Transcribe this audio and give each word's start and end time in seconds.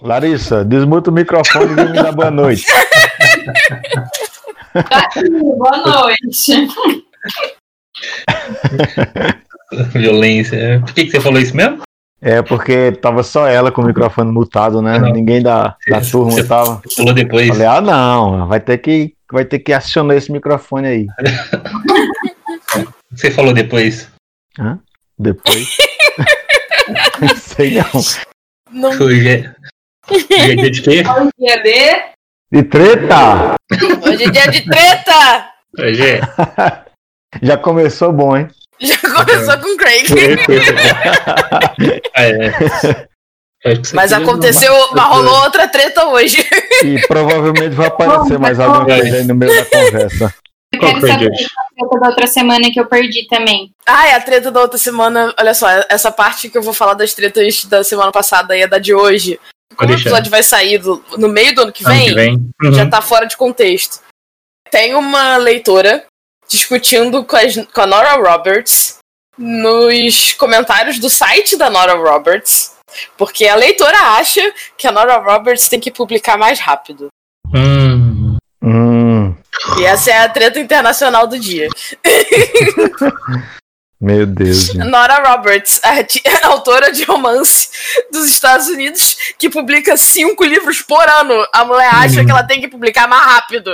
Larissa, 0.00 0.64
desmuta 0.64 1.10
o 1.10 1.12
microfone 1.14 1.72
e 1.72 1.74
vem 1.74 1.86
me 1.86 2.02
dar 2.02 2.12
boa 2.12 2.30
noite. 2.30 2.66
Boa 5.56 5.76
noite. 5.78 6.68
Violência. 9.94 10.80
Por 10.84 10.92
que, 10.94 11.04
que 11.06 11.10
você 11.10 11.20
falou 11.20 11.40
isso 11.40 11.56
mesmo? 11.56 11.82
É 12.20 12.42
porque 12.42 12.92
tava 12.92 13.22
só 13.22 13.46
ela 13.46 13.72
com 13.72 13.80
o 13.82 13.86
microfone 13.86 14.30
mutado, 14.30 14.82
né? 14.82 14.98
Não. 14.98 15.10
Ninguém 15.12 15.42
da, 15.42 15.76
da 15.88 16.00
Você- 16.02 16.10
turma 16.10 16.32
você 16.32 16.46
tava. 16.46 16.82
Falou 16.94 17.14
depois. 17.14 17.48
Falei, 17.48 17.66
ah 17.66 17.80
não, 17.80 18.46
vai 18.46 18.60
ter 18.60 18.76
que, 18.78 19.14
vai 19.32 19.44
ter 19.44 19.58
que 19.60 19.72
acionar 19.72 20.16
esse 20.16 20.30
microfone 20.30 20.86
aí. 20.86 21.06
Você 23.12 23.30
falou 23.30 23.54
depois. 23.54 24.10
Depois. 25.18 25.68
Sei 27.36 27.78
não. 27.78 28.02
Não, 28.70 28.90
Hoje 28.90 29.28
é. 29.28 29.54
Hoje 30.08 30.26
é 30.30 30.54
dia 30.54 30.70
de 30.70 30.82
quê? 30.82 31.02
Dia 31.38 31.62
de 31.62 32.58
E 32.58 32.62
treta! 32.62 33.54
hoje 34.06 34.24
é 34.24 34.30
dia 34.30 34.50
de 34.50 34.64
treta! 34.64 35.50
Hoje 35.78 36.02
é. 36.06 36.20
Já 37.42 37.56
começou 37.56 38.12
bom, 38.12 38.36
hein? 38.36 38.48
Já 38.80 38.96
começou 38.98 39.58
com 39.58 39.74
o 39.74 39.76
Craig. 39.76 40.06
É. 43.64 43.72
Isso 43.72 43.96
Mas 43.96 44.12
é 44.12 44.16
aconteceu, 44.16 44.72
mas 44.92 45.08
rolou 45.08 45.42
outra 45.42 45.66
treta 45.66 46.06
hoje. 46.06 46.36
E 46.84 47.00
provavelmente 47.08 47.74
vai 47.74 47.86
aparecer 47.88 48.38
mais 48.38 48.60
alguma 48.60 48.84
coisa 48.84 49.16
aí 49.16 49.24
no 49.24 49.34
meio 49.34 49.52
da 49.54 49.64
conversa. 49.64 50.34
Eu 50.72 50.80
quero 50.80 51.00
saber 51.00 51.26
a 51.26 51.74
treta 51.74 52.00
da 52.00 52.08
outra 52.08 52.26
semana 52.28 52.70
que 52.70 52.78
eu 52.78 52.86
perdi 52.86 53.26
também. 53.26 53.72
Ah, 53.84 54.06
é 54.08 54.14
a 54.14 54.20
treta 54.20 54.52
da 54.52 54.60
outra 54.60 54.78
semana. 54.78 55.34
Olha 55.38 55.54
só, 55.54 55.66
essa 55.88 56.12
parte 56.12 56.48
que 56.48 56.56
eu 56.56 56.62
vou 56.62 56.72
falar 56.72 56.94
das 56.94 57.12
tretas 57.12 57.64
da 57.64 57.82
semana 57.82 58.12
passada 58.12 58.56
e 58.56 58.62
a 58.62 58.66
da 58.66 58.78
de 58.78 58.94
hoje. 58.94 59.40
Como 59.74 59.90
o 59.92 59.94
episódio 59.94 60.30
vai 60.30 60.42
sair 60.42 60.78
do- 60.78 61.02
no 61.18 61.28
meio 61.28 61.54
do 61.54 61.62
ano 61.62 61.72
que 61.72 61.84
Ano 61.84 61.94
vem, 61.94 62.06
que 62.08 62.14
vem. 62.14 62.50
Uhum. 62.62 62.72
já 62.72 62.88
tá 62.88 63.00
fora 63.02 63.26
de 63.26 63.36
contexto. 63.36 64.00
Tem 64.70 64.94
uma 64.94 65.36
leitora 65.36 66.04
discutindo 66.48 67.24
com, 67.24 67.36
as- 67.36 67.66
com 67.72 67.80
a 67.80 67.86
Nora 67.86 68.12
Roberts 68.14 68.98
nos 69.36 70.32
comentários 70.34 70.98
do 70.98 71.10
site 71.10 71.56
da 71.56 71.68
Nora 71.68 71.94
Roberts, 71.94 72.72
porque 73.18 73.46
a 73.46 73.54
leitora 73.54 73.98
acha 74.18 74.40
que 74.78 74.86
a 74.86 74.92
Nora 74.92 75.16
Roberts 75.18 75.68
tem 75.68 75.78
que 75.80 75.90
publicar 75.90 76.38
mais 76.38 76.58
rápido. 76.60 77.08
Hum, 77.54 78.36
Hum, 78.62 79.36
E 79.78 79.84
essa 79.84 80.10
é 80.10 80.18
a 80.18 80.28
treta 80.28 80.58
internacional 80.58 81.26
do 81.26 81.38
dia. 81.38 81.68
meu 84.06 84.24
Deus, 84.26 84.66
gente. 84.72 84.78
Nora 84.84 85.32
Roberts, 85.32 85.80
a, 85.84 86.46
autora 86.46 86.92
de 86.92 87.02
romance 87.04 87.68
dos 88.12 88.26
Estados 88.28 88.68
Unidos, 88.68 89.16
que 89.38 89.50
publica 89.50 89.96
cinco 89.96 90.44
livros 90.44 90.80
por 90.82 91.02
ano. 91.08 91.34
A 91.52 91.64
mulher 91.64 91.90
acha 91.92 92.20
Hum. 92.20 92.24
que 92.24 92.30
ela 92.30 92.44
tem 92.44 92.60
que 92.60 92.68
publicar 92.68 93.08
mais 93.08 93.22
rápido. 93.24 93.70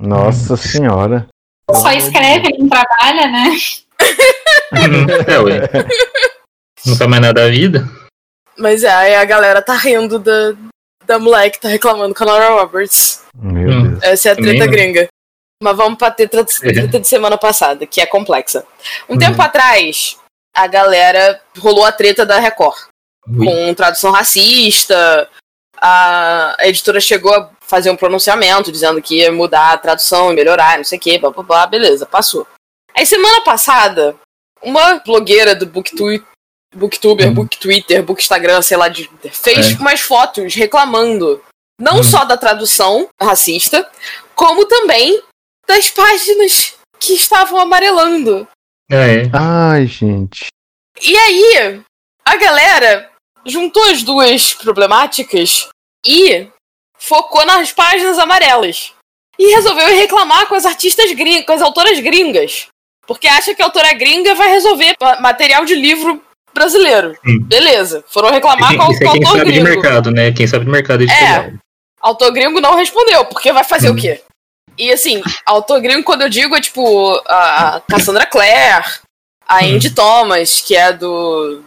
Nossa 0.00 0.56
senhora. 0.56 1.26
Só 1.72 1.90
escreve, 1.92 2.56
não 2.58 2.68
trabalha, 2.68 3.26
né? 3.28 3.56
é, 5.26 5.38
ué. 5.38 5.60
Não 6.86 6.94
faz 6.94 7.10
mais 7.10 7.22
nada 7.22 7.42
da 7.42 7.48
vida? 7.50 7.88
Mas 8.56 8.84
é, 8.84 8.90
aí 8.94 9.14
a 9.16 9.24
galera 9.24 9.60
tá 9.60 9.74
rindo 9.74 10.20
da, 10.20 10.52
da 11.04 11.18
mulher 11.18 11.50
que 11.50 11.60
tá 11.60 11.68
reclamando 11.68 12.14
com 12.14 12.22
a 12.22 12.26
Nora 12.26 12.48
Roberts. 12.50 13.22
Meu 13.34 13.68
Hum. 13.70 13.88
Deus. 13.90 14.02
Essa 14.04 14.28
é 14.28 14.32
a 14.32 14.36
treta 14.36 14.66
gringa. 14.68 15.08
Mas 15.62 15.76
vamos 15.76 15.98
pra 15.98 16.10
treta, 16.10 16.44
treta 16.44 17.00
de 17.00 17.08
semana 17.08 17.38
passada, 17.38 17.86
que 17.86 18.00
é 18.00 18.06
complexa. 18.06 18.66
Um 19.08 19.16
tempo 19.16 19.40
atrás, 19.40 20.18
a 20.54 20.66
galera 20.66 21.40
rolou 21.58 21.84
a 21.84 21.92
treta 21.92 22.26
da 22.26 22.38
Record. 22.38 22.76
Ui. 23.28 23.44
com 23.44 23.74
tradução 23.74 24.12
racista. 24.12 25.28
A 25.78 26.54
editora 26.60 27.00
chegou 27.00 27.34
a 27.34 27.50
fazer 27.60 27.90
um 27.90 27.96
pronunciamento 27.96 28.70
dizendo 28.70 29.02
que 29.02 29.16
ia 29.16 29.32
mudar 29.32 29.72
a 29.72 29.78
tradução 29.78 30.30
e 30.30 30.34
melhorar, 30.36 30.76
não 30.78 30.84
sei 30.84 30.96
o 30.96 31.00
que, 31.00 31.18
blá 31.18 31.30
blá 31.30 31.42
blá, 31.42 31.66
beleza, 31.66 32.06
passou. 32.06 32.46
Aí 32.94 33.04
semana 33.04 33.40
passada, 33.42 34.14
uma 34.62 35.00
blogueira 35.04 35.54
do 35.56 35.66
Booktube, 35.66 36.24
Booktuber, 36.74 37.28
Hum. 37.28 37.34
Booktwitter, 37.34 38.02
Bookstagram, 38.04 38.62
sei 38.62 38.76
lá, 38.76 38.88
de- 38.88 39.10
fez 39.32 39.72
É. 39.72 39.74
umas 39.74 40.00
fotos 40.00 40.54
reclamando 40.54 41.42
não 41.80 41.98
Hum. 41.98 42.02
só 42.04 42.24
da 42.24 42.36
tradução 42.36 43.08
racista, 43.20 43.90
como 44.36 44.64
também 44.66 45.20
das 45.66 45.88
páginas 45.90 46.74
que 46.98 47.14
estavam 47.14 47.58
amarelando. 47.60 48.46
É, 48.90 49.22
é. 49.22 49.30
Ai, 49.32 49.86
gente. 49.86 50.46
E 51.02 51.16
aí, 51.16 51.80
a 52.24 52.36
galera 52.36 53.10
juntou 53.44 53.82
as 53.84 54.02
duas 54.02 54.54
problemáticas 54.54 55.68
e 56.06 56.48
focou 56.98 57.44
nas 57.44 57.72
páginas 57.72 58.18
amarelas. 58.18 58.92
E 59.38 59.54
resolveu 59.54 59.86
reclamar 59.88 60.46
com 60.46 60.54
as 60.54 60.64
artistas 60.64 61.12
gringas, 61.12 61.44
com 61.44 61.52
as 61.52 61.60
autoras 61.62 62.00
gringas. 62.00 62.68
Porque 63.06 63.28
acha 63.28 63.54
que 63.54 63.60
a 63.62 63.66
autora 63.66 63.92
gringa 63.92 64.34
vai 64.34 64.48
resolver 64.50 64.94
ma- 65.00 65.20
material 65.20 65.64
de 65.64 65.74
livro 65.74 66.22
brasileiro. 66.54 67.14
Sim. 67.24 67.40
Beleza. 67.40 68.02
Foram 68.08 68.30
reclamar 68.30 68.70
Quem- 68.70 68.78
com, 68.78 68.90
Isso 68.92 69.02
é 69.02 69.06
com 69.06 69.10
o 69.10 69.14
quem 69.14 69.24
autor 69.24 69.38
sabe 69.38 69.52
de 69.52 69.60
gringo. 69.60 69.68
mercado, 69.80 70.10
né? 70.10 70.32
Quem 70.32 70.46
sabe 70.46 70.64
de 70.64 70.70
mercado 70.70 71.02
editorial. 71.02 71.52
Autor 72.00 72.32
gringo 72.32 72.60
não 72.60 72.74
respondeu, 72.76 73.26
porque 73.26 73.52
vai 73.52 73.62
fazer 73.62 73.90
Hum. 73.90 73.92
o 73.92 73.96
quê? 73.96 74.22
E 74.78 74.92
assim, 74.92 75.22
autor 75.44 75.80
gringo, 75.80 76.04
quando 76.04 76.22
eu 76.22 76.28
digo, 76.28 76.54
é 76.56 76.60
tipo 76.60 77.14
a 77.26 77.80
Cassandra 77.88 78.26
Clare, 78.26 78.84
a 79.48 79.56
Hum. 79.64 79.74
Andy 79.76 79.90
Thomas, 79.94 80.60
que 80.60 80.74
é 80.76 80.92
do 80.92 81.62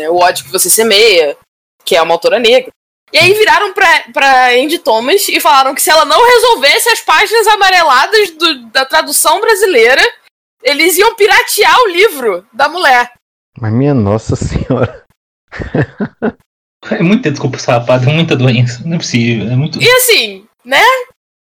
é, 0.00 0.10
O 0.10 0.16
ódio 0.16 0.44
que 0.44 0.50
você 0.52 0.68
semeia, 0.68 1.36
que 1.84 1.94
é 1.96 2.02
uma 2.02 2.14
autora 2.14 2.38
negra. 2.38 2.70
E 3.12 3.16
aí 3.18 3.32
viraram 3.32 3.72
pra, 3.72 4.04
pra 4.12 4.48
Andy 4.50 4.78
Thomas 4.80 5.28
e 5.28 5.40
falaram 5.40 5.74
que 5.74 5.80
se 5.80 5.88
ela 5.90 6.04
não 6.04 6.26
resolvesse 6.26 6.90
as 6.90 7.00
páginas 7.00 7.46
amareladas 7.46 8.30
do- 8.32 8.66
da 8.66 8.84
tradução 8.84 9.40
brasileira, 9.40 10.02
eles 10.62 10.98
iam 10.98 11.14
piratear 11.14 11.78
o 11.82 11.88
livro 11.88 12.46
da 12.52 12.68
mulher. 12.68 13.12
Mas 13.58 13.72
minha 13.72 13.94
nossa 13.94 14.36
senhora. 14.36 15.04
É 16.90 17.02
muita 17.02 17.30
desculpa 17.30 17.58
sapada, 17.58 18.08
é 18.10 18.12
muita 18.14 18.36
doença. 18.36 18.82
Não 18.84 18.96
é 18.96 18.98
possível. 18.98 19.46
É 19.50 19.56
muito, 19.56 19.80
E 19.82 19.90
assim, 19.90 20.46
né? 20.64 20.82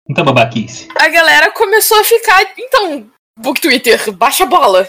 Muita 0.08 0.22
babaquice. 0.24 0.88
A 0.98 1.08
galera 1.08 1.50
começou 1.50 2.00
a 2.00 2.04
ficar. 2.04 2.42
Então, 2.58 3.06
Book 3.38 3.60
Twitter, 3.60 4.12
baixa 4.12 4.44
a 4.44 4.46
bola. 4.46 4.88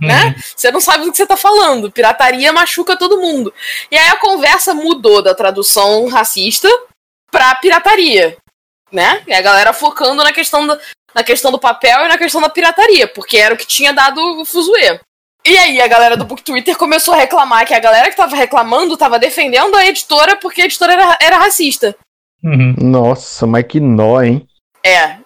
né? 0.00 0.26
Uhum. 0.26 0.34
Você 0.56 0.70
não 0.70 0.80
sabe 0.80 1.04
do 1.04 1.10
que 1.10 1.16
você 1.16 1.26
tá 1.26 1.36
falando. 1.36 1.90
Pirataria 1.90 2.52
machuca 2.52 2.96
todo 2.96 3.20
mundo. 3.20 3.52
E 3.90 3.96
aí 3.98 4.08
a 4.08 4.16
conversa 4.16 4.72
mudou 4.74 5.20
da 5.22 5.34
tradução 5.34 6.06
racista 6.08 6.68
pra 7.30 7.54
pirataria, 7.56 8.36
né? 8.92 9.22
E 9.26 9.34
a 9.34 9.40
galera 9.40 9.72
focando 9.72 10.22
na 10.22 10.32
questão 10.32 10.66
do, 10.66 10.78
na 11.14 11.24
questão 11.24 11.50
do 11.50 11.58
papel 11.58 12.04
e 12.04 12.08
na 12.08 12.16
questão 12.16 12.40
da 12.40 12.48
pirataria, 12.48 13.08
porque 13.08 13.36
era 13.36 13.54
o 13.54 13.58
que 13.58 13.66
tinha 13.66 13.92
dado 13.92 14.18
o 14.40 14.44
fuzuê. 14.44 15.00
E 15.46 15.56
aí 15.56 15.80
a 15.80 15.86
galera 15.88 16.16
do 16.16 16.24
Book 16.24 16.42
Twitter 16.42 16.76
começou 16.76 17.14
a 17.14 17.16
reclamar 17.16 17.66
que 17.66 17.74
a 17.74 17.80
galera 17.80 18.10
que 18.10 18.16
tava 18.16 18.36
reclamando 18.36 18.96
tava 18.96 19.18
defendendo 19.18 19.74
a 19.76 19.86
editora 19.86 20.36
porque 20.36 20.62
a 20.62 20.64
editora 20.66 20.92
era, 20.92 21.18
era 21.20 21.38
racista. 21.38 21.96
Uhum. 22.44 22.74
Nossa, 22.78 23.46
mas 23.46 23.64
que 23.66 23.80
nó, 23.80 24.22
hein? 24.22 24.46
É. 24.84 25.18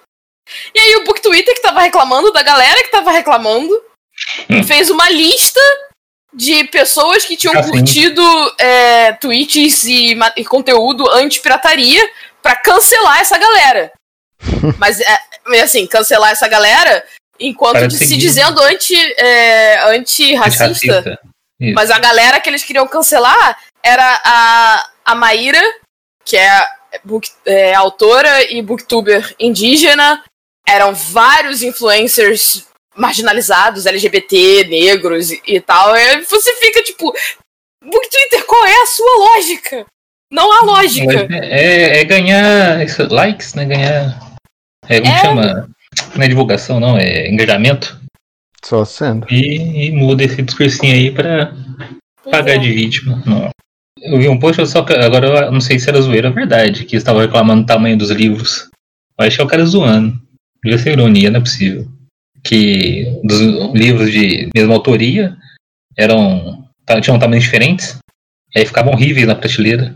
E 0.75 0.79
aí 0.81 0.97
o 0.97 1.05
Book 1.05 1.21
Twitter 1.23 1.55
que 1.55 1.63
tava 1.63 1.81
reclamando, 1.81 2.33
da 2.33 2.43
galera 2.43 2.83
que 2.83 2.91
tava 2.91 3.11
reclamando, 3.11 3.73
fez 4.67 4.91
uma 4.91 5.09
lista 5.09 5.61
de 6.35 6.65
pessoas 6.65 7.25
que 7.25 7.37
tinham 7.37 7.57
Ah, 7.57 7.63
sim. 7.63 7.71
curtido 7.71 8.23
é, 8.59 9.13
tweets 9.13 9.85
e, 9.85 10.17
e 10.37 10.45
conteúdo 10.45 11.09
anti-pirataria 11.11 12.03
pra 12.43 12.57
cancelar 12.57 13.21
essa 13.21 13.39
galera. 13.39 13.93
Mas, 14.79 15.01
é, 15.01 15.61
assim, 15.61 15.87
cancelar 15.87 16.31
essa 16.33 16.49
galera 16.49 17.05
enquanto 17.39 17.75
Para 17.79 17.89
de 17.89 17.99
se 17.99 18.17
dizendo 18.17 18.61
anti, 18.63 18.97
é, 19.19 19.81
anti-racista. 19.95 20.67
Racista. 20.69 21.21
Mas 21.75 21.91
a 21.93 21.99
galera 21.99 22.41
que 22.41 22.51
eles 22.51 22.65
queriam 22.65 22.89
cancelar 22.89 23.57
era 23.85 24.21
a, 24.25 24.91
a 25.05 25.15
Maíra, 25.15 25.63
que 26.25 26.37
é, 26.37 26.67
book, 27.05 27.29
é 27.47 27.75
autora 27.75 28.51
e 28.53 28.61
booktuber 28.63 29.35
indígena. 29.39 30.23
Eram 30.67 30.95
vários 30.95 31.63
influencers 31.63 32.67
marginalizados, 32.97 33.87
LGBT, 33.87 34.65
negros 34.65 35.31
e, 35.31 35.43
e 35.47 35.61
tal. 35.61 35.97
E 35.97 36.23
você 36.25 36.55
fica 36.57 36.83
tipo, 36.83 37.13
Book 37.85 38.09
Twitter, 38.09 38.47
qual 38.47 38.65
é 38.65 38.83
a 38.83 38.87
sua 38.87 39.19
lógica? 39.19 39.87
Não 40.31 40.51
há 40.53 40.65
lógica. 40.65 41.27
É, 41.31 42.01
é 42.01 42.05
ganhar 42.05 42.83
isso, 42.83 43.03
likes, 43.13 43.55
né? 43.55 43.65
Ganhar. 43.65 44.37
É, 44.89 45.01
como 45.01 45.13
É. 45.13 45.21
chama? 45.21 45.71
Não 46.15 46.25
é 46.25 46.29
divulgação, 46.29 46.81
não, 46.81 46.97
é 46.97 47.29
engajamento. 47.29 48.01
Só 48.65 48.85
sendo. 48.85 49.27
E, 49.31 49.89
e 49.89 49.91
muda 49.91 50.23
esse 50.23 50.41
discursinho 50.41 50.95
aí 50.95 51.11
pra 51.11 51.53
pagar 52.31 52.57
de 52.59 52.73
vítima. 52.73 53.23
Não. 53.27 53.51
Eu 54.01 54.19
vi 54.19 54.29
um 54.29 54.39
post, 54.39 54.67
só 54.67 54.83
que 54.83 54.93
agora 54.95 55.27
eu 55.47 55.53
não 55.53 55.61
sei 55.61 55.79
se 55.79 55.89
era 55.89 56.01
zoeira 56.01 56.29
ou 56.29 56.35
verdade, 56.35 56.85
que 56.85 56.97
estava 56.97 57.21
reclamando 57.23 57.63
do 57.63 57.67
tamanho 57.67 57.97
dos 57.97 58.11
livros. 58.11 58.69
Eu 59.19 59.27
acho 59.27 59.37
que 59.37 59.43
é 59.43 59.45
o 59.45 59.49
cara 59.49 59.65
zoando. 59.65 60.19
Devia 60.65 60.79
ser 60.79 60.93
ironia, 60.93 61.31
não 61.31 61.39
é 61.39 61.43
possível. 61.43 61.87
Que 62.43 63.21
dos 63.23 63.41
livros 63.75 64.11
de 64.11 64.49
mesma 64.55 64.75
autoria 64.75 65.37
eram. 65.97 66.65
tinham 67.03 67.19
tamanhos 67.19 67.45
diferentes. 67.45 67.99
E 68.55 68.61
aí 68.61 68.67
ficavam 68.67 68.93
horríveis 68.93 69.27
na 69.27 69.35
prateleira. 69.35 69.95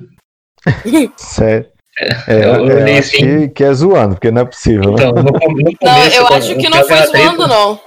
Sério. 1.17 1.67
É, 2.29 2.35
eu 2.35 2.39
eu 2.43 2.63
olhei 2.63 2.99
acho 2.99 3.17
assim. 3.17 3.39
que, 3.47 3.49
que 3.49 3.65
é 3.65 3.73
zoando, 3.73 4.15
porque 4.17 4.31
não 4.31 4.43
é 4.43 4.45
possível. 4.45 4.91
né? 4.93 4.97
Então, 4.99 5.13
no, 5.13 5.23
no 5.23 5.33
começo, 5.33 5.77
Não, 5.83 6.05
eu 6.07 6.27
acho 6.29 6.55
que 6.57 6.67
eu 6.67 6.71
não 6.71 6.85
foi 6.85 6.97
treta, 6.97 7.07
zoando, 7.19 7.47
não. 7.49 7.81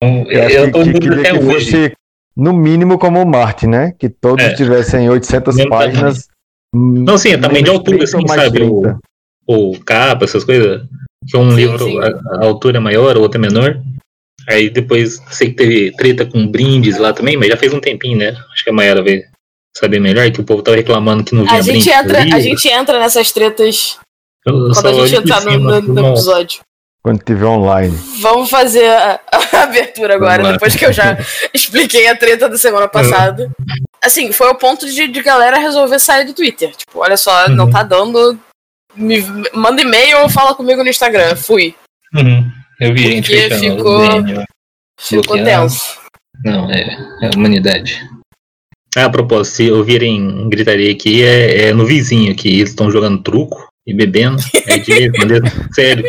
Eu, 0.00 0.08
Eu 0.30 0.48
eu 0.50 0.64
que- 0.66 0.70
tô 0.72 0.82
que 0.84 0.92
queria 1.00 1.20
até 1.20 1.30
que 1.32 1.44
hoje. 1.44 1.70
fosse, 1.70 1.92
no 2.36 2.52
mínimo, 2.52 2.98
como 2.98 3.20
o 3.22 3.26
Marte, 3.26 3.66
né? 3.66 3.92
Que 3.98 4.08
todos 4.08 4.44
É. 4.44 4.54
tivessem 4.54 5.08
800 5.08 5.54
Mesmo 5.56 5.70
páginas. 5.70 6.28
hum, 6.74 7.04
Não, 7.06 7.16
sim, 7.16 7.30
é 7.30 7.38
tamanho 7.38 7.64
de 7.64 7.70
altura, 7.70 7.98
30 7.98 8.04
assim, 8.04 8.16
ou 8.18 8.28
mais 8.28 8.42
sabe? 8.42 8.58
30. 8.58 8.98
O, 9.46 9.70
o 9.72 9.80
capa, 9.80 10.24
essas 10.24 10.44
coisas. 10.44 10.82
Que 11.28 11.36
um 11.36 11.50
Sim, 11.50 11.56
livro, 11.56 11.84
sim. 11.84 11.98
A, 12.00 12.06
a 12.42 12.44
altura 12.46 12.76
é 12.76 12.80
maior, 12.80 13.16
outra 13.16 13.40
é 13.40 13.42
menor. 13.42 13.80
Aí 14.48 14.70
depois, 14.70 15.20
sei 15.30 15.48
que 15.48 15.54
teve 15.56 15.92
treta 15.96 16.24
com 16.24 16.46
brindes 16.46 16.98
lá 16.98 17.12
também, 17.12 17.36
mas 17.36 17.48
já 17.48 17.56
fez 17.56 17.72
um 17.72 17.80
tempinho, 17.80 18.18
né? 18.18 18.28
Acho 18.52 18.62
que 18.62 18.70
a 18.70 18.72
Mayara 18.72 19.02
veio 19.02 19.24
saber 19.76 19.98
melhor, 19.98 20.30
que 20.30 20.40
o 20.40 20.44
povo 20.44 20.62
tava 20.62 20.76
reclamando 20.76 21.24
que 21.24 21.34
não 21.34 21.42
vinha 21.44 21.58
A 21.58 21.60
gente, 21.62 21.90
entra, 21.90 22.20
a 22.22 22.40
gente 22.40 22.68
entra 22.68 22.98
nessas 23.00 23.32
tretas 23.32 23.98
Eu 24.46 24.70
quando 24.72 24.86
a 25.02 25.06
gente 25.06 25.18
entrar 25.20 25.44
no, 25.44 25.58
no- 25.58 25.80
no 25.80 26.08
episódio. 26.10 26.60
Quando 27.06 27.22
tiver 27.22 27.46
online. 27.46 27.96
Vamos 28.20 28.50
fazer 28.50 28.90
a, 28.90 29.20
a 29.30 29.62
abertura 29.62 30.16
agora, 30.16 30.50
depois 30.50 30.74
que 30.74 30.84
eu 30.84 30.92
já 30.92 31.16
expliquei 31.54 32.08
a 32.08 32.16
treta 32.16 32.48
da 32.48 32.58
semana 32.58 32.88
passada. 32.88 33.48
Assim, 34.02 34.32
foi 34.32 34.48
o 34.48 34.56
ponto 34.56 34.84
de, 34.84 35.06
de 35.06 35.22
galera 35.22 35.56
resolver 35.56 36.00
sair 36.00 36.24
do 36.24 36.34
Twitter. 36.34 36.74
Tipo, 36.74 36.98
olha 36.98 37.16
só, 37.16 37.48
não 37.48 37.66
Uhum. 37.66 37.70
tá 37.70 37.84
dando. 37.84 38.36
Me, 38.96 39.24
manda 39.54 39.82
e-mail 39.82 40.18
ou 40.22 40.28
fala 40.28 40.52
comigo 40.52 40.82
no 40.82 40.90
Instagram. 40.90 41.36
Fui. 41.36 41.76
Uhum. 42.12 42.50
Eu 42.80 42.92
vi 42.92 43.02
gente 43.04 43.30
Porque 43.30 43.50
fechando 43.50 43.76
ficou-. 43.76 44.44
Ficou 44.98 45.44
tenso. 45.44 46.00
Não, 46.44 46.68
é, 46.72 46.80
é 47.22 47.26
a 47.28 47.30
humanidade. 47.36 48.04
Ah, 48.96 49.04
a 49.04 49.10
propósito, 49.10 49.54
se 49.54 49.70
ouvirem 49.70 50.48
gritaria 50.48 50.90
aqui, 50.90 51.22
é, 51.22 51.68
é 51.68 51.72
no 51.72 51.86
vizinho 51.86 52.32
aqui. 52.32 52.48
Eles 52.48 52.70
estão 52.70 52.90
jogando 52.90 53.22
truco 53.22 53.68
e 53.86 53.94
bebendo. 53.94 54.42
É 54.66 54.82
sério. 55.72 56.04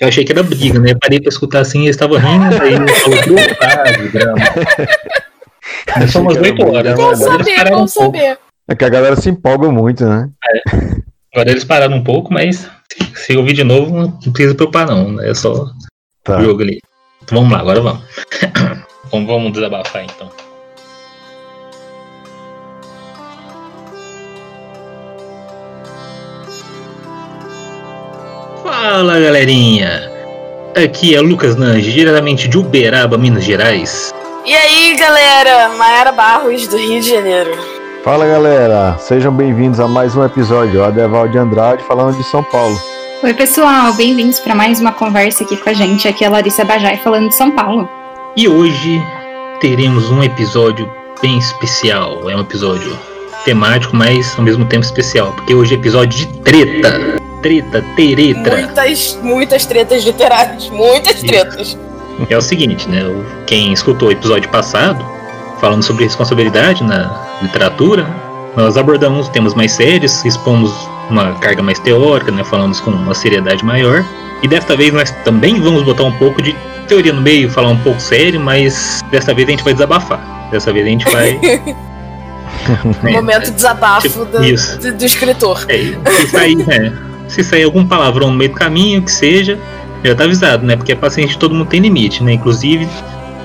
Eu 0.00 0.08
achei 0.08 0.24
que 0.24 0.32
era 0.32 0.42
briga, 0.42 0.78
né? 0.78 0.94
Parei 1.00 1.20
pra 1.20 1.28
escutar 1.28 1.60
assim, 1.60 1.82
eles 1.82 1.96
estavam 1.96 2.18
rindo, 2.18 2.62
aí 2.62 2.74
ele 2.74 2.88
falou 2.88 3.18
ah, 3.60 3.92
de 3.92 4.08
drama. 4.08 4.38
É 5.96 6.06
só 6.06 6.20
umas 6.20 6.36
Achei 6.36 6.54
que 6.54 6.64
8 6.64 6.76
era 6.76 6.90
horas. 6.98 7.22
Agora 7.22 7.34
eles 7.34 7.54
saber, 7.54 7.74
um 7.74 7.86
saber. 7.86 8.38
É 8.68 8.74
que 8.74 8.84
a 8.84 8.88
galera 8.88 9.16
se 9.16 9.28
empolga 9.28 9.70
muito, 9.70 10.04
né? 10.04 10.28
Agora 11.32 11.50
eles 11.50 11.64
pararam 11.64 11.96
um 11.96 12.04
pouco, 12.04 12.32
mas 12.32 12.68
se, 12.90 13.12
se 13.14 13.36
ouvir 13.36 13.52
de 13.52 13.64
novo, 13.64 13.94
não 13.96 14.10
precisa 14.32 14.54
preocupar 14.54 14.86
não. 14.86 15.20
É 15.20 15.34
só 15.34 15.70
Tá. 16.24 16.38
o 16.38 16.44
jogo 16.44 16.62
ali. 16.62 16.80
Então 17.22 17.38
vamos 17.38 17.52
lá, 17.52 17.60
agora 17.60 17.80
vamos. 17.80 18.02
vamos, 19.10 19.26
vamos 19.26 19.52
desabafar 19.52 20.04
então. 20.04 20.30
Fala 28.82 29.16
galerinha! 29.20 30.10
Aqui 30.74 31.14
é 31.14 31.20
Lucas 31.20 31.54
Nange, 31.54 31.92
diretamente 31.92 32.48
de 32.48 32.58
Uberaba, 32.58 33.16
Minas 33.16 33.44
Gerais. 33.44 34.12
E 34.44 34.52
aí, 34.52 34.96
galera? 34.96 35.68
Mayara 35.78 36.10
Barros, 36.10 36.66
do 36.66 36.76
Rio 36.76 37.00
de 37.00 37.08
Janeiro. 37.08 37.52
Fala 38.02 38.26
galera, 38.26 38.96
sejam 38.98 39.32
bem-vindos 39.32 39.78
a 39.78 39.86
mais 39.86 40.16
um 40.16 40.24
episódio. 40.24 40.82
Adeval 40.82 41.28
de 41.28 41.38
Andrade, 41.38 41.84
falando 41.84 42.16
de 42.16 42.24
São 42.24 42.42
Paulo. 42.42 42.76
Oi, 43.22 43.32
pessoal, 43.34 43.92
bem-vindos 43.92 44.40
para 44.40 44.52
mais 44.52 44.80
uma 44.80 44.90
conversa 44.90 45.44
aqui 45.44 45.56
com 45.56 45.70
a 45.70 45.74
gente. 45.74 46.08
Aqui 46.08 46.24
é 46.24 46.26
a 46.26 46.30
Larissa 46.30 46.64
Bajai 46.64 46.96
falando 46.96 47.28
de 47.28 47.36
São 47.36 47.52
Paulo. 47.52 47.88
E 48.36 48.48
hoje 48.48 49.00
teremos 49.60 50.10
um 50.10 50.24
episódio 50.24 50.92
bem 51.22 51.38
especial. 51.38 52.28
É 52.28 52.34
um 52.34 52.40
episódio 52.40 52.98
temático, 53.44 53.94
mas 53.94 54.36
ao 54.36 54.44
mesmo 54.44 54.64
tempo 54.64 54.84
especial, 54.84 55.30
porque 55.34 55.54
hoje 55.54 55.72
é 55.72 55.78
episódio 55.78 56.18
de 56.18 56.26
treta. 56.40 57.21
Treta, 57.42 57.84
teretra. 57.96 58.56
Muitas, 58.56 59.18
muitas 59.20 59.66
tretas 59.66 60.04
literárias. 60.04 60.70
Muitas 60.70 61.16
Isso. 61.16 61.26
tretas. 61.26 61.78
É 62.30 62.36
o 62.36 62.40
seguinte, 62.40 62.88
né? 62.88 63.02
Quem 63.46 63.72
escutou 63.72 64.08
o 64.08 64.12
episódio 64.12 64.48
passado, 64.50 65.04
falando 65.60 65.82
sobre 65.82 66.04
responsabilidade 66.04 66.84
na 66.84 67.38
literatura, 67.42 68.06
nós 68.56 68.76
abordamos 68.76 69.28
temas 69.30 69.54
mais 69.54 69.72
sérios, 69.72 70.24
expomos 70.24 70.72
uma 71.10 71.32
carga 71.40 71.62
mais 71.62 71.78
teórica, 71.80 72.30
né? 72.30 72.44
Falamos 72.44 72.80
com 72.80 72.90
uma 72.90 73.14
seriedade 73.14 73.64
maior. 73.64 74.04
E 74.42 74.48
desta 74.48 74.76
vez 74.76 74.92
nós 74.92 75.10
também 75.24 75.60
vamos 75.60 75.82
botar 75.82 76.04
um 76.04 76.12
pouco 76.12 76.40
de 76.40 76.54
teoria 76.86 77.12
no 77.12 77.20
meio, 77.20 77.50
falar 77.50 77.70
um 77.70 77.78
pouco 77.78 78.00
sério, 78.00 78.38
mas 78.40 79.00
desta 79.10 79.34
vez 79.34 79.48
a 79.48 79.50
gente 79.50 79.64
vai 79.64 79.72
desabafar. 79.72 80.48
Dessa 80.50 80.72
vez 80.72 80.86
a 80.86 80.88
gente 80.88 81.10
vai. 81.10 81.38
né, 83.02 83.12
Momento 83.12 83.50
desabafo 83.50 84.08
tipo, 84.08 84.24
do, 84.24 84.44
isso. 84.44 84.78
do, 84.78 84.92
do 84.92 85.04
escritor. 85.04 85.64
É, 85.68 86.10
se 86.10 86.26
sair, 86.28 86.56
né, 86.56 86.92
se 87.32 87.42
sair 87.44 87.64
algum 87.64 87.86
palavrão 87.86 88.30
no 88.30 88.36
meio 88.36 88.50
do 88.50 88.56
caminho, 88.56 89.02
que 89.02 89.10
seja, 89.10 89.58
já 90.04 90.14
tá 90.14 90.24
avisado, 90.24 90.66
né? 90.66 90.76
Porque 90.76 90.92
a 90.92 90.96
paciente 90.96 91.38
todo 91.38 91.54
mundo 91.54 91.68
tem 91.68 91.80
limite, 91.80 92.22
né? 92.22 92.32
Inclusive 92.34 92.88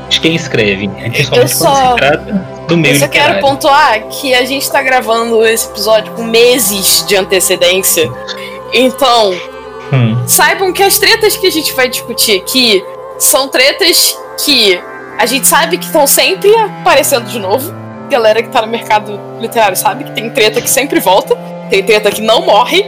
de 0.09 0.19
quem 0.21 0.35
escreve. 0.35 0.89
Só- 1.23 1.35
quando 1.35 1.47
se 1.47 1.95
trata 1.97 2.45
do 2.67 2.77
meio 2.77 2.95
Eu 2.95 2.99
só 2.99 3.07
quero 3.07 3.39
pontuar 3.39 4.01
que 4.07 4.33
a 4.33 4.45
gente 4.45 4.69
tá 4.71 4.81
gravando 4.81 5.45
esse 5.45 5.67
episódio 5.67 6.11
com 6.13 6.23
meses 6.23 7.05
de 7.07 7.15
antecedência. 7.15 8.09
Então, 8.73 9.33
Hum, 9.93 10.21
saibam 10.27 10.73
que 10.73 10.83
as 10.83 10.97
tretas 10.99 11.37
que 11.37 11.47
a 11.47 11.51
gente 11.51 11.73
vai 11.73 11.87
discutir 11.87 12.37
aqui 12.41 12.83
são 13.17 13.47
tretas 13.47 14.17
que 14.43 14.77
a 15.17 15.25
gente 15.25 15.47
sabe 15.47 15.77
que 15.77 15.85
estão 15.85 16.05
sempre 16.05 16.53
aparecendo 16.55 17.25
de 17.29 17.39
novo. 17.39 17.73
Galera 18.09 18.41
que 18.43 18.49
tá 18.49 18.61
no 18.61 18.67
mercado 18.67 19.17
literário 19.39 19.77
sabe 19.77 20.03
que 20.03 20.11
tem 20.11 20.29
treta 20.29 20.61
que 20.61 20.69
sempre 20.69 20.99
volta. 20.99 21.37
Tem 21.69 21.83
treta 21.83 22.11
que 22.11 22.21
não 22.21 22.45
morre, 22.45 22.85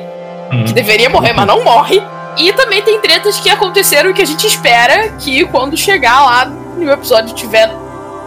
hum. 0.51 0.63
que 0.65 0.73
deveria 0.73 1.09
morrer, 1.09 1.33
mas 1.33 1.47
não 1.47 1.63
morre. 1.63 2.01
E 2.37 2.53
também 2.53 2.81
tem 2.81 2.99
tretas 2.99 3.39
que 3.39 3.49
aconteceram 3.49 4.11
e 4.11 4.13
que 4.13 4.21
a 4.21 4.25
gente 4.25 4.45
espera 4.45 5.09
que 5.19 5.45
quando 5.45 5.75
chegar 5.75 6.23
lá 6.25 6.45
no 6.45 6.91
episódio 6.91 7.35
tiver 7.35 7.69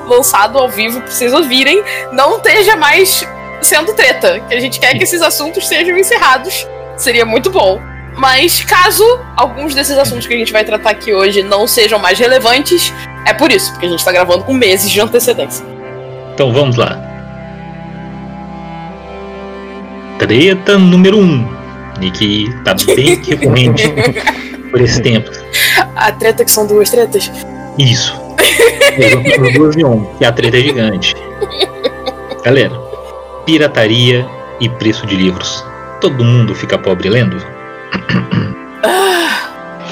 lançado 0.07 0.59
ao 0.59 0.69
vivo 0.69 1.01
pra 1.01 1.11
vocês 1.11 1.33
ouvirem, 1.33 1.83
não 2.13 2.37
esteja 2.37 2.77
mais 2.77 3.27
sendo 3.61 3.95
treta. 3.95 4.41
Que 4.41 4.55
a 4.55 4.61
gente 4.61 4.79
quer 4.79 4.97
que 4.97 5.05
esses 5.05 5.23
assuntos 5.23 5.67
sejam 5.67 5.97
encerrados. 5.97 6.67
Seria 6.97 7.25
muito 7.25 7.51
bom. 7.51 7.81
Mas 8.17 8.63
caso 8.63 9.05
alguns 9.37 9.75
desses 9.75 9.97
assuntos 9.97 10.27
que 10.27 10.35
a 10.35 10.37
gente 10.37 10.53
vai 10.53 10.65
tratar 10.65 10.91
aqui 10.91 11.15
hoje 11.15 11.43
não 11.43 11.67
sejam 11.67 11.99
mais 11.99 12.19
relevantes, 12.19 12.93
é 13.27 13.33
por 13.33 13.51
isso, 13.51 13.71
porque 13.73 13.87
a 13.87 13.89
gente 13.89 14.05
tá 14.05 14.13
gravando 14.13 14.45
com 14.45 14.53
meses 14.53 14.91
de 14.91 15.01
antecedência. 15.01 15.65
Então 16.35 16.53
vamos 16.53 16.77
lá. 16.77 16.99
Treta 20.19 20.79
número 20.79 21.19
1. 21.19 21.23
Um, 21.23 21.62
e 22.03 22.11
que 22.11 22.55
tá 22.65 22.75
bem 22.95 23.21
recorrente 23.23 23.85
por 24.71 24.81
esse 24.81 25.01
tempo. 25.03 25.31
A 25.97 26.13
treta 26.13 26.45
que 26.45 26.51
são 26.51 26.67
duas 26.67 26.91
tretas. 26.91 27.31
Isso. 27.79 28.21
As 29.47 29.55
duas 29.55 29.77
em 29.77 29.85
um, 29.85 30.05
que 30.17 30.25
a 30.25 30.33
treta 30.33 30.57
é 30.57 30.61
gigante. 30.61 31.15
Galera, 32.45 32.75
pirataria 33.47 34.27
e 34.61 34.69
preço 34.69 35.07
de 35.07 35.17
livros. 35.17 35.65
Todo 36.01 36.25
mundo 36.25 36.55
fica 36.55 36.77
pobre 36.77 37.09
lendo? 37.09 37.37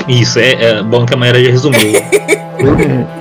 Isso, 0.08 0.38
é, 0.38 0.52
é 0.52 0.82
bom 0.82 1.06
que 1.06 1.14
a 1.14 1.16
Mayara 1.16 1.42
já 1.42 1.50
resumiu. 1.50 1.92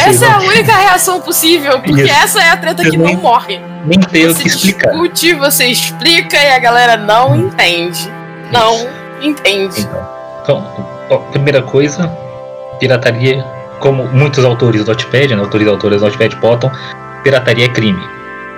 Essa 0.00 0.26
é 0.26 0.28
a 0.30 0.38
não 0.38 0.46
única 0.46 0.72
reação 0.74 1.20
possível, 1.20 1.80
porque 1.80 2.02
Isso. 2.02 2.12
essa 2.12 2.40
é 2.42 2.50
a 2.50 2.56
treta 2.56 2.82
que 2.82 2.96
nem- 2.96 3.14
não 3.14 3.22
morre. 3.22 3.60
nem 3.84 4.00
tem 4.00 4.26
o 4.26 4.34
Você 4.34 4.42
que 4.42 4.48
explicar. 4.48 4.90
discute, 4.90 5.34
você 5.34 5.66
explica 5.66 6.36
e 6.36 6.52
a 6.52 6.58
galera 6.58 6.96
não 6.96 7.36
entende. 7.36 8.10
Não 8.50 8.86
entende. 9.22 9.86
Então, 10.42 10.66
ó, 11.10 11.16
primeira 11.18 11.62
coisa, 11.62 12.10
pirataria, 12.80 13.44
como 13.80 14.04
muitos 14.08 14.44
autores 14.44 14.84
do 14.84 14.90
Notepad, 14.90 15.34
né, 15.34 15.40
autores 15.40 15.66
e 15.66 15.70
autoras 15.70 16.00
do 16.00 16.06
Notepad 16.06 16.34
botam, 16.36 16.70
pirataria 17.22 17.66
é 17.66 17.68
crime. 17.68 18.02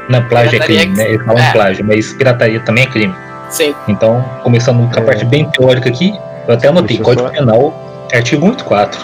Na 0.09 0.21
plágio 0.23 0.49
é 0.49 0.51
Pirataria 0.53 0.81
crime, 0.81 0.97
né? 0.97 1.09
Eles 1.11 1.25
falam 1.27 1.43
é. 1.43 1.53
plágio, 1.53 1.85
mas 1.85 2.13
pirataria 2.15 2.61
também 2.61 2.85
é 2.85 2.87
crime. 2.87 3.15
Sim. 3.51 3.75
Então, 3.89 4.25
começando 4.43 4.89
com 4.93 4.99
a 4.99 5.03
É. 5.03 5.05
parte 5.07 5.25
bem 5.25 5.45
teórica 5.51 5.89
aqui, 5.89 6.15
eu 6.49 6.55
até 6.55 6.69
anotei, 6.69 6.99
Código 6.99 7.27
só- 7.27 7.33
Penal, 7.33 7.75
artigo 8.13 8.47
184. 8.47 9.01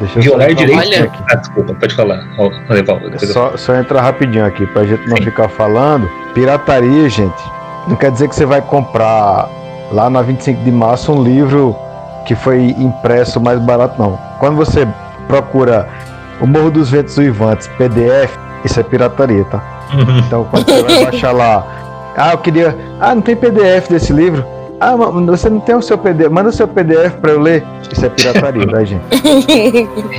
Deixa 0.00 0.18
eu 0.18 0.22
Violar 0.22 0.48
só 0.48 0.54
direito. 0.54 0.80
Olha. 0.80 1.12
Ah, 1.30 1.34
desculpa, 1.36 1.74
pode 1.74 1.94
falar. 1.94 2.24
Eu 2.38 3.18
Só, 3.28 3.56
só 3.56 3.74
entrar 3.76 4.02
rapidinho 4.02 4.44
aqui, 4.44 4.66
pra 4.66 4.84
gente 4.84 5.08
não 5.08 5.16
Sim. 5.16 5.24
ficar 5.24 5.48
falando. 5.48 6.08
Pirataria, 6.34 7.08
gente, 7.08 7.42
não 7.86 7.96
quer 7.96 8.10
dizer 8.10 8.28
que 8.28 8.34
você 8.34 8.44
vai 8.44 8.60
comprar 8.60 9.48
lá 9.92 10.10
na 10.10 10.22
25 10.22 10.64
de 10.64 10.70
março 10.72 11.12
um 11.12 11.22
livro 11.22 11.76
que 12.26 12.34
foi 12.34 12.74
impresso 12.78 13.40
mais 13.40 13.58
barato, 13.60 14.00
não. 14.00 14.18
Quando 14.40 14.56
você 14.56 14.86
procura 15.28 15.88
O 16.40 16.46
Morro 16.46 16.70
dos 16.70 16.90
Ventos 16.90 17.16
Uivantes, 17.16 17.68
PDF, 17.78 18.36
isso 18.64 18.80
é 18.80 18.82
pirataria, 18.82 19.44
tá? 19.44 19.62
Uhum. 19.92 20.18
Então 20.18 20.44
quando 20.50 20.66
você 20.66 20.82
vai 20.82 21.04
baixar 21.12 21.32
lá, 21.32 21.64
ah, 22.16 22.32
eu 22.32 22.38
queria. 22.38 22.76
Ah, 23.00 23.14
não 23.14 23.22
tem 23.22 23.36
PDF 23.36 23.88
desse 23.88 24.12
livro. 24.12 24.44
Ah, 24.80 24.96
você 24.96 25.48
não 25.48 25.60
tem 25.60 25.74
o 25.74 25.82
seu 25.82 25.96
PDF. 25.96 26.30
Manda 26.30 26.48
o 26.48 26.52
seu 26.52 26.66
PDF 26.66 27.14
pra 27.20 27.32
eu 27.32 27.40
ler. 27.40 27.64
Isso 27.90 28.04
é 28.04 28.08
pirataria, 28.08 28.66
tá, 28.66 28.84
gente? 28.84 29.02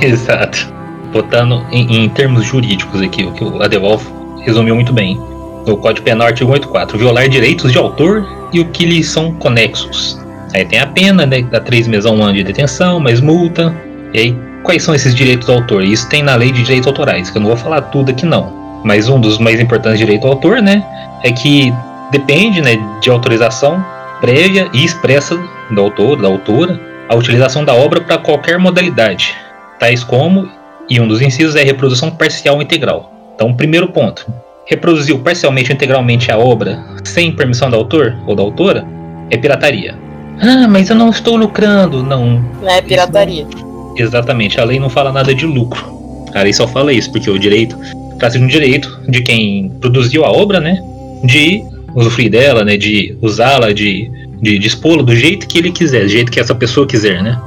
Exato. 0.02 0.72
Botando 1.12 1.64
em, 1.70 2.04
em 2.04 2.08
termos 2.08 2.44
jurídicos 2.44 3.00
aqui, 3.00 3.24
o 3.24 3.32
que 3.32 3.44
o 3.44 3.62
Adevolf 3.62 4.06
resumiu 4.40 4.74
muito 4.74 4.92
bem. 4.92 5.20
no 5.66 5.76
Código 5.76 6.04
Penal, 6.04 6.28
artigo 6.28 6.50
184, 6.50 6.98
violar 6.98 7.28
direitos 7.28 7.72
de 7.72 7.78
autor 7.78 8.26
e 8.52 8.60
o 8.60 8.66
que 8.66 8.86
lhes 8.86 9.08
são 9.08 9.32
conexos. 9.34 10.18
Aí 10.54 10.64
tem 10.64 10.78
a 10.78 10.86
pena, 10.86 11.26
né, 11.26 11.42
dá 11.42 11.60
três 11.60 11.86
meses 11.86 12.06
a 12.06 12.10
um 12.10 12.22
ano 12.22 12.34
de 12.34 12.44
detenção, 12.44 13.00
mais 13.00 13.20
multa. 13.20 13.74
E 14.14 14.18
aí, 14.18 14.36
quais 14.62 14.82
são 14.82 14.94
esses 14.94 15.14
direitos 15.14 15.46
do 15.46 15.52
autor? 15.52 15.82
Isso 15.84 16.08
tem 16.08 16.22
na 16.22 16.34
lei 16.34 16.52
de 16.52 16.62
direitos 16.62 16.86
autorais, 16.86 17.28
que 17.28 17.36
eu 17.36 17.40
não 17.40 17.48
vou 17.48 17.56
falar 17.56 17.82
tudo 17.82 18.10
aqui 18.10 18.24
não. 18.24 18.80
Mas 18.84 19.08
um 19.08 19.20
dos 19.20 19.38
mais 19.38 19.60
importantes 19.60 19.98
direitos 19.98 20.24
do 20.24 20.32
autor, 20.32 20.62
né, 20.62 20.84
é 21.22 21.32
que 21.32 21.74
depende, 22.10 22.62
né, 22.62 22.78
de 23.00 23.10
autorização 23.10 23.84
prévia 24.20 24.68
e 24.72 24.84
expressa 24.84 25.38
do 25.70 25.80
autor, 25.80 26.20
da 26.20 26.28
autora, 26.28 26.80
a 27.08 27.14
utilização 27.14 27.64
da 27.64 27.74
obra 27.74 28.00
para 28.00 28.18
qualquer 28.18 28.58
modalidade, 28.58 29.34
tais 29.78 30.02
como, 30.02 30.48
e 30.88 31.00
um 31.00 31.08
dos 31.08 31.20
incisos 31.20 31.56
é 31.56 31.62
reprodução 31.62 32.10
parcial 32.10 32.56
ou 32.56 32.62
integral. 32.62 33.12
Então, 33.34 33.54
primeiro 33.54 33.88
ponto, 33.88 34.26
reproduziu 34.66 35.18
parcialmente 35.18 35.70
ou 35.70 35.74
integralmente 35.74 36.30
a 36.30 36.38
obra 36.38 36.82
sem 37.04 37.32
permissão 37.32 37.70
do 37.70 37.76
autor 37.76 38.16
ou 38.26 38.34
da 38.34 38.42
autora 38.42 38.86
é 39.30 39.36
pirataria. 39.36 39.94
Ah, 40.40 40.66
mas 40.68 40.90
eu 40.90 40.96
não 40.96 41.10
estou 41.10 41.36
lucrando. 41.36 42.02
Não. 42.02 42.40
Não 42.60 42.68
é 42.68 42.82
pirataria. 42.82 43.46
Não... 43.54 43.94
Exatamente, 43.96 44.60
a 44.60 44.64
lei 44.64 44.78
não 44.78 44.90
fala 44.90 45.12
nada 45.12 45.34
de 45.34 45.46
lucro. 45.46 45.96
A 46.34 46.42
lei 46.42 46.52
só 46.52 46.68
fala 46.68 46.92
isso, 46.92 47.10
porque 47.10 47.30
o 47.30 47.38
direito 47.38 47.78
trata 48.18 48.38
de 48.38 48.44
um 48.44 48.46
direito 48.46 49.00
de 49.08 49.22
quem 49.22 49.70
produziu 49.80 50.24
a 50.24 50.30
obra, 50.30 50.60
né? 50.60 50.82
De 51.24 51.64
usufruir 51.96 52.30
dela, 52.30 52.64
né? 52.64 52.76
De 52.76 53.16
usá-la, 53.22 53.72
de, 53.72 54.08
de 54.40 54.58
dispô-la 54.58 55.02
do 55.02 55.16
jeito 55.16 55.48
que 55.48 55.58
ele 55.58 55.72
quiser, 55.72 56.02
do 56.02 56.08
jeito 56.08 56.30
que 56.30 56.38
essa 56.38 56.54
pessoa 56.54 56.86
quiser, 56.86 57.22
né? 57.22 57.40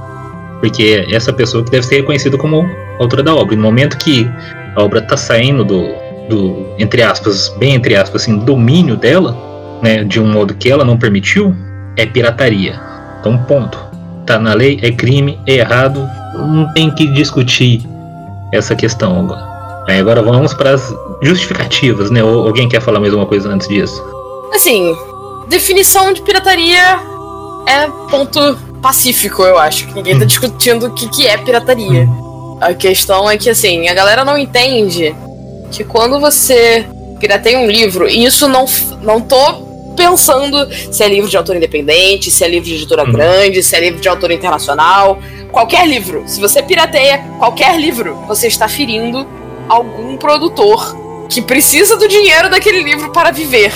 Porque 0.60 1.06
é 1.08 1.16
essa 1.16 1.32
pessoa 1.32 1.64
que 1.64 1.72
deve 1.72 1.86
ser 1.86 1.98
reconhecida 1.98 2.38
como 2.38 2.68
autora 3.00 3.24
da 3.24 3.34
obra. 3.34 3.56
No 3.56 3.62
momento 3.62 3.98
que 3.98 4.28
a 4.76 4.84
obra 4.84 5.00
está 5.00 5.16
saindo 5.16 5.64
do, 5.64 5.88
do, 6.28 6.66
entre 6.78 7.02
aspas, 7.02 7.48
bem 7.58 7.76
entre 7.76 7.96
aspas, 7.96 8.24
assim, 8.24 8.40
domínio 8.40 8.98
dela, 8.98 9.38
né, 9.82 10.04
de 10.04 10.20
um 10.20 10.28
modo 10.28 10.54
que 10.54 10.70
ela 10.70 10.84
não 10.84 10.98
permitiu, 10.98 11.56
é 11.96 12.06
pirataria. 12.06 12.80
Então, 13.20 13.38
ponto. 13.38 13.88
Tá 14.26 14.38
na 14.38 14.54
lei, 14.54 14.80
é 14.84 14.92
crime, 14.92 15.40
é 15.48 15.56
errado, 15.56 16.08
não 16.36 16.72
tem 16.74 16.92
que 16.92 17.08
discutir 17.08 17.82
essa 18.54 18.76
questão 18.76 19.20
agora. 19.22 19.42
Aí 19.88 20.00
agora 20.00 20.22
vamos 20.22 20.54
para 20.54 20.72
as 20.72 20.94
justificativas, 21.24 22.12
né? 22.12 22.24
Ou 22.24 22.46
alguém 22.48 22.70
quer 22.70 22.80
falar 22.80 23.00
mais 23.00 23.12
uma 23.12 23.26
coisa 23.26 23.50
antes 23.50 23.68
disso? 23.68 24.19
Assim, 24.54 24.96
definição 25.48 26.12
de 26.14 26.22
pirataria 26.22 27.00
é 27.66 27.88
ponto 28.10 28.58
pacífico, 28.82 29.44
eu 29.44 29.58
acho. 29.58 29.88
Que 29.88 29.94
ninguém 29.94 30.18
tá 30.18 30.24
hum. 30.24 30.28
discutindo 30.28 30.88
o 30.88 30.94
que, 30.94 31.08
que 31.10 31.28
é 31.28 31.38
pirataria. 31.38 32.08
A 32.62 32.74
questão 32.74 33.30
é 33.30 33.38
que, 33.38 33.50
assim, 33.50 33.88
a 33.88 33.94
galera 33.94 34.26
não 34.26 34.38
entende 34.38 35.16
que 35.72 35.84
quando 35.84 36.20
você 36.20 36.86
pirateia 37.20 37.60
um 37.60 37.68
livro, 37.68 38.08
e 38.08 38.26
isso 38.26 38.48
não, 38.48 38.66
não 39.02 39.22
tô 39.22 39.70
pensando 39.96 40.68
se 40.92 41.04
é 41.04 41.08
livro 41.08 41.30
de 41.30 41.36
autor 41.36 41.58
independente, 41.58 42.32
se 42.32 42.44
é 42.44 42.48
livro 42.48 42.70
de 42.70 42.76
editora 42.76 43.04
uhum. 43.04 43.12
grande, 43.12 43.62
se 43.62 43.76
é 43.76 43.80
livro 43.82 44.00
de 44.00 44.08
autor 44.08 44.32
internacional, 44.32 45.20
qualquer 45.52 45.88
livro. 45.88 46.24
Se 46.26 46.40
você 46.40 46.64
pirateia 46.64 47.20
qualquer 47.38 47.78
livro, 47.80 48.16
você 48.28 48.48
está 48.48 48.68
ferindo 48.68 49.28
algum 49.68 50.18
produtor 50.18 50.98
que 51.30 51.42
precisa 51.42 51.96
do 51.98 52.08
dinheiro 52.08 52.50
daquele 52.50 52.82
livro 52.82 53.12
para 53.12 53.32
viver. 53.32 53.72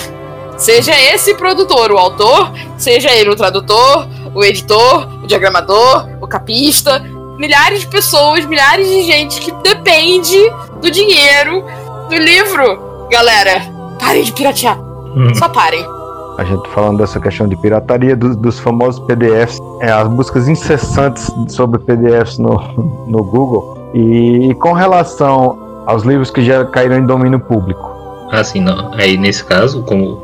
Seja 0.56 0.92
esse 1.12 1.34
produtor 1.34 1.90
o 1.90 1.98
autor, 1.98 2.52
seja 2.78 3.10
ele 3.10 3.30
o 3.30 3.36
tradutor, 3.36 4.06
o 4.34 4.44
editor, 4.44 5.08
o 5.22 5.26
diagramador, 5.26 6.08
o 6.20 6.26
capista, 6.26 7.00
milhares 7.38 7.80
de 7.80 7.86
pessoas, 7.88 8.44
milhares 8.46 8.88
de 8.88 9.02
gente 9.02 9.40
que 9.40 9.52
depende 9.62 10.38
do 10.80 10.90
dinheiro 10.90 11.64
do 12.08 12.16
livro. 12.16 13.08
Galera, 13.10 13.62
parem 13.98 14.22
de 14.22 14.32
piratear. 14.32 14.78
Hum. 15.16 15.34
Só 15.34 15.48
parem. 15.48 15.84
A 16.36 16.44
gente 16.44 16.68
falando 16.70 16.98
dessa 16.98 17.20
questão 17.20 17.46
de 17.46 17.56
pirataria 17.56 18.16
do, 18.16 18.34
dos 18.34 18.58
famosos 18.58 19.04
PDFs, 19.06 19.60
é, 19.80 19.92
as 19.92 20.08
buscas 20.08 20.48
incessantes 20.48 21.30
sobre 21.48 21.78
PDFs 21.78 22.38
no, 22.38 22.56
no 23.06 23.22
Google. 23.22 23.92
E, 23.94 24.50
e 24.50 24.54
com 24.54 24.72
relação 24.72 25.84
aos 25.86 26.02
livros 26.02 26.30
que 26.30 26.44
já 26.44 26.64
caíram 26.64 26.96
em 26.96 27.06
domínio 27.06 27.38
público. 27.38 27.93
Ah, 28.30 28.42
sim, 28.44 28.60
não. 28.60 28.92
Aí 28.94 29.16
nesse 29.16 29.44
caso, 29.44 29.82
como 29.82 30.22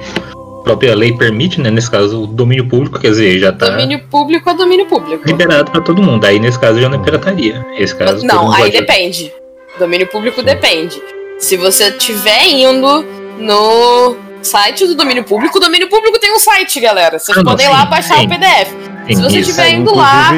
a 0.60 0.64
própria 0.64 0.94
lei 0.94 1.12
permite, 1.12 1.60
né? 1.60 1.70
Nesse 1.70 1.90
caso, 1.90 2.24
o 2.24 2.26
domínio 2.26 2.68
público, 2.68 2.98
quer 2.98 3.10
dizer, 3.10 3.38
já 3.38 3.52
tá. 3.52 3.70
Domínio 3.70 4.00
público 4.10 4.50
é 4.50 4.54
domínio 4.54 4.86
público. 4.86 5.26
Liberado 5.26 5.70
para 5.70 5.80
todo 5.80 6.02
mundo. 6.02 6.24
Aí 6.24 6.38
nesse 6.38 6.58
caso 6.58 6.80
já 6.80 6.88
não 6.88 7.00
é 7.00 7.02
pirataria. 7.02 7.64
Esse 7.78 7.94
caso. 7.94 8.24
Não, 8.26 8.52
aí 8.52 8.70
depende. 8.70 9.32
Domínio 9.78 10.06
público 10.06 10.42
depende. 10.42 11.00
Se 11.38 11.56
você 11.56 11.88
estiver 11.88 12.48
indo 12.48 13.04
no 13.38 14.16
site 14.42 14.86
do 14.86 14.94
domínio 14.94 15.24
público, 15.24 15.58
o 15.58 15.60
domínio 15.60 15.88
público 15.88 16.18
tem 16.18 16.34
um 16.34 16.38
site, 16.38 16.80
galera. 16.80 17.18
Vocês 17.18 17.36
ah, 17.36 17.42
podem 17.42 17.66
ir 17.66 17.70
lá 17.70 17.86
baixar 17.86 18.18
sim. 18.18 18.26
o 18.26 18.28
PDF. 18.28 18.68
Sim, 19.06 19.16
Se 19.16 19.22
você 19.22 19.38
estiver 19.40 19.70
indo 19.70 19.94
lá. 19.94 20.30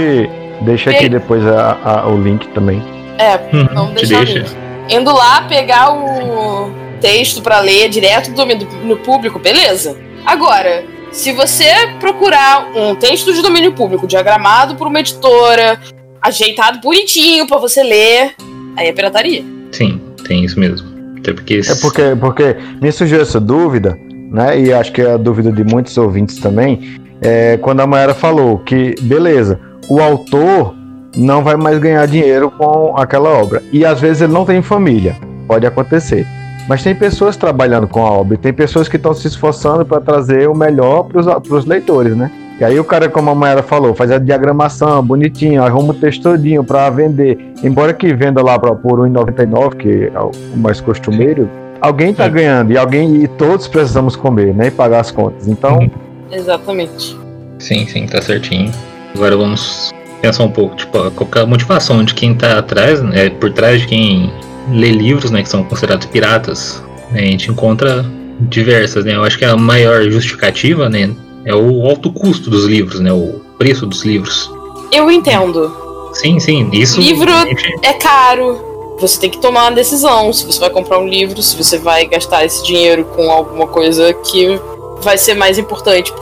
Deixa 0.61 0.90
aqui 0.90 1.09
depois 1.09 1.45
a, 1.45 1.76
a, 1.83 2.09
o 2.09 2.23
link 2.23 2.47
também. 2.49 2.83
É, 3.19 3.35
hum, 3.52 3.69
vamos 3.75 3.95
deixar 3.95 4.25
deixa. 4.25 4.33
o 4.33 4.42
link. 4.42 4.57
Indo 4.88 5.12
lá 5.12 5.42
pegar 5.42 5.92
o 5.92 6.81
texto 7.02 7.42
para 7.42 7.61
ler 7.61 7.90
direto 7.90 8.30
do 8.30 8.37
domínio 8.37 8.97
público, 9.04 9.38
beleza. 9.38 9.99
Agora, 10.25 10.85
se 11.11 11.32
você 11.32 11.66
procurar 12.00 12.71
um 12.75 12.94
texto 12.94 13.35
de 13.35 13.42
domínio 13.42 13.73
público 13.73 14.06
diagramado 14.06 14.76
por 14.76 14.87
uma 14.87 15.00
editora, 15.00 15.78
ajeitado 16.23 16.80
bonitinho 16.80 17.47
para 17.47 17.59
você 17.59 17.82
ler, 17.82 18.35
aí 18.76 18.87
é 18.87 18.92
pirataria. 18.92 19.44
Sim, 19.73 20.00
tem 20.26 20.44
isso 20.44 20.59
mesmo. 20.59 20.88
Até 21.18 21.35
porque... 21.35 21.61
É 21.68 21.75
porque, 21.75 22.16
porque 22.18 22.56
me 22.80 22.90
surgiu 22.90 23.21
essa 23.21 23.38
dúvida, 23.40 23.99
né? 24.30 24.59
E 24.59 24.73
acho 24.73 24.92
que 24.92 25.02
é 25.02 25.12
a 25.12 25.16
dúvida 25.16 25.52
de 25.52 25.64
muitos 25.64 25.99
ouvintes 25.99 26.38
também, 26.38 27.00
é 27.21 27.59
quando 27.59 27.80
a 27.80 27.87
Mayara 27.87 28.14
falou 28.14 28.59
que, 28.59 28.94
beleza, 29.02 29.61
o 29.88 30.00
autor 30.00 30.75
não 31.16 31.44
vai 31.44 31.56
mais 31.56 31.78
ganhar 31.78 32.06
dinheiro 32.06 32.50
com 32.50 32.97
aquela 32.97 33.28
obra. 33.28 33.62
E 33.73 33.85
às 33.85 34.00
vezes 34.00 34.23
ele 34.23 34.32
não 34.32 34.44
tem 34.44 34.62
família. 34.62 35.16
Pode 35.47 35.66
acontecer. 35.66 36.26
Mas 36.69 36.83
tem 36.83 36.95
pessoas 36.95 37.37
trabalhando 37.37 37.88
com 37.88 38.07
a 38.07 38.11
obra, 38.11 38.37
tem 38.37 38.52
pessoas 38.52 38.88
que 38.88 38.97
estão 38.97 39.12
se 39.12 39.26
esforçando 39.26 39.85
para 39.85 40.00
trazer 40.00 40.49
o 40.49 40.54
melhor 40.54 41.04
para 41.04 41.21
os 41.54 41.64
leitores, 41.64 42.16
né? 42.16 42.31
E 42.61 42.64
aí 42.64 42.78
o 42.78 42.85
cara, 42.85 43.09
como 43.09 43.31
a 43.31 43.35
Mayara 43.35 43.62
falou, 43.62 43.95
faz 43.95 44.11
a 44.12 44.19
diagramação 44.19 45.04
bonitinho, 45.04 45.64
arruma 45.64 45.92
o 45.92 45.95
texto 45.95 46.23
todinho 46.23 46.62
para 46.62 46.88
vender. 46.90 47.37
Embora 47.64 47.92
que 47.92 48.14
venda 48.14 48.42
lá 48.42 48.59
pra, 48.59 48.75
por 48.75 49.00
R$1,99, 49.00 49.76
que 49.76 50.12
é 50.14 50.21
o 50.21 50.31
mais 50.57 50.81
costumeiro, 50.81 51.50
alguém 51.81 52.11
está 52.11 52.26
é. 52.26 52.31
ganhando 52.31 52.73
e 52.73 52.78
alguém 52.78 53.25
e 53.25 53.26
todos 53.26 53.66
precisamos 53.66 54.14
comer, 54.14 54.54
né? 54.54 54.69
E 54.69 54.71
pagar 54.71 55.00
as 55.00 55.11
contas. 55.11 55.49
Então. 55.49 55.78
Uhum. 55.78 55.90
Exatamente. 56.31 57.16
Sim, 57.59 57.87
sim, 57.87 58.07
tá 58.07 58.23
certinho. 58.23 58.71
Agora 59.14 59.37
vamos 59.37 59.92
pensar 60.21 60.45
um 60.45 60.50
pouco, 60.50 60.76
tipo, 60.76 60.97
a 60.99 61.47
motivação 61.47 62.04
de 62.04 62.14
quem 62.14 62.33
está 62.33 62.59
atrás, 62.59 63.02
né, 63.02 63.28
por 63.28 63.52
trás 63.52 63.81
de 63.81 63.88
quem 63.88 64.33
lê 64.71 64.90
livros, 64.90 65.31
né, 65.31 65.42
que 65.42 65.49
são 65.49 65.64
considerados 65.64 66.07
piratas. 66.07 66.83
Né, 67.11 67.21
a 67.21 67.26
gente 67.26 67.50
encontra 67.50 68.04
diversas, 68.40 69.04
né? 69.04 69.14
Eu 69.14 69.25
acho 69.25 69.38
que 69.38 69.45
a 69.45 69.57
maior 69.57 70.02
justificativa, 70.11 70.88
né, 70.88 71.14
é 71.45 71.54
o 71.54 71.87
alto 71.87 72.12
custo 72.12 72.50
dos 72.50 72.64
livros, 72.66 73.00
né? 73.00 73.12
O 73.12 73.40
preço 73.59 73.87
dos 73.87 74.04
livros. 74.04 74.50
Eu 74.90 75.11
entendo. 75.11 76.11
Sim, 76.12 76.38
sim. 76.38 76.69
Isso. 76.73 77.00
Livro 77.00 77.33
gente... 77.47 77.78
é 77.83 77.92
caro. 77.95 78.97
Você 79.00 79.19
tem 79.19 79.31
que 79.31 79.38
tomar 79.38 79.62
uma 79.62 79.73
decisão 79.73 80.33
se 80.33 80.45
você 80.47 80.61
vai 80.61 80.71
comprar 80.71 80.99
um 80.99 81.09
livro, 81.09 81.42
se 81.42 81.57
você 81.57 81.78
vai 81.78 82.07
gastar 82.07 82.45
esse 82.45 82.62
dinheiro 82.64 83.04
com 83.04 83.31
alguma 83.31 83.66
coisa 83.66 84.12
que 84.12 84.61
vai 85.00 85.19
ser 85.19 85.35
mais 85.35 85.59
importante 85.59 86.12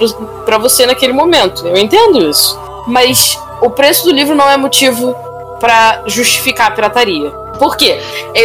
para 0.46 0.56
você 0.56 0.86
naquele 0.86 1.12
momento. 1.12 1.66
Eu 1.66 1.76
entendo 1.76 2.30
isso. 2.30 2.58
Mas 2.86 3.38
o 3.60 3.68
preço 3.68 4.04
do 4.04 4.12
livro 4.12 4.34
não 4.34 4.48
é 4.48 4.56
motivo 4.56 5.14
para 5.60 6.04
justificar 6.06 6.68
a 6.68 6.70
pirataria. 6.70 7.30
Por 7.60 7.76
quê? 7.76 7.98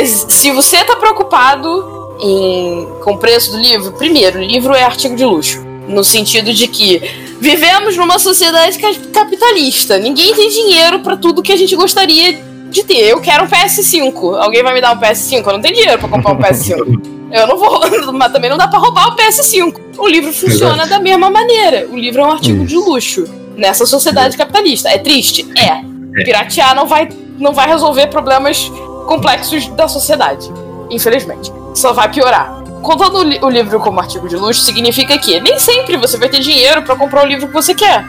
Se 0.04 0.52
você 0.52 0.84
tá 0.84 0.98
preocupado 0.98 2.18
em, 2.20 2.86
com 3.02 3.14
o 3.14 3.18
preço 3.18 3.54
do 3.54 3.58
livro, 3.58 3.94
primeiro, 3.94 4.40
o 4.40 4.44
livro 4.44 4.76
é 4.76 4.84
artigo 4.84 5.16
de 5.16 5.24
luxo. 5.24 5.64
No 5.88 6.04
sentido 6.04 6.54
de 6.54 6.68
que 6.68 7.00
vivemos 7.40 7.96
numa 7.96 8.20
sociedade 8.20 8.78
capitalista. 9.14 9.98
Ninguém 9.98 10.34
tem 10.34 10.50
dinheiro 10.50 11.00
para 11.00 11.16
tudo 11.16 11.42
que 11.42 11.54
a 11.54 11.56
gente 11.56 11.74
gostaria 11.78 12.44
de 12.70 12.84
ter. 12.84 13.08
Eu 13.08 13.22
quero 13.22 13.46
um 13.46 13.48
PS5. 13.48 14.38
Alguém 14.38 14.62
vai 14.62 14.74
me 14.74 14.82
dar 14.82 14.92
um 14.92 15.00
PS5? 15.00 15.46
Eu 15.46 15.54
não 15.54 15.62
tenho 15.62 15.76
dinheiro 15.76 15.98
para 15.98 16.10
comprar 16.10 16.34
um 16.34 16.38
PS5. 16.38 17.16
Eu 17.32 17.48
não 17.48 17.58
vou, 17.58 17.82
mas 18.14 18.32
também 18.32 18.50
não 18.50 18.58
dá 18.58 18.68
para 18.68 18.80
roubar 18.80 19.10
o 19.10 19.16
PS5. 19.16 19.76
O 19.98 20.08
livro 20.08 20.32
funciona 20.32 20.76
Exato. 20.76 20.90
da 20.90 21.00
mesma 21.00 21.30
maneira. 21.30 21.88
O 21.90 21.98
livro 21.98 22.22
é 22.22 22.26
um 22.26 22.32
artigo 22.32 22.66
de 22.66 22.76
luxo 22.76 23.26
nessa 23.56 23.86
sociedade 23.86 24.38
capitalista. 24.38 24.90
É 24.90 24.98
triste? 24.98 25.46
É. 25.58 25.82
é. 26.20 26.24
Piratear 26.24 26.76
não 26.76 26.86
vai, 26.86 27.10
não 27.38 27.52
vai 27.52 27.68
resolver 27.68 28.08
problemas 28.08 28.72
complexos 29.06 29.68
da 29.70 29.88
sociedade. 29.88 30.52
Infelizmente. 30.90 31.52
Só 31.74 31.94
vai 31.94 32.10
piorar 32.10 32.66
contando 32.86 33.18
o, 33.44 33.50
livro 33.50 33.80
como 33.80 34.00
artigo 34.00 34.30
de 34.30 34.36
luxo 34.36 34.62
significa 34.62 35.18
que 35.18 35.40
nem 35.42 35.58
sempre 35.58 35.98
você 35.98 36.18
vai 36.18 36.30
ter 36.30 36.40
dinheiro 36.40 36.84
para 36.84 36.96
comprar 36.96 37.24
o 37.24 37.28
livro 37.28 37.48
que 37.48 37.54
você 37.54 37.74
quer. 37.74 38.06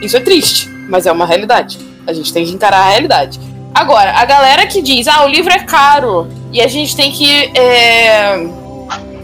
Isso 0.00 0.16
é 0.16 0.20
triste, 0.20 0.68
mas 0.88 1.04
é 1.04 1.10
uma 1.10 1.26
realidade. 1.26 1.78
A 2.06 2.12
gente 2.12 2.32
tem 2.32 2.44
que 2.44 2.52
encarar 2.52 2.78
a 2.78 2.90
realidade. 2.90 3.40
Agora, 3.74 4.12
a 4.12 4.24
galera 4.24 4.66
que 4.68 4.80
diz, 4.80 5.08
ah, 5.08 5.24
o 5.24 5.28
livro 5.28 5.52
é 5.52 5.58
caro 5.58 6.28
e 6.52 6.60
a 6.60 6.68
gente 6.68 6.94
tem 6.94 7.10
que 7.10 7.50
é, 7.58 8.46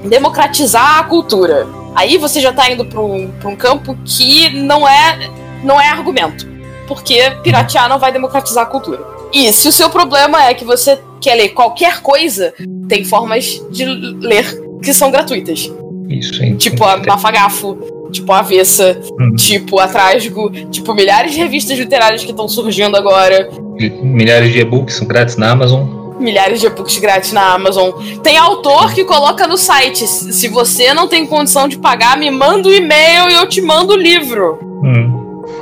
democratizar 0.04 0.99
a 0.99 1.04
cultura. 1.04 1.68
Aí 1.95 2.18
você 2.18 2.40
já 2.40 2.52
tá 2.52 2.68
indo 2.68 2.85
para 2.85 3.00
um, 3.00 3.30
pra 3.40 3.49
um 3.49 3.56
campo 3.56 3.97
que 4.04 4.50
não 4.61 4.87
é, 4.87 5.30
não 5.62 5.80
é 5.80 5.88
argumento. 5.88 6.47
Porque 6.87 7.31
piratear 7.43 7.88
não 7.88 7.99
vai 7.99 8.12
democratizar 8.12 8.64
a 8.64 8.66
cultura. 8.66 9.00
E 9.33 9.52
se 9.52 9.69
o 9.69 9.73
seu 9.73 9.90
problema 9.90 10.45
é 10.45 10.55
que 10.55 10.64
você 10.64 10.99
quer 11.21 11.35
ler 11.35 11.49
qualquer 11.50 12.00
coisa, 12.00 12.55
tem 12.88 13.05
formas 13.05 13.61
de 13.71 13.85
ler 13.85 14.47
que 14.83 14.95
são 14.95 15.11
gratuitas. 15.11 15.71
Isso, 16.09 16.43
hein? 16.43 16.57
Tipo 16.57 16.85
a 16.85 16.97
Mafagafo, 16.99 17.76
tipo 18.12 18.31
a 18.33 18.38
Avessa, 18.38 18.97
Uhum. 19.19 19.35
tipo 19.35 19.81
a 19.81 19.88
Trasgo, 19.88 20.50
tipo 20.71 20.95
milhares 20.95 21.33
de 21.33 21.38
revistas 21.38 21.76
literárias 21.76 22.23
que 22.25 22.31
estão 22.31 22.49
surgindo 22.49 22.97
agora, 22.97 23.49
Milhares 23.78 24.52
de 24.52 24.61
e-books 24.61 24.95
são 24.97 25.07
grátis 25.07 25.37
na 25.37 25.50
Amazon. 25.50 25.85
milhares 26.19 26.61
de 26.61 26.66
e-books 26.66 26.97
grátis 26.99 27.33
na 27.33 27.52
Amazon. 27.52 27.90
Tem 28.23 28.38
autor 28.38 28.95
que 28.95 29.05
coloca 29.05 29.47
no 29.47 29.59
site: 29.59 30.07
se 30.07 30.49
você 30.49 30.95
não 30.95 31.07
tem 31.09 31.26
condição 31.26 31.69
de 31.69 31.76
pagar, 31.76 32.16
me 32.16 32.31
manda 32.31 32.69
um 32.69 32.73
e-mail 32.73 33.28
e 33.28 33.35
eu 33.35 33.47
te 33.47 33.61
mando 33.61 33.93
o 33.93 33.97
livro. 33.97 34.59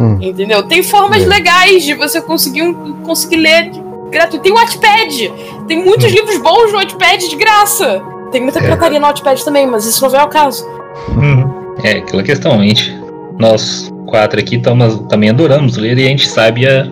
Hum. 0.01 0.19
Entendeu? 0.21 0.63
Tem 0.65 0.83
formas 0.83 1.23
É. 1.23 1.27
legais 1.27 1.83
de 1.85 1.95
você 1.95 2.21
conseguir, 2.21 2.63
um- 2.63 2.95
conseguir 3.03 3.37
ler 3.37 3.71
de- 3.71 3.83
gratuito. 4.11 4.43
Tem 4.43 4.53
o 4.53 4.57
Wattpad. 4.57 5.33
Tem 5.69 5.85
muitos 5.85 6.07
Hum. 6.11 6.15
livros 6.15 6.39
bons 6.39 6.73
no 6.73 6.79
Wattpad 6.79 7.29
de 7.29 7.37
graça. 7.37 8.03
Tem 8.33 8.41
muita 8.43 8.59
É. 8.59 8.63
pirataria 8.63 8.99
no 8.99 9.07
Wattpad 9.07 9.45
também, 9.45 9.67
mas 9.67 9.87
isso 9.87 10.03
não 10.03 10.11
vem 10.11 10.21
ao 10.21 10.29
caso. 10.29 10.65
Hum. 11.11 11.45
É 11.83 11.99
aquela 11.99 12.23
questão, 12.23 12.61
a 12.61 12.63
gente, 12.65 12.97
nós 13.39 13.93
quatro 14.07 14.39
aqui 14.39 14.59
tamo, 14.59 14.99
também 15.09 15.31
adoramos 15.31 15.77
ler 15.77 15.99
e 15.99 16.05
a 16.07 16.09
gente 16.09 16.29
sabe 16.29 16.67
a, 16.69 16.87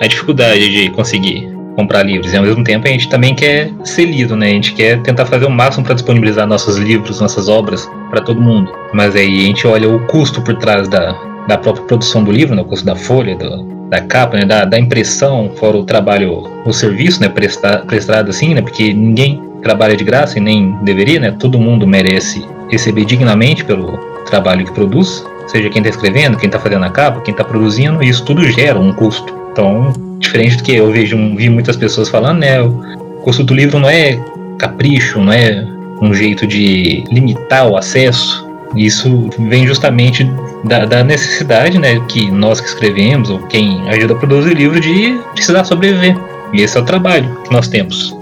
a 0.00 0.06
dificuldade 0.06 0.68
de 0.68 0.90
conseguir 0.90 1.48
comprar 1.76 2.02
livros. 2.02 2.32
E 2.32 2.36
ao 2.36 2.42
mesmo 2.42 2.64
tempo 2.64 2.86
a 2.88 2.90
gente 2.90 3.08
também 3.08 3.34
quer 3.34 3.70
ser 3.84 4.06
lido, 4.06 4.34
né? 4.34 4.46
A 4.46 4.50
gente 4.54 4.72
quer 4.72 5.00
tentar 5.02 5.26
fazer 5.26 5.44
o 5.44 5.50
máximo 5.50 5.84
para 5.84 5.94
disponibilizar 5.94 6.46
nossos 6.46 6.76
livros, 6.78 7.20
nossas 7.20 7.48
obras 7.48 7.88
para 8.10 8.20
todo 8.20 8.40
mundo. 8.40 8.72
Mas 8.92 9.14
aí 9.14 9.40
a 9.40 9.46
gente 9.46 9.66
olha 9.66 9.88
o 9.88 10.00
custo 10.06 10.40
por 10.42 10.56
trás 10.56 10.88
da, 10.88 11.14
da 11.46 11.56
própria 11.56 11.84
produção 11.84 12.24
do 12.24 12.32
livro, 12.32 12.54
né? 12.54 12.62
o 12.62 12.64
custo 12.64 12.84
da 12.84 12.96
folha, 12.96 13.36
do, 13.36 13.64
da 13.88 14.00
capa, 14.00 14.36
né? 14.36 14.44
da, 14.44 14.64
da 14.64 14.78
impressão, 14.78 15.50
fora 15.56 15.76
o 15.76 15.84
trabalho, 15.84 16.48
o 16.64 16.72
serviço, 16.72 17.20
né? 17.20 17.28
Presta, 17.28 17.78
prestado 17.86 18.30
assim, 18.30 18.54
né? 18.54 18.62
Porque 18.62 18.92
ninguém 18.92 19.40
trabalha 19.62 19.96
de 19.96 20.04
graça 20.04 20.38
e 20.38 20.40
nem 20.40 20.76
deveria, 20.82 21.20
né? 21.20 21.30
Todo 21.38 21.58
mundo 21.58 21.86
merece 21.86 22.44
receber 22.70 23.04
dignamente 23.04 23.64
pelo 23.64 23.96
trabalho 24.26 24.64
que 24.64 24.72
produz, 24.72 25.24
seja 25.46 25.70
quem 25.70 25.80
está 25.80 25.90
escrevendo, 25.90 26.36
quem 26.36 26.48
está 26.48 26.58
fazendo 26.58 26.84
a 26.84 26.90
capa, 26.90 27.20
quem 27.20 27.32
está 27.32 27.44
produzindo, 27.44 28.02
isso 28.02 28.24
tudo 28.24 28.44
gera 28.44 28.78
um 28.78 28.92
custo. 28.92 29.34
Então, 29.52 29.92
diferente 30.18 30.56
do 30.56 30.62
que 30.62 30.74
eu 30.74 30.90
vejo, 30.90 31.16
vi 31.36 31.48
muitas 31.48 31.76
pessoas 31.76 32.08
falando, 32.08 32.40
né? 32.40 32.60
O 32.60 33.20
custo 33.22 33.44
do 33.44 33.54
livro 33.54 33.78
não 33.78 33.88
é 33.88 34.18
capricho, 34.58 35.20
não 35.20 35.32
é 35.32 35.66
um 36.02 36.12
jeito 36.12 36.46
de 36.46 37.04
limitar 37.10 37.68
o 37.68 37.76
acesso. 37.76 38.45
Isso 38.76 39.30
vem 39.48 39.66
justamente 39.66 40.30
da, 40.64 40.84
da 40.84 41.02
necessidade, 41.02 41.78
né, 41.78 41.98
que 42.08 42.30
nós 42.30 42.60
que 42.60 42.68
escrevemos 42.68 43.30
ou 43.30 43.38
quem 43.46 43.88
ajuda 43.88 44.14
a 44.14 44.16
produzir 44.16 44.54
livro 44.54 44.78
de 44.80 45.18
precisar 45.34 45.64
sobreviver. 45.64 46.16
E 46.52 46.62
esse 46.62 46.76
é 46.76 46.80
o 46.80 46.84
trabalho 46.84 47.28
que 47.44 47.52
nós 47.52 47.68
temos. 47.68 48.16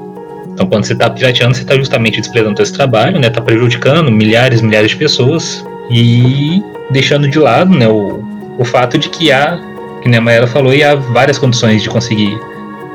Então, 0.53 0.67
quando 0.67 0.85
você 0.85 0.93
está 0.93 1.11
pirateando, 1.11 1.55
você 1.55 1.63
está 1.63 1.75
justamente 1.75 2.21
desprezando 2.21 2.63
esse 2.63 2.73
trabalho, 2.73 3.19
né? 3.19 3.27
Está 3.27 3.41
prejudicando 3.41 4.11
milhares 4.11 4.63
milhares 4.63 4.93
de 4.93 4.97
pessoas 4.97 5.65
e 5.91 6.63
deixando 6.91 7.29
de 7.29 7.39
lado, 7.39 7.77
né? 7.77 7.89
O, 7.89 8.23
o 8.57 8.65
fato 8.65 8.97
de 8.97 9.09
que 9.09 9.33
há, 9.33 9.59
que 10.01 10.09
nem 10.09 10.19
a 10.19 10.21
Maera 10.21 10.47
falou, 10.47 10.73
e 10.73 10.85
há 10.85 10.95
várias 10.95 11.39
condições 11.39 11.83
de 11.83 11.89
conseguir 11.89 12.39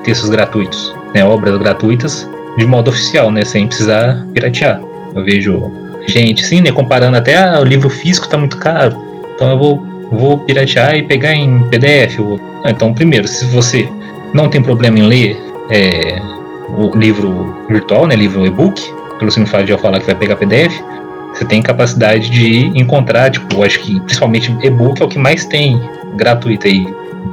textos 0.05 0.29
gratuitos, 0.29 0.95
né? 1.13 1.25
Obras 1.25 1.57
gratuitas 1.57 2.29
de 2.57 2.65
modo 2.65 2.89
oficial, 2.89 3.29
né? 3.29 3.43
Sem 3.43 3.67
precisar 3.67 4.25
piratear. 4.33 4.81
Eu 5.13 5.23
vejo 5.25 5.88
gente, 6.09 6.45
sim, 6.45 6.61
né? 6.61 6.71
Comparando 6.71 7.17
até 7.17 7.37
ah, 7.37 7.59
o 7.59 7.63
livro 7.63 7.89
físico 7.89 8.25
está 8.25 8.37
muito 8.37 8.57
caro, 8.57 8.97
então 9.35 9.49
eu 9.49 9.57
vou, 9.57 9.85
vou 10.11 10.37
piratear 10.39 10.95
e 10.95 11.03
pegar 11.03 11.33
em 11.33 11.63
PDF. 11.69 12.17
Ah, 12.63 12.71
Então, 12.71 12.93
primeiro, 12.93 13.27
se 13.27 13.45
você 13.45 13.87
não 14.33 14.49
tem 14.49 14.61
problema 14.61 14.99
em 14.99 15.03
ler 15.03 15.37
é, 15.69 16.19
o 16.77 16.95
livro 16.97 17.55
virtual, 17.69 18.07
né, 18.07 18.15
livro 18.15 18.45
e-book, 18.45 18.81
pelo 19.17 19.31
simples 19.31 19.51
fato 19.51 19.65
de 19.65 19.71
eu 19.71 19.77
falar 19.77 19.99
que 19.99 20.05
vai 20.05 20.15
pegar 20.15 20.35
PDF, 20.35 20.81
você 21.33 21.45
tem 21.45 21.61
capacidade 21.61 22.29
de 22.29 22.67
encontrar, 22.77 23.29
tipo, 23.31 23.63
acho 23.63 23.79
que 23.79 23.99
principalmente 24.01 24.55
e-book 24.63 25.01
é 25.01 25.05
o 25.05 25.07
que 25.07 25.19
mais 25.19 25.45
tem 25.45 25.79
gratuito 26.15 26.67
aí 26.67 26.87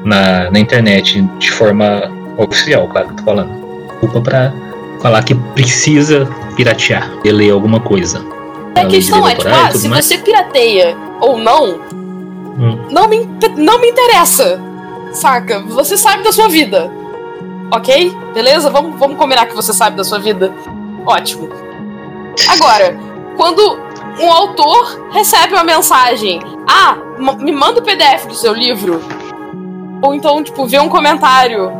na, 0.04 0.50
na 0.50 0.58
internet, 0.58 1.22
de 1.38 1.50
forma 1.50 2.10
oficial, 2.36 2.88
claro 2.88 3.08
eu 3.08 3.16
tô 3.16 3.22
falando. 3.22 3.50
Culpa 4.00 4.20
pra 4.20 4.52
falar 5.00 5.22
que 5.22 5.34
precisa 5.34 6.28
piratear 6.56 7.10
e 7.24 7.30
ler 7.30 7.50
alguma 7.50 7.80
coisa. 7.80 8.35
A 8.80 8.84
de 8.84 8.96
questão 8.96 9.26
é, 9.26 9.34
tipo, 9.34 9.48
ah, 9.48 9.70
se 9.72 9.88
mais. 9.88 10.04
você 10.04 10.18
pirateia 10.18 10.96
ou 11.20 11.38
não, 11.38 11.80
Hum. 12.58 12.86
não, 12.90 13.08
me, 13.08 13.28
não 13.56 13.80
me 13.80 13.88
interessa. 13.88 14.60
Saca? 15.12 15.60
Você 15.60 15.96
sabe 15.96 16.22
da 16.22 16.32
sua 16.32 16.48
vida. 16.48 16.90
Ok? 17.72 18.14
Beleza? 18.34 18.70
Vamos, 18.70 18.98
vamos 18.98 19.16
combinar 19.18 19.46
que 19.46 19.54
você 19.54 19.72
sabe 19.72 19.96
da 19.96 20.04
sua 20.04 20.18
vida. 20.18 20.52
Ótimo. 21.04 21.48
Agora, 22.48 22.98
quando 23.36 23.78
um 24.20 24.30
autor 24.32 25.08
recebe 25.10 25.54
uma 25.54 25.64
mensagem, 25.64 26.40
ah, 26.68 26.96
me 27.38 27.52
manda 27.52 27.80
o 27.80 27.82
PDF 27.82 28.26
do 28.26 28.34
seu 28.34 28.52
livro. 28.54 29.02
Ou 30.02 30.14
então, 30.14 30.42
tipo, 30.42 30.66
vê 30.66 30.78
um 30.78 30.88
comentário. 30.88 31.70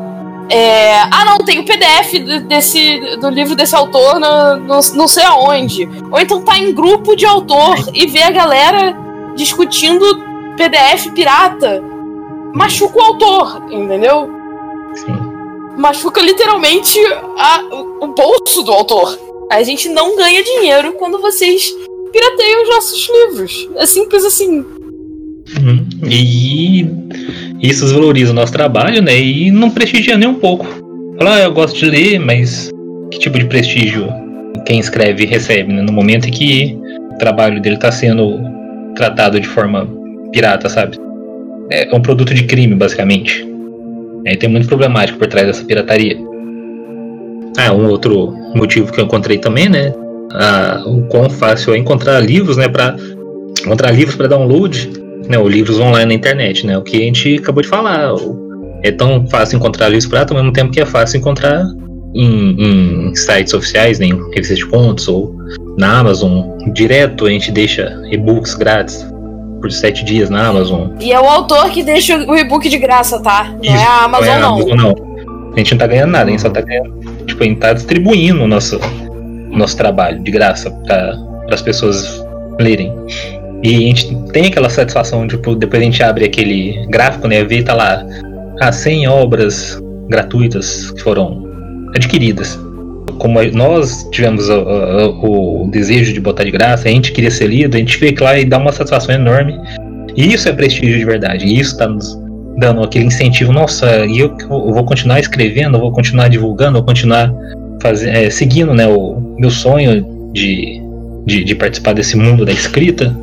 É, 0.48 0.98
ah, 1.10 1.24
não, 1.24 1.38
tem 1.38 1.58
o 1.58 1.64
PDF 1.64 2.12
de- 2.12 2.40
desse, 2.40 3.00
do 3.20 3.28
livro 3.30 3.56
desse 3.56 3.74
autor 3.74 4.20
no, 4.20 4.56
no- 4.56 4.80
não 4.94 5.08
sei 5.08 5.24
aonde. 5.24 5.88
Ou 6.10 6.20
então 6.20 6.40
tá 6.42 6.56
em 6.58 6.72
grupo 6.72 7.16
de 7.16 7.26
autor 7.26 7.74
e 7.92 8.06
vê 8.06 8.22
a 8.22 8.30
galera 8.30 8.96
discutindo 9.34 10.04
PDF 10.56 11.10
pirata. 11.14 11.82
Machuca 12.54 12.96
o 12.98 13.02
autor, 13.02 13.62
entendeu? 13.70 14.30
Sim. 14.94 15.16
Machuca 15.76 16.22
literalmente 16.22 16.98
a- 17.38 17.62
o- 18.00 18.06
bolso 18.14 18.62
do 18.62 18.72
autor. 18.72 19.18
A 19.50 19.62
gente 19.62 19.88
não 19.88 20.16
ganha 20.16 20.42
dinheiro 20.42 20.92
quando 20.94 21.20
vocês 21.20 21.74
pirateiam 22.12 22.62
os 22.62 22.68
nossos 22.68 23.08
livros. 23.08 23.68
É 23.76 23.84
simples 23.84 24.24
assim. 24.24 24.64
Uhum. 25.58 25.86
E 26.08 26.86
isso 27.62 27.84
desvaloriza 27.84 28.32
o 28.32 28.34
nosso 28.34 28.52
trabalho, 28.52 29.02
né? 29.02 29.18
E 29.18 29.50
não 29.50 29.70
prestigia 29.70 30.16
nem 30.16 30.28
um 30.28 30.34
pouco. 30.34 30.66
Fala, 31.18 31.36
ah, 31.36 31.42
eu 31.42 31.52
gosto 31.52 31.78
de 31.78 31.86
ler, 31.86 32.18
mas 32.18 32.70
que 33.10 33.18
tipo 33.18 33.38
de 33.38 33.46
prestígio 33.46 34.08
quem 34.66 34.78
escreve 34.78 35.24
recebe, 35.24 35.72
né? 35.72 35.82
No 35.82 35.92
momento 35.92 36.28
em 36.28 36.32
que 36.32 36.78
o 37.12 37.18
trabalho 37.18 37.60
dele 37.60 37.76
está 37.76 37.90
sendo 37.90 38.38
tratado 38.94 39.40
de 39.40 39.46
forma 39.46 39.88
pirata, 40.32 40.68
sabe? 40.68 40.98
É 41.70 41.94
um 41.94 42.00
produto 42.00 42.34
de 42.34 42.44
crime, 42.44 42.74
basicamente. 42.74 43.46
Aí 44.26 44.36
tem 44.36 44.48
muito 44.48 44.66
problemático 44.66 45.18
por 45.18 45.28
trás 45.28 45.46
dessa 45.46 45.64
pirataria. 45.64 46.16
Ah, 47.56 47.72
um 47.72 47.88
outro 47.88 48.34
motivo 48.54 48.92
que 48.92 49.00
eu 49.00 49.04
encontrei 49.04 49.38
também, 49.38 49.68
né? 49.68 49.92
Ah, 50.32 50.82
o 50.84 51.02
quão 51.02 51.30
fácil 51.30 51.74
é 51.74 51.78
encontrar 51.78 52.20
livros, 52.20 52.56
né? 52.56 52.68
Para 52.68 52.96
encontrar 53.64 53.92
livros 53.92 54.16
para 54.16 54.26
download 54.28 54.90
né, 55.28 55.38
ou 55.38 55.48
livros 55.48 55.78
online 55.78 56.06
na 56.06 56.14
internet, 56.14 56.66
né? 56.66 56.76
O 56.76 56.82
que 56.82 56.96
a 56.96 57.00
gente 57.00 57.36
acabou 57.36 57.62
de 57.62 57.68
falar. 57.68 58.12
É 58.82 58.92
tão 58.92 59.26
fácil 59.28 59.56
encontrar 59.56 59.88
livros 59.88 60.06
pirata, 60.06 60.32
ao 60.32 60.38
mesmo 60.38 60.52
tempo 60.52 60.70
que 60.70 60.80
é 60.80 60.86
fácil 60.86 61.18
encontrar 61.18 61.64
em, 62.14 63.08
em 63.08 63.14
sites 63.14 63.52
oficiais, 63.52 63.98
né, 63.98 64.06
em 64.06 64.30
revistas 64.30 64.58
de 64.58 64.66
contos 64.66 65.08
ou 65.08 65.34
na 65.76 65.98
Amazon. 65.98 66.56
Direto 66.72 67.26
a 67.26 67.30
gente 67.30 67.50
deixa 67.50 68.00
e-books 68.10 68.54
grátis 68.54 69.06
por 69.60 69.70
sete 69.72 70.04
dias 70.04 70.30
na 70.30 70.46
Amazon. 70.46 70.90
E 71.00 71.12
é 71.12 71.20
o 71.20 71.24
autor 71.24 71.70
que 71.70 71.82
deixa 71.82 72.16
o 72.16 72.36
e-book 72.36 72.68
de 72.68 72.78
graça, 72.78 73.20
tá? 73.20 73.54
Não 73.62 73.72
é 73.72 73.76
Isso, 73.76 73.84
a 73.84 74.04
Amazon, 74.04 74.28
é 74.28 74.32
a 74.32 74.38
não. 74.38 74.54
Amazon, 74.54 74.76
não. 74.76 75.52
A 75.52 75.58
gente 75.58 75.72
não 75.72 75.78
tá 75.78 75.86
ganhando 75.86 76.10
nada, 76.10 76.24
a 76.24 76.30
gente 76.30 76.42
só 76.42 76.50
tá 76.50 76.60
ganhando. 76.60 77.24
Tipo, 77.26 77.42
a 77.42 77.46
gente 77.46 77.58
tá 77.58 77.72
distribuindo 77.72 78.42
o 78.42 78.48
nosso, 78.48 78.78
nosso 79.50 79.76
trabalho 79.76 80.22
de 80.22 80.30
graça 80.30 80.70
para 80.86 81.16
as 81.50 81.62
pessoas 81.62 82.22
lerem. 82.60 82.92
E 83.62 83.74
a 83.74 83.78
gente 83.80 84.14
tem 84.32 84.46
aquela 84.46 84.68
satisfação, 84.68 85.26
tipo, 85.26 85.54
depois 85.54 85.80
a 85.82 85.84
gente 85.84 86.02
abre 86.02 86.24
aquele 86.24 86.86
gráfico, 86.88 87.26
né? 87.26 87.42
Vê 87.44 87.58
e 87.58 87.62
tá 87.62 87.74
lá 87.74 88.04
ah, 88.60 88.70
100 88.72 89.08
obras 89.08 89.80
gratuitas 90.08 90.90
que 90.92 91.02
foram 91.02 91.44
adquiridas. 91.94 92.58
Como 93.18 93.42
nós 93.52 94.06
tivemos 94.12 94.48
o, 94.48 94.60
o- 95.22 95.66
o 95.66 95.70
desejo 95.70 96.12
de 96.12 96.20
botar 96.20 96.44
de 96.44 96.50
graça, 96.50 96.88
a 96.88 96.90
gente 96.90 97.12
queria 97.12 97.30
ser 97.30 97.46
lido, 97.48 97.76
a 97.76 97.78
gente 97.78 97.98
que 97.98 98.22
lá 98.22 98.38
e 98.38 98.44
dá 98.44 98.58
uma 98.58 98.72
satisfação 98.72 99.14
enorme. 99.14 99.58
E 100.14 100.32
isso 100.32 100.48
é 100.48 100.52
prestígio 100.52 100.98
de 100.98 101.04
verdade. 101.04 101.46
E 101.46 101.58
isso 101.58 101.76
tá 101.78 101.88
nos 101.88 102.16
dando 102.58 102.82
aquele 102.82 103.06
incentivo. 103.06 103.52
Nossa, 103.52 104.04
e 104.06 104.18
eu, 104.18 104.34
eu 104.50 104.72
vou 104.72 104.84
continuar 104.84 105.18
escrevendo, 105.18 105.76
eu 105.76 105.80
vou 105.80 105.92
continuar 105.92 106.28
divulgando, 106.28 106.78
eu 106.78 106.82
vou 106.82 106.86
continuar 106.86 107.32
faze- 107.82 108.08
é, 108.08 108.28
seguindo 108.30 108.72
né, 108.74 108.86
o 108.86 109.34
meu 109.38 109.50
sonho 109.50 110.04
de, 110.32 110.80
de, 111.26 111.44
de 111.44 111.54
participar 111.54 111.94
desse 111.94 112.16
mundo 112.16 112.44
da 112.44 112.52
escrita. 112.52 113.14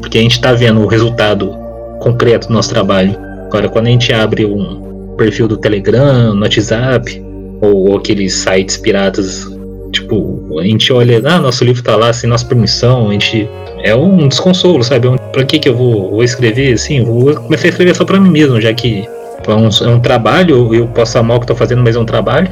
Porque 0.00 0.18
a 0.18 0.20
gente 0.20 0.40
tá 0.40 0.52
vendo 0.52 0.80
o 0.80 0.86
resultado 0.86 1.56
concreto 2.00 2.48
do 2.48 2.54
nosso 2.54 2.70
trabalho. 2.70 3.16
Agora, 3.46 3.68
quando 3.68 3.86
a 3.86 3.90
gente 3.90 4.12
abre 4.12 4.44
um 4.44 5.14
perfil 5.16 5.48
do 5.48 5.56
Telegram, 5.56 6.34
no 6.34 6.42
WhatsApp, 6.42 7.22
ou, 7.60 7.90
ou 7.90 7.96
aqueles 7.96 8.34
sites 8.34 8.76
piratas, 8.76 9.46
tipo 9.92 10.58
a 10.58 10.64
gente 10.64 10.92
olha, 10.92 11.20
ah, 11.24 11.40
nosso 11.40 11.64
livro 11.64 11.82
tá 11.82 11.96
lá 11.96 12.12
sem 12.12 12.28
nossa 12.28 12.44
permissão, 12.44 13.08
a 13.08 13.12
gente. 13.12 13.48
É 13.82 13.94
um 13.94 14.28
desconsolo, 14.28 14.82
sabe? 14.82 15.08
É 15.08 15.16
pra 15.30 15.44
que 15.44 15.58
que 15.58 15.68
eu 15.68 15.76
vou, 15.76 16.10
vou 16.10 16.24
escrever 16.24 16.72
assim? 16.72 17.04
Vou 17.04 17.34
começar 17.34 17.66
a 17.66 17.70
escrever 17.70 17.94
só 17.94 18.04
pra 18.04 18.18
mim 18.18 18.30
mesmo, 18.30 18.58
já 18.58 18.72
que 18.72 19.06
é 19.46 19.54
um, 19.54 19.68
é 19.68 19.94
um 19.94 20.00
trabalho, 20.00 20.74
eu 20.74 20.86
posso 20.86 21.18
amar 21.18 21.36
o 21.36 21.40
que 21.40 21.46
tô 21.46 21.54
fazendo, 21.54 21.82
mas 21.82 21.94
é 21.94 21.98
um 21.98 22.06
trabalho, 22.06 22.48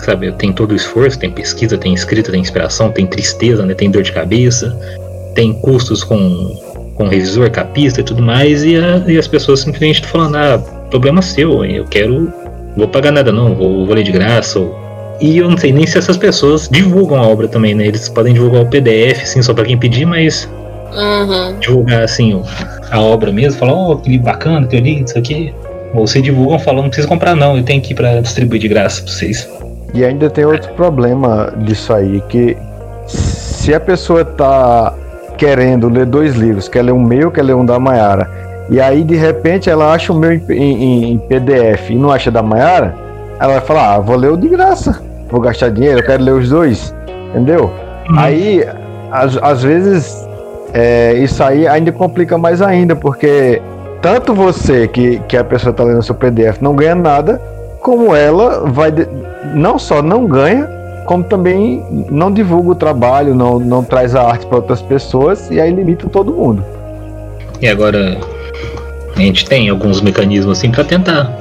sabe? 0.00 0.32
Tenho 0.32 0.52
todo 0.52 0.72
o 0.72 0.74
esforço, 0.74 1.18
tem 1.18 1.30
pesquisa, 1.30 1.78
tem 1.78 1.94
escrita, 1.94 2.32
tem 2.32 2.40
inspiração, 2.40 2.90
tem 2.90 3.06
tristeza, 3.06 3.64
né? 3.64 3.74
Tem 3.74 3.90
dor 3.90 4.02
de 4.02 4.10
cabeça, 4.10 4.76
tem 5.36 5.52
custos 5.52 6.02
com, 6.02 6.16
com 7.02 7.08
revisor, 7.08 7.50
capista 7.50 8.00
e 8.00 8.04
tudo 8.04 8.22
mais, 8.22 8.64
e, 8.64 8.76
a, 8.76 9.02
e 9.06 9.18
as 9.18 9.26
pessoas 9.26 9.60
simplesmente 9.60 9.96
estão 9.96 10.10
falando, 10.10 10.36
ah, 10.36 10.58
problema 10.90 11.20
seu, 11.22 11.64
eu 11.64 11.84
quero. 11.84 12.32
Vou 12.76 12.88
pagar 12.88 13.12
nada 13.12 13.32
não, 13.32 13.54
vou, 13.54 13.84
vou 13.84 13.94
ler 13.94 14.02
de 14.02 14.12
graça, 14.12 14.58
ou 14.58 14.80
e 15.20 15.38
eu 15.38 15.48
não 15.48 15.56
sei 15.56 15.72
nem 15.72 15.86
se 15.86 15.96
essas 15.96 16.16
pessoas 16.16 16.68
divulgam 16.68 17.16
a 17.16 17.26
obra 17.26 17.46
também, 17.46 17.74
né? 17.74 17.86
Eles 17.86 18.08
podem 18.08 18.34
divulgar 18.34 18.62
o 18.62 18.66
PDF, 18.66 19.24
sim, 19.24 19.40
só 19.40 19.54
para 19.54 19.64
quem 19.64 19.78
pedir, 19.78 20.04
mas 20.04 20.48
Uhum. 20.94 21.58
divulgar 21.58 22.02
assim 22.02 22.42
a 22.90 23.00
obra 23.00 23.32
mesmo, 23.32 23.58
falar, 23.58 23.72
oh, 23.72 23.96
que 23.96 24.18
bacana 24.18 24.66
que 24.66 24.76
eu 24.76 24.80
li, 24.80 25.02
isso 25.02 25.16
aqui. 25.16 25.54
Ou 25.94 26.06
vocês 26.06 26.22
divulgam 26.24 26.58
falando, 26.58 26.82
não 26.82 26.88
precisa 26.88 27.08
comprar 27.08 27.34
não, 27.36 27.56
eu 27.56 27.62
tenho 27.62 27.78
aqui 27.78 27.94
para 27.94 28.20
distribuir 28.20 28.60
de 28.60 28.68
graça 28.68 29.02
pra 29.02 29.12
vocês. 29.12 29.48
E 29.94 30.04
ainda 30.04 30.28
tem 30.28 30.44
outro 30.44 30.72
problema 30.74 31.52
disso 31.58 31.92
aí, 31.92 32.20
que 32.28 32.56
se 33.06 33.72
a 33.72 33.80
pessoa 33.80 34.24
tá 34.24 34.92
querendo 35.36 35.88
ler 35.88 36.06
dois 36.06 36.34
livros, 36.36 36.68
quer 36.68 36.82
ler 36.82 36.92
um 36.92 37.02
meu, 37.02 37.30
quer 37.30 37.42
ler 37.42 37.54
um 37.54 37.64
da 37.64 37.78
Mayara, 37.78 38.28
e 38.70 38.80
aí 38.80 39.02
de 39.04 39.16
repente 39.16 39.68
ela 39.68 39.92
acha 39.92 40.12
o 40.12 40.16
meu 40.16 40.32
em, 40.32 40.42
em- 40.50 41.12
em 41.12 41.18
PDF 41.18 41.90
e 41.90 41.94
não 41.96 42.10
acha 42.10 42.30
da 42.30 42.42
Mayara, 42.42 42.94
ela 43.40 43.54
vai 43.54 43.60
falar, 43.62 43.94
ah, 43.94 43.98
vou 43.98 44.16
ler 44.16 44.30
o 44.30 44.36
de 44.36 44.48
graça, 44.48 45.00
vou 45.30 45.40
gastar 45.40 45.70
dinheiro, 45.70 45.98
eu 46.00 46.04
quero 46.06 46.22
ler 46.22 46.32
os 46.32 46.48
dois, 46.48 46.94
entendeu? 47.30 47.70
Aí, 48.16 48.64
às, 49.10 49.36
vezes, 49.62 50.26
é, 50.72 51.14
isso 51.14 51.42
aí 51.42 51.66
ainda 51.66 51.90
complica 51.92 52.36
mais 52.38 52.60
ainda, 52.62 52.94
porque 52.94 53.60
tanto 54.00 54.34
você 54.34 54.86
que, 54.88 55.18
que 55.28 55.36
a 55.36 55.44
pessoa 55.44 55.70
está 55.70 55.82
lendo 55.84 56.02
seu 56.02 56.14
PDF 56.14 56.60
não 56.60 56.74
ganha 56.74 56.94
nada, 56.94 57.40
como 57.80 58.14
ela 58.14 58.62
vai 58.66 58.92
não 59.54 59.78
só 59.78 60.00
não 60.02 60.26
ganha, 60.26 60.68
como 61.06 61.24
também 61.24 61.84
não 62.10 62.30
divulga 62.30 62.70
o 62.70 62.74
trabalho, 62.74 63.34
não, 63.34 63.58
não 63.58 63.82
traz 63.82 64.14
a 64.14 64.22
arte 64.22 64.46
para 64.46 64.56
outras 64.56 64.80
pessoas 64.82 65.50
e 65.50 65.60
aí 65.60 65.72
limita 65.72 66.08
todo 66.08 66.32
mundo. 66.32 66.64
E 67.60 67.66
agora 67.66 68.18
a 69.14 69.20
gente 69.20 69.44
tem 69.46 69.68
alguns 69.68 70.00
mecanismos 70.00 70.58
assim 70.58 70.70
para 70.70 70.84
tentar 70.84 71.36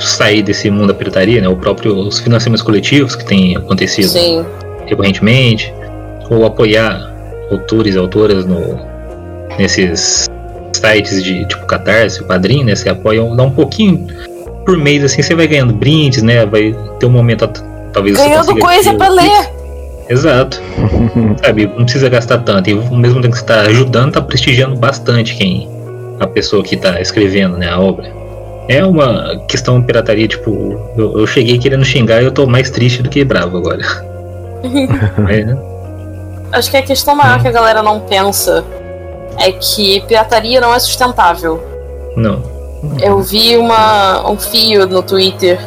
sair 0.00 0.42
desse 0.42 0.70
mundo 0.70 0.88
da 0.88 0.94
pirataria, 0.94 1.40
né? 1.40 1.48
O 1.48 1.56
próprio 1.56 1.96
os 1.96 2.18
financiamentos 2.18 2.62
coletivos 2.62 3.16
que 3.16 3.24
tem 3.24 3.56
acontecido 3.56 4.08
Sim. 4.08 4.44
recorrentemente, 4.86 5.72
ou 6.30 6.44
apoiar 6.44 7.12
autores 7.50 7.94
e 7.94 7.98
autoras 7.98 8.44
no, 8.44 8.78
nesses 9.58 10.28
sites 10.72 11.22
de 11.22 11.44
tipo 11.46 11.64
Catarse, 11.66 12.22
o 12.22 12.26
Padrim, 12.26 12.64
né? 12.64 12.74
Você 12.74 12.88
apoia, 12.88 13.22
dá 13.34 13.42
um 13.42 13.50
pouquinho 13.50 14.06
por 14.64 14.76
mês, 14.76 15.04
assim, 15.04 15.22
você 15.22 15.34
vai 15.34 15.46
ganhando 15.46 15.74
brindes, 15.74 16.22
né? 16.22 16.44
Vai 16.46 16.74
ter 16.98 17.06
um 17.06 17.10
momento, 17.10 17.48
talvez 17.94 18.16
Ganhando 18.16 18.58
coisa 18.58 18.92
pra 18.94 19.08
ler. 19.08 19.50
Exato. 20.08 20.60
Sabe, 21.42 21.66
não 21.66 21.84
precisa 21.84 22.08
gastar 22.10 22.38
tanto. 22.38 22.68
E 22.68 22.72
ao 22.72 22.96
mesmo 22.96 23.22
tempo 23.22 23.32
que 23.32 23.40
você 23.40 23.46
tá 23.46 23.60
ajudando, 23.62 24.12
tá 24.12 24.20
prestigiando 24.20 24.76
bastante 24.76 25.34
quem 25.36 25.68
a 26.20 26.26
pessoa 26.26 26.62
que 26.62 26.76
tá 26.76 27.00
escrevendo, 27.00 27.56
né, 27.56 27.70
a 27.70 27.80
obra. 27.80 28.12
É 28.68 28.84
uma 28.84 29.38
questão 29.48 29.80
de 29.80 29.86
pirataria, 29.86 30.26
tipo, 30.26 30.78
eu, 30.96 31.18
eu 31.18 31.26
cheguei 31.26 31.58
querendo 31.58 31.84
xingar 31.84 32.22
e 32.22 32.24
eu 32.24 32.32
tô 32.32 32.46
mais 32.46 32.70
triste 32.70 33.02
do 33.02 33.08
que 33.08 33.24
bravo 33.24 33.56
agora. 33.56 33.82
É, 35.28 35.44
né? 35.44 35.58
Acho 36.52 36.70
que 36.70 36.76
a 36.78 36.82
questão 36.82 37.14
maior 37.14 37.42
que 37.42 37.48
a 37.48 37.52
galera 37.52 37.82
não 37.82 38.00
pensa 38.00 38.64
é 39.38 39.52
que 39.52 40.00
pirataria 40.02 40.60
não 40.60 40.72
é 40.72 40.78
sustentável. 40.78 41.62
Não. 42.16 42.42
Eu 43.02 43.20
vi 43.20 43.56
uma, 43.56 44.30
um 44.30 44.38
fio 44.38 44.86
no 44.86 45.02
Twitter 45.02 45.58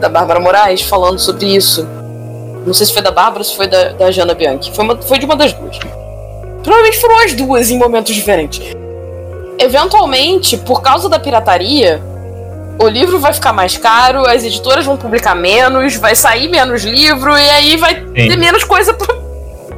da 0.00 0.08
Bárbara 0.08 0.40
Moraes 0.40 0.82
falando 0.82 1.18
sobre 1.18 1.46
isso. 1.46 1.86
Não 2.66 2.74
sei 2.74 2.86
se 2.86 2.92
foi 2.92 3.02
da 3.02 3.10
Bárbara 3.10 3.38
ou 3.38 3.44
se 3.44 3.54
foi 3.56 3.66
da, 3.68 3.90
da 3.92 4.10
Jana 4.10 4.34
Bianchi. 4.34 4.72
Foi, 4.74 4.84
uma- 4.84 4.96
foi 5.00 5.18
de 5.18 5.24
uma 5.24 5.36
das 5.36 5.52
duas. 5.52 5.78
Provavelmente 6.62 6.98
foram 7.00 7.24
as 7.24 7.32
duas 7.32 7.70
em 7.70 7.78
momentos 7.78 8.14
diferentes. 8.14 8.60
Eventualmente, 9.58 10.56
por 10.58 10.82
causa 10.82 11.08
da 11.08 11.18
pirataria, 11.18 12.02
o 12.78 12.86
livro 12.88 13.18
vai 13.18 13.32
ficar 13.32 13.52
mais 13.52 13.76
caro, 13.76 14.26
as 14.28 14.44
editoras 14.44 14.84
vão 14.84 14.96
publicar 14.96 15.34
menos, 15.34 15.96
vai 15.96 16.14
sair 16.14 16.48
menos 16.48 16.84
livro, 16.84 17.36
e 17.38 17.50
aí 17.50 17.76
vai 17.76 17.94
ter 17.94 18.36
menos 18.36 18.64
coisa 18.64 18.92
pra, 18.92 19.14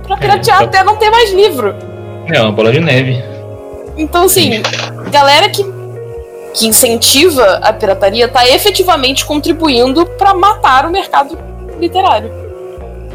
pra 0.06 0.16
piratear 0.16 0.58
tá- 0.58 0.64
até 0.64 0.82
não 0.84 0.96
ter 0.96 1.10
mais 1.10 1.30
livro. 1.32 1.74
É 2.26 2.40
uma 2.42 2.50
bola 2.52 2.72
de 2.72 2.80
neve. 2.80 3.22
Então, 3.96 4.24
assim, 4.24 4.62
galera 5.10 5.48
que, 5.48 5.62
que 6.58 6.66
incentiva 6.66 7.60
a 7.62 7.72
pirataria 7.72 8.26
tá 8.28 8.46
efetivamente 8.48 9.24
contribuindo 9.24 10.04
pra 10.04 10.34
matar 10.34 10.86
o 10.86 10.90
mercado 10.90 11.38
literário. 11.80 12.30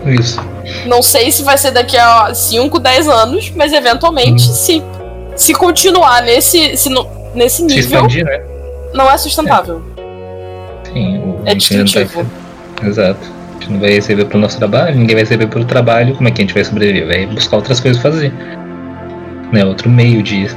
Isso. 0.06 0.40
Não 0.86 1.02
sei 1.02 1.32
se 1.32 1.44
vai 1.44 1.58
ser 1.58 1.72
daqui 1.72 1.98
a 1.98 2.34
5, 2.34 2.80
10 2.80 3.08
anos, 3.08 3.52
mas 3.56 3.74
eventualmente, 3.74 4.42
se, 4.44 4.82
se 5.36 5.54
continuar 5.54 6.22
nesse, 6.22 6.76
se 6.78 6.90
não- 6.90 7.10
nesse 7.36 7.58
Se 7.58 7.64
nível, 7.64 7.82
expandir, 8.06 8.26
né? 8.26 8.42
não 8.94 9.10
é 9.10 9.18
sustentável. 9.18 9.82
Sim, 10.94 11.18
o- 11.18 11.22
É 11.22 11.26
não 11.38 11.44
vai- 11.46 11.56
destrutivo. 11.56 12.26
Exato. 12.84 13.20
A 13.22 13.54
gente 13.64 13.72
não 13.72 13.80
vai 13.80 13.90
receber 13.92 14.26
pelo 14.26 14.42
nosso 14.42 14.58
trabalho, 14.58 14.96
ninguém 14.98 15.16
vai 15.16 15.24
receber 15.24 15.48
pelo 15.48 15.64
trabalho, 15.66 16.16
como 16.16 16.28
é 16.28 16.32
que 16.32 16.42
a 16.42 16.46
gente 16.46 16.54
vai 16.54 16.64
sobreviver? 16.66 17.08
Vai 17.08 17.26
buscar 17.26 17.56
outras 17.58 17.80
coisas 17.80 18.02
pra 18.02 18.12
fazer. 18.12 18.34
Né? 19.54 19.64
Outro 19.66 19.90
meio 19.90 20.22
de 20.22 20.50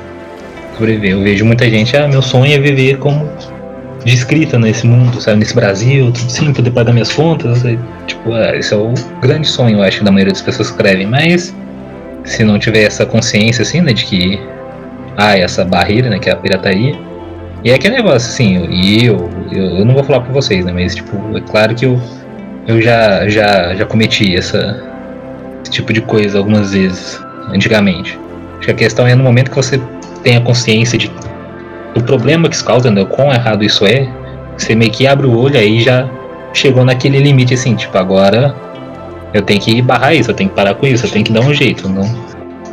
sobreviver. 0.76 1.12
Eu 1.12 1.22
vejo 1.22 1.44
muita 1.44 1.68
gente, 1.68 1.96
ah, 1.96 2.06
meu 2.06 2.22
sonho 2.22 2.54
é 2.54 2.58
viver 2.58 2.98
como 2.98 3.28
de 4.04 4.14
escrita 4.14 4.58
nesse 4.58 4.86
mundo, 4.86 5.20
sabe? 5.20 5.38
Nesse 5.38 5.54
Brasil, 5.54 6.12
tudo 6.12 6.30
sim, 6.30 6.52
poder 6.52 6.70
pagar 6.70 6.92
minhas 6.92 7.12
contas. 7.12 7.64
e, 7.64 7.78
tipo, 8.06 8.32
ah, 8.32 8.54
esse 8.56 8.72
é 8.72 8.76
o 8.76 8.94
grande 9.20 9.48
sonho, 9.48 9.78
eu 9.78 9.82
acho, 9.82 10.04
da 10.04 10.12
maioria 10.12 10.32
das 10.32 10.42
pessoas 10.42 10.70
que 10.70 10.76
escrevem. 10.76 11.06
Mas 11.06 11.54
se 12.24 12.44
não 12.44 12.58
tiver 12.58 12.84
essa 12.84 13.06
consciência, 13.06 13.62
assim, 13.62 13.80
né, 13.80 13.92
de 13.92 14.04
que 14.04 14.40
há 15.16 15.36
essa 15.36 15.64
barreira, 15.64 16.10
né, 16.10 16.18
que 16.18 16.28
é 16.28 16.32
a 16.32 16.36
pirataria. 16.36 16.94
E 17.64 17.70
é 17.70 17.74
aquele 17.74 17.96
negócio, 17.96 18.28
assim, 18.28 18.68
e 18.70 19.06
eu, 19.06 19.28
eu, 19.50 19.78
eu 19.78 19.84
não 19.84 19.94
vou 19.94 20.04
falar 20.04 20.20
pra 20.20 20.32
vocês, 20.32 20.64
né, 20.64 20.72
mas, 20.72 20.94
tipo, 20.94 21.16
é 21.36 21.40
claro 21.40 21.74
que 21.74 21.86
eu, 21.86 22.00
eu 22.68 22.80
já, 22.80 23.28
já, 23.28 23.74
já 23.74 23.84
cometi 23.86 24.36
essa, 24.36 24.84
esse 25.62 25.72
tipo 25.72 25.92
de 25.92 26.00
coisa 26.00 26.38
algumas 26.38 26.72
vezes, 26.72 27.20
antigamente. 27.52 28.18
Acho 28.58 28.66
que 28.66 28.70
a 28.70 28.74
questão 28.74 29.06
é 29.06 29.14
no 29.14 29.24
momento 29.24 29.50
que 29.50 29.56
você 29.56 29.80
tem 30.26 30.36
a 30.36 30.40
consciência 30.40 30.98
de, 30.98 31.08
do 31.94 32.02
problema 32.02 32.48
que 32.48 32.56
isso 32.56 32.64
causa, 32.64 32.90
né, 32.90 33.00
o 33.00 33.06
quão 33.06 33.32
errado 33.32 33.62
isso 33.62 33.86
é, 33.86 34.08
você 34.58 34.74
meio 34.74 34.90
que 34.90 35.06
abre 35.06 35.24
o 35.24 35.38
olho 35.38 35.56
aí 35.56 35.80
já 35.80 36.08
chegou 36.52 36.84
naquele 36.84 37.20
limite, 37.20 37.54
assim, 37.54 37.76
tipo, 37.76 37.96
agora 37.96 38.52
eu 39.32 39.40
tenho 39.42 39.60
que 39.60 39.80
barrar 39.80 40.16
isso, 40.16 40.32
eu 40.32 40.34
tenho 40.34 40.50
que 40.50 40.56
parar 40.56 40.74
com 40.74 40.84
isso, 40.84 41.06
eu 41.06 41.10
tenho 41.10 41.24
que 41.24 41.32
dar 41.32 41.42
um 41.42 41.54
jeito, 41.54 41.88
não, 41.88 42.02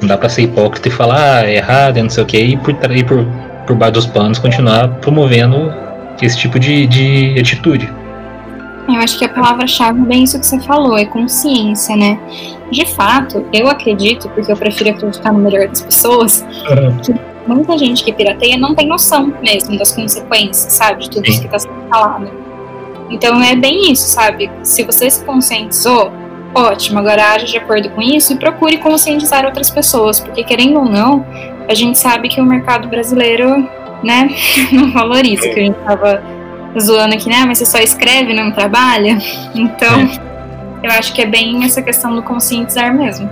não 0.01 0.07
dá 0.07 0.17
pra 0.17 0.29
ser 0.29 0.41
hipócrita 0.41 0.87
e 0.87 0.91
falar, 0.91 1.41
ah, 1.41 1.47
é 1.47 1.57
errado, 1.57 1.97
é 1.97 2.01
não 2.01 2.09
sei 2.09 2.23
o 2.23 2.25
que, 2.25 2.39
e 2.39 2.57
por, 2.57 2.75
e 2.89 3.03
por, 3.03 3.23
por 3.67 3.75
baixo 3.75 3.93
dos 3.93 4.07
panos 4.07 4.39
continuar 4.39 4.87
promovendo 4.95 5.71
esse 6.19 6.35
tipo 6.39 6.57
de, 6.57 6.87
de 6.87 7.39
atitude. 7.39 7.87
Eu 8.87 8.95
acho 8.95 9.19
que 9.19 9.25
a 9.25 9.29
palavra-chave 9.29 10.01
é 10.01 10.05
bem 10.05 10.23
isso 10.23 10.39
que 10.39 10.45
você 10.45 10.59
falou, 10.61 10.97
é 10.97 11.05
consciência, 11.05 11.95
né? 11.95 12.19
De 12.71 12.83
fato, 12.87 13.45
eu 13.53 13.67
acredito, 13.67 14.27
porque 14.29 14.51
eu 14.51 14.57
prefiro 14.57 14.89
acreditar 14.89 15.31
no 15.31 15.39
melhor 15.39 15.67
das 15.67 15.81
pessoas, 15.81 16.43
que 17.05 17.13
muita 17.47 17.77
gente 17.77 18.03
que 18.03 18.11
pirateia 18.11 18.57
não 18.57 18.73
tem 18.73 18.87
noção 18.87 19.33
mesmo 19.41 19.77
das 19.77 19.91
consequências, 19.91 20.73
sabe? 20.73 21.03
De 21.03 21.09
tudo 21.09 21.27
isso 21.27 21.41
que 21.41 21.47
tá 21.47 21.59
sendo 21.59 21.87
falado. 21.89 22.29
Então 23.09 23.41
é 23.41 23.55
bem 23.55 23.91
isso, 23.91 24.07
sabe? 24.07 24.49
Se 24.63 24.83
você 24.83 25.09
se 25.09 25.23
conscientizou, 25.23 26.11
ótimo, 26.55 26.99
agora 26.99 27.33
age 27.33 27.47
de 27.47 27.57
acordo 27.57 27.89
com 27.89 28.01
isso 28.01 28.33
e 28.33 28.37
procure 28.37 28.77
conscientizar 28.77 29.45
outras 29.45 29.69
pessoas, 29.69 30.19
porque 30.19 30.43
querendo 30.43 30.79
ou 30.79 30.85
não, 30.85 31.25
a 31.67 31.73
gente 31.73 31.97
sabe 31.97 32.29
que 32.29 32.41
o 32.41 32.45
mercado 32.45 32.87
brasileiro, 32.87 33.67
né, 34.03 34.29
não 34.71 34.91
valoriza, 34.91 35.49
que 35.49 35.59
a 35.59 35.63
gente 35.63 35.77
tava 35.79 36.23
zoando 36.79 37.13
aqui, 37.13 37.29
né? 37.29 37.43
Mas 37.45 37.59
você 37.59 37.65
só 37.65 37.77
escreve, 37.79 38.33
não 38.33 38.51
trabalha. 38.51 39.17
Então, 39.53 40.09
eu 40.81 40.91
acho 40.91 41.13
que 41.13 41.21
é 41.21 41.25
bem 41.25 41.63
essa 41.63 41.81
questão 41.81 42.15
do 42.15 42.23
conscientizar 42.23 42.93
mesmo. 42.93 43.29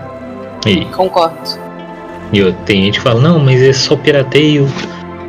E, 0.66 0.86
Concordo. 0.86 1.71
E 2.32 2.40
eu, 2.40 2.54
tem 2.66 2.86
gente 2.86 2.98
que 3.00 3.04
fala, 3.04 3.20
não, 3.22 3.40
mas 3.40 3.62
é 3.62 3.74
só 3.74 3.96
pirateio 3.96 4.68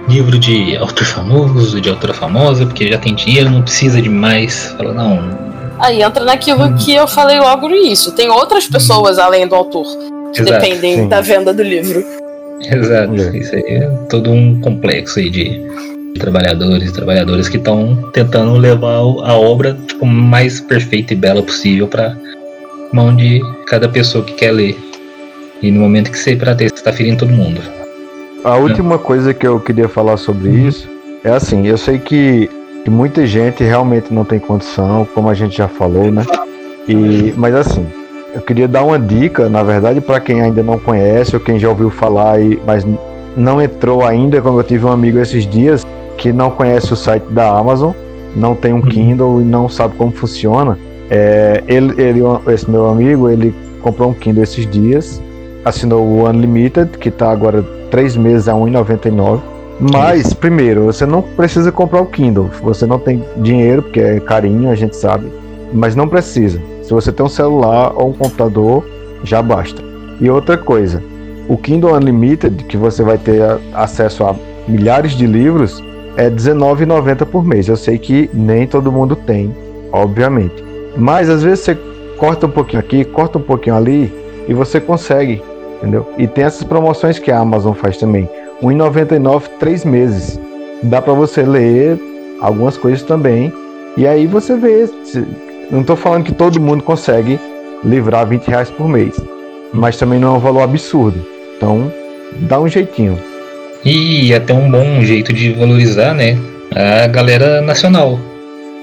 livro 0.09 0.39
de 0.39 0.77
autor 0.77 1.05
famoso, 1.05 1.81
de 1.81 1.89
autora 1.89 2.13
famosa, 2.15 2.67
porque 2.67 2.89
já 2.89 2.99
tem 2.99 3.15
dinheiro, 3.15 3.51
não 3.51 3.63
precisa 3.63 4.01
de 4.03 4.09
mais. 4.09 4.75
Fala, 4.77 4.93
não, 4.93 5.53
Aí 5.79 6.01
entra 6.01 6.25
naquilo 6.25 6.63
Uhum. 6.63 6.77
que 6.77 6.95
eu 6.95 7.09
falei 7.09 7.41
logo 7.41 7.69
no 7.69 7.75
início. 7.75 8.13
Tem 8.13 8.29
outras 8.31 8.69
pessoas 8.69 9.19
além 9.19 9.49
do 9.49 9.55
autor 9.57 9.85
que 10.33 10.41
Exato, 10.43 10.61
dependem 10.61 10.97
sim. 10.97 11.09
da 11.09 11.21
venda 11.21 11.53
do 11.53 11.63
livro. 11.63 12.05
Exato, 12.65 13.15
É. 13.21 13.37
isso 13.37 13.55
aí 13.57 13.63
é 13.67 13.89
todo 14.09 14.31
um 14.31 14.61
complexo 14.61 15.19
aí 15.19 15.29
de 15.29 15.61
trabalhadores 16.21 16.89
e 16.91 16.93
trabalhadoras 16.93 17.49
que 17.49 17.57
estão 17.57 17.97
tentando 18.13 18.53
levar 18.57 18.95
a 18.99 19.33
obra 19.35 19.77
tipo, 19.89 20.07
mais 20.07 20.61
perfeita 20.61 21.15
e 21.15 21.17
bela 21.17 21.43
possível 21.43 21.89
para 21.89 22.17
mão 22.93 23.17
de 23.17 23.41
cada 23.67 23.89
pessoa 23.89 24.23
que 24.23 24.35
quer 24.35 24.53
ler. 24.53 24.79
E 25.63 25.71
no 25.71 25.81
momento 25.81 26.11
que 26.11 26.19
você 26.19 26.33
ir 26.33 26.37
pra 26.37 26.55
ter, 26.55 26.71
você 26.71 26.83
tá 26.83 26.93
ferindo 26.93 27.19
todo 27.19 27.33
mundo. 27.33 27.61
A 28.45 28.57
última 28.57 28.99
coisa 28.99 29.33
que 29.33 29.47
eu 29.47 29.61
queria 29.61 29.89
falar 29.89 30.17
sobre 30.17 30.49
Uhum. 30.49 30.69
isso 30.69 30.89
é 31.23 31.31
assim, 31.31 31.67
eu 31.69 31.79
sei 31.79 31.99
que, 31.99 32.51
que 32.85 32.91
muita 32.91 33.25
gente 33.25 33.63
realmente 33.63 34.13
não 34.13 34.25
tem 34.25 34.41
condição, 34.41 35.07
como 35.15 35.29
a 35.29 35.35
gente 35.35 35.57
já 35.57 35.69
falou, 35.69 36.11
né? 36.11 36.27
E, 36.89 37.33
mas 37.37 37.55
assim, 37.55 37.87
eu 38.35 38.41
queria 38.41 38.67
dar 38.67 38.83
uma 38.83 38.99
dica, 38.99 39.49
na 39.49 39.63
verdade, 39.63 40.01
para 40.01 40.19
quem 40.19 40.41
ainda 40.43 40.63
não 40.65 40.79
conhece 40.81 41.37
ou 41.37 41.41
quem 41.41 41.61
já 41.61 41.69
ouviu 41.69 41.91
falar, 41.91 42.41
e, 42.43 42.61
mas 42.67 42.85
não 43.37 43.63
entrou 43.63 44.05
ainda, 44.05 44.43
como 44.43 44.59
eu 44.59 44.65
tive 44.65 44.85
um 44.85 44.91
amigo 44.91 45.21
esses 45.21 45.47
dias 45.47 45.87
que 46.19 46.33
não 46.33 46.51
conhece 46.51 46.93
o 46.93 46.97
site 46.97 47.25
da 47.31 47.49
Amazon, 47.57 47.93
não 48.35 48.57
tem 48.57 48.73
um 48.73 48.77
Uhum. 48.79 48.83
Kindle 48.83 49.41
e 49.41 49.45
não 49.45 49.69
sabe 49.69 49.95
como 49.95 50.11
funciona. 50.11 50.77
É, 51.09 51.63
ele, 51.69 51.95
ele, 52.03 52.21
esse 52.53 52.69
meu 52.69 52.87
amigo, 52.87 53.29
ele 53.31 53.55
comprou 53.81 54.11
um 54.11 54.15
Kindle 54.15 54.43
esses 54.43 54.67
dias, 54.69 55.23
assinou 55.65 56.05
o 56.05 56.29
Unlimited, 56.29 56.99
que 56.99 57.11
tá 57.11 57.31
agora 57.31 57.63
três 57.91 58.17
meses 58.17 58.49
a 58.49 58.55
R$ 58.55 58.61
1,99. 58.61 59.41
Mas, 59.81 60.33
primeiro, 60.33 60.85
você 60.85 61.05
não 61.05 61.23
precisa 61.23 61.73
comprar 61.73 62.01
o 62.01 62.07
Kindle. 62.07 62.51
Você 62.63 62.87
não 62.87 62.99
tem 62.99 63.25
dinheiro, 63.39 63.83
porque 63.83 64.01
é 64.01 64.21
carinho, 64.21 64.71
a 64.71 64.75
gente 64.75 64.97
sabe. 64.97 65.27
Mas 65.73 65.97
não 65.97 66.09
precisa. 66.09 66.61
Se 66.83 66.93
você 66.93 67.11
tem 67.11 67.25
um 67.25 67.29
celular 67.29 67.93
ou 67.97 68.11
um 68.11 68.13
computador, 68.13 68.85
já 69.25 69.43
basta. 69.43 69.83
E 70.21 70.31
outra 70.31 70.57
coisa, 70.57 71.03
o 71.49 71.57
Kindle 71.57 71.95
Unlimited, 71.95 72.65
que 72.65 72.77
você 72.77 73.03
vai 73.03 73.19
ter 73.19 73.43
acesso 73.73 74.25
a 74.25 74.37
milhares 74.69 75.13
de 75.13 75.27
livros, 75.27 75.83
é 76.17 76.25
R$19,90 76.25 77.25
por 77.27 77.45
mês. 77.45 77.69
Eu 77.69 77.77
sei 77.77 77.99
que 77.99 78.31
nem 78.33 78.67
todo 78.67 78.93
mundo 78.93 79.17
tem, 79.17 79.55
obviamente. 79.91 80.63
Mas 80.97 81.29
às 81.31 81.43
vezes 81.43 81.65
você 81.65 81.79
corta 82.19 82.47
um 82.47 82.51
pouquinho 82.51 82.81
aqui, 82.81 83.05
corta 83.05 83.39
um 83.39 83.43
pouquinho 83.43 83.75
ali 83.75 84.13
e 84.47 84.55
você 84.55 84.81
consegue, 84.81 85.43
entendeu? 85.83 86.09
E 86.17 86.27
tem 86.27 86.45
essas 86.45 86.63
promoções 86.63 87.19
que 87.19 87.31
a 87.31 87.41
Amazon 87.41 87.75
faz 87.75 87.97
também. 87.97 88.29
R$ 88.63 88.69
1,99 88.69 89.43
três 89.59 89.85
meses. 89.85 90.41
Dá 90.85 91.03
para 91.03 91.13
você 91.13 91.43
ler 91.43 91.99
algumas 92.41 92.77
coisas 92.77 93.03
também. 93.03 93.53
E 93.97 94.07
aí 94.07 94.27
você 94.27 94.57
vê. 94.57 94.89
Não 95.71 95.83
tô 95.83 95.97
falando 95.97 96.25
que 96.25 96.33
todo 96.33 96.61
mundo 96.61 96.83
consegue 96.85 97.39
livrar 97.85 98.27
20 98.27 98.47
reais 98.47 98.71
por 98.71 98.89
mês. 98.89 99.21
Mas 99.73 99.97
também 99.97 100.19
não 100.19 100.35
é 100.35 100.39
um 100.39 100.41
valor 100.41 100.63
absurdo. 100.63 101.19
Então, 101.57 101.93
dá 102.41 102.61
um 102.61 102.69
jeitinho. 102.69 103.19
E 103.85 104.33
até 104.33 104.55
um 104.55 104.71
bom 104.71 105.03
jeito 105.03 105.33
de 105.33 105.53
valorizar, 105.53 106.15
né? 106.15 106.39
A 106.75 107.09
galera 107.09 107.61
nacional. 107.61 108.19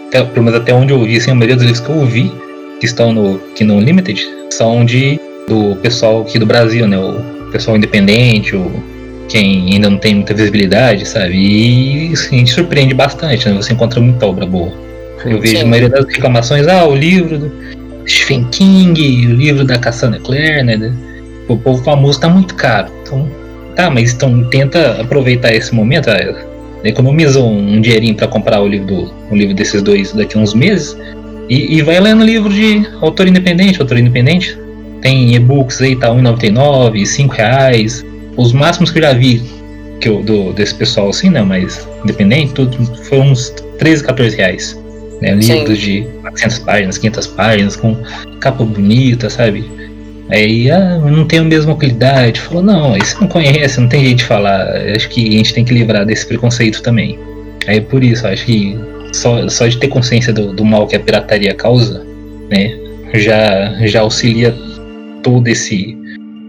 Até, 0.07 0.23
pelo 0.23 0.45
menos 0.45 0.59
até 0.59 0.73
onde 0.73 0.91
eu 0.91 0.99
ouvi, 0.99 1.17
assim, 1.17 1.31
a 1.31 1.35
maioria 1.35 1.55
dos 1.55 1.65
livros 1.65 1.85
que 1.85 1.91
eu 1.91 1.97
ouvi, 1.97 2.31
que 2.79 2.85
estão 2.85 3.13
no 3.13 3.39
Kindle 3.55 3.77
Unlimited, 3.77 4.27
são 4.49 4.83
de 4.83 5.18
do 5.49 5.75
pessoal 5.77 6.21
aqui 6.21 6.39
do 6.39 6.45
Brasil, 6.45 6.87
né? 6.87 6.97
O 6.97 7.51
pessoal 7.51 7.75
independente, 7.75 8.55
o 8.55 8.71
quem 9.27 9.73
ainda 9.73 9.89
não 9.89 9.97
tem 9.97 10.15
muita 10.15 10.33
visibilidade, 10.33 11.07
sabe? 11.07 11.33
E 11.35 12.13
assim, 12.13 12.35
a 12.35 12.39
gente 12.39 12.51
surpreende 12.51 12.93
bastante, 12.93 13.47
né? 13.47 13.55
Você 13.55 13.73
encontra 13.73 13.99
muita 13.99 14.25
obra 14.25 14.45
boa. 14.45 14.71
Eu 15.25 15.39
vejo 15.39 15.57
Sim. 15.57 15.63
a 15.63 15.65
maioria 15.65 15.89
das 15.89 16.05
reclamações, 16.05 16.67
ah, 16.67 16.85
o 16.85 16.95
livro 16.95 17.37
do 17.37 17.51
Stephen 18.07 18.47
King, 18.51 19.27
o 19.27 19.35
livro 19.35 19.63
da 19.65 19.77
Cassandra 19.77 20.19
Clare, 20.19 20.63
né? 20.63 20.93
O 21.47 21.57
povo 21.57 21.83
famoso 21.83 22.19
tá 22.19 22.29
muito 22.29 22.55
caro. 22.55 22.91
Então, 23.03 23.29
tá, 23.75 23.89
mas 23.89 24.13
então 24.13 24.43
tenta 24.49 25.01
aproveitar 25.01 25.53
esse 25.53 25.75
momento, 25.75 26.09
ah, 26.09 26.45
economiza 26.83 27.39
um, 27.41 27.81
dinheirinho 27.81 28.15
pra 28.15 28.27
comprar 28.27 28.61
o 28.61 28.67
livro, 28.67 28.87
do, 28.87 29.13
o 29.29 29.35
livro 29.35 29.53
desses 29.53 29.81
dois 29.81 30.11
daqui 30.13 30.37
a 30.37 30.41
uns 30.41 30.53
meses 30.53 30.97
e, 31.49 31.77
e 31.77 31.81
vai 31.81 31.99
lendo 31.99 32.23
livro 32.23 32.49
de 32.49 32.87
autor 33.01 33.27
independente, 33.27 33.81
autor 33.81 33.97
independente. 33.97 34.57
Tem 35.01 35.33
e-books 35.33 35.81
aí, 35.81 35.95
tá 35.95 36.11
R$1,99, 36.11 37.05
5 37.05 37.33
reais. 37.33 38.05
Os 38.35 38.53
máximos 38.53 38.91
que 38.91 38.99
eu 38.99 39.03
já 39.03 39.13
vi 39.13 39.41
que 39.99 40.07
eu, 40.07 40.23
do, 40.23 40.53
desse 40.53 40.73
pessoal 40.75 41.09
assim, 41.09 41.29
né, 41.29 41.41
mas 41.41 41.87
independente, 42.03 42.53
tudo, 42.53 42.77
foi 43.03 43.19
uns 43.19 43.53
13, 43.77 44.03
14 44.03 44.37
reais. 44.37 44.79
Né, 45.21 45.33
livros 45.35 45.77
de 45.77 46.07
400 46.21 46.59
páginas, 46.59 46.97
500 46.97 47.27
páginas, 47.27 47.75
com 47.75 47.97
capa 48.39 48.63
bonita, 48.63 49.29
sabe? 49.29 49.69
Aí, 50.29 50.71
ah, 50.71 50.97
não 50.97 51.25
tenho 51.25 51.41
a 51.41 51.45
mesma 51.45 51.75
qualidade. 51.75 52.39
Falou, 52.39 52.63
não, 52.63 52.93
aí 52.93 53.01
você 53.03 53.19
não 53.19 53.27
conhece, 53.27 53.81
não 53.81 53.89
tem 53.89 54.05
jeito 54.05 54.19
de 54.19 54.23
falar. 54.23 54.65
Acho 54.95 55.09
que 55.09 55.27
a 55.27 55.31
gente 55.31 55.53
tem 55.53 55.65
que 55.65 55.73
livrar 55.73 56.05
desse 56.05 56.25
preconceito 56.25 56.81
também. 56.81 57.19
Aí 57.67 57.81
por 57.81 58.01
isso, 58.03 58.25
acho 58.27 58.45
que 58.45 58.79
só, 59.11 59.49
só 59.49 59.67
de 59.67 59.77
ter 59.77 59.89
consciência 59.89 60.31
do, 60.31 60.53
do 60.53 60.63
mal 60.63 60.87
que 60.87 60.95
a 60.95 60.99
pirataria 60.99 61.53
causa, 61.53 62.05
né, 62.49 62.77
já, 63.15 63.75
já 63.87 64.01
auxilia 64.01 64.55
todo 65.21 65.47
esse 65.47 65.97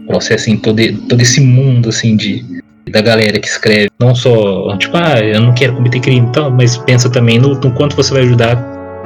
processo, 0.07 0.49
em 0.49 0.57
todo, 0.57 0.81
todo 1.07 1.21
esse 1.21 1.41
mundo, 1.41 1.89
assim, 1.89 2.15
de, 2.15 2.43
da 2.91 3.01
galera 3.01 3.39
que 3.39 3.47
escreve. 3.47 3.89
Não 3.99 4.13
só, 4.13 4.75
tipo, 4.77 4.97
ah, 4.97 5.19
eu 5.19 5.41
não 5.41 5.53
quero 5.53 5.75
cometer 5.75 5.99
crime 5.99 6.27
e 6.27 6.31
tal, 6.31 6.51
mas 6.51 6.77
pensa 6.77 7.09
também 7.09 7.39
no, 7.39 7.55
no 7.59 7.71
quanto 7.73 7.95
você 7.95 8.13
vai 8.13 8.23
ajudar 8.23 8.57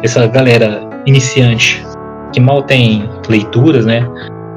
essa 0.03 0.27
galera 0.27 0.81
iniciante 1.05 1.83
que 2.33 2.39
mal 2.39 2.63
tem 2.63 3.09
leituras, 3.29 3.85
né? 3.85 4.07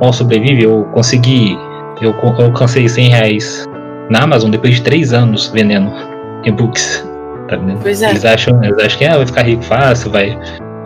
Mal 0.01 0.12
sobrevive. 0.12 0.64
Eu 0.64 0.85
consegui, 0.92 1.57
eu, 2.01 2.11
eu 2.12 2.44
alcancei 2.44 2.88
100 2.88 3.09
reais 3.09 3.64
na 4.11 4.23
Amazon 4.23 4.51
depois 4.51 4.77
de 4.77 4.83
3 4.83 5.12
anos 5.12 5.49
vendendo 5.49 5.92
e-books. 6.44 7.07
Tá 7.49 7.57
vendo? 7.57 7.79
Pois 7.81 8.03
é. 8.03 8.11
Eles 8.11 8.25
acham, 8.25 8.62
eles 8.62 8.79
acham 8.85 8.99
que 8.99 9.05
ah, 9.05 9.16
vai 9.16 9.27
ficar 9.27 9.42
rico 9.42 9.62
fácil, 9.62 10.11
vai. 10.11 10.37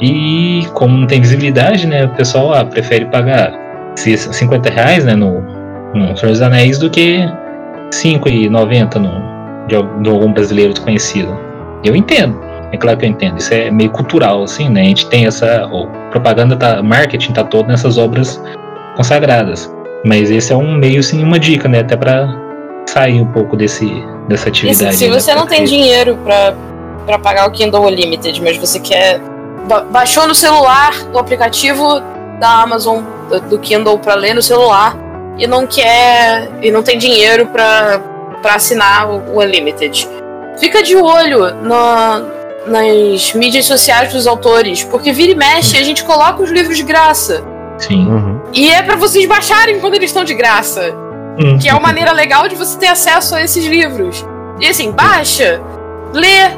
E 0.01 0.67
como 0.75 0.97
não 0.97 1.07
tem 1.07 1.21
visibilidade, 1.21 1.87
né? 1.87 2.05
O 2.05 2.11
pessoal 2.11 2.55
ah, 2.55 2.65
prefere 2.65 3.07
pagar 3.07 3.53
50 3.97 4.71
reais 4.71 5.05
né, 5.05 5.15
no, 5.15 5.41
no 5.95 6.17
Senhor 6.17 6.33
dos 6.33 6.43
Anéis 6.43 6.79
do 6.79 6.89
que 6.91 7.19
5,90 7.91 8.95
no, 8.97 9.67
de, 9.69 10.03
de 10.03 10.11
algum 10.11 10.33
brasileiro 10.33 10.73
desconhecido. 10.73 11.39
Eu 11.85 11.95
entendo. 11.97 12.39
É 12.73 12.77
claro 12.77 12.97
que 12.99 13.05
eu 13.05 13.11
entendo. 13.11 13.39
Isso 13.39 13.53
é 13.53 13.71
meio 13.71 13.91
cultural, 13.91 14.43
assim, 14.43 14.69
né? 14.69 14.81
A 14.81 14.85
gente 14.85 15.07
tem 15.09 15.27
essa. 15.27 15.67
O 15.71 15.87
propaganda 16.11 16.57
tá. 16.57 16.83
Marketing 16.83 17.33
tá 17.33 17.45
todo 17.45 17.67
nessas 17.69 17.99
obras 17.99 18.43
consagradas. 18.97 19.73
Mas 20.05 20.31
esse 20.31 20.53
é 20.53 20.57
um 20.57 20.75
meio, 20.77 21.01
assim, 21.01 21.23
uma 21.23 21.39
dica, 21.39 21.69
né? 21.69 21.81
Até 21.81 21.97
pra 21.97 22.29
sair 22.89 23.21
um 23.21 23.27
pouco 23.27 23.57
desse, 23.57 23.87
dessa 24.29 24.49
atividade. 24.49 24.85
assim, 24.89 25.05
se 25.05 25.11
né, 25.11 25.21
você 25.21 25.35
não 25.35 25.47
tem 25.47 25.59
porque- 25.61 25.77
dinheiro 25.77 26.17
pra, 26.25 26.55
pra 27.07 27.19
pagar 27.19 27.47
o 27.47 27.51
Kindle 27.51 27.85
Unlimited, 27.87 28.41
mas 28.43 28.57
você 28.57 28.81
quer. 28.81 29.21
ba- 29.69 29.85
baixou 29.91 30.27
no 30.27 30.35
celular 30.35 30.93
o 31.13 31.19
aplicativo 31.19 32.01
da 32.41 32.63
Amazon 32.63 33.03
do, 33.41 33.59
Kindle 33.59 33.99
pra 33.99 34.15
ler 34.15 34.35
no 34.35 34.43
celular 34.43 34.97
e 35.39 35.47
não 35.47 35.67
quer. 35.67 36.51
e 36.63 36.71
não 36.71 36.83
tem 36.83 36.99
dinheiro 36.99 37.47
pra, 37.47 38.01
pra 38.41 38.55
assinar 38.55 39.09
o, 39.09 39.35
o 39.35 39.41
Unlimited. 39.41 40.09
Fica 40.59 40.83
de 40.83 40.97
olho 40.97 41.55
na, 41.63 42.23
nas 42.67 43.33
mídias 43.33 43.65
sociais 43.67 44.13
dos 44.13 44.27
autores, 44.27 44.85
porque 44.85 45.13
vira 45.13 45.33
e 45.33 45.35
mexe 45.35 45.77
a 45.77 45.83
gente 45.83 46.05
coloca 46.05 46.43
os 46.43 46.51
livros 46.51 46.77
de 46.77 46.83
graça. 46.83 47.43
Sim. 47.79 48.07
Uhum. 48.07 48.41
E 48.53 48.71
é 48.71 48.83
pra 48.83 48.97
vocês 48.97 49.27
baixarem 49.27 49.81
quando 49.81 49.95
eles 49.95 50.11
estão 50.11 50.25
de 50.25 50.35
graça. 50.35 50.95
Hum. 51.39 51.59
Que 51.59 51.69
é 51.69 51.73
uma 51.73 51.81
maneira 51.81 52.13
legal 52.13 52.47
de 52.47 52.55
você 52.55 52.79
ter 52.79 52.89
acesso 52.89 53.35
a 53.35 53.43
esses 53.43 53.65
livros. 53.65 54.25
E 54.61 54.67
assim, 54.67 54.93
baixa, 54.93 55.61
lê, 56.13 56.51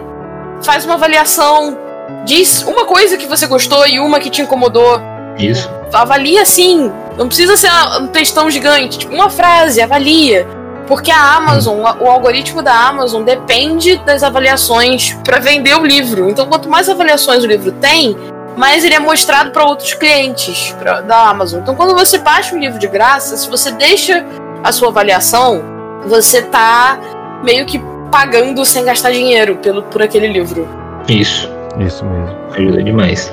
faz 0.63 0.85
uma 0.85 0.95
avaliação, 0.95 1.79
diz 2.25 2.63
uma 2.63 2.85
coisa 2.85 3.17
que 3.17 3.27
você 3.27 3.47
gostou 3.47 3.87
e 3.87 4.01
uma 4.01 4.19
que 4.19 4.31
te 4.31 4.43
incomodou. 4.43 5.01
Isso. 5.39 5.71
Avalia 5.93 6.43
assim. 6.43 6.91
Não 7.17 7.27
precisa 7.29 7.57
ser 7.57 7.71
um 8.01 8.07
textão 8.09 8.51
gigante, 8.51 8.99
tipo, 8.99 9.15
uma 9.15 9.31
frase, 9.31 9.81
avalia. 9.81 10.47
Porque 10.87 11.11
a 11.11 11.37
Amazon, 11.37 11.81
o 12.01 12.07
algoritmo 12.11 12.61
da 12.61 12.75
Amazon 12.75 13.23
depende 13.23 13.97
das 14.05 14.23
avaliações 14.23 15.15
para 15.25 15.39
vender 15.39 15.75
o 15.77 15.85
livro. 15.85 16.29
Então, 16.29 16.47
quanto 16.47 16.69
mais 16.69 16.89
avaliações 16.91 17.43
o 17.43 17.47
livro 17.47 17.73
tem, 17.73 18.15
mais 18.57 18.85
ele 18.85 18.95
é 18.95 18.99
mostrado 18.99 19.51
para 19.51 19.65
outros 19.65 19.95
clientes 19.95 20.75
pra- 20.79 21.01
da 21.01 21.29
Amazon. 21.31 21.61
Então, 21.61 21.75
quando 21.75 21.95
você 21.95 22.19
baixa 22.19 22.55
um 22.55 22.59
livro 22.59 22.79
de 22.79 22.87
graça, 22.87 23.37
se 23.37 23.49
você 23.49 23.71
deixa 23.71 24.25
a 24.63 24.73
sua 24.73 24.89
avaliação, 24.89 25.63
você 26.07 26.43
tá 26.43 26.99
meio 27.43 27.65
que 27.65 27.81
pagando 28.11 28.63
sem 28.65 28.85
gastar 28.85 29.11
dinheiro 29.11 29.57
pelo, 29.57 29.83
por 29.85 30.03
aquele 30.03 30.27
livro. 30.29 30.69
Isso. 31.09 31.49
Isso 31.81 32.05
mesmo. 32.05 32.37
Ajuda 32.53 32.83
demais. 32.83 33.33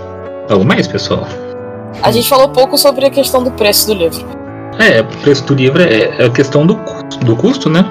Algo 0.49 0.63
mais, 0.65 0.87
pessoal? 0.87 1.27
A 2.01 2.11
gente 2.11 2.29
falou 2.29 2.49
pouco 2.49 2.77
sobre 2.77 3.05
a 3.05 3.09
questão 3.09 3.43
do 3.43 3.51
preço 3.51 3.87
do 3.87 3.93
livro. 3.93 4.25
É, 4.79 5.01
o 5.01 5.05
preço 5.21 5.43
do 5.45 5.53
livro 5.53 5.81
é 5.81 6.15
é 6.17 6.25
a 6.25 6.29
questão 6.29 6.65
do 6.65 6.75
custo, 6.75 7.19
do 7.19 7.35
custo 7.35 7.69
né? 7.69 7.85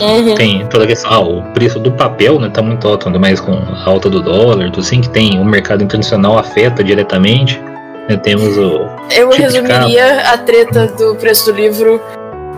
Uhum. 0.00 0.34
Tem 0.34 0.66
toda 0.66 0.84
a 0.84 0.86
questão. 0.86 1.12
Ah, 1.12 1.20
o 1.20 1.42
preço 1.52 1.78
do 1.78 1.92
papel, 1.92 2.40
né? 2.40 2.48
Tá 2.48 2.62
muito 2.62 2.88
alto, 2.88 3.06
ainda 3.06 3.18
mais 3.18 3.40
com 3.40 3.52
a 3.52 3.88
alta 3.88 4.08
do 4.08 4.22
dólar, 4.22 4.70
tudo 4.70 4.80
assim, 4.80 5.00
que 5.00 5.08
tem 5.10 5.38
o 5.38 5.44
mercado 5.44 5.84
internacional 5.84 6.38
afeta 6.38 6.82
diretamente. 6.82 7.60
né, 8.08 8.16
Temos 8.16 8.56
o. 8.56 8.88
Eu 9.10 9.28
Tipo 9.30 9.42
resumiria 9.42 10.22
a 10.32 10.38
treta 10.38 10.86
do 10.86 11.14
preço 11.16 11.52
do 11.52 11.56
livro 11.56 12.00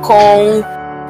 com. 0.00 0.62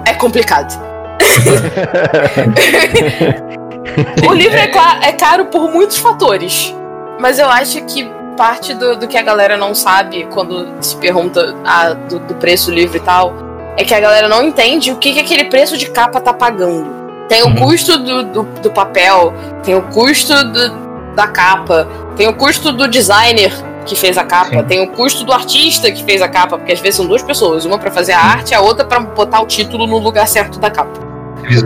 É 0.06 0.14
complicado. 0.14 0.82
o 4.28 4.32
livro 4.32 4.56
é, 4.56 4.70
é 5.02 5.12
caro 5.12 5.46
por 5.46 5.70
muitos 5.70 5.98
fatores. 5.98 6.74
Mas 7.20 7.38
eu 7.38 7.48
acho 7.48 7.84
que 7.84 8.10
parte 8.34 8.74
do, 8.74 8.96
do 8.96 9.08
que 9.08 9.16
a 9.16 9.22
galera 9.22 9.56
não 9.56 9.74
sabe 9.74 10.26
quando 10.32 10.66
se 10.80 10.96
pergunta 10.96 11.54
a, 11.64 11.90
do, 11.94 12.18
do 12.18 12.34
preço 12.34 12.66
do 12.70 12.74
livro 12.76 12.96
e 12.96 13.00
tal, 13.00 13.32
é 13.76 13.84
que 13.84 13.94
a 13.94 14.00
galera 14.00 14.28
não 14.28 14.42
entende 14.42 14.92
o 14.92 14.96
que, 14.96 15.12
que 15.12 15.20
aquele 15.20 15.44
preço 15.44 15.76
de 15.76 15.86
capa 15.90 16.20
tá 16.20 16.32
pagando. 16.32 16.86
Tem 17.28 17.42
o 17.42 17.46
Uhum. 17.48 17.54
custo 17.56 17.98
do, 17.98 18.22
do, 18.24 18.42
do 18.62 18.70
papel, 18.70 19.32
tem 19.62 19.74
o 19.74 19.82
custo 19.82 20.32
do- 20.44 20.84
da 21.14 21.26
capa, 21.26 21.88
tem 22.16 22.26
o 22.28 22.34
custo 22.34 22.70
do 22.72 22.86
designer 22.88 23.52
que 23.86 23.94
fez 23.96 24.16
a 24.18 24.24
capa, 24.24 24.50
Sim. 24.58 24.64
tem 24.64 24.82
o 24.82 24.88
custo 24.92 25.24
do 25.24 25.32
artista 25.32 25.90
que 25.90 26.02
fez 26.04 26.20
a 26.22 26.28
capa, 26.28 26.56
porque 26.58 26.72
às 26.72 26.80
vezes 26.80 26.96
são 26.96 27.06
duas 27.06 27.22
pessoas, 27.22 27.64
uma 27.64 27.78
pra 27.78 27.90
fazer 27.90 28.12
a 28.12 28.20
arte, 28.20 28.54
a 28.54 28.60
outra 28.60 28.84
pra 28.84 29.00
botar 29.00 29.40
o 29.40 29.46
título 29.46 29.86
no 29.86 29.98
lugar 29.98 30.26
certo 30.28 30.58
da 30.58 30.70
capa. 30.70 31.00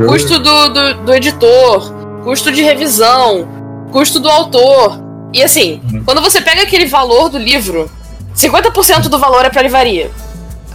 Custo 0.06 0.38
do, 0.38 0.68
do, 0.70 0.94
do 1.04 1.14
editor, 1.14 1.92
custo 2.24 2.50
de 2.50 2.62
revisão, 2.62 3.46
custo 3.92 4.18
do 4.18 4.28
autor. 4.28 4.98
E 5.32 5.42
assim, 5.42 5.80
Uhum. 5.92 6.04
quando 6.04 6.20
você 6.20 6.40
pega 6.40 6.62
aquele 6.62 6.86
valor 6.86 7.28
do 7.28 7.38
livro, 7.38 7.90
50% 8.34 9.08
do 9.08 9.18
valor 9.18 9.44
é 9.44 9.50
pra 9.50 9.62
livraria. 9.62 10.10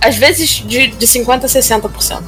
Às 0.02 0.16
vezes 0.18 0.50
de, 0.66 0.88
de 0.88 1.08
50% 1.08 1.46
a 1.46 1.48
60% 1.48 2.22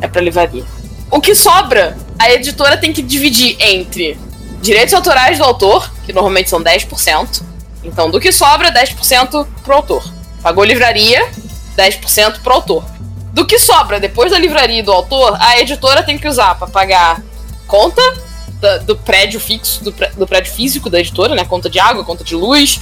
é 0.00 0.06
pra 0.08 0.20
livraria. 0.20 0.64
O 1.10 1.20
que 1.20 1.34
sobra, 1.34 1.96
a 2.18 2.30
editora 2.32 2.76
tem 2.76 2.92
que 2.92 3.02
dividir 3.02 3.56
entre 3.60 4.18
direitos 4.60 4.94
autorais 4.94 5.38
do 5.38 5.44
autor, 5.44 5.90
que 6.04 6.12
normalmente 6.12 6.48
são 6.48 6.62
10%. 6.62 7.42
Então, 7.84 8.10
do 8.10 8.20
que 8.20 8.30
sobra, 8.30 8.70
10% 8.72 9.46
pro 9.64 9.74
autor. 9.74 10.04
Pagou 10.42 10.62
livraria, 10.64 11.28
10% 11.76 12.40
pro 12.42 12.54
autor. 12.54 12.84
Do 13.32 13.44
que 13.46 13.58
sobra 13.58 13.98
depois 13.98 14.30
da 14.30 14.38
livraria 14.38 14.80
e 14.80 14.82
do 14.82 14.92
autor, 14.92 15.36
a 15.40 15.58
editora 15.58 16.02
tem 16.02 16.16
que 16.18 16.28
usar 16.28 16.54
pra 16.54 16.66
pagar 16.68 17.20
conta 17.66 18.00
da- 18.62 18.78
do 18.78 18.96
prédio 18.96 19.40
fixo, 19.40 19.82
do, 19.82 19.90
do 20.16 20.26
prédio 20.26 20.52
físico 20.52 20.88
da 20.88 21.00
editora, 21.00 21.34
né? 21.34 21.44
Conta 21.44 21.68
de 21.68 21.78
água, 21.80 22.04
conta 22.04 22.22
de 22.22 22.34
luz, 22.36 22.80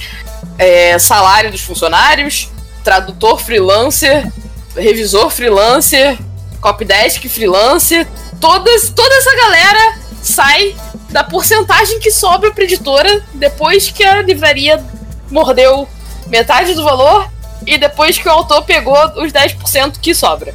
é, 0.57 0.97
salário 0.99 1.51
dos 1.51 1.61
funcionários, 1.61 2.49
tradutor 2.83 3.41
freelancer, 3.41 4.31
revisor 4.75 5.29
freelancer, 5.31 6.17
copydesk 6.61 7.27
freelancer, 7.27 8.07
todas, 8.39 8.89
toda 8.91 9.13
essa 9.15 9.35
galera 9.35 9.95
sai 10.21 10.75
da 11.09 11.23
porcentagem 11.23 11.99
que 11.99 12.11
sobra 12.11 12.51
pra 12.51 12.63
editora 12.63 13.23
depois 13.33 13.89
que 13.89 14.03
a 14.03 14.21
livraria 14.21 14.81
mordeu 15.29 15.89
metade 16.27 16.73
do 16.75 16.83
valor 16.83 17.27
e 17.65 17.77
depois 17.77 18.17
que 18.17 18.27
o 18.27 18.31
autor 18.31 18.63
pegou 18.63 18.95
os 19.17 19.31
10% 19.33 19.99
que 19.99 20.13
sobra. 20.13 20.53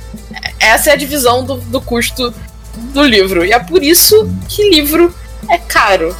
Essa 0.58 0.90
é 0.90 0.92
a 0.92 0.96
divisão 0.96 1.44
do, 1.44 1.56
do 1.56 1.80
custo 1.80 2.32
do 2.92 3.02
livro. 3.02 3.44
E 3.44 3.52
é 3.52 3.58
por 3.58 3.82
isso 3.82 4.28
que 4.48 4.68
livro 4.70 5.14
é 5.50 5.58
caro. 5.58 6.14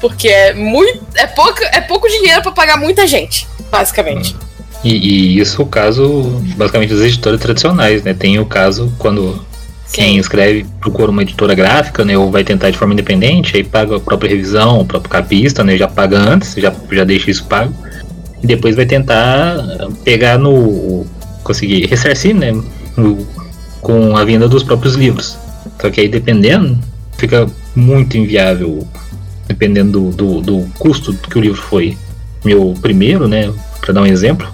Porque 0.00 0.28
é 0.28 0.52
muito. 0.54 1.00
É 1.14 1.26
pouco, 1.26 1.62
é 1.62 1.80
pouco 1.80 2.08
dinheiro 2.08 2.42
pra 2.42 2.50
pagar 2.52 2.76
muita 2.76 3.06
gente, 3.06 3.46
basicamente. 3.70 4.34
E, 4.82 4.94
e 4.96 5.38
isso 5.40 5.62
o 5.62 5.66
caso, 5.66 6.22
basicamente, 6.56 6.92
das 6.92 7.02
editoras 7.04 7.40
tradicionais, 7.40 8.02
né? 8.02 8.12
Tem 8.12 8.38
o 8.40 8.44
caso 8.46 8.92
quando 8.98 9.40
quem 9.92 10.16
escreve 10.16 10.66
procura 10.80 11.10
uma 11.12 11.22
editora 11.22 11.54
gráfica, 11.54 12.04
né? 12.04 12.18
Ou 12.18 12.32
vai 12.32 12.42
tentar 12.42 12.70
de 12.70 12.78
forma 12.78 12.94
independente, 12.94 13.56
aí 13.56 13.62
paga 13.62 13.96
a 13.96 14.00
própria 14.00 14.28
revisão, 14.30 14.80
o 14.80 14.84
próprio 14.84 15.08
capista, 15.10 15.62
né? 15.62 15.76
Já 15.76 15.86
paga 15.86 16.18
antes, 16.18 16.54
já, 16.54 16.72
já 16.90 17.04
deixa 17.04 17.30
isso 17.30 17.44
pago. 17.44 17.72
E 18.42 18.46
depois 18.46 18.74
vai 18.74 18.86
tentar 18.86 19.54
pegar 20.02 20.36
no. 20.36 21.06
conseguir 21.44 21.86
ressarcir, 21.86 22.34
né? 22.34 22.50
no- 22.96 23.24
com 23.80 24.16
a 24.16 24.24
venda 24.24 24.48
dos 24.48 24.62
próprios 24.64 24.94
livros. 24.96 25.36
Só 25.82 25.90
que 25.90 26.00
aí 26.00 26.06
dependendo, 26.08 26.78
fica 27.18 27.44
muito 27.74 28.16
inviável, 28.16 28.86
dependendo 29.48 30.12
do, 30.12 30.40
do, 30.40 30.40
do 30.40 30.68
custo 30.78 31.12
que 31.12 31.36
o 31.36 31.40
livro 31.40 31.60
foi. 31.60 31.98
Meu 32.44 32.72
primeiro, 32.80 33.26
né? 33.26 33.52
Pra 33.80 33.92
dar 33.92 34.02
um 34.02 34.06
exemplo, 34.06 34.46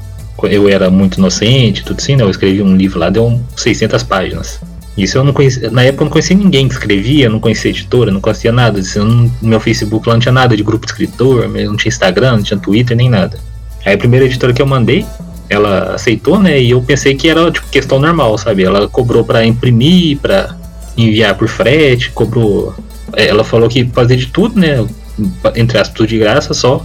eu 0.44 0.66
era 0.70 0.88
muito 0.90 1.18
inocente, 1.18 1.84
tudo 1.84 1.98
assim, 1.98 2.16
né? 2.16 2.22
Eu 2.22 2.30
escrevi 2.30 2.62
um 2.62 2.74
livro 2.74 2.98
lá, 2.98 3.10
deu 3.10 3.38
600 3.54 4.02
páginas. 4.04 4.58
Isso 4.96 5.18
eu 5.18 5.22
não 5.22 5.34
conhecia, 5.34 5.70
na 5.70 5.82
época 5.82 6.02
eu 6.02 6.04
não 6.06 6.10
conhecia 6.12 6.34
ninguém 6.34 6.66
que 6.66 6.74
escrevia, 6.74 7.28
não 7.28 7.38
conhecia 7.38 7.70
editora, 7.70 8.10
não 8.10 8.22
conhecia 8.22 8.50
nada. 8.50 8.80
não- 8.96 9.30
meu 9.42 9.60
Facebook 9.60 10.08
lá 10.08 10.14
não 10.14 10.20
tinha 10.20 10.32
nada 10.32 10.56
de 10.56 10.62
grupo 10.62 10.86
de 10.86 10.92
escritor, 10.92 11.46
não 11.46 11.76
tinha 11.76 11.90
Instagram, 11.90 12.36
não 12.38 12.42
tinha 12.42 12.58
Twitter, 12.58 12.96
nem 12.96 13.10
nada. 13.10 13.38
Aí 13.84 13.92
a 13.94 13.98
primeira 13.98 14.24
editora 14.24 14.54
que 14.54 14.62
eu 14.62 14.66
mandei, 14.66 15.04
ela 15.50 15.94
aceitou, 15.94 16.40
né? 16.40 16.58
E 16.58 16.70
eu 16.70 16.80
pensei 16.80 17.14
que 17.14 17.28
era 17.28 17.50
tipo 17.50 17.68
questão 17.68 17.98
normal, 17.98 18.38
sabe? 18.38 18.64
Ela 18.64 18.88
cobrou 18.88 19.22
pra 19.24 19.44
imprimir, 19.44 20.18
pra 20.18 20.56
enviar 21.02 21.34
por 21.36 21.48
frete, 21.48 22.10
cobrou. 22.10 22.74
é, 23.14 23.28
Ela 23.28 23.44
falou 23.44 23.68
que 23.68 23.84
fazer 23.86 24.16
de 24.16 24.26
tudo, 24.26 24.58
né? 24.58 24.86
Entre 25.56 25.78
aspas, 25.78 25.96
tudo 25.96 26.08
de 26.08 26.18
graça, 26.18 26.54
só 26.54 26.84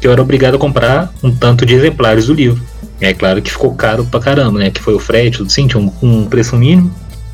que 0.00 0.06
eu 0.06 0.12
era 0.12 0.20
obrigado 0.22 0.54
a 0.56 0.58
comprar 0.58 1.12
um 1.22 1.30
tanto 1.30 1.64
de 1.64 1.74
exemplares 1.74 2.26
do 2.26 2.34
livro. 2.34 2.62
É 3.00 3.12
claro 3.12 3.40
que 3.42 3.50
ficou 3.50 3.74
caro 3.74 4.04
pra 4.04 4.20
caramba, 4.20 4.58
né? 4.58 4.70
Que 4.70 4.80
foi 4.80 4.94
o 4.94 4.98
frete, 4.98 5.38
tudo 5.38 5.46
assim, 5.48 5.66
tinha 5.66 5.80
um, 5.82 5.90
um 6.02 6.24
preço 6.26 6.56
mínimo. 6.56 6.92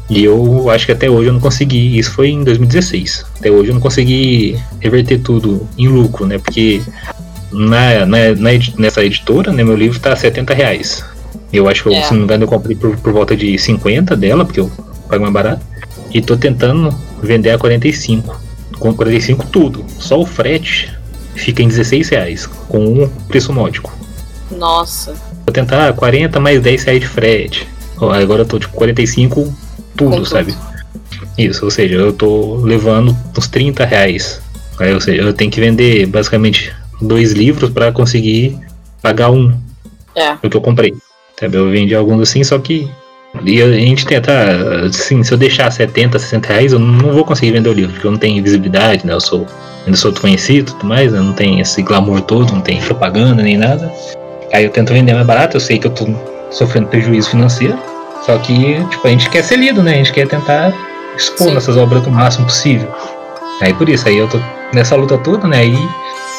E 0.09 0.25
eu 0.25 0.71
acho 0.71 0.87
que 0.87 0.93
até 0.93 1.11
hoje 1.11 1.29
eu 1.29 1.35
não 1.35 1.41
consegui. 1.41 1.99
Isso 1.99 2.12
foi 2.12 2.29
em 2.31 2.43
2016. 2.43 3.27
Até 3.38 3.51
hoje 3.51 3.69
eu 3.71 3.75
não 3.75 3.81
consegui 3.81 4.59
reverter 4.81 5.19
tudo 5.19 5.69
em 5.77 5.87
lucro, 5.88 6.25
né? 6.27 6.38
Porque 6.38 6.81
na, 7.53 8.07
na, 8.07 8.17
na 8.35 8.51
nessa 8.79 9.05
editora, 9.05 9.53
né, 9.53 9.62
meu 9.62 9.77
livro 9.77 9.99
tá 10.01 10.17
70 10.17 10.55
reais. 10.55 11.05
Eu 11.53 11.69
acho 11.69 11.83
que, 11.85 11.95
É. 11.95 12.03
se 12.03 12.12
não 12.12 12.19
me 12.21 12.25
engano, 12.25 12.45
eu 12.45 12.49
comprei 12.49 12.75
por, 12.77 12.97
por 12.97 13.12
volta 13.12 13.37
de 13.37 13.59
50 13.59 14.17
dela, 14.17 14.45
porque 14.47 14.61
eu 14.61 14.71
pago 15.09 15.23
mais 15.23 15.33
barato. 15.35 15.61
E 16.12 16.21
tô 16.21 16.37
tentando 16.37 16.94
vender 17.23 17.51
a 17.51 17.59
45. 17.59 18.40
Com 18.79 18.94
45 18.94 19.47
tudo. 19.47 19.85
Só 19.99 20.21
o 20.21 20.27
frete 20.27 20.92
fica 21.35 21.62
em 21.62 21.68
16 21.68 22.09
reais, 22.09 22.47
com 22.47 22.79
um 23.05 23.09
preço 23.29 23.53
módico. 23.53 23.92
Nossa. 24.51 25.12
Vou 25.47 25.53
tentar 25.53 25.92
40 25.92 26.38
mais 26.40 26.61
10 26.61 26.85
reais 26.85 27.01
de 27.01 27.07
frete. 27.07 27.68
Agora 28.01 28.42
eu 28.42 28.47
tô 28.47 28.59
tipo 28.59 28.75
45 28.75 29.35
Com 29.44 29.55
tudo, 29.97 30.16
tudo. 30.16 30.27
sabe? 30.27 30.55
Isso, 31.37 31.64
ou 31.64 31.71
seja, 31.71 31.94
eu 31.94 32.12
tô 32.12 32.57
levando 32.57 33.16
uns 33.37 33.49
30 33.49 33.85
reais. 33.85 34.40
Aí, 34.79 34.92
ou 34.94 35.01
seja, 35.01 35.23
eu 35.23 35.33
tenho 35.33 35.51
que 35.51 35.61
vender 35.61 36.07
basicamente 36.07 36.73
dois 37.01 37.33
livros 37.33 37.71
pra 37.71 37.90
conseguir 37.92 38.59
pagar 39.03 39.31
um 39.31 39.53
É. 40.14 40.35
do 40.42 40.49
que 40.49 40.57
eu 40.57 40.61
comprei. 40.61 40.94
Sabe? 41.38 41.57
Eu 41.57 41.71
vendi 41.71 41.94
alguns 41.94 42.23
assim, 42.29 42.42
só 42.44 42.59
que. 42.59 42.88
E 43.45 43.62
a 43.62 43.73
gente 43.73 44.07
tenta, 44.07 44.33
assim, 44.87 45.23
se 45.23 45.33
eu 45.33 45.38
deixar 45.38 45.71
70, 45.71 46.19
60 46.19 46.49
reais, 46.49 46.73
eu 46.73 46.79
não 46.79 47.12
vou 47.12 47.25
conseguir 47.25 47.53
vender 47.53 47.69
o 47.69 47.73
livro, 47.73 47.93
porque 47.93 48.07
eu 48.07 48.11
não 48.11 48.19
tenho 48.19 48.43
visibilidade, 48.43 49.07
né? 49.07 49.12
Eu 49.12 49.21
sou, 49.21 49.47
ainda 49.85 49.97
sou 49.97 50.11
desconhecido 50.11 50.71
e 50.71 50.73
tudo 50.73 50.87
mais, 50.87 51.12
né? 51.12 51.21
não 51.21 51.35
tem 51.35 51.61
esse 51.61 51.83
glamour 51.83 52.23
todo, 52.23 52.53
não 52.53 52.61
tem 52.61 52.81
propaganda 52.81 53.43
nem 53.43 53.57
nada. 53.57 53.93
Aí 54.53 54.64
eu 54.64 54.71
tento 54.71 54.93
vender 54.93 55.12
mais 55.12 55.27
barato, 55.27 55.57
eu 55.57 55.61
sei 55.61 55.79
que 55.79 55.87
eu 55.87 55.91
tô 55.91 56.07
sofrendo 56.51 56.88
prejuízo 56.88 57.31
financeiro, 57.31 57.79
só 58.25 58.37
que, 58.38 58.83
tipo, 58.91 59.07
a 59.07 59.11
gente 59.11 59.29
quer 59.29 59.45
ser 59.45 59.57
lido, 59.57 59.83
né? 59.83 59.93
A 59.93 59.97
gente 59.97 60.12
quer 60.12 60.27
tentar 60.27 60.73
expor 61.17 61.49
Sim. 61.49 61.55
nossas 61.55 61.77
obras 61.77 62.07
o 62.07 62.11
máximo 62.11 62.47
possível. 62.47 62.88
Aí 63.61 63.75
por 63.75 63.88
isso, 63.88 64.09
aí 64.09 64.17
eu 64.17 64.29
tô 64.29 64.41
nessa 64.73 64.97
luta 64.97 65.19
toda, 65.19 65.47
né? 65.47 65.59
Aí 65.59 65.77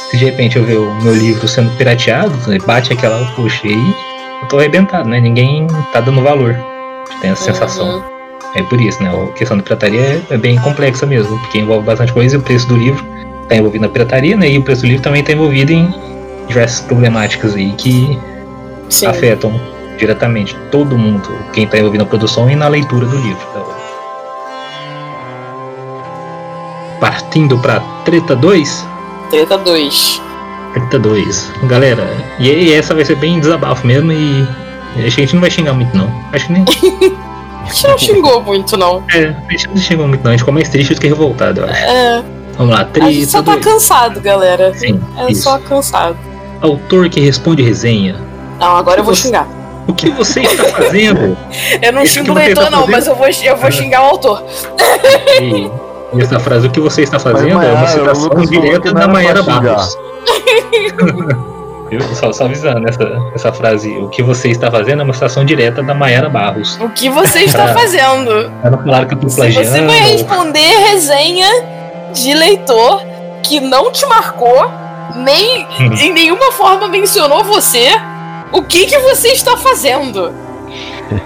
se 0.10 0.18
de 0.18 0.26
repente 0.26 0.58
eu 0.58 0.66
ver 0.66 0.78
o 0.78 0.96
meu 1.04 1.14
livro 1.14 1.48
sendo 1.48 1.70
pirateado, 1.78 2.34
né, 2.48 2.58
bate 2.66 2.92
aquela, 2.92 3.24
poxa, 3.36 3.68
aí 3.68 3.96
eu 4.42 4.48
tô 4.48 4.58
arrebentado, 4.58 5.08
né? 5.08 5.20
Ninguém 5.20 5.68
tá 5.94 6.02
dando 6.02 6.22
valor. 6.22 6.58
Tem 7.22 7.32
essa 7.32 7.44
sensação. 7.44 8.04
É 8.56 8.64
por 8.64 8.82
isso, 8.82 9.02
né? 9.04 9.10
A 9.10 9.34
questão 9.34 9.58
da 9.58 9.64
pirataria 9.64 10.00
é, 10.02 10.22
é 10.32 10.38
bem 10.38 10.58
complexa 10.60 11.06
mesmo, 11.06 11.38
porque 11.40 11.60
envolve 11.60 11.86
bastante 11.86 12.12
coisa 12.12 12.36
e 12.36 12.40
o 12.40 12.42
preço 12.42 12.68
do 12.68 12.76
livro 12.76 13.06
tá 13.48 13.56
envolvido 13.56 13.84
na 13.84 13.90
pirataria, 13.90 14.36
né? 14.36 14.50
E 14.50 14.58
o 14.58 14.64
preço 14.64 14.82
do 14.82 14.88
livro 14.88 15.04
também 15.04 15.24
tá 15.24 15.32
envolvido 15.34 15.72
em 15.72 15.94
diversas 16.48 16.82
problemáticas 16.82 17.56
aí 17.56 17.72
que 17.74 18.18
Sim. 18.90 19.06
afetam 19.06 19.60
diretamente 19.98 20.56
todo 20.72 20.98
mundo, 20.98 21.30
quem 21.54 21.68
tá 21.68 21.78
envolvido 21.78 22.04
na 22.04 22.10
produção 22.10 22.50
e 22.50 22.56
na 22.56 22.68
leitura 22.68 23.06
do 23.06 23.18
livro. 23.18 23.46
obra. 23.56 23.80
Partindo 27.00 27.58
pra 27.60 27.80
Treta 28.04 28.36
2, 28.36 28.88
Treta 29.30 29.60
2. 29.60 30.22
Treta 30.74 30.98
2. 30.98 31.52
Galera, 31.64 32.04
e 32.40 32.74
essa 32.74 32.96
vai 32.96 33.06
ser 33.06 33.16
bem 33.16 33.40
desabafo 33.40 33.86
mesmo 33.86 34.12
e 34.12 34.48
acho 34.96 35.16
que 35.16 35.22
a 35.22 35.26
gente 35.26 35.34
não 35.34 35.42
vai 35.42 35.52
xingar 35.52 35.74
muito 35.74 35.96
não. 35.98 36.10
Acho 36.34 36.48
que 36.48 36.54
nem. 36.54 36.66
A 37.62 37.72
gente 37.72 37.88
não 37.88 37.98
xingou 38.00 38.42
muito, 38.42 38.78
não. 38.78 39.04
É, 39.14 39.26
a 39.48 39.52
gente 39.52 39.68
não 39.68 39.78
xingou 39.78 40.08
muito 40.08 40.24
não, 40.24 40.30
a 40.30 40.34
gente 40.34 40.40
ficou 40.40 40.54
mais 40.54 40.70
triste 40.70 40.96
do 40.96 41.02
que 41.02 41.08
revoltado, 41.08 41.62
eu 41.62 41.66
acho. 41.70 41.84
É. 41.86 42.24
Vamos 42.58 42.74
lá, 42.74 42.90
A 43.00 43.12
gente 43.12 43.26
só 43.28 43.44
tá 43.44 43.52
2. 43.54 43.64
cansado, 43.64 44.20
galera. 44.22 44.74
Sim, 44.74 45.00
É 45.18 45.32
isso. 45.32 45.44
só 45.44 45.60
cansado. 45.60 46.18
Autor 46.62 47.10
que 47.10 47.20
responde 47.20 47.62
resenha. 47.62 48.16
Não, 48.60 48.76
agora 48.76 49.02
eu 49.02 49.04
vou 49.04 49.14
Você- 49.14 49.24
xingar. 49.28 49.48
O 49.88 49.94
que 49.94 50.10
você 50.10 50.42
está 50.42 50.64
fazendo? 50.66 51.38
Eu 51.82 51.94
não 51.94 52.06
xingo 52.06 52.32
o 52.32 52.36
leitor, 52.36 52.64
tá 52.66 52.70
não, 52.72 52.88
mas 52.88 53.06
eu 53.08 53.16
vou, 53.16 53.28
eu 53.28 53.56
vou 53.58 53.68
Ah. 53.68 53.72
xingar 53.72 54.02
o 54.04 54.06
autor. 54.06 54.44
E, 55.42 55.70
essa 56.22 56.40
frase, 56.40 56.68
o 56.68 56.72
que 56.72 56.80
você 56.80 57.04
está 57.04 57.20
fazendo, 57.20 57.56
Mas, 57.56 57.68
é 57.68 57.72
uma 57.74 57.88
citação 57.88 58.30
direta 58.46 58.94
da 58.94 59.08
Mayara. 59.08 59.44
Barros. 59.44 59.96
Viu? 61.90 62.02
Só, 62.16 62.32
só 62.32 62.46
avisando, 62.46 62.88
essa, 62.88 63.32
essa 63.34 63.52
frase, 63.54 63.90
o 63.98 64.10
que 64.10 64.22
você 64.22 64.50
está 64.50 64.70
fazendo 64.70 65.02
é 65.02 65.04
uma 65.04 65.14
citação 65.14 65.44
direta 65.44 65.82
da 65.82 65.94
Mayara 65.94 66.30
Barros. 66.30 66.78
O 66.80 66.90
que 66.90 67.10
você 67.10 67.40
está 67.42 67.66
Ah. 67.66 67.74
fazendo? 67.74 68.32
Ela 68.64 68.72
não 68.72 68.84
falaram 68.84 69.08
que 69.08 69.14
eu 69.16 69.20
tô 69.20 69.30
Se 69.30 69.36
plagiando. 69.38 69.68
você 69.68 69.82
vai 69.82 70.00
responder 70.12 70.60
resenha 70.92 71.48
de 72.14 72.34
leitor 72.34 73.02
que 73.44 73.60
não 73.60 73.92
te 73.92 74.06
marcou, 74.06 74.72
nem 75.16 75.66
em 76.02 76.12
nenhuma 76.14 76.52
forma 76.52 76.88
mencionou 76.88 77.44
você, 77.44 77.90
o 78.52 78.62
que 78.64 78.86
que 78.86 78.98
você 79.00 79.30
está 79.30 79.58
fazendo? 79.58 80.34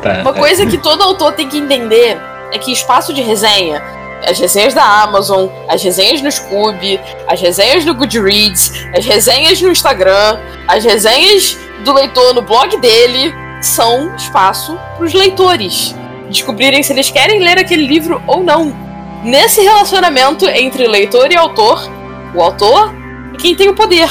Tá, 0.01 0.21
Uma 0.21 0.33
coisa 0.33 0.65
que 0.65 0.77
todo 0.77 1.01
autor 1.03 1.33
tem 1.33 1.47
que 1.49 1.57
entender 1.57 2.17
é 2.53 2.57
que 2.57 2.71
espaço 2.71 3.13
de 3.13 3.21
resenha, 3.21 3.81
as 4.25 4.39
resenhas 4.39 4.73
da 4.73 4.83
Amazon, 5.03 5.47
as 5.67 5.83
resenhas 5.83 6.21
no 6.21 6.31
Scoob, 6.31 6.99
as 7.27 7.39
resenhas 7.39 7.85
no 7.85 7.93
Goodreads, 7.93 8.71
as 8.95 9.05
resenhas 9.05 9.61
no 9.61 9.69
Instagram, 9.69 10.39
as 10.67 10.83
resenhas 10.83 11.57
do 11.83 11.93
leitor 11.93 12.33
no 12.33 12.41
blog 12.41 12.75
dele, 12.77 13.33
são 13.61 14.15
espaço 14.15 14.77
para 14.97 15.05
os 15.05 15.13
leitores 15.13 15.95
descobrirem 16.33 16.83
se 16.83 16.91
eles 16.91 17.09
querem 17.09 17.39
ler 17.39 17.57
aquele 17.57 17.85
livro 17.85 18.21
ou 18.27 18.43
não. 18.43 18.75
Nesse 19.23 19.61
relacionamento 19.61 20.45
entre 20.49 20.87
leitor 20.87 21.31
e 21.31 21.37
autor, 21.37 21.89
o 22.35 22.41
autor 22.41 22.93
é 23.33 23.37
quem 23.37 23.55
tem 23.55 23.69
o 23.69 23.75
poder. 23.75 24.09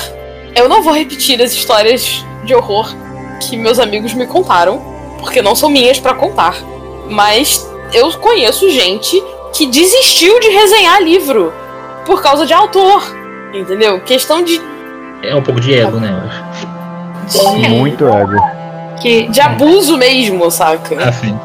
Eu 0.54 0.68
não 0.68 0.82
vou 0.82 0.94
repetir 0.94 1.42
as 1.42 1.52
histórias 1.52 2.24
de 2.44 2.54
horror 2.54 2.94
que 3.40 3.56
meus 3.56 3.78
amigos 3.78 4.14
me 4.14 4.26
contaram, 4.26 4.80
porque 5.18 5.42
não 5.42 5.54
são 5.54 5.68
minhas 5.68 5.98
para 5.98 6.14
contar. 6.14 6.56
Mas 7.10 7.68
eu 7.92 8.10
conheço 8.18 8.70
gente 8.70 9.22
que 9.52 9.66
desistiu 9.66 10.40
de 10.40 10.48
resenhar 10.48 11.02
livro 11.02 11.52
por 12.06 12.22
causa 12.22 12.46
de 12.46 12.52
autor. 12.52 13.02
Entendeu? 13.52 14.00
Questão 14.00 14.42
de. 14.42 14.60
É 15.22 15.36
um 15.36 15.42
pouco 15.42 15.60
de 15.60 15.74
ego, 15.74 16.00
né? 16.00 16.10
de, 17.28 17.68
Muito 17.68 18.08
ego. 18.08 18.36
Que, 19.00 19.28
de 19.28 19.40
abuso 19.40 19.96
mesmo, 19.96 20.50
saca? 20.50 21.08
Ah, 21.08 21.12
sim. 21.12 21.38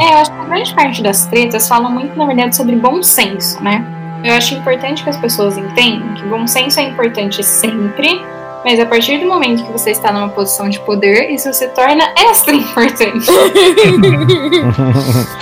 é, 0.00 0.12
eu 0.12 0.18
acho 0.18 0.30
que 0.30 0.40
a 0.40 0.44
grande 0.44 0.74
parte 0.74 1.02
das 1.02 1.26
tretas 1.26 1.68
falam 1.68 1.90
muito, 1.90 2.16
na 2.16 2.26
verdade, 2.26 2.56
sobre 2.56 2.76
bom 2.76 3.02
senso, 3.02 3.62
né? 3.62 3.84
Eu 4.22 4.34
acho 4.34 4.54
importante 4.54 5.04
que 5.04 5.10
as 5.10 5.16
pessoas 5.16 5.56
entendam 5.56 6.14
que 6.14 6.24
bom 6.24 6.46
senso 6.46 6.80
é 6.80 6.84
importante 6.84 7.42
sempre, 7.42 8.20
mas 8.64 8.80
a 8.80 8.86
partir 8.86 9.18
do 9.18 9.26
momento 9.26 9.64
que 9.64 9.72
você 9.72 9.90
está 9.90 10.12
numa 10.12 10.28
posição 10.28 10.68
de 10.68 10.80
poder, 10.80 11.30
isso 11.30 11.52
se 11.52 11.68
torna 11.68 12.12
extra 12.16 12.54
importante. 12.54 13.26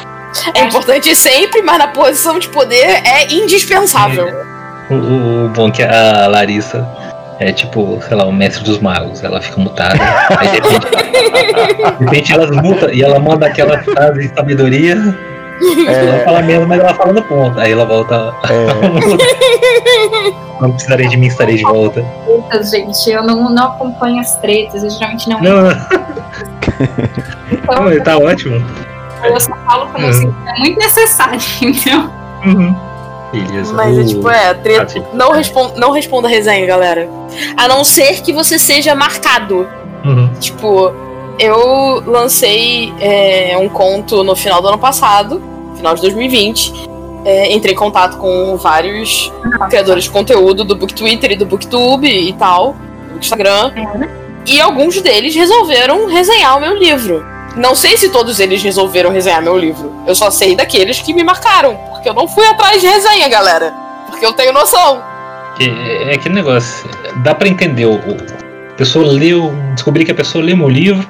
É 0.54 0.62
importante 0.64 1.14
sempre, 1.14 1.62
mas 1.62 1.78
na 1.78 1.88
posição 1.88 2.38
de 2.38 2.48
poder 2.48 3.02
é 3.04 3.32
indispensável. 3.32 4.28
O, 4.90 4.94
o, 4.94 5.44
o 5.46 5.48
bom 5.48 5.68
é 5.68 5.70
que 5.70 5.82
a 5.82 6.26
Larissa 6.28 6.86
é 7.38 7.52
tipo, 7.52 8.00
sei 8.06 8.16
lá, 8.16 8.24
o 8.24 8.32
mestre 8.32 8.64
dos 8.64 8.78
magos. 8.78 9.22
Ela 9.22 9.40
fica 9.40 9.60
mutada. 9.60 9.94
Aí 10.38 10.48
de 10.48 10.68
repente, 10.68 11.98
de 11.98 12.04
repente 12.04 12.32
ela 12.32 12.46
muta 12.62 12.92
e 12.92 13.02
ela 13.02 13.18
manda 13.18 13.46
aquela 13.46 13.78
frase 13.82 14.20
de 14.28 14.34
sabedoria. 14.34 14.94
Ela 15.88 16.16
É, 16.16 16.24
fala 16.24 16.42
mesmo, 16.42 16.66
mas 16.66 16.80
ela 16.80 16.94
fala 16.94 17.12
no 17.14 17.22
ponto. 17.22 17.58
Aí 17.58 17.72
ela 17.72 17.84
volta. 17.84 18.32
é, 18.50 18.66
Não 20.60 20.70
precisarei 20.72 21.08
de 21.08 21.16
mim, 21.18 21.26
estarei 21.26 21.56
de 21.56 21.62
volta. 21.62 22.02
tretas, 22.24 22.70
gente, 22.70 23.10
eu 23.10 23.22
não, 23.22 23.50
não 23.50 23.66
acompanho 23.68 24.20
as 24.20 24.36
tretas, 24.38 24.82
eu 24.82 24.90
geralmente 24.90 25.28
não. 25.28 25.40
Não, 25.40 25.62
não, 25.68 25.70
então, 27.52 27.74
não, 27.84 27.90
ele 27.92 28.00
tá 28.00 28.16
ótimo. 28.16 28.64
Eu 29.24 29.40
só 29.40 29.52
falo 29.66 29.88
eu 29.98 30.12
sinto 30.12 30.34
que 30.42 30.48
é 30.48 30.58
muito 30.58 30.78
necessário, 30.78 31.40
então. 31.62 32.10
Uhum. 32.44 32.76
Beleza. 33.32 33.74
Mas 33.74 33.98
é 33.98 34.04
tipo, 34.04 34.30
é, 34.30 34.54
tre- 34.54 34.88
sim. 34.88 35.02
não, 35.12 35.32
respon 35.32 35.72
não 35.76 35.90
responda 35.90 36.28
a 36.28 36.30
resenha, 36.30 36.64
galera. 36.64 37.08
A 37.56 37.66
não 37.68 37.82
ser 37.84 38.22
que 38.22 38.32
você 38.32 38.58
seja 38.58 38.94
marcado. 38.94 39.68
Uhum. 40.04 40.30
Tipo, 40.38 40.92
eu 41.38 42.02
lancei 42.06 42.92
é, 43.00 43.56
um 43.58 43.68
conto 43.68 44.22
no 44.22 44.36
final 44.36 44.62
do 44.62 44.68
ano 44.68 44.78
passado, 44.78 45.42
final 45.76 45.94
de 45.94 46.02
2020. 46.02 46.72
É, 47.24 47.52
entrei 47.52 47.74
em 47.74 47.76
contato 47.76 48.16
com 48.18 48.56
vários 48.56 49.32
criadores 49.68 50.04
de 50.04 50.10
conteúdo 50.10 50.64
do 50.64 50.76
Book 50.76 50.94
Twitter 50.94 51.32
e 51.32 51.36
do 51.36 51.44
Booktube 51.44 52.06
e 52.08 52.32
tal, 52.34 52.76
do 53.12 53.18
Instagram. 53.18 53.72
E 54.46 54.60
alguns 54.60 55.02
deles 55.02 55.34
resolveram 55.34 56.06
resenhar 56.06 56.56
o 56.56 56.60
meu 56.60 56.76
livro. 56.76 57.26
Não 57.56 57.74
sei 57.74 57.96
se 57.96 58.10
todos 58.10 58.38
eles 58.38 58.62
resolveram 58.62 59.10
resenhar 59.10 59.42
meu 59.42 59.56
livro. 59.56 59.92
Eu 60.06 60.14
só 60.14 60.30
sei 60.30 60.54
daqueles 60.54 61.00
que 61.00 61.14
me 61.14 61.24
marcaram. 61.24 61.74
Porque 61.90 62.08
eu 62.08 62.14
não 62.14 62.28
fui 62.28 62.46
atrás 62.46 62.80
de 62.80 62.86
resenha, 62.86 63.28
galera. 63.28 63.72
Porque 64.08 64.24
eu 64.24 64.32
tenho 64.34 64.52
noção. 64.52 65.02
É, 65.58 66.10
é 66.12 66.14
aquele 66.14 66.34
negócio, 66.34 66.88
dá 67.22 67.34
pra 67.34 67.48
entender. 67.48 67.86
O, 67.86 67.94
a 67.96 68.74
pessoa 68.76 69.06
leu, 69.06 69.52
descobri 69.74 70.04
que 70.04 70.12
a 70.12 70.14
pessoa 70.14 70.44
leu 70.44 70.56
meu 70.56 70.68
livro. 70.68 71.06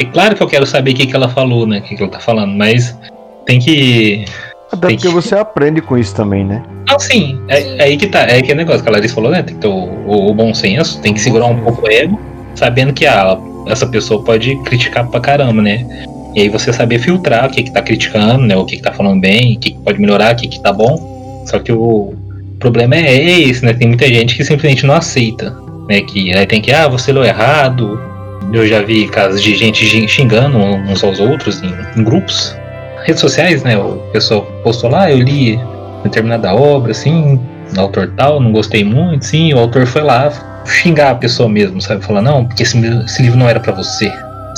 É 0.00 0.04
claro 0.06 0.34
que 0.34 0.42
eu 0.42 0.46
quero 0.46 0.64
saber 0.66 0.92
o 0.92 0.94
que, 0.94 1.06
que 1.06 1.14
ela 1.14 1.28
falou, 1.28 1.66
né? 1.66 1.78
O 1.80 1.82
que, 1.82 1.94
que 1.94 2.02
ela 2.02 2.10
tá 2.10 2.18
falando, 2.18 2.54
mas 2.56 2.96
tem 3.44 3.58
que. 3.58 4.24
até 4.72 4.86
Tem 4.88 4.96
porque 4.96 5.08
que- 5.08 5.14
você 5.14 5.34
aprende 5.34 5.82
com 5.82 5.98
isso 5.98 6.14
também, 6.14 6.42
né? 6.44 6.62
Não, 6.88 6.98
sim, 6.98 7.38
é, 7.48 7.76
é 7.76 7.82
aí 7.82 7.96
que 7.98 8.06
tá. 8.06 8.20
É 8.20 8.38
aquele 8.38 8.54
negócio 8.54 8.82
que 8.82 8.88
a 8.88 8.92
Larissa 8.92 9.14
falou, 9.14 9.30
né? 9.30 9.42
Tem 9.42 9.54
que 9.54 9.60
ter 9.60 9.68
o, 9.68 9.72
o- 9.74 10.30
o 10.30 10.34
bom 10.34 10.54
senso, 10.54 10.98
tem 11.02 11.12
que 11.12 11.20
segurar 11.20 11.44
um 11.46 11.60
pouco 11.62 11.86
o 11.86 11.90
ego, 11.92 12.18
sabendo 12.54 12.94
que 12.94 13.06
ah, 13.06 13.36
essa 13.66 13.86
pessoa 13.86 14.22
pode 14.22 14.56
criticar 14.64 15.06
pra 15.08 15.20
caramba, 15.20 15.62
né? 15.62 15.86
E 16.34 16.42
aí 16.42 16.48
você 16.48 16.72
saber 16.72 16.98
filtrar 16.98 17.46
o 17.46 17.50
que, 17.50 17.62
que 17.64 17.72
tá 17.72 17.82
criticando, 17.82 18.44
né? 18.46 18.56
O 18.56 18.64
que, 18.64 18.76
que 18.76 18.82
tá 18.82 18.92
falando 18.92 19.20
bem, 19.20 19.56
o 19.56 19.58
que, 19.58 19.72
que 19.72 19.78
pode 19.78 20.00
melhorar, 20.00 20.34
o 20.34 20.36
que, 20.36 20.48
que 20.48 20.60
tá 20.60 20.72
bom. 20.72 21.44
Só 21.46 21.58
que 21.58 21.72
o 21.72 22.14
problema 22.58 22.96
é 22.96 23.40
esse, 23.40 23.64
né? 23.64 23.72
Tem 23.72 23.88
muita 23.88 24.06
gente 24.06 24.36
que 24.36 24.44
simplesmente 24.44 24.86
não 24.86 24.94
aceita. 24.94 25.56
Né? 25.88 26.02
Que 26.02 26.32
aí 26.36 26.46
tem 26.46 26.60
que, 26.60 26.70
ah, 26.72 26.86
você 26.86 27.12
leu 27.12 27.24
errado. 27.24 28.00
Eu 28.52 28.66
já 28.66 28.80
vi 28.80 29.08
casos 29.08 29.42
de 29.42 29.56
gente 29.56 29.84
xing- 29.84 30.06
xingando 30.08 30.56
uns 30.58 31.02
aos 31.02 31.18
outros 31.18 31.62
em, 31.62 31.72
em 31.96 32.04
grupos. 32.04 32.56
Redes 33.04 33.20
sociais, 33.20 33.62
né? 33.62 33.76
O 33.76 33.96
pessoal 34.12 34.42
postou 34.62 34.90
lá, 34.90 35.10
eu 35.10 35.18
li 35.18 35.58
determinada 36.04 36.54
obra, 36.54 36.92
assim, 36.92 37.40
autor 37.78 38.12
tal, 38.16 38.40
não 38.40 38.52
gostei 38.52 38.84
muito, 38.84 39.24
sim, 39.24 39.52
o 39.54 39.58
autor 39.58 39.86
foi 39.86 40.02
lá 40.02 40.30
xingar 40.64 41.10
a 41.10 41.14
pessoa 41.14 41.48
mesmo, 41.48 41.80
sabe? 41.80 42.04
Falar, 42.04 42.22
não, 42.22 42.44
porque 42.44 42.62
esse, 42.62 42.78
esse 43.04 43.22
livro 43.22 43.38
não 43.38 43.48
era 43.48 43.60
pra 43.60 43.72
você. 43.72 44.12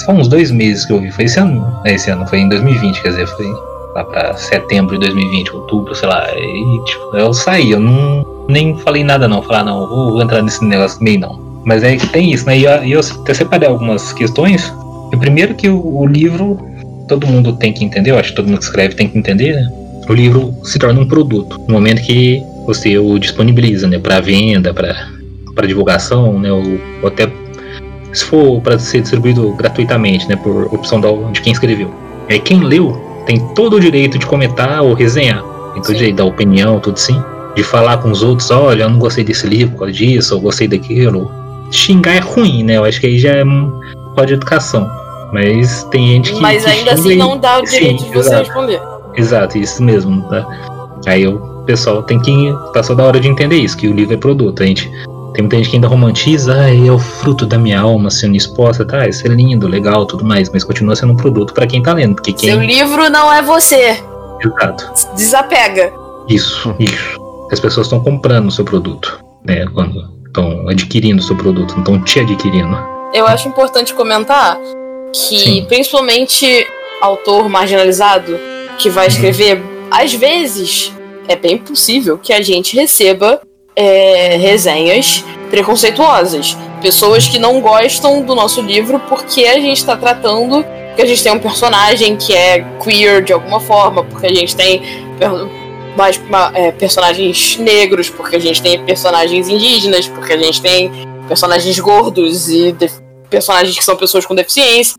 Foi 0.05 0.15
uns 0.15 0.29
dois 0.29 0.51
meses 0.51 0.85
que 0.85 0.93
eu 0.93 1.01
vi, 1.01 1.11
foi 1.11 1.25
esse 1.25 1.39
ano, 1.39 1.81
é, 1.85 1.95
esse 1.95 2.11
ano, 2.11 2.27
foi 2.27 2.41
em 2.41 2.49
2020, 2.49 3.03
quer 3.03 3.09
dizer, 3.11 3.27
foi 3.27 3.47
lá 3.95 4.05
pra 4.05 4.35
setembro 4.35 4.99
de 4.99 5.07
2020, 5.07 5.55
outubro, 5.55 5.95
sei 5.95 6.09
lá, 6.09 6.27
e 6.35 6.85
tipo, 6.85 7.17
eu 7.17 7.33
saí, 7.35 7.73
eu 7.73 7.81
não, 7.81 8.25
nem 8.49 8.77
falei 8.79 9.05
nada 9.05 9.29
não, 9.29 9.43
falar, 9.43 9.65
não, 9.65 9.87
vou 9.87 10.23
entrar 10.23 10.43
nesse 10.43 10.65
negócio 10.65 11.03
meio 11.03 11.21
não. 11.21 11.41
Mas 11.65 11.85
é 11.85 11.97
que 11.97 12.07
tem 12.09 12.33
isso, 12.33 12.47
né, 12.47 12.59
e 12.59 12.93
eu, 12.93 13.01
até 13.01 13.35
separei 13.35 13.69
algumas 13.69 14.13
questões, 14.13 14.73
e 15.13 15.17
primeiro 15.17 15.55
que 15.55 15.69
o, 15.69 15.99
o 15.99 16.07
livro, 16.07 16.59
todo 17.07 17.27
mundo 17.27 17.53
tem 17.53 17.73
que 17.73 17.85
entender, 17.85 18.11
eu 18.11 18.19
acho 18.19 18.31
que 18.31 18.37
todo 18.37 18.47
mundo 18.47 18.59
que 18.59 18.65
escreve 18.65 18.95
tem 18.95 19.09
que 19.09 19.19
entender, 19.19 19.55
né? 19.55 19.83
o 20.09 20.13
livro 20.13 20.55
se 20.65 20.79
torna 20.79 21.01
um 21.01 21.07
produto 21.07 21.61
no 21.67 21.75
momento 21.75 22.03
que 22.03 22.43
você 22.67 22.99
o 22.99 23.19
disponibiliza, 23.19 23.87
né, 23.87 23.99
para 23.99 24.21
venda, 24.21 24.73
para 24.73 25.67
divulgação, 25.67 26.39
né, 26.39 26.53
ou, 26.53 26.63
ou 27.03 27.09
até 27.09 27.31
se 28.13 28.25
for 28.25 28.61
para 28.61 28.79
ser 28.79 29.01
distribuído 29.01 29.53
gratuitamente, 29.55 30.29
né, 30.29 30.37
por 30.37 30.73
opção 30.75 31.01
de 31.33 31.41
quem 31.41 31.53
escreveu. 31.53 31.93
É 32.29 32.39
quem 32.39 32.61
leu 32.61 33.13
tem 33.27 33.39
todo 33.55 33.77
o 33.77 33.81
direito 33.81 34.19
de 34.19 34.27
comentar 34.27 34.83
ou 34.83 34.95
resenhar, 34.95 35.43
tem 35.73 35.83
todo 35.83 35.85
o 35.85 35.87
Sim. 35.87 35.95
direito 35.95 36.17
da 36.17 36.25
opinião, 36.25 36.81
tudo 36.81 36.99
sim, 36.99 37.23
de 37.55 37.63
falar 37.63 37.99
com 37.99 38.11
os 38.11 38.23
outros, 38.23 38.51
olha, 38.51 38.85
eu 38.85 38.91
não 38.91 38.99
gostei 38.99 39.23
desse 39.23 39.47
livro 39.47 39.73
por 39.73 39.81
causa 39.81 39.93
disso, 39.93 40.35
ou 40.35 40.41
gostei 40.41 40.67
daquilo. 40.67 41.31
Xingar 41.71 42.17
é 42.17 42.19
ruim, 42.19 42.65
né? 42.65 42.77
Eu 42.77 42.85
acho 42.85 43.01
que 43.01 43.07
aí 43.07 43.19
já 43.19 43.33
é 43.33 43.45
um 43.45 43.81
de 44.27 44.35
educação. 44.35 44.91
Mas 45.33 45.85
tem 45.85 46.07
gente 46.07 46.33
que. 46.35 46.41
Mas 46.41 46.67
ainda 46.67 46.93
assim 46.93 47.17
não 47.17 47.39
dá 47.39 47.61
o 47.63 47.67
Sim, 47.67 47.79
direito 47.79 48.05
de 48.05 48.11
você 48.11 48.29
exato. 48.29 48.45
responder. 48.45 48.81
Exato, 49.17 49.59
isso 49.59 49.83
mesmo, 49.83 50.23
tá? 50.29 50.47
Aí 51.07 51.27
o 51.63 51.65
pessoal 51.65 52.03
tem 52.03 52.19
que. 52.21 52.53
Passou 52.75 52.95
da 52.95 53.05
hora 53.05 53.21
de 53.21 53.29
entender 53.29 53.57
isso, 53.57 53.77
que 53.77 53.89
o 53.89 53.95
livro 53.95 54.15
é 54.15 54.17
produto. 54.17 54.63
A 54.63 54.67
gente. 54.67 54.91
Tem 55.33 55.41
muita 55.41 55.57
gente 55.57 55.71
que 55.71 55.77
ainda 55.77 55.89
romantiza, 55.89 56.55
ah, 56.55 56.75
é 56.75 56.91
o 56.91 56.99
fruto 56.99 57.47
da 57.47 57.57
minha 57.57 57.81
alma 57.81 58.11
sendo 58.11 58.37
exposta, 58.37 58.85
tá? 58.85 59.09
Isso 59.09 59.27
é 59.27 59.31
lindo, 59.31 59.67
legal, 59.67 60.05
tudo 60.05 60.27
mais, 60.27 60.51
mas 60.51 60.63
continua 60.63 60.95
sendo 60.95 61.15
um 61.15 61.17
produto 61.17 61.55
pra 61.55 61.67
quem 61.67 61.83
tá 61.83 61.95
lendo, 61.95 62.17
porque 62.17 62.35
quem. 62.35 62.51
Seu 62.51 62.61
livro 62.61 63.09
não 63.09 63.33
é 63.33 63.41
você. 63.41 63.97
Exato. 64.45 64.93
Desapega. 65.15 65.91
Isso, 66.29 66.75
isso. 66.79 67.19
As 67.51 67.59
pessoas 67.59 67.87
estão 67.87 68.01
comprando 68.01 68.49
o 68.49 68.51
seu 68.51 68.63
produto, 68.63 69.25
né? 69.43 69.65
Quando 69.73 70.07
estão 70.27 70.69
adquirindo 70.69 71.23
o 71.23 71.25
seu 71.25 71.35
produto, 71.35 71.73
não 71.73 71.81
estão 71.81 72.05
te 72.05 72.21
adquirindo. 72.21 72.77
Eu 73.15 73.27
acho 73.27 73.49
importante 73.49 73.95
comentar 73.95 74.59
que, 75.15 75.39
Sim. 75.39 75.65
principalmente 75.67 76.67
autor 77.01 77.49
marginalizado 77.49 78.39
que 78.77 78.91
vai 78.91 79.07
escrever, 79.07 79.63
às 79.91 80.13
vezes 80.13 80.93
é 81.29 81.37
bem 81.37 81.59
possível 81.59 82.19
que 82.19 82.33
a 82.33 82.41
gente 82.43 82.77
receba 82.77 83.41
é, 83.75 84.37
resenhas 84.37 85.25
preconceituosas. 85.51 86.57
Pessoas 86.81 87.29
que 87.29 87.39
não 87.39 87.61
gostam 87.61 88.23
do 88.23 88.35
nosso 88.35 88.61
livro 88.61 88.99
porque 89.09 89.45
a 89.45 89.55
gente 89.61 89.79
está 89.79 89.97
tratando 89.97 90.65
que 90.97 91.03
a 91.03 91.07
gente 91.07 91.23
tem 91.23 91.33
um 91.33 91.39
personagem 91.39 92.17
que 92.17 92.35
é 92.35 92.65
queer 92.83 93.23
de 93.23 93.33
alguma 93.33 93.61
forma, 93.61 94.05
porque 94.05 94.27
a 94.27 94.35
gente 94.35 94.55
tem 94.55 94.83
mais 95.97 96.19
ma- 96.29 96.51
é, 96.55 96.71
personagens 96.73 97.57
negros, 97.57 98.11
porque 98.11 98.37
a 98.37 98.39
gente 98.39 98.61
tem 98.61 98.83
personagens 98.85 99.49
indígenas, 99.49 100.09
porque 100.09 100.33
a 100.33 100.37
gente 100.37 100.61
tem 100.61 100.91
personagens 101.29 101.79
gordos 101.79 102.51
e 102.51 102.75
personagens 103.31 103.77
que 103.77 103.85
são 103.85 103.97
pessoas 103.97 104.27
com 104.27 104.35
deficiência. 104.35 104.97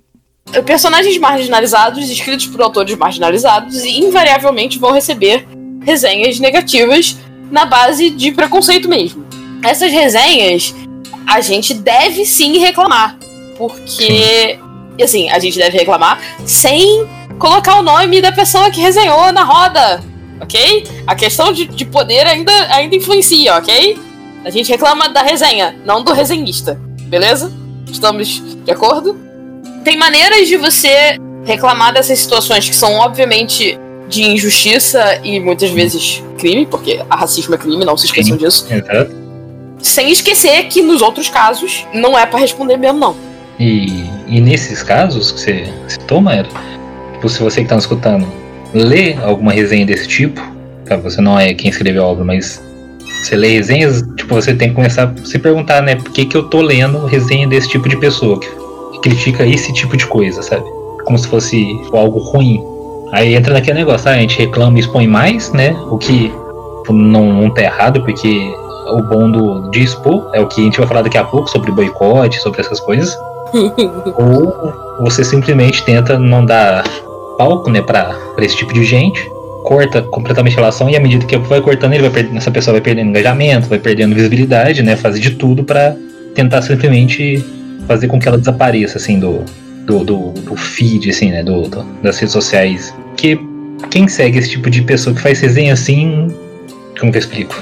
Personagens 0.65 1.17
marginalizados, 1.17 2.09
escritos 2.09 2.47
por 2.47 2.61
autores 2.61 2.95
marginalizados, 2.95 3.83
e 3.83 3.99
invariavelmente 3.99 4.79
vão 4.79 4.91
receber 4.91 5.47
resenhas 5.85 6.39
negativas 6.39 7.17
na 7.51 7.65
base 7.65 8.09
de 8.09 8.31
preconceito 8.31 8.87
mesmo. 8.87 9.25
Essas 9.63 9.91
resenhas, 9.91 10.73
a 11.27 11.39
gente 11.41 11.73
deve 11.73 12.25
sim 12.25 12.57
reclamar. 12.57 13.17
Porque, 13.57 14.57
sim. 14.97 15.03
assim, 15.03 15.29
a 15.29 15.39
gente 15.39 15.57
deve 15.57 15.77
reclamar 15.77 16.19
sem 16.45 17.07
colocar 17.37 17.79
o 17.79 17.83
nome 17.83 18.21
da 18.21 18.31
pessoa 18.31 18.71
que 18.71 18.81
resenhou 18.81 19.31
na 19.31 19.43
roda, 19.43 20.03
ok? 20.41 20.87
A 21.05 21.15
questão 21.15 21.51
de, 21.51 21.65
de 21.65 21.85
poder 21.85 22.25
ainda, 22.25 22.51
ainda 22.73 22.95
influencia, 22.95 23.55
ok? 23.55 23.99
A 24.43 24.49
gente 24.49 24.69
reclama 24.69 25.09
da 25.09 25.21
resenha, 25.21 25.75
não 25.85 26.03
do 26.03 26.11
resenhista, 26.11 26.79
beleza? 27.03 27.51
Estamos 27.89 28.41
de 28.65 28.71
acordo? 28.71 29.17
Tem 29.83 29.97
maneiras 29.97 30.47
de 30.47 30.57
você 30.57 31.17
reclamar 31.45 31.93
dessas 31.93 32.19
situações 32.19 32.67
que 32.67 32.75
são, 32.75 32.93
obviamente, 32.95 33.77
de 34.13 34.23
injustiça 34.23 35.19
e 35.23 35.39
muitas 35.39 35.71
vezes 35.71 36.23
crime, 36.37 36.65
porque 36.65 37.01
a 37.09 37.15
racismo 37.15 37.55
é 37.55 37.57
crime, 37.57 37.83
não 37.83 37.97
se 37.97 38.05
esqueçam 38.05 38.37
Sim, 38.37 38.45
disso. 38.45 38.67
Exato. 38.69 39.11
Sem 39.81 40.11
esquecer 40.11 40.67
que 40.67 40.81
nos 40.81 41.01
outros 41.01 41.27
casos 41.29 41.85
não 41.93 42.17
é 42.17 42.25
para 42.25 42.39
responder 42.39 42.77
mesmo, 42.77 42.99
não. 42.99 43.15
E, 43.59 44.05
e 44.27 44.39
nesses 44.39 44.83
casos 44.83 45.31
que 45.31 45.39
você 45.39 45.73
citou, 45.87 46.21
Maera, 46.21 46.47
tipo, 47.13 47.27
se 47.27 47.41
você 47.41 47.63
que 47.63 47.69
tá 47.69 47.75
escutando 47.75 48.25
lê 48.73 49.13
alguma 49.15 49.51
resenha 49.51 49.85
desse 49.85 50.07
tipo, 50.07 50.41
tá? 50.85 50.95
você 50.95 51.19
não 51.19 51.39
é 51.39 51.53
quem 51.53 51.69
escreveu 51.69 52.03
a 52.03 52.07
obra, 52.07 52.23
mas 52.23 52.61
você 53.21 53.35
lê 53.35 53.49
resenhas, 53.49 54.03
tipo, 54.15 54.35
você 54.35 54.53
tem 54.53 54.69
que 54.69 54.75
começar 54.75 55.13
a 55.13 55.25
se 55.25 55.39
perguntar, 55.39 55.81
né, 55.81 55.95
por 55.95 56.11
que, 56.11 56.25
que 56.25 56.35
eu 56.35 56.43
tô 56.43 56.61
lendo 56.61 57.05
resenha 57.05 57.47
desse 57.47 57.69
tipo 57.69 57.87
de 57.89 57.97
pessoa 57.97 58.39
que, 58.39 58.47
que 58.93 58.99
critica 59.09 59.45
esse 59.45 59.71
tipo 59.73 59.97
de 59.97 60.05
coisa, 60.05 60.41
sabe? 60.41 60.65
Como 61.03 61.17
se 61.17 61.27
fosse 61.27 61.65
algo 61.91 62.19
ruim. 62.19 62.72
Aí 63.13 63.35
entra 63.35 63.53
naquele 63.53 63.79
negócio, 63.79 64.09
ah, 64.09 64.13
a 64.13 64.17
gente 64.17 64.37
reclama 64.39 64.77
e 64.77 64.81
expõe 64.81 65.07
mais, 65.07 65.51
né? 65.53 65.71
O 65.89 65.97
que 65.97 66.31
tipo, 66.83 66.93
não, 66.93 67.31
não 67.31 67.49
tá 67.49 67.61
errado, 67.61 68.01
porque 68.01 68.53
o 68.89 69.01
bom 69.01 69.31
do, 69.31 69.71
de 69.71 69.81
expor 69.81 70.29
é 70.33 70.41
o 70.41 70.47
que 70.47 70.61
a 70.61 70.63
gente 70.65 70.77
vai 70.77 70.87
falar 70.87 71.01
daqui 71.01 71.17
a 71.17 71.23
pouco 71.23 71.49
sobre 71.49 71.71
boicote, 71.71 72.41
sobre 72.41 72.59
essas 72.59 72.79
coisas. 72.79 73.17
Ou 74.17 74.73
você 74.99 75.23
simplesmente 75.23 75.83
tenta 75.85 76.19
não 76.19 76.45
dar 76.45 76.83
palco, 77.37 77.69
né, 77.69 77.81
pra, 77.81 78.15
pra 78.35 78.45
esse 78.45 78.55
tipo 78.55 78.73
de 78.73 78.83
gente, 78.83 79.29
corta 79.63 80.01
completamente 80.01 80.53
a 80.53 80.57
relação 80.57 80.89
e 80.89 80.95
à 80.95 80.99
medida 80.99 81.25
que 81.25 81.37
vai 81.37 81.61
cortando, 81.61 81.93
ele 81.93 82.03
vai 82.03 82.11
perdendo, 82.11 82.37
essa 82.37 82.51
pessoa 82.51 82.73
vai 82.73 82.81
perdendo 82.81 83.09
engajamento, 83.09 83.67
vai 83.67 83.79
perdendo 83.79 84.13
visibilidade, 84.13 84.83
né, 84.83 84.95
fazer 84.95 85.19
de 85.19 85.31
tudo 85.31 85.63
para 85.63 85.95
tentar 86.35 86.61
simplesmente 86.61 87.43
fazer 87.87 88.07
com 88.07 88.19
que 88.19 88.27
ela 88.27 88.37
desapareça, 88.37 88.97
assim, 88.97 89.19
do, 89.19 89.43
do, 89.85 90.03
do, 90.03 90.31
do 90.31 90.55
feed, 90.55 91.09
assim, 91.09 91.31
né, 91.31 91.43
do, 91.43 91.61
do, 91.63 91.83
das 92.01 92.17
redes 92.19 92.33
sociais. 92.33 92.93
Porque 93.23 93.39
quem 93.89 94.05
segue 94.05 94.37
esse 94.37 94.49
tipo 94.49 94.69
de 94.69 94.81
pessoa 94.81 95.15
que 95.15 95.21
faz 95.21 95.39
resenha 95.39 95.71
assim, 95.71 96.27
como 96.99 97.09
que 97.09 97.17
eu 97.17 97.21
explico? 97.21 97.55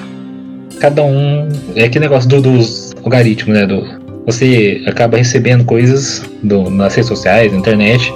Cada 0.80 1.04
um. 1.04 1.50
É 1.76 1.84
aquele 1.84 2.06
negócio 2.06 2.28
do, 2.28 2.42
dos 2.42 2.96
algoritmos, 3.04 3.56
né? 3.56 3.68
Do, 3.68 3.86
você 4.26 4.82
acaba 4.88 5.18
recebendo 5.18 5.64
coisas 5.64 6.24
do, 6.42 6.68
nas 6.72 6.96
redes 6.96 7.10
sociais, 7.10 7.52
na 7.52 7.60
internet, 7.60 8.12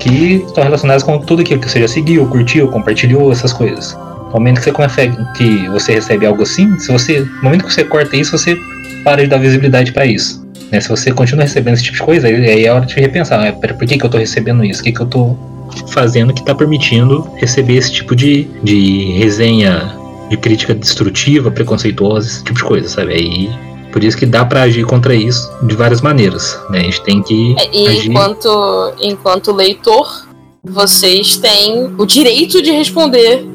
que 0.00 0.42
estão 0.44 0.64
relacionadas 0.64 1.04
com 1.04 1.16
tudo 1.20 1.42
aquilo 1.42 1.60
que 1.60 1.70
você 1.70 1.78
já 1.78 1.86
seguiu, 1.86 2.26
curtiu, 2.26 2.66
compartilhou, 2.66 3.30
essas 3.30 3.52
coisas. 3.52 3.94
No 3.94 4.32
momento 4.32 4.58
que 4.58 4.64
você 4.64 4.72
consegue, 4.72 5.16
que 5.36 5.68
você 5.68 5.94
recebe 5.94 6.26
algo 6.26 6.42
assim, 6.42 6.76
se 6.80 6.90
você, 6.90 7.20
no 7.20 7.44
momento 7.44 7.66
que 7.66 7.72
você 7.72 7.84
corta 7.84 8.16
isso, 8.16 8.36
você 8.36 8.58
para 9.04 9.22
de 9.22 9.28
dar 9.28 9.38
visibilidade 9.38 9.92
para 9.92 10.04
isso. 10.06 10.44
Né? 10.72 10.80
Se 10.80 10.88
você 10.88 11.12
continua 11.12 11.44
recebendo 11.44 11.74
esse 11.74 11.84
tipo 11.84 11.98
de 11.98 12.02
coisa, 12.02 12.26
aí 12.26 12.66
é 12.66 12.72
hora 12.72 12.84
de 12.84 12.96
repensar, 12.96 13.40
né? 13.40 13.52
por 13.52 13.86
que, 13.86 13.96
que 13.96 14.04
eu 14.04 14.08
estou 14.08 14.18
recebendo 14.18 14.64
isso? 14.64 14.80
O 14.80 14.84
que, 14.84 14.90
que 14.90 15.00
eu 15.00 15.06
estou 15.06 15.53
fazendo 15.88 16.32
que 16.32 16.40
está 16.40 16.54
permitindo 16.54 17.28
receber 17.36 17.76
esse 17.76 17.92
tipo 17.92 18.14
de, 18.14 18.44
de 18.62 19.12
resenha, 19.12 19.96
de 20.28 20.36
crítica 20.36 20.74
destrutiva, 20.74 21.50
preconceituosa, 21.50 22.26
esse 22.26 22.44
tipo 22.44 22.58
de 22.58 22.64
coisa, 22.64 22.88
sabe? 22.88 23.14
Aí 23.14 23.50
por 23.94 24.02
isso 24.02 24.16
que 24.16 24.26
dá 24.26 24.44
para 24.44 24.62
agir 24.62 24.84
contra 24.84 25.14
isso 25.14 25.48
de 25.62 25.76
várias 25.76 26.00
maneiras. 26.00 26.60
Né? 26.68 26.80
A 26.80 26.82
gente 26.82 27.00
tem 27.04 27.22
que. 27.22 27.54
É, 27.56 27.70
e 27.72 27.86
agir... 27.86 28.10
enquanto, 28.10 28.92
enquanto 29.00 29.52
leitor, 29.52 30.26
vocês 30.64 31.36
têm 31.36 31.94
o 31.96 32.04
direito 32.04 32.60
de 32.60 32.72
responder. 32.72 33.46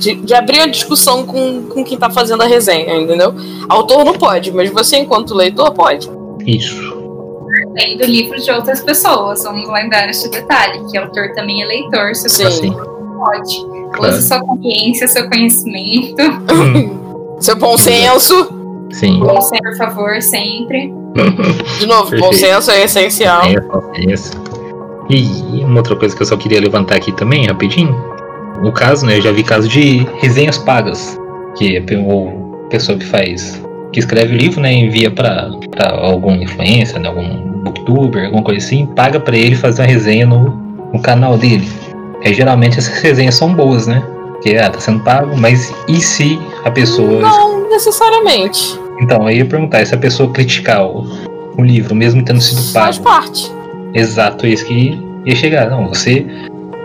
De, 0.00 0.16
de 0.16 0.34
abrir 0.34 0.58
uma 0.58 0.68
discussão 0.68 1.24
com, 1.24 1.62
com 1.62 1.84
quem 1.84 1.96
tá 1.96 2.10
fazendo 2.10 2.42
a 2.42 2.46
resenha, 2.46 3.00
entendeu? 3.00 3.32
Autor 3.68 4.04
não 4.04 4.14
pode, 4.14 4.50
mas 4.50 4.68
você, 4.70 4.98
enquanto 4.98 5.32
leitor, 5.32 5.72
pode. 5.72 6.10
Isso. 6.44 6.97
Lendo 7.78 8.04
livros 8.04 8.44
de 8.44 8.50
outras 8.50 8.80
pessoas, 8.80 9.44
vamos 9.44 9.68
lembrar 9.70 10.08
esse 10.08 10.28
detalhe, 10.30 10.84
que 10.90 10.98
o 10.98 11.02
autor 11.02 11.32
também 11.34 11.62
é 11.62 11.66
leitor, 11.66 12.14
se 12.14 12.28
você 12.28 12.70
pode. 12.70 13.66
Claro. 13.92 14.14
Use 14.14 14.26
sua 14.26 14.40
consciência, 14.40 15.06
seu 15.06 15.28
conhecimento. 15.28 16.22
seu 17.40 17.56
bom 17.56 17.78
senso. 17.78 18.52
Sim. 18.90 19.20
Bom 19.20 19.40
senso, 19.40 19.62
por 19.62 19.76
favor, 19.76 20.20
sempre. 20.20 20.92
De 21.78 21.86
novo, 21.86 22.16
bom 22.18 22.32
senso 22.32 22.70
é 22.70 22.84
essencial. 22.84 23.42
É, 23.44 24.12
isso. 24.12 24.32
E 25.08 25.64
uma 25.64 25.76
outra 25.78 25.96
coisa 25.96 26.14
que 26.16 26.22
eu 26.22 26.26
só 26.26 26.36
queria 26.36 26.60
levantar 26.60 26.96
aqui 26.96 27.12
também, 27.12 27.46
rapidinho. 27.46 27.94
No 28.60 28.72
caso, 28.72 29.06
né, 29.06 29.18
eu 29.18 29.22
já 29.22 29.32
vi 29.32 29.42
casos 29.42 29.70
de 29.70 30.06
resenhas 30.16 30.58
pagas. 30.58 31.18
Que 31.56 31.76
é 31.76 31.80
a 31.80 32.68
pessoa 32.68 32.98
que 32.98 33.04
faz. 33.04 33.60
que 33.92 34.00
escreve 34.00 34.34
o 34.34 34.36
livro, 34.36 34.60
né, 34.60 34.72
envia 34.72 35.10
pra, 35.10 35.48
pra 35.70 35.96
algum 35.96 36.34
influencer, 36.34 37.00
né, 37.00 37.08
algum 37.08 37.57
booktuber, 37.70 38.26
alguma 38.26 38.42
coisa 38.42 38.64
assim, 38.64 38.86
paga 38.86 39.20
pra 39.20 39.36
ele 39.36 39.54
fazer 39.54 39.82
uma 39.82 39.88
resenha 39.88 40.26
no, 40.26 40.50
no 40.92 41.00
canal 41.00 41.36
dele. 41.36 41.68
E 42.22 42.34
geralmente 42.34 42.78
essas 42.78 43.00
resenhas 43.00 43.34
são 43.34 43.54
boas, 43.54 43.86
né? 43.86 44.02
Porque 44.32 44.56
ah, 44.56 44.70
tá 44.70 44.80
sendo 44.80 45.00
pago, 45.00 45.36
mas 45.36 45.74
e 45.88 46.00
se 46.00 46.38
a 46.64 46.70
pessoa. 46.70 47.20
Não 47.20 47.68
necessariamente. 47.68 48.78
Então, 49.00 49.26
aí 49.26 49.36
eu 49.36 49.44
ia 49.44 49.46
perguntar, 49.46 49.82
e 49.82 49.86
se 49.86 49.94
a 49.94 49.98
pessoa 49.98 50.30
criticar 50.32 50.84
o, 50.84 51.06
o 51.56 51.62
livro, 51.62 51.94
mesmo 51.94 52.24
tendo 52.24 52.40
sido 52.40 52.60
pago? 52.72 52.86
Faz 52.86 52.98
parte. 52.98 53.52
Exato, 53.94 54.46
é 54.46 54.50
isso 54.50 54.64
que 54.66 54.98
ia 55.24 55.36
chegar. 55.36 55.70
Não, 55.70 55.88
você 55.88 56.26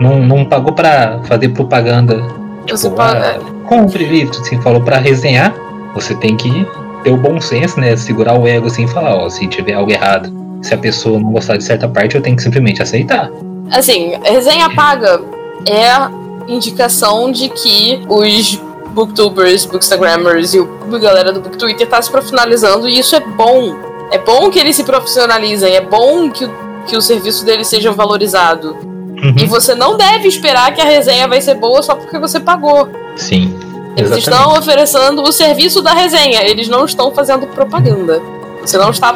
não, 0.00 0.20
não 0.20 0.44
pagou 0.44 0.72
pra 0.72 1.20
fazer 1.24 1.48
propaganda. 1.50 2.22
Você 2.68 2.88
tipo, 2.88 2.96
paga. 2.96 3.38
Ah, 3.38 3.68
compre 3.68 4.04
livro, 4.04 4.38
assim, 4.40 4.60
falou 4.60 4.80
pra 4.80 4.98
resenhar. 4.98 5.54
Você 5.94 6.14
tem 6.14 6.36
que 6.36 6.66
ter 7.04 7.10
o 7.10 7.16
bom 7.16 7.40
senso, 7.40 7.78
né? 7.78 7.96
Segurar 7.96 8.38
o 8.38 8.48
ego 8.48 8.66
assim 8.66 8.84
e 8.84 8.88
falar, 8.88 9.14
ó, 9.16 9.28
se 9.28 9.46
tiver 9.46 9.74
algo 9.74 9.92
errado, 9.92 10.32
se 10.64 10.72
a 10.72 10.78
pessoa 10.78 11.20
não 11.20 11.30
gostar 11.30 11.58
de 11.58 11.64
certa 11.64 11.86
parte, 11.86 12.16
eu 12.16 12.22
tenho 12.22 12.36
que 12.36 12.42
simplesmente 12.42 12.82
aceitar. 12.82 13.30
Assim, 13.70 14.14
resenha 14.24 14.70
paga 14.74 15.20
é 15.68 16.50
indicação 16.50 17.30
de 17.30 17.50
que 17.50 18.02
os 18.08 18.58
booktubers, 18.94 19.66
bookstagrammers 19.66 20.54
e 20.54 20.58
a 20.58 20.98
galera 20.98 21.32
do 21.32 21.40
booktwitter 21.40 21.86
tá 21.86 22.00
se 22.00 22.10
profissionalizando 22.10 22.88
e 22.88 22.98
isso 22.98 23.14
é 23.14 23.20
bom. 23.20 23.76
É 24.10 24.18
bom 24.18 24.50
que 24.50 24.58
eles 24.58 24.74
se 24.74 24.84
profissionalizem, 24.84 25.74
é 25.74 25.82
bom 25.82 26.30
que 26.30 26.46
o, 26.46 26.50
que 26.86 26.96
o 26.96 27.02
serviço 27.02 27.44
deles 27.44 27.66
seja 27.66 27.92
valorizado. 27.92 28.70
Uhum. 28.72 29.34
E 29.38 29.46
você 29.46 29.74
não 29.74 29.98
deve 29.98 30.28
esperar 30.28 30.72
que 30.72 30.80
a 30.80 30.84
resenha 30.84 31.28
vai 31.28 31.42
ser 31.42 31.56
boa 31.56 31.82
só 31.82 31.94
porque 31.94 32.18
você 32.18 32.40
pagou. 32.40 32.88
Sim. 33.16 33.54
Eles 33.96 34.10
exatamente. 34.10 34.30
estão 34.30 34.58
oferecendo 34.58 35.22
o 35.22 35.30
serviço 35.30 35.82
da 35.82 35.92
resenha, 35.92 36.42
eles 36.42 36.68
não 36.68 36.86
estão 36.86 37.12
fazendo 37.12 37.46
propaganda. 37.48 38.20
Você 38.62 38.78
não 38.78 38.90
está 38.90 39.14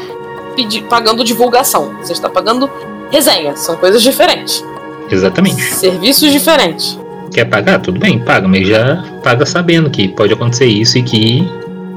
pagando 0.89 1.25
divulgação, 1.25 1.95
você 2.03 2.13
está 2.13 2.29
pagando 2.29 2.71
resenha. 3.11 3.57
São 3.57 3.77
coisas 3.77 4.03
diferentes. 4.03 4.65
Exatamente. 5.11 5.63
Serviços 5.63 6.31
diferentes. 6.33 6.99
Quer 7.33 7.45
pagar? 7.47 7.81
Tudo 7.81 7.99
bem, 7.99 8.19
paga, 8.19 8.49
mas 8.49 8.67
já 8.67 9.05
paga 9.23 9.45
sabendo 9.45 9.91
que 9.91 10.09
pode 10.09 10.33
acontecer 10.33 10.67
isso 10.67 10.99
e 10.99 11.03
que 11.03 11.49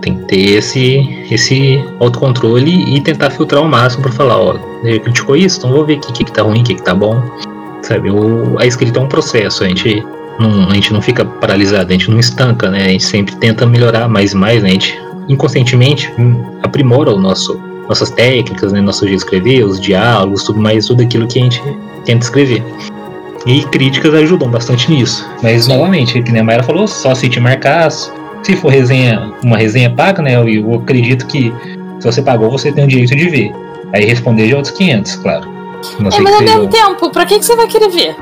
tem 0.01 0.17
que 0.17 0.25
ter 0.25 0.57
esse, 0.57 1.25
esse 1.29 1.83
autocontrole 1.99 2.95
e 2.95 2.99
tentar 3.01 3.29
filtrar 3.29 3.61
ao 3.61 3.67
máximo 3.67 4.03
para 4.03 4.11
falar, 4.11 4.39
ó, 4.39 4.55
ele 4.83 4.99
criticou 4.99 5.35
isso, 5.35 5.59
então 5.59 5.71
vou 5.71 5.85
ver 5.85 5.97
o 5.97 5.99
que, 5.99 6.11
que, 6.11 6.23
que 6.25 6.31
tá 6.31 6.41
ruim, 6.41 6.61
o 6.61 6.63
que, 6.63 6.75
que 6.75 6.81
tá 6.81 6.93
bom. 6.93 7.21
Sabe, 7.83 8.09
o, 8.09 8.57
a 8.59 8.65
escrita 8.65 8.99
é 8.99 9.01
um 9.01 9.07
processo, 9.07 9.63
a 9.63 9.67
gente 9.67 10.03
não, 10.39 10.69
a 10.69 10.73
gente 10.73 10.91
não 10.91 11.01
fica 11.01 11.23
paralisado, 11.23 11.89
a 11.89 11.91
gente 11.91 12.09
não 12.09 12.19
estanca, 12.19 12.69
né? 12.69 12.85
A 12.85 12.89
gente 12.89 13.03
sempre 13.03 13.35
tenta 13.35 13.65
melhorar 13.65 14.07
mais 14.07 14.33
e 14.33 14.35
mais, 14.35 14.61
né? 14.61 14.69
A 14.69 14.73
gente 14.73 15.01
inconscientemente 15.29 16.11
aprimora 16.61 17.11
o 17.11 17.17
nosso 17.17 17.59
nossas 17.87 18.09
técnicas, 18.09 18.71
né, 18.71 18.81
nosso 18.81 19.05
jeito 19.05 19.19
de 19.19 19.23
escrever, 19.23 19.63
os 19.63 19.79
diálogos, 19.79 20.43
tudo 20.43 20.61
mais, 20.61 20.85
tudo 20.85 21.03
aquilo 21.03 21.27
que 21.27 21.39
a 21.39 21.43
gente 21.43 21.61
tenta 22.05 22.23
escrever. 22.23 22.63
E 23.45 23.63
críticas 23.65 24.13
ajudam 24.13 24.49
bastante 24.49 24.89
nisso. 24.91 25.27
Mas, 25.41 25.67
novamente, 25.67 26.21
que 26.21 26.31
nem 26.31 26.41
a 26.41 26.43
Mayra 26.43 26.63
falou, 26.63 26.87
só 26.87 27.15
se 27.15 27.27
te 27.27 27.39
marcar. 27.39 27.89
Se 27.91 28.55
for 28.55 28.71
resenha, 28.71 29.33
uma 29.43 29.57
resenha 29.57 29.89
paga, 29.89 30.21
né? 30.21 30.35
Eu, 30.35 30.75
acredito 30.75 31.25
que 31.27 31.53
se 31.99 32.05
você 32.05 32.21
pagou, 32.21 32.51
você 32.51 32.71
tem 32.71 32.83
o 32.83 32.87
direito 32.87 33.15
de 33.15 33.29
ver. 33.29 33.51
Aí 33.93 34.05
responder 34.05 34.47
de 34.47 34.55
outros 34.55 34.73
500, 34.75 35.15
claro. 35.17 35.49
Não 35.99 36.09
é, 36.11 36.19
mas 36.19 36.33
ao 36.35 36.41
mesmo 36.41 36.67
tempo, 36.67 37.09
pra 37.09 37.25
que, 37.25 37.39
que 37.39 37.45
você 37.45 37.55
vai 37.55 37.67
querer 37.67 37.89
ver? 37.89 38.15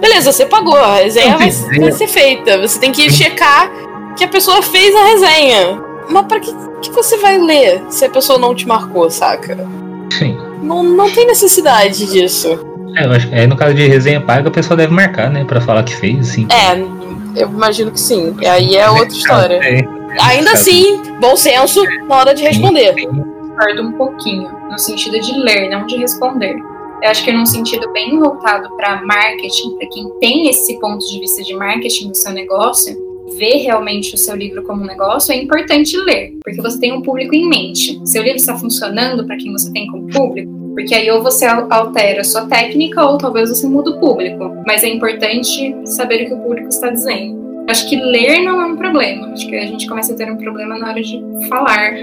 Beleza, 0.00 0.32
você 0.32 0.46
pagou, 0.46 0.76
a 0.76 0.96
resenha 0.96 1.36
vai, 1.36 1.50
vai, 1.50 1.92
ser 1.92 2.08
feita. 2.08 2.58
Você 2.60 2.80
tem 2.80 2.90
que 2.90 3.10
checar 3.10 3.70
que 4.16 4.24
a 4.24 4.28
pessoa 4.28 4.62
fez 4.62 4.94
a 4.94 5.04
resenha. 5.04 5.91
Mas 6.12 6.26
pra 6.26 6.38
que, 6.40 6.52
que 6.82 6.90
você 6.90 7.16
vai 7.16 7.38
ler 7.38 7.82
se 7.88 8.04
a 8.04 8.10
pessoa 8.10 8.38
não 8.38 8.54
te 8.54 8.68
marcou, 8.68 9.10
saca? 9.10 9.56
Sim. 10.18 10.36
Não, 10.62 10.82
não 10.82 11.10
tem 11.10 11.26
necessidade 11.26 12.06
disso. 12.06 12.48
É, 12.96 13.06
eu 13.06 13.12
acho 13.12 13.28
que 13.28 13.34
aí 13.34 13.46
no 13.46 13.56
caso 13.56 13.74
de 13.74 13.86
resenha 13.86 14.20
paga, 14.20 14.48
a 14.48 14.52
pessoa 14.52 14.76
deve 14.76 14.92
marcar, 14.92 15.30
né? 15.30 15.44
Pra 15.44 15.60
falar 15.60 15.82
que 15.82 15.96
fez, 15.96 16.30
assim. 16.30 16.46
É, 16.50 17.40
eu 17.40 17.48
imagino 17.48 17.90
que 17.90 17.98
sim. 17.98 18.36
Aí 18.46 18.76
é 18.76 18.88
outra 18.90 19.08
história. 19.08 19.60
É. 19.62 19.80
Ainda 20.20 20.52
assim, 20.52 21.00
bom 21.18 21.34
senso 21.34 21.82
na 22.06 22.16
hora 22.16 22.34
de 22.34 22.42
responder. 22.42 22.94
discordo 22.94 23.82
um 23.82 23.92
pouquinho, 23.92 24.50
no 24.70 24.78
sentido 24.78 25.18
de 25.18 25.32
ler, 25.38 25.70
não 25.70 25.86
de 25.86 25.96
responder. 25.96 26.54
Eu 27.02 27.10
acho 27.10 27.24
que 27.24 27.32
num 27.32 27.46
sentido 27.46 27.90
bem 27.92 28.18
voltado 28.18 28.68
para 28.76 29.02
marketing, 29.04 29.76
para 29.76 29.88
quem 29.88 30.08
tem 30.20 30.48
esse 30.50 30.78
ponto 30.78 31.04
de 31.04 31.18
vista 31.18 31.42
de 31.42 31.54
marketing 31.54 32.08
do 32.08 32.16
seu 32.16 32.32
negócio, 32.32 32.94
ver 33.36 33.58
realmente 33.58 34.14
o 34.14 34.18
seu 34.18 34.36
livro 34.36 34.62
como 34.62 34.82
um 34.82 34.86
negócio, 34.86 35.32
é 35.32 35.36
importante 35.36 35.96
ler, 35.96 36.34
porque 36.44 36.60
você 36.60 36.78
tem 36.78 36.92
um 36.92 37.02
público 37.02 37.34
em 37.34 37.48
mente. 37.48 38.00
Seu 38.04 38.22
livro 38.22 38.36
está 38.36 38.56
funcionando 38.56 39.26
para 39.26 39.36
quem 39.36 39.52
você 39.52 39.72
tem 39.72 39.86
como 39.86 40.08
público, 40.08 40.52
porque 40.74 40.94
aí 40.94 41.10
ou 41.10 41.22
você 41.22 41.44
altera 41.46 42.20
a 42.20 42.24
sua 42.24 42.46
técnica 42.46 43.04
ou 43.04 43.18
talvez 43.18 43.48
você 43.48 43.66
muda 43.66 43.90
o 43.90 44.00
público. 44.00 44.56
Mas 44.66 44.82
é 44.82 44.88
importante 44.88 45.76
saber 45.84 46.24
o 46.24 46.26
que 46.26 46.34
o 46.34 46.38
público 46.38 46.68
está 46.68 46.90
dizendo. 46.90 47.42
Acho 47.68 47.88
que 47.88 47.96
ler 47.96 48.42
não 48.42 48.60
é 48.60 48.66
um 48.66 48.76
problema. 48.76 49.28
Acho 49.28 49.46
que 49.46 49.56
a 49.56 49.66
gente 49.66 49.86
começa 49.86 50.12
a 50.12 50.16
ter 50.16 50.30
um 50.30 50.36
problema 50.36 50.78
na 50.78 50.90
hora 50.90 51.00
de 51.00 51.22
falar. 51.48 51.94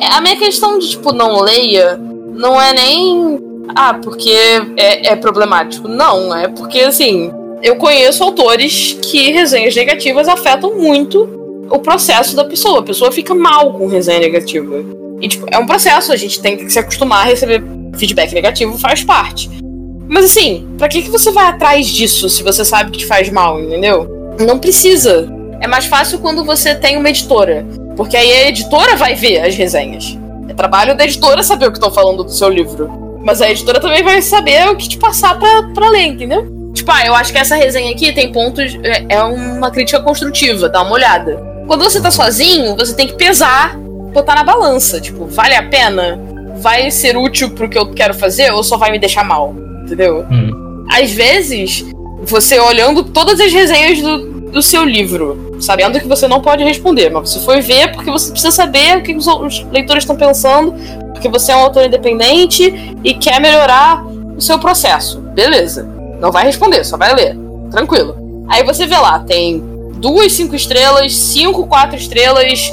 É, 0.00 0.06
a 0.10 0.20
minha 0.20 0.36
questão 0.36 0.78
de, 0.78 0.90
tipo, 0.90 1.12
não 1.12 1.40
leia, 1.40 1.96
não 1.96 2.60
é 2.60 2.72
nem. 2.72 3.38
Ah, 3.74 3.94
porque 3.94 4.34
é, 4.76 5.12
é 5.12 5.16
problemático. 5.16 5.86
Não, 5.86 6.34
é 6.34 6.48
porque, 6.48 6.80
assim, 6.80 7.30
eu 7.62 7.76
conheço 7.76 8.24
autores 8.24 8.98
que 9.00 9.30
resenhas 9.30 9.74
negativas 9.76 10.26
afetam 10.26 10.74
muito 10.74 11.66
o 11.70 11.78
processo 11.78 12.34
da 12.34 12.44
pessoa. 12.44 12.80
A 12.80 12.82
pessoa 12.82 13.12
fica 13.12 13.34
mal 13.34 13.72
com 13.74 13.86
resenha 13.86 14.18
negativa. 14.18 14.84
E, 15.20 15.28
tipo, 15.28 15.46
é 15.48 15.56
um 15.56 15.64
processo, 15.64 16.12
a 16.12 16.16
gente 16.16 16.42
tem 16.42 16.56
que 16.56 16.68
se 16.68 16.78
acostumar 16.78 17.20
a 17.20 17.28
receber 17.28 17.62
feedback 17.96 18.34
negativo, 18.34 18.76
faz 18.76 19.04
parte. 19.04 19.48
Mas 20.08 20.24
assim, 20.24 20.66
pra 20.76 20.88
que, 20.88 21.02
que 21.02 21.10
você 21.10 21.30
vai 21.30 21.46
atrás 21.46 21.86
disso 21.86 22.28
se 22.28 22.42
você 22.42 22.64
sabe 22.64 22.90
que 22.90 22.98
te 22.98 23.06
faz 23.06 23.30
mal, 23.30 23.60
entendeu? 23.60 24.08
Não 24.40 24.58
precisa. 24.58 25.32
É 25.60 25.68
mais 25.68 25.86
fácil 25.86 26.18
quando 26.18 26.44
você 26.44 26.74
tem 26.74 26.96
uma 26.96 27.08
editora. 27.08 27.64
Porque 27.96 28.16
aí 28.16 28.30
a 28.32 28.48
editora 28.48 28.96
vai 28.96 29.14
ver 29.14 29.38
as 29.38 29.54
resenhas. 29.54 30.18
É 30.48 30.54
trabalho 30.54 30.96
da 30.96 31.04
editora 31.04 31.42
saber 31.44 31.68
o 31.68 31.70
que 31.70 31.78
estão 31.78 31.92
falando 31.92 32.24
do 32.24 32.32
seu 32.32 32.48
livro. 32.48 32.90
Mas 33.22 33.40
a 33.40 33.48
editora 33.48 33.78
também 33.78 34.02
vai 34.02 34.20
saber 34.20 34.68
o 34.68 34.76
que 34.76 34.88
te 34.88 34.98
passar 34.98 35.38
pra, 35.38 35.62
pra 35.72 35.88
ler, 35.88 36.06
entendeu? 36.06 36.61
Tipo, 36.72 36.90
ah, 36.90 37.06
eu 37.06 37.14
acho 37.14 37.32
que 37.32 37.38
essa 37.38 37.54
resenha 37.54 37.92
aqui 37.92 38.12
tem 38.12 38.32
pontos. 38.32 38.78
É, 38.82 39.16
é 39.16 39.22
uma 39.22 39.70
crítica 39.70 40.00
construtiva, 40.00 40.68
dá 40.68 40.82
uma 40.82 40.92
olhada. 40.92 41.36
Quando 41.66 41.84
você 41.84 42.00
tá 42.00 42.10
sozinho, 42.10 42.76
você 42.76 42.94
tem 42.94 43.06
que 43.06 43.14
pesar, 43.14 43.76
botar 44.12 44.34
na 44.34 44.44
balança. 44.44 45.00
Tipo, 45.00 45.26
vale 45.26 45.54
a 45.54 45.62
pena? 45.62 46.20
Vai 46.56 46.90
ser 46.90 47.16
útil 47.16 47.50
pro 47.50 47.68
que 47.68 47.78
eu 47.78 47.92
quero 47.92 48.14
fazer 48.14 48.52
ou 48.52 48.62
só 48.62 48.76
vai 48.76 48.90
me 48.90 48.98
deixar 48.98 49.24
mal? 49.24 49.54
Entendeu? 49.84 50.26
Hum. 50.30 50.84
Às 50.90 51.10
vezes, 51.10 51.84
você 52.22 52.58
olhando 52.58 53.04
todas 53.04 53.40
as 53.40 53.52
resenhas 53.52 54.00
do, 54.00 54.30
do 54.50 54.62
seu 54.62 54.84
livro, 54.84 55.56
sabendo 55.60 56.00
que 56.00 56.06
você 56.06 56.28
não 56.28 56.40
pode 56.40 56.62
responder, 56.62 57.10
mas 57.10 57.30
você 57.30 57.40
foi 57.40 57.60
ver 57.60 57.92
porque 57.92 58.10
você 58.10 58.30
precisa 58.30 58.52
saber 58.52 58.98
o 58.98 59.02
que 59.02 59.14
os, 59.14 59.26
os 59.26 59.66
leitores 59.70 60.02
estão 60.04 60.16
pensando, 60.16 60.74
porque 61.12 61.28
você 61.28 61.52
é 61.52 61.56
um 61.56 61.60
autor 61.60 61.84
independente 61.84 62.94
e 63.02 63.14
quer 63.14 63.40
melhorar 63.40 64.04
o 64.36 64.40
seu 64.40 64.58
processo. 64.58 65.20
Beleza. 65.20 66.01
Não 66.22 66.30
vai 66.30 66.44
responder, 66.44 66.84
só 66.84 66.96
vai 66.96 67.12
ler. 67.16 67.36
Tranquilo. 67.72 68.16
Aí 68.48 68.62
você 68.62 68.86
vê 68.86 68.96
lá, 68.96 69.18
tem 69.18 69.60
duas 69.96 70.32
cinco 70.32 70.54
estrelas, 70.54 71.16
cinco 71.16 71.66
quatro 71.66 71.96
estrelas, 71.96 72.72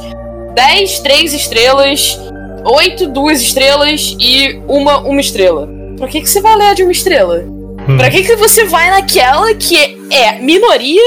dez 0.54 1.00
três 1.00 1.34
estrelas, 1.34 2.20
oito 2.64 3.08
duas 3.08 3.42
estrelas 3.42 4.16
e 4.20 4.62
uma 4.68 5.00
uma 5.00 5.20
estrela. 5.20 5.68
Pra 5.98 6.08
que, 6.08 6.22
que 6.22 6.30
você 6.30 6.40
vai 6.42 6.56
ler 6.58 6.66
a 6.68 6.74
de 6.76 6.84
uma 6.84 6.92
estrela? 6.92 7.44
Hum. 7.88 7.98
Pra 7.98 8.12
que, 8.12 8.24
que 8.24 8.36
você 8.36 8.66
vai 8.66 8.92
naquela 8.92 9.52
que 9.56 9.98
é 10.12 10.34
minoria 10.40 11.02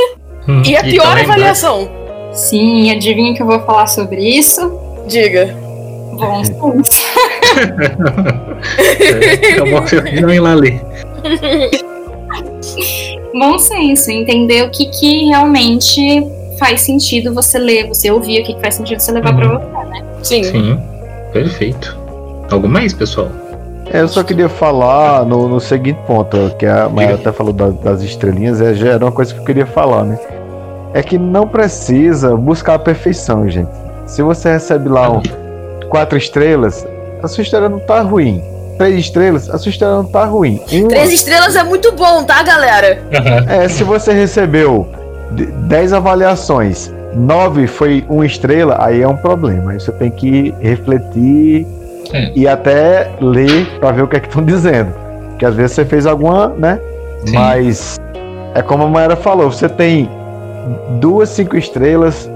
hum. 0.48 0.62
e 0.66 0.76
a 0.76 0.82
pior 0.82 1.16
avaliação? 1.16 1.88
Sim, 2.32 2.90
adivinha 2.90 3.34
que 3.34 3.42
eu 3.42 3.46
vou 3.46 3.60
falar 3.60 3.86
sobre 3.86 4.20
isso? 4.20 4.60
Diga. 5.06 5.56
Bom 6.14 6.42
senso. 6.42 7.02
é, 9.00 9.52
acabou 9.52 9.82
que 9.82 9.94
eu 9.94 10.42
lá 10.42 10.54
ler. 10.54 10.80
Bom 13.34 13.58
senso, 13.58 14.10
entender 14.10 14.64
o 14.64 14.70
que, 14.70 14.86
que 14.86 15.26
realmente 15.26 16.26
faz 16.58 16.82
sentido 16.82 17.34
você 17.34 17.58
ler, 17.58 17.88
você 17.88 18.10
ouvir, 18.10 18.42
o 18.42 18.44
que, 18.44 18.54
que 18.54 18.60
faz 18.60 18.74
sentido 18.74 19.00
você 19.00 19.12
levar 19.12 19.34
uhum. 19.34 19.36
pra 19.36 19.58
você, 19.58 19.84
né? 19.88 20.04
Sim. 20.22 20.44
Sim, 20.44 20.80
perfeito. 21.32 21.98
Algo 22.50 22.68
mais, 22.68 22.92
pessoal? 22.92 23.28
É, 23.92 24.00
eu 24.00 24.08
só 24.08 24.22
queria 24.22 24.48
falar 24.48 25.24
no, 25.26 25.48
no 25.48 25.60
seguinte 25.60 25.98
ponto, 26.06 26.54
que 26.58 26.66
a 26.66 26.88
Maia 26.88 27.14
até 27.14 27.32
falou 27.32 27.52
da, 27.52 27.70
das 27.70 28.02
estrelinhas, 28.02 28.60
é, 28.60 28.74
já 28.74 28.90
era 28.90 29.04
uma 29.04 29.12
coisa 29.12 29.34
que 29.34 29.40
eu 29.40 29.44
queria 29.44 29.66
falar, 29.66 30.04
né? 30.04 30.18
É 30.94 31.02
que 31.02 31.18
não 31.18 31.48
precisa 31.48 32.36
buscar 32.36 32.74
a 32.74 32.78
perfeição, 32.78 33.48
gente. 33.48 33.70
Se 34.06 34.22
você 34.22 34.52
recebe 34.52 34.88
lá 34.88 35.10
um, 35.10 35.22
quatro 35.88 36.16
estrelas, 36.18 36.86
a 37.22 37.28
sua 37.28 37.42
história 37.42 37.68
não 37.68 37.78
tá 37.78 38.02
ruim 38.02 38.51
três 38.78 38.96
estrelas, 38.96 39.50
a 39.50 39.58
sua 39.58 39.70
história 39.70 39.96
não 39.96 40.04
tá 40.04 40.24
ruim. 40.24 40.60
Uma... 40.72 40.88
Três 40.88 41.12
estrelas 41.12 41.56
é 41.56 41.62
muito 41.62 41.92
bom, 41.92 42.24
tá, 42.24 42.42
galera? 42.42 43.02
é, 43.48 43.68
se 43.68 43.84
você 43.84 44.12
recebeu 44.12 44.88
dez 45.68 45.92
avaliações, 45.92 46.92
nove 47.14 47.66
foi 47.66 48.04
uma 48.08 48.26
estrela, 48.26 48.76
aí 48.80 49.02
é 49.02 49.08
um 49.08 49.16
problema. 49.16 49.72
Aí 49.72 49.80
você 49.80 49.92
tem 49.92 50.10
que 50.10 50.54
refletir 50.60 51.66
Sim. 52.10 52.32
e 52.34 52.48
até 52.48 53.10
ler 53.20 53.66
para 53.78 53.92
ver 53.92 54.02
o 54.02 54.08
que 54.08 54.16
é 54.16 54.20
que 54.20 54.28
estão 54.28 54.44
dizendo. 54.44 54.92
Que 55.38 55.44
às 55.44 55.54
vezes 55.54 55.72
você 55.72 55.84
fez 55.84 56.06
alguma, 56.06 56.48
né? 56.48 56.78
Sim. 57.24 57.34
Mas 57.34 58.00
é 58.54 58.62
como 58.62 58.84
a 58.84 58.88
Maera 58.88 59.16
falou, 59.16 59.50
você 59.50 59.68
tem 59.68 60.08
duas 61.00 61.28
cinco 61.30 61.56
estrelas, 61.56 62.30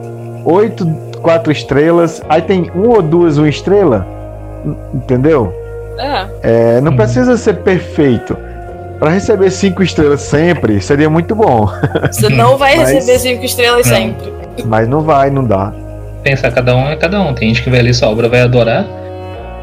oito 0.45 0.87
quatro 1.23 1.51
estrelas, 1.53 2.23
aí 2.29 2.43
tem 2.43 2.71
uma 2.75 2.97
ou 2.97 3.03
duas 3.03 3.37
uma 3.37 3.49
estrela, 3.49 4.07
entendeu? 4.95 5.53
É. 5.99 6.27
é 6.43 6.81
não 6.81 6.95
precisa 6.97 7.37
ser 7.37 7.57
perfeito. 7.59 8.37
Para 8.99 9.11
receber 9.11 9.51
cinco 9.51 9.83
estrelas 9.83 10.23
sempre 10.23 10.81
seria 10.81 11.11
muito 11.11 11.35
bom. 11.35 11.69
Você 12.11 12.29
não 12.29 12.57
vai 12.57 12.77
mas, 12.77 12.91
receber 12.91 13.19
cinco 13.19 13.45
estrelas 13.45 13.87
não. 13.87 13.97
sempre. 13.97 14.33
Mas 14.65 14.89
não 14.89 15.03
vai, 15.03 15.31
não 15.31 15.45
dá. 15.45 15.73
Pensar 16.23 16.51
cada 16.51 16.75
um 16.75 16.89
é 16.91 16.97
cada 16.97 17.21
um. 17.21 17.35
Tem 17.35 17.49
gente 17.49 17.63
que 17.63 17.71
vai 17.71 17.83
ler 17.83 17.95
sua 17.95 18.09
obra 18.09 18.29
vai 18.29 18.41
adorar. 18.41 18.87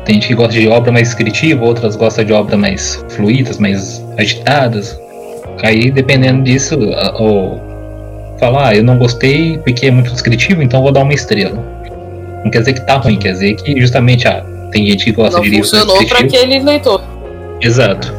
Tem 0.06 0.16
gente 0.16 0.28
que 0.28 0.36
gosta 0.36 0.54
de 0.54 0.68
obra 0.68 0.92
mais 0.92 1.08
descritiva, 1.08 1.64
outras 1.64 1.96
gostam 1.96 2.26
de 2.26 2.34
obra 2.34 2.58
mais 2.58 3.04
fluídas, 3.10 3.58
mais 3.58 4.04
agitadas. 4.18 5.00
Aí, 5.64 5.90
dependendo 5.90 6.44
disso, 6.44 6.78
ou 7.16 7.62
falar, 8.40 8.70
ah, 8.70 8.76
eu 8.76 8.84
não 8.84 8.98
gostei 8.98 9.58
porque 9.60 9.88
é 9.88 9.92
muito 9.92 10.12
descritivo, 10.12 10.62
então 10.62 10.82
vou 10.82 10.92
dar 10.92 11.04
uma 11.04 11.14
estrela. 11.14 11.58
Não 12.44 12.52
quer 12.52 12.60
dizer 12.60 12.74
que 12.74 12.82
tá 12.82 12.98
ruim, 12.98 13.18
quer 13.18 13.32
dizer 13.32 13.56
que 13.56 13.80
justamente, 13.80 14.28
ah, 14.28 14.44
tem 14.74 14.88
gente 14.88 15.06
que 15.06 15.12
gosta 15.12 15.38
não 15.38 15.44
de 15.44 15.50
livros. 15.50 15.70
Funcionou 15.70 16.06
para 16.08 16.20
aquele 16.20 16.60
leitor. 16.60 17.02
Exato. 17.62 18.14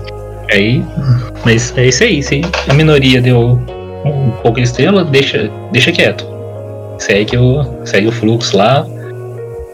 Aí, 0.51 0.83
mas 1.45 1.77
é 1.77 1.87
isso 1.87 2.05
aí. 2.05 2.23
Se 2.23 2.43
a 2.69 2.73
minoria 2.73 3.21
deu 3.21 3.59
um 4.05 4.31
pouco 4.43 4.59
de 4.59 4.63
estrela, 4.63 5.05
deixa, 5.05 5.51
deixa 5.73 5.91
quieto. 5.91 6.25
Segue 6.99 7.37
o, 7.37 7.65
segue 7.85 8.07
o 8.07 8.13
fluxo 8.13 8.57
lá 8.57 8.87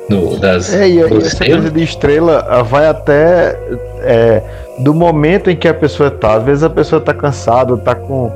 do, 0.09 0.39
das. 0.39 0.73
É, 0.73 0.89
e 0.89 0.99
essa 1.01 1.45
coisa 1.45 1.71
de 1.71 1.83
estrela 1.83 2.63
vai 2.65 2.87
até 2.87 3.57
é, 4.01 4.43
do 4.79 4.95
momento 4.95 5.51
em 5.51 5.57
que 5.57 5.69
a 5.69 5.75
pessoa 5.75 6.11
tá. 6.11 6.37
Às 6.37 6.45
vezes 6.45 6.65
a 6.65 6.71
pessoa 6.71 7.01
tá 7.01 7.13
cansada, 7.13 7.77
tá 7.77 7.95
com, 7.95 8.31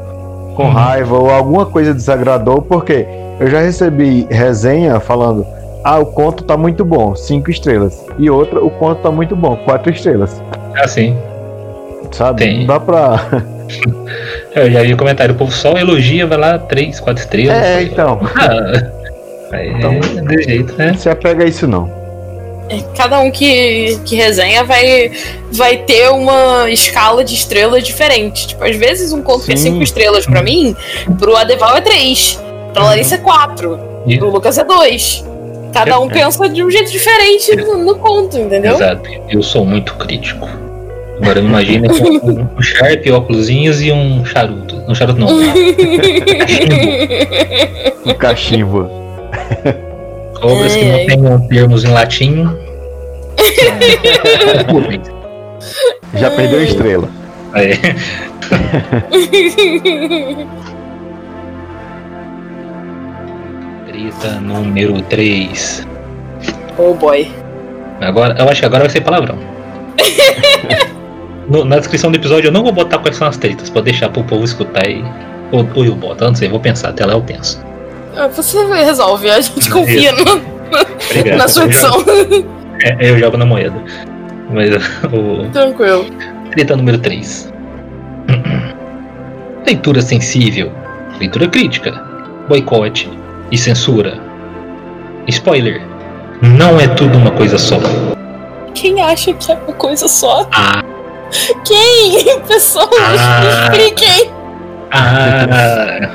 com 0.55 0.65
uhum. 0.65 0.71
raiva 0.71 1.17
ou 1.17 1.31
alguma 1.31 1.65
coisa 1.65 1.95
desagradou, 1.95 2.61
porque 2.61 3.07
eu 3.41 3.49
já 3.49 3.61
recebi 3.61 4.27
resenha 4.31 5.01
falando 5.01 5.47
ah, 5.85 5.99
o 5.99 6.07
conto 6.07 6.45
tá 6.45 6.57
muito 6.57 6.83
bom, 6.83 7.15
cinco 7.15 7.51
estrelas. 7.51 8.07
E 8.19 8.31
outra, 8.31 8.65
o 8.65 8.71
conto 8.71 9.03
tá 9.03 9.11
muito 9.11 9.37
bom, 9.37 9.55
quatro 9.67 9.93
estrelas. 9.93 10.43
Ah, 10.75 10.89
sim. 10.89 11.15
Sabe? 12.11 12.43
Tem. 12.43 12.59
Não 12.61 12.67
dá 12.67 12.81
pra. 12.81 13.45
Eu 14.57 14.71
já 14.71 14.83
vi 14.83 14.95
o 14.95 14.97
comentário, 14.97 15.35
o 15.35 15.39
povo 15.39 15.53
só 15.53 15.77
elogia, 15.77 16.27
vai 16.27 16.39
lá, 16.39 16.59
três, 16.59 17.01
quatro 17.01 17.23
estrelas. 17.23 17.57
É, 17.57 17.83
então. 17.83 18.19
Ah, 18.35 18.83
então, 19.63 19.93
é 19.93 20.21
de 20.23 20.43
jeito, 20.43 20.75
né? 20.77 20.95
Se 20.95 21.11
apega 21.11 21.45
a 21.45 21.47
isso 21.47 21.67
não. 21.67 21.93
É, 22.71 22.81
cada 22.97 23.21
um 23.21 23.31
que, 23.31 23.99
que 24.07 24.17
resenha 24.17 24.65
vai, 24.65 25.13
vai 25.53 25.77
ter 25.77 26.09
uma 26.09 26.71
escala 26.71 27.23
de 27.23 27.35
estrelas 27.35 27.85
diferente. 27.85 28.47
Tipo, 28.47 28.65
às 28.65 28.77
vezes 28.77 29.13
um 29.13 29.23
conto 29.23 29.41
Sim. 29.41 29.47
que 29.47 29.53
é 29.53 29.57
cinco 29.57 29.83
estrelas 29.83 30.25
para 30.25 30.43
mim, 30.43 30.75
pro 31.19 31.37
Adeval 31.37 31.77
é 31.77 31.83
três, 31.83 32.41
pra 32.73 32.85
Larissa 32.85 33.17
é 33.17 33.19
quatro, 33.19 33.79
e? 34.07 34.17
pro 34.17 34.31
Lucas 34.31 34.57
é 34.57 34.65
dois. 34.65 35.23
Cada 35.75 35.99
um 35.99 36.09
pensa 36.09 36.49
de 36.49 36.63
um 36.63 36.71
jeito 36.71 36.91
diferente 36.91 37.57
no, 37.57 37.79
no 37.79 37.99
conto, 37.99 38.39
entendeu? 38.39 38.75
Exato. 38.77 39.11
Eu 39.29 39.43
sou 39.43 39.67
muito 39.67 39.93
crítico. 39.95 40.49
Agora 41.21 41.41
imagina 41.41 41.89
com 41.89 42.05
um 42.59 42.63
Sharp, 42.63 43.05
óculosinhos 43.13 43.83
e 43.83 43.91
um 43.91 44.25
charuto. 44.25 44.77
Um 44.89 44.95
charuto 44.95 45.19
não. 45.21 45.29
um 48.07 48.15
cachimbo. 48.15 48.89
Cobras 50.41 50.77
que 50.77 50.85
não 50.85 51.07
tenham 51.07 51.49
termos 51.49 51.85
em 51.85 51.89
latim. 51.89 52.49
Já 56.15 56.31
perdeu 56.31 56.61
a 56.61 56.63
estrela. 56.63 57.09
É. 57.55 57.79
Treta 64.11 64.41
número 64.41 65.01
3. 65.03 65.87
Oh 66.77 66.93
boy. 66.95 67.31
Agora, 68.01 68.37
eu 68.39 68.49
acho 68.49 68.61
que 68.61 68.67
agora 68.67 68.83
vai 68.83 68.91
ser 68.91 69.01
palavrão. 69.01 69.39
No- 71.47 71.63
na 71.63 71.77
descrição 71.79 72.11
do 72.11 72.17
episódio 72.17 72.49
eu 72.49 72.53
não 72.53 72.63
vou 72.63 72.73
botar 72.73 72.97
quais 73.01 73.17
são 73.17 73.29
as 73.29 73.37
tretas, 73.37 73.69
pode 73.69 73.85
deixar 73.85 74.09
pro 74.09 74.25
povo 74.25 74.45
escutar 74.45 74.87
aí. 74.87 75.05
Ou, 75.53 75.69
ou 75.75 75.85
eu 75.85 75.95
boto, 75.95 76.25
eu 76.25 76.29
não 76.29 76.35
sei, 76.35 76.49
vou 76.49 76.59
pensar, 76.59 76.89
até 76.89 77.05
lá 77.05 77.13
eu 77.13 77.21
penso. 77.21 77.63
Ah, 78.17 78.29
Você 78.29 78.65
resolve, 78.65 79.29
a 79.29 79.39
gente 79.43 79.69
confia 79.71 80.11
no- 80.13 80.23
Obrigado. 81.11 81.37
na 81.37 81.47
sua 81.47 81.67
edição. 81.67 82.03
É, 82.83 83.11
eu 83.11 83.19
jogo 83.19 83.37
na 83.37 83.45
moeda. 83.45 83.75
Mas 84.51 84.71
o 85.13 85.51
Tranquilo. 85.53 86.07
treta 86.51 86.75
número 86.77 86.97
3. 86.99 87.53
Leitura 89.67 90.01
sensível, 90.01 90.73
leitura 91.21 91.47
crítica, 91.49 91.93
boicote 92.49 93.11
e 93.51 93.59
censura. 93.59 94.19
Spoiler. 95.29 95.81
Não 96.43 96.79
é 96.79 96.87
tudo 96.89 97.17
uma 97.17 97.31
coisa 97.31 97.57
só. 97.59 97.79
Quem 98.75 99.01
acha 99.01 99.33
que 99.33 99.53
é 99.53 99.55
uma 99.55 99.73
coisa 99.75 100.09
só? 100.09 100.49
Ah, 100.53 100.83
Quem? 101.65 102.39
Pessoas, 102.47 102.89
Ah. 103.21 103.41
me 103.41 103.79
expliquem. 103.87 104.31
ah. 104.93 106.11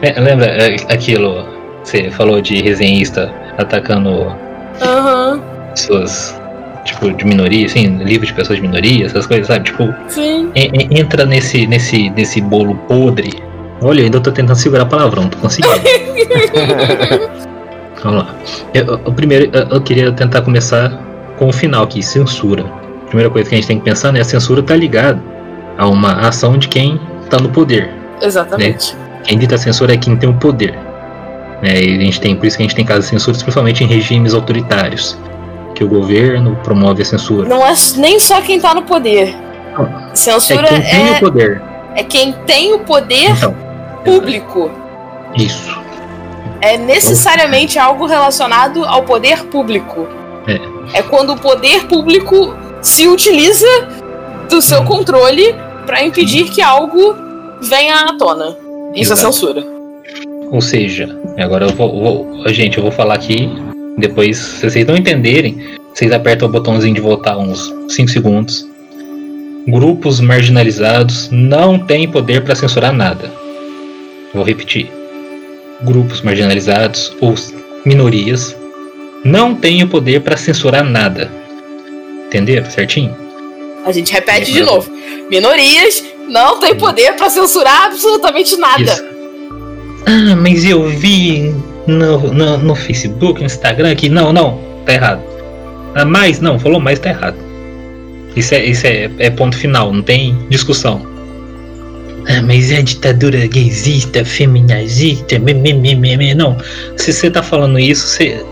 Le- 0.00 0.20
Lembra 0.20 0.46
é, 0.46 0.74
aquilo? 0.92 1.46
Você 1.84 2.10
falou 2.10 2.40
de 2.40 2.60
resenhista 2.62 3.32
atacando 3.58 4.34
Aham, 4.80 5.40
pessoas, 5.70 6.40
tipo, 6.84 7.12
de 7.12 7.24
minoria, 7.24 7.66
assim, 7.66 7.98
livro 7.98 8.26
de 8.26 8.32
pessoas 8.32 8.56
de 8.60 8.62
minoria, 8.66 9.06
essas 9.06 9.26
coisas, 9.26 9.46
sabe? 9.48 9.64
Tipo, 9.66 9.92
sim. 10.08 10.50
en- 10.54 10.70
en- 10.74 10.98
entra 11.00 11.24
nesse, 11.26 11.66
nesse, 11.66 12.10
nesse 12.10 12.40
bolo 12.40 12.74
podre. 12.88 13.42
Olha, 13.82 14.00
eu 14.00 14.04
ainda 14.04 14.20
tô 14.20 14.30
tentando 14.30 14.56
segurar 14.56 14.84
a 14.84 14.86
palavrão, 14.86 15.28
tô 15.28 15.36
conseguindo. 15.38 15.74
Vamos 18.02 18.22
lá. 18.24 18.34
Eu, 18.72 18.94
o 19.04 19.12
primeiro, 19.12 19.50
eu, 19.52 19.68
eu 19.68 19.80
queria 19.80 20.12
tentar 20.12 20.42
começar 20.42 21.00
com 21.36 21.48
o 21.48 21.52
final 21.52 21.84
aqui, 21.84 22.02
censura. 22.02 22.64
A 23.02 23.06
primeira 23.06 23.30
coisa 23.30 23.48
que 23.48 23.54
a 23.54 23.58
gente 23.58 23.66
tem 23.66 23.78
que 23.78 23.84
pensar, 23.84 24.12
né? 24.12 24.20
A 24.20 24.24
censura 24.24 24.62
tá 24.62 24.76
ligada 24.76 25.22
a 25.76 25.86
uma 25.88 26.12
ação 26.28 26.56
de 26.56 26.68
quem 26.68 27.00
tá 27.28 27.38
no 27.38 27.48
poder. 27.48 27.90
Exatamente. 28.20 28.96
Quem 29.24 29.38
dita 29.38 29.54
a 29.54 29.58
censura 29.58 29.94
é 29.94 29.96
quem 29.96 30.16
tem 30.16 30.28
o 30.28 30.34
poder. 30.34 30.78
Né? 31.62 31.80
E 31.80 31.96
a 31.98 32.00
gente 32.00 32.20
tem, 32.20 32.36
por 32.36 32.46
isso 32.46 32.56
que 32.56 32.62
a 32.62 32.66
gente 32.66 32.76
tem 32.76 32.84
casos 32.84 33.04
de 33.04 33.10
censura, 33.10 33.36
principalmente 33.36 33.84
em 33.84 33.86
regimes 33.86 34.34
autoritários. 34.34 35.18
Que 35.74 35.82
o 35.82 35.88
governo 35.88 36.56
promove 36.62 37.02
a 37.02 37.04
censura. 37.04 37.48
Não 37.48 37.66
é 37.66 37.72
nem 37.96 38.20
só 38.20 38.40
quem 38.42 38.60
tá 38.60 38.74
no 38.74 38.82
poder. 38.82 39.34
É 39.78 40.14
Censura 40.14 40.68
quem 40.68 40.82
tem 40.82 41.00
o 41.00 41.14
é, 41.14 41.18
poder. 41.20 41.62
é 41.96 42.04
quem 42.04 42.32
tem 42.46 42.74
o 42.74 42.80
poder 42.80 43.30
Então, 43.30 43.56
público. 44.04 44.70
isso. 45.36 45.70
É 46.60 46.76
necessariamente 46.76 47.78
algo 47.78 48.06
relacionado 48.06 48.84
ao 48.84 49.02
poder 49.02 49.44
público. 49.46 50.06
É. 50.46 50.98
É 50.98 51.02
quando 51.02 51.32
o 51.32 51.36
poder 51.38 51.86
público 51.86 52.54
se 52.80 53.08
utiliza 53.08 53.66
do 54.48 54.60
seu 54.62 54.84
controle 54.84 55.54
pra 55.86 56.02
impedir 56.04 56.44
que 56.50 56.62
algo 56.62 57.16
venha 57.62 57.94
à 57.96 58.16
tona. 58.16 58.56
Isso 58.94 59.12
Exato. 59.12 59.20
é 59.28 59.32
censura. 59.32 59.64
Ou 60.52 60.60
seja, 60.60 61.08
agora 61.38 61.64
eu 61.66 61.70
vou, 61.70 62.00
vou- 62.00 62.48
Gente, 62.48 62.76
eu 62.76 62.82
vou 62.82 62.92
falar 62.92 63.14
aqui. 63.14 63.50
Depois, 63.98 64.36
se 64.36 64.70
vocês 64.70 64.86
não 64.86 64.96
entenderem, 64.96 65.58
vocês 65.94 66.12
apertam 66.12 66.48
o 66.48 66.52
botãozinho 66.52 66.94
de 66.94 67.00
voltar 67.00 67.36
uns 67.38 67.72
5 67.88 68.08
segundos. 68.10 68.66
Grupos 69.66 70.20
marginalizados 70.20 71.28
não 71.30 71.78
têm 71.78 72.08
poder 72.08 72.42
para 72.44 72.54
censurar 72.54 72.92
nada. 72.92 73.30
Vou 74.34 74.44
repetir. 74.44 74.90
Grupos 75.82 76.22
marginalizados 76.22 77.14
ou 77.20 77.34
minorias 77.84 78.56
não 79.24 79.54
têm 79.54 79.82
o 79.82 79.88
poder 79.88 80.20
para 80.20 80.36
censurar 80.36 80.84
nada. 80.84 81.30
Entenderam 82.26 82.70
certinho? 82.70 83.14
A 83.84 83.92
gente 83.92 84.12
repete 84.12 84.50
É, 84.50 84.54
de 84.54 84.62
novo. 84.62 84.90
Minorias 85.28 86.04
não 86.28 86.58
têm 86.60 86.74
poder 86.74 87.14
pra 87.14 87.28
censurar 87.28 87.86
absolutamente 87.86 88.56
nada. 88.56 88.82
Isso. 88.82 89.04
Ah, 90.06 90.36
mas 90.36 90.64
eu 90.64 90.88
vi 90.88 91.54
no, 91.86 92.32
no, 92.32 92.58
no 92.58 92.74
Facebook, 92.74 93.40
no 93.40 93.46
Instagram 93.46 93.94
que 93.94 94.08
não, 94.08 94.32
não, 94.32 94.58
tá 94.84 94.94
errado. 94.94 95.22
Ah, 95.94 96.04
mais, 96.04 96.40
não, 96.40 96.58
falou 96.58 96.80
mais, 96.80 96.98
tá 96.98 97.10
errado. 97.10 97.36
Isso 98.34 98.54
é, 98.54 98.64
isso 98.64 98.86
é, 98.86 99.10
é 99.18 99.30
ponto 99.30 99.56
final, 99.56 99.92
não 99.92 100.02
tem 100.02 100.36
discussão. 100.48 101.11
Ah, 102.28 102.40
mas 102.42 102.70
é 102.70 102.82
ditadura 102.82 103.46
gaysista, 103.46 104.24
feminazista, 104.24 105.38
me. 105.38 106.34
Não, 106.34 106.56
se 106.96 107.12
você 107.12 107.30
tá 107.30 107.42
falando 107.42 107.78
isso, 107.78 108.06
você. 108.06 108.44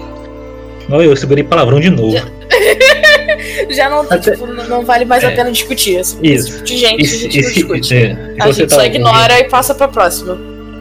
Olha, 0.91 1.05
eu 1.05 1.17
segurei 1.17 1.45
palavrão 1.45 1.79
de 1.81 1.91
novo. 1.91 2.13
Já- 2.17 2.25
Já 3.71 3.89
não, 3.91 4.01
Até- 4.01 4.33
tipo, 4.33 4.47
não 4.47 4.85
vale 4.85 5.05
mais 5.05 5.23
a 5.25 5.31
É. 5.31 5.37
pena 5.37 5.53
discutir. 5.53 6.05
Se 6.05 6.17
Isso. 6.23 6.47
discutir 6.49 6.77
gente, 6.79 7.03
E 7.03 7.05
a 7.05 7.09
gente 7.09 7.23
não 7.25 7.31
se- 7.49 7.55
discute. 7.55 7.95
é, 7.95 8.17
A 8.41 8.51
gente 8.51 8.67
tá 8.67 8.75
só 8.75 8.83
ouvindo- 8.83 8.95
ignora 8.97 9.39
e 9.39 9.45
passa 9.45 9.75
pra 9.75 9.87
próxima. 9.87 10.37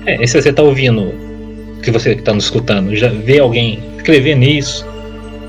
É, 0.06 0.24
e 0.24 0.28
se 0.28 0.42
você 0.42 0.52
tá 0.52 0.64
ouvindo, 0.64 1.14
que 1.84 1.92
você 1.92 2.16
que 2.16 2.22
tá 2.24 2.34
nos 2.34 2.46
escutando, 2.46 2.96
já 2.96 3.10
vê 3.10 3.40
alguém 3.40 3.84
escrevendo 3.98 4.44
isso, 4.44 4.86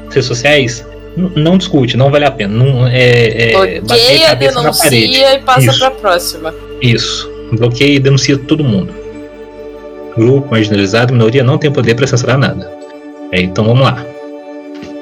nas 0.06 0.14
redes 0.14 0.26
sociais, 0.28 0.84
não 1.16 1.56
discute, 1.56 1.96
não 1.96 2.10
vale 2.10 2.24
a 2.26 2.30
pena. 2.30 2.52
Não, 2.52 2.86
é, 2.86 3.52
é 3.52 3.54
a 3.54 3.58
parede. 3.58 4.36
denuncia 4.36 5.34
e 5.34 5.38
passa 5.40 5.66
Isso. 5.70 5.78
pra 5.78 5.90
próxima. 5.90 6.54
Isso. 6.82 7.29
Bloqueia 7.52 7.96
e 7.96 7.98
denuncia 7.98 8.38
todo 8.38 8.62
mundo. 8.64 8.94
Grupo 10.16 10.50
marginalizado, 10.50 11.12
minoria 11.12 11.42
não 11.44 11.58
tem 11.58 11.70
poder 11.70 11.94
para 11.94 12.06
censurar 12.06 12.38
nada. 12.38 12.70
É, 13.32 13.40
então 13.40 13.64
vamos 13.64 13.82
lá. 13.82 14.04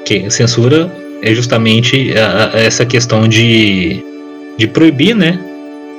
Que 0.05 0.29
censura 0.29 0.91
é 1.21 1.33
justamente 1.33 2.13
a- 2.17 2.51
a- 2.53 2.59
essa 2.59 2.85
questão 2.85 3.27
de, 3.27 4.03
de 4.57 4.67
proibir, 4.67 5.15
né? 5.15 5.39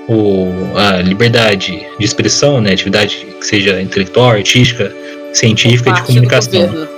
O, 0.09 0.49
a 0.77 0.97
liberdade 1.03 1.87
de 1.99 2.05
expressão, 2.05 2.61
né? 2.61 2.73
Atividade 2.73 3.27
que 3.39 3.47
seja 3.47 3.81
intelectual, 3.81 4.31
artística, 4.31 4.93
científica 5.33 5.91
e 5.91 5.93
de 5.93 6.03
comunicação. 6.03 6.89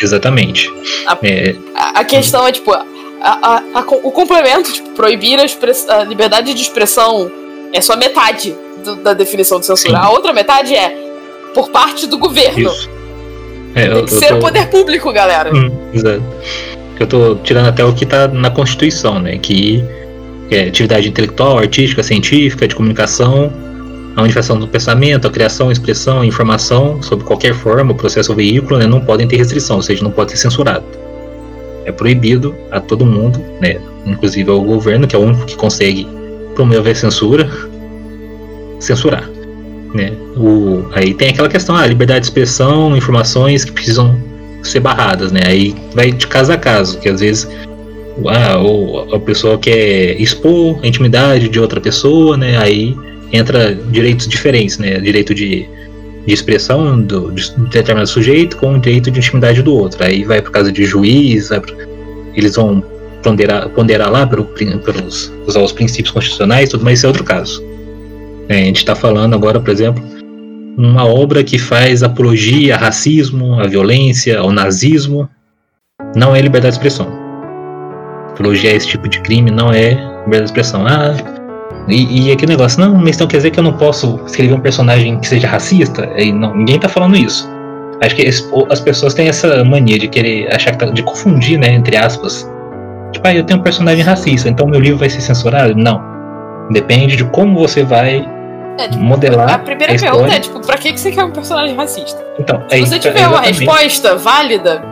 Exatamente. 0.00 0.70
A- 1.06 1.18
É, 1.22 1.54
A, 1.74 2.04
questão 2.04 2.46
é, 2.46 2.52
tipo, 2.52 2.72
a- 2.72 2.86
a- 3.20 3.80
o 4.02 4.10
complemento, 4.10 4.72
tipo, 4.72 4.90
proibir 4.90 5.38
a, 5.38 5.94
a 5.96 6.04
liberdade 6.04 6.54
de 6.54 6.62
expressão 6.62 7.30
é 7.72 7.80
só 7.80 7.96
metade 7.96 8.54
do- 8.82 8.96
da 8.96 9.14
definição 9.14 9.58
de 9.60 9.66
censura. 9.66 9.98
Sim. 9.98 10.04
A 10.04 10.10
outra 10.10 10.32
metade 10.32 10.74
é 10.74 10.94
por 11.54 11.70
parte 11.70 12.06
do 12.06 12.18
governo. 12.18 12.58
isso. 12.70 12.90
É, 13.74 13.86
eu- 13.88 13.94
Tem 13.96 14.04
que 14.06 14.14
eu 14.14 14.18
ser 14.18 14.28
tô- 14.28 14.34
o 14.36 14.40
poder 14.40 14.66
público, 14.68 15.12
galera. 15.12 15.54
Hum, 15.54 15.70
exato. 15.94 16.22
Eu 17.00 17.06
tô 17.06 17.34
tirando 17.36 17.68
até 17.68 17.84
o 17.84 17.92
que 17.92 18.04
tá 18.06 18.28
na 18.28 18.50
Constituição, 18.50 19.18
né? 19.18 19.38
Que 19.38 19.82
é 20.50 20.68
atividade 20.68 21.08
intelectual, 21.08 21.58
artística, 21.58 22.02
científica, 22.02 22.68
de 22.68 22.74
comunicação, 22.74 23.50
a 24.14 24.20
manifestação 24.20 24.58
do 24.58 24.68
pensamento, 24.68 25.26
a 25.26 25.30
criação, 25.30 25.70
a 25.70 25.72
expressão, 25.72 26.20
a 26.20 26.26
informação, 26.26 27.02
sob 27.02 27.24
qualquer 27.24 27.54
forma, 27.54 27.92
o 27.92 27.94
processo 27.94 28.30
ou 28.30 28.36
veículo, 28.36 28.78
né, 28.78 28.86
não 28.86 29.00
podem 29.00 29.26
ter 29.26 29.36
restrição, 29.36 29.76
ou 29.76 29.82
seja, 29.82 30.04
não 30.04 30.10
pode 30.10 30.32
ser 30.32 30.36
censurado. 30.36 30.84
É 31.86 31.90
proibido 31.90 32.54
a 32.70 32.78
todo 32.78 33.04
mundo, 33.06 33.42
né? 33.60 33.78
Inclusive 34.06 34.50
ao 34.50 34.60
governo, 34.60 35.06
que 35.06 35.16
é 35.16 35.18
o 35.18 35.22
único 35.22 35.46
que 35.46 35.56
consegue 35.56 36.06
promover 36.54 36.92
a 36.92 36.94
censura, 36.94 37.50
censurar. 38.84 39.28
Né? 39.94 40.12
O, 40.36 40.86
aí 40.92 41.12
tem 41.12 41.28
aquela 41.28 41.48
questão, 41.48 41.76
a 41.76 41.86
liberdade 41.86 42.20
de 42.20 42.26
expressão, 42.26 42.96
informações 42.96 43.64
que 43.64 43.72
precisam 43.72 44.18
ser 44.62 44.80
barradas, 44.80 45.32
né? 45.32 45.40
Aí 45.44 45.74
vai 45.94 46.12
de 46.12 46.26
caso 46.26 46.52
a 46.52 46.56
caso, 46.56 46.98
que 46.98 47.08
às 47.08 47.20
vezes 47.20 47.48
ah, 48.26 48.58
ou 48.58 49.14
a 49.14 49.18
pessoa 49.20 49.58
quer 49.58 50.20
expor 50.20 50.78
a 50.82 50.86
intimidade 50.86 51.48
de 51.48 51.58
outra 51.58 51.80
pessoa, 51.80 52.36
né? 52.36 52.56
Aí 52.56 52.96
entra 53.32 53.74
direitos 53.74 54.28
diferentes, 54.28 54.78
né? 54.78 54.98
Direito 55.00 55.34
de, 55.34 55.68
de 56.26 56.32
expressão 56.32 57.00
do, 57.00 57.30
de 57.32 57.50
determinado 57.70 58.08
sujeito 58.08 58.56
com 58.56 58.76
o 58.76 58.78
direito 58.78 59.10
de 59.10 59.18
intimidade 59.18 59.62
do 59.62 59.74
outro. 59.74 60.02
Aí 60.04 60.24
vai 60.24 60.40
por 60.40 60.52
causa 60.52 60.70
de 60.72 60.84
juiz, 60.84 61.48
pro- 61.48 61.76
eles 62.34 62.54
vão 62.54 62.82
ponderar, 63.22 63.68
ponderar 63.70 64.10
lá 64.10 64.26
pelo, 64.26 64.44
pelos 64.44 65.32
usar 65.46 65.60
os 65.60 65.72
princípios 65.72 66.12
constitucionais, 66.12 66.70
tudo, 66.70 66.84
mas 66.84 66.98
isso 66.98 67.06
é 67.06 67.08
outro 67.08 67.24
caso. 67.24 67.62
É, 68.48 68.54
a 68.54 68.64
gente 68.64 68.78
está 68.78 68.94
falando 68.94 69.34
agora, 69.34 69.60
por 69.60 69.70
exemplo, 69.70 70.02
uma 70.76 71.06
obra 71.06 71.44
que 71.44 71.58
faz 71.58 72.02
apologia 72.02 72.74
a 72.74 72.78
racismo, 72.78 73.60
a 73.60 73.66
violência, 73.66 74.38
ao 74.38 74.50
nazismo, 74.50 75.28
não 76.16 76.34
é 76.34 76.40
liberdade 76.40 76.74
de 76.74 76.78
expressão. 76.78 77.08
Apologia 78.30 78.70
a 78.70 78.74
esse 78.74 78.88
tipo 78.88 79.08
de 79.08 79.20
crime 79.20 79.50
não 79.50 79.70
é 79.72 79.90
liberdade 80.24 80.38
de 80.38 80.44
expressão. 80.44 80.86
Ah, 80.86 81.14
e, 81.88 82.28
e 82.28 82.32
aquele 82.32 82.52
negócio, 82.52 82.80
não, 82.80 82.94
mas 82.96 83.16
então 83.16 83.26
quer 83.26 83.38
dizer 83.38 83.50
que 83.50 83.58
eu 83.58 83.64
não 83.64 83.76
posso 83.76 84.20
escrever 84.26 84.54
um 84.54 84.60
personagem 84.60 85.18
que 85.18 85.28
seja 85.28 85.48
racista? 85.48 86.08
E 86.16 86.32
não, 86.32 86.56
ninguém 86.56 86.78
tá 86.78 86.88
falando 86.88 87.16
isso. 87.16 87.48
Acho 88.00 88.16
que 88.16 88.28
as 88.70 88.80
pessoas 88.80 89.14
têm 89.14 89.28
essa 89.28 89.64
mania 89.64 89.98
de 89.98 90.08
querer 90.08 90.52
achar 90.52 90.74
tá, 90.76 90.86
de 90.86 91.02
confundir, 91.02 91.58
né, 91.58 91.72
entre 91.72 91.96
aspas. 91.96 92.50
Tipo, 93.12 93.28
ah, 93.28 93.34
eu 93.34 93.44
tenho 93.44 93.60
um 93.60 93.62
personagem 93.62 94.02
racista, 94.02 94.48
então 94.48 94.66
meu 94.66 94.80
livro 94.80 94.98
vai 94.98 95.08
ser 95.08 95.20
censurado? 95.20 95.74
Não. 95.76 96.11
Depende 96.70 97.16
de 97.16 97.24
como 97.24 97.58
você 97.58 97.82
vai 97.82 98.26
É, 98.78 98.88
tipo, 98.88 99.02
modelar 99.02 99.54
a 99.54 99.58
primeira 99.58 99.94
a 99.94 99.98
pergunta 99.98 100.34
é, 100.34 100.40
tipo, 100.40 100.60
pra 100.64 100.76
que 100.78 100.96
você 100.96 101.10
quer 101.10 101.24
um 101.24 101.30
personagem 101.30 101.76
racista? 101.76 102.22
Então, 102.38 102.62
Se 102.68 102.74
aí 102.76 102.80
você 102.80 102.98
tiver 102.98 103.26
uma 103.26 103.46
exatamente. 103.46 103.58
resposta 103.64 104.16
válida, 104.16 104.82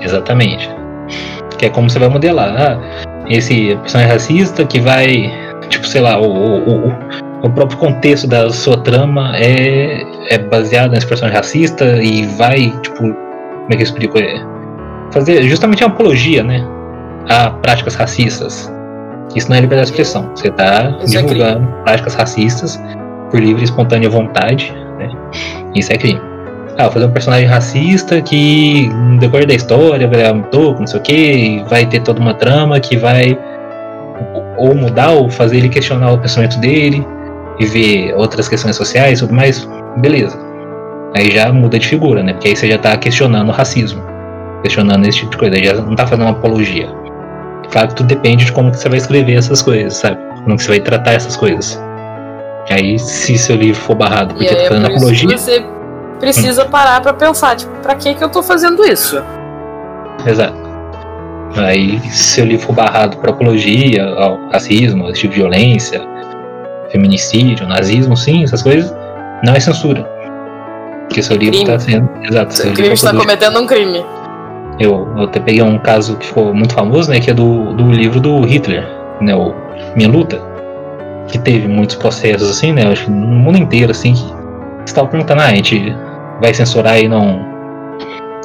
Exatamente. 0.00 0.70
Que 1.58 1.66
é 1.66 1.70
como 1.70 1.88
você 1.88 1.98
vai 1.98 2.08
modelar. 2.08 2.54
Ah, 2.58 2.78
esse 3.28 3.74
personagem 3.76 4.12
racista 4.12 4.64
que 4.64 4.78
vai. 4.80 5.32
Tipo, 5.68 5.86
sei 5.86 6.00
lá, 6.02 6.18
o, 6.20 6.26
o, 6.26 6.88
o, 6.88 6.92
o 7.44 7.50
próprio 7.50 7.78
contexto 7.78 8.26
da 8.28 8.50
sua 8.50 8.76
trama 8.76 9.34
é, 9.36 10.02
é 10.28 10.38
baseado 10.38 10.90
nesse 10.92 11.06
personagem 11.06 11.36
racista 11.36 11.84
e 12.02 12.26
vai, 12.36 12.70
tipo, 12.82 12.98
como 12.98 13.66
é 13.70 13.76
que 13.76 13.82
eu 13.82 13.84
explico? 13.84 14.18
É, 14.18 14.38
fazer 15.12 15.42
justamente 15.44 15.82
uma 15.82 15.92
apologia, 15.92 16.42
né? 16.44 16.62
A 17.28 17.50
práticas 17.50 17.94
racistas. 17.94 18.70
Isso 19.36 19.50
não 19.50 19.56
é 19.56 19.60
liberdade 19.60 19.90
de 19.90 19.92
expressão. 19.92 20.30
Você 20.34 20.48
está 20.48 20.96
é 21.00 21.04
divulgando 21.04 21.68
práticas 21.84 22.14
racistas 22.14 22.80
por 23.30 23.38
livre 23.38 23.60
e 23.60 23.64
espontânea 23.64 24.08
vontade. 24.08 24.74
Né? 24.98 25.10
Isso 25.74 25.92
é 25.92 25.98
crime. 25.98 26.20
Ah, 26.78 26.84
vou 26.84 26.92
fazer 26.92 27.06
um 27.06 27.10
personagem 27.10 27.46
racista 27.46 28.20
que, 28.20 28.88
no 28.88 29.18
decorrer 29.18 29.46
da 29.46 29.54
história, 29.54 30.08
vai 30.08 30.22
dar 30.22 30.32
um 30.32 30.42
toco, 30.42 30.80
não 30.80 30.86
sei 30.86 31.00
o 31.00 31.02
que, 31.02 31.64
vai 31.68 31.86
ter 31.86 32.00
toda 32.00 32.20
uma 32.20 32.34
trama 32.34 32.80
que 32.80 32.96
vai 32.96 33.38
ou 34.58 34.74
mudar 34.74 35.10
ou 35.10 35.30
fazer 35.30 35.58
ele 35.58 35.68
questionar 35.68 36.12
o 36.12 36.18
pensamento 36.18 36.58
dele 36.58 37.06
e 37.58 37.66
ver 37.66 38.14
outras 38.14 38.48
questões 38.48 38.76
sociais 38.76 39.18
e 39.18 39.22
tudo 39.22 39.34
mais. 39.34 39.68
Beleza. 39.98 40.38
Aí 41.14 41.30
já 41.30 41.50
muda 41.52 41.78
de 41.78 41.86
figura, 41.86 42.22
né? 42.22 42.32
Porque 42.32 42.48
aí 42.48 42.56
você 42.56 42.68
já 42.68 42.78
tá 42.78 42.96
questionando 42.96 43.48
o 43.48 43.52
racismo. 43.52 44.02
Questionando 44.62 45.06
esse 45.06 45.18
tipo 45.18 45.30
de 45.30 45.36
coisa. 45.38 45.56
Aí 45.56 45.64
já 45.64 45.74
não 45.74 45.94
tá 45.94 46.06
fazendo 46.06 46.26
uma 46.26 46.32
apologia. 46.32 46.88
Claro 47.70 47.88
que 47.88 47.94
tudo 47.96 48.06
depende 48.06 48.44
de 48.44 48.52
como 48.52 48.70
que 48.70 48.78
você 48.78 48.88
vai 48.88 48.98
escrever 48.98 49.34
essas 49.36 49.60
coisas, 49.62 49.94
sabe? 49.96 50.18
Como 50.44 50.56
que 50.56 50.62
você 50.62 50.68
vai 50.68 50.80
tratar 50.80 51.12
essas 51.12 51.36
coisas. 51.36 51.80
Aí, 52.70 52.98
se 52.98 53.36
seu 53.38 53.56
livro 53.56 53.80
for 53.80 53.94
barrado 53.94 54.34
porque 54.34 54.48
tá 54.48 54.60
é 54.62 54.68
fazendo 54.68 54.86
por 54.88 54.96
apologia, 54.96 55.38
você 55.38 55.64
precisa 56.18 56.64
parar 56.64 57.00
pra 57.00 57.12
pensar, 57.12 57.56
tipo, 57.56 57.72
pra 57.80 57.94
que 57.94 58.14
que 58.14 58.24
eu 58.24 58.28
tô 58.28 58.42
fazendo 58.42 58.84
isso? 58.84 59.22
Exato. 60.26 60.66
Aí, 61.56 62.00
se 62.10 62.34
seu 62.34 62.44
livro 62.44 62.66
for 62.66 62.72
barrado 62.74 63.16
por 63.18 63.30
apologia 63.30 64.04
ao 64.04 64.38
racismo, 64.50 65.06
ao 65.06 65.12
tipo 65.12 65.32
de 65.32 65.40
violência, 65.40 66.02
feminicídio, 66.90 67.66
nazismo, 67.66 68.16
sim, 68.16 68.42
essas 68.42 68.62
coisas, 68.62 68.94
não 69.44 69.54
é 69.54 69.60
censura. 69.60 70.02
Porque 71.06 71.22
seu 71.22 71.36
livro 71.36 71.56
está 71.56 71.78
sendo. 71.78 72.08
Exato, 72.24 72.52
seu 72.52 72.64
O 72.64 72.68
livro 72.68 72.82
crime 72.82 72.94
está 72.94 73.10
apologia. 73.10 73.36
cometendo 73.36 73.60
um 73.62 73.66
crime. 73.66 74.04
Eu, 74.78 75.08
eu 75.16 75.24
até 75.24 75.40
peguei 75.40 75.62
um 75.62 75.78
caso 75.78 76.16
que 76.16 76.26
ficou 76.26 76.52
muito 76.52 76.74
famoso, 76.74 77.10
né? 77.10 77.20
Que 77.20 77.30
é 77.30 77.34
do, 77.34 77.72
do 77.72 77.90
livro 77.90 78.20
do 78.20 78.42
Hitler, 78.42 78.86
né? 79.20 79.34
O 79.34 79.54
Minha 79.94 80.08
Luta. 80.08 80.40
Que 81.28 81.38
teve 81.38 81.66
muitos 81.66 81.96
processos, 81.96 82.50
assim, 82.50 82.72
né? 82.72 82.86
Acho 82.86 83.04
que 83.04 83.10
no 83.10 83.26
mundo 83.26 83.58
inteiro, 83.58 83.90
assim, 83.90 84.12
que 84.12 84.20
você 84.20 84.84
estava 84.84 85.08
perguntando, 85.08 85.40
ah, 85.42 85.46
a 85.46 85.54
gente 85.54 85.94
vai 86.40 86.52
censurar 86.52 87.00
e 87.00 87.08
não. 87.08 87.56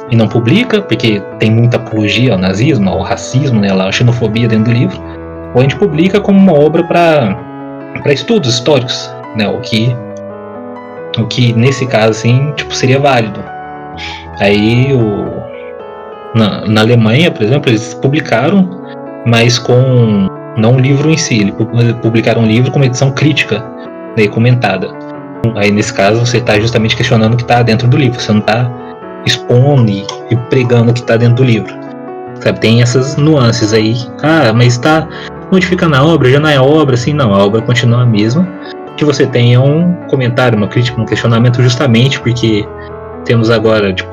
E 0.09 0.15
não 0.15 0.27
publica, 0.27 0.81
porque 0.81 1.21
tem 1.39 1.49
muita 1.49 1.77
apologia 1.77 2.33
ao 2.33 2.37
nazismo, 2.37 2.89
ao 2.89 3.01
racismo, 3.01 3.59
né? 3.61 3.71
A 3.71 3.91
xenofobia 3.91 4.47
dentro 4.47 4.73
do 4.73 4.77
livro. 4.77 5.01
Ou 5.53 5.59
a 5.59 5.63
gente 5.63 5.75
publica 5.75 6.19
como 6.19 6.39
uma 6.39 6.53
obra 6.53 6.83
para 6.83 8.13
estudos 8.13 8.55
históricos, 8.55 9.13
né? 9.35 9.47
O 9.47 9.59
que 9.59 9.95
o 11.17 11.27
que 11.27 11.51
nesse 11.53 11.85
caso 11.87 12.11
assim, 12.11 12.53
tipo, 12.55 12.73
seria 12.73 12.99
válido. 12.99 13.43
Aí 14.39 14.93
o 14.93 15.50
na, 16.35 16.65
na 16.67 16.81
Alemanha, 16.81 17.31
por 17.31 17.43
exemplo, 17.43 17.69
eles 17.69 17.93
publicaram, 17.95 18.69
mas 19.25 19.57
com 19.59 20.27
não 20.57 20.73
um 20.73 20.79
livro 20.79 21.09
em 21.09 21.17
si, 21.17 21.39
eles 21.41 21.53
pu- 21.55 21.67
publicaram 22.01 22.41
um 22.41 22.45
livro 22.45 22.71
com 22.71 22.79
uma 22.79 22.85
edição 22.85 23.11
crítica 23.11 23.63
né, 24.17 24.27
comentada. 24.27 24.89
Aí 25.55 25.71
nesse 25.71 25.93
caso 25.93 26.19
você 26.25 26.37
está 26.37 26.59
justamente 26.59 26.95
questionando 26.95 27.33
o 27.33 27.37
que 27.37 27.43
está 27.43 27.63
dentro 27.63 27.87
do 27.87 27.97
livro, 27.97 28.19
você 28.19 28.31
não 28.31 28.41
está 28.41 28.69
expondo 29.25 29.89
e, 29.89 30.05
pregando 30.49 30.91
o 30.91 30.93
que 30.93 30.99
está 31.01 31.17
dentro 31.17 31.35
do 31.37 31.43
livro. 31.43 31.73
Sabe, 32.39 32.59
tem 32.59 32.81
essas 32.81 33.17
nuances 33.17 33.71
aí. 33.73 33.95
Ah, 34.23 34.51
mas 34.53 34.73
está 34.73 35.07
modificando 35.51 35.95
a 35.95 36.03
obra, 36.03 36.29
já 36.29 36.39
não 36.39 36.49
é 36.49 36.59
obra, 36.59 36.95
assim, 36.95 37.13
não, 37.13 37.33
a 37.33 37.45
obra 37.45 37.61
continua 37.61 38.01
a 38.01 38.05
mesma. 38.05 38.47
Que 38.97 39.05
você 39.05 39.25
tenha 39.27 39.61
um 39.61 39.93
comentário, 40.09 40.57
uma 40.57 40.67
crítica, 40.67 40.99
um 40.99 41.05
questionamento 41.05 41.61
justamente 41.61 42.19
porque 42.19 42.67
temos 43.25 43.49
agora, 43.49 43.93
tipo, 43.93 44.10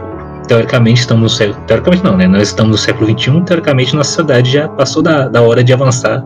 teoricamente 0.49 1.01
estamos 1.01 1.37
século. 1.37 1.61
Teoricamente 1.67 2.03
não, 2.03 2.17
né? 2.17 2.27
Nós 2.27 2.49
estamos 2.49 2.73
no 2.73 2.79
século 2.79 3.09
XXI, 3.09 3.43
teoricamente 3.45 3.95
nossa 3.95 4.11
sociedade 4.11 4.51
já 4.51 4.67
passou 4.67 5.03
da, 5.03 5.29
da 5.29 5.43
hora 5.43 5.63
de 5.63 5.73
avançar 5.73 6.25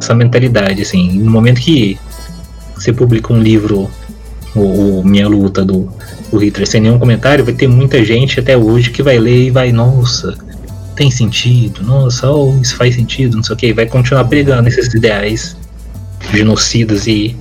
essa 0.00 0.14
mentalidade, 0.14 0.80
assim. 0.80 1.12
No 1.18 1.30
momento 1.30 1.60
que 1.60 1.98
você 2.74 2.92
publica 2.92 3.32
um 3.32 3.42
livro, 3.42 3.90
o, 4.54 5.00
o 5.00 5.04
Minha 5.04 5.28
Luta 5.28 5.64
do, 5.64 5.92
do 6.30 6.38
Hitler, 6.38 6.66
sem 6.66 6.80
nenhum 6.80 6.98
comentário, 6.98 7.44
vai 7.44 7.52
ter 7.52 7.66
muita 7.66 8.02
gente 8.04 8.38
até 8.38 8.56
hoje 8.56 8.90
que 8.90 9.02
vai 9.02 9.18
ler 9.18 9.46
e 9.46 9.50
vai, 9.50 9.72
nossa, 9.72 10.36
tem 10.94 11.10
sentido, 11.10 11.82
nossa, 11.82 12.30
oh, 12.30 12.56
isso 12.62 12.76
faz 12.76 12.94
sentido, 12.94 13.36
não 13.36 13.42
sei 13.42 13.54
o 13.54 13.58
que, 13.58 13.72
vai 13.72 13.86
continuar 13.86 14.24
pregando 14.24 14.68
esses 14.68 14.92
ideais 14.94 15.56
genocidas 16.32 17.06
e, 17.06 17.36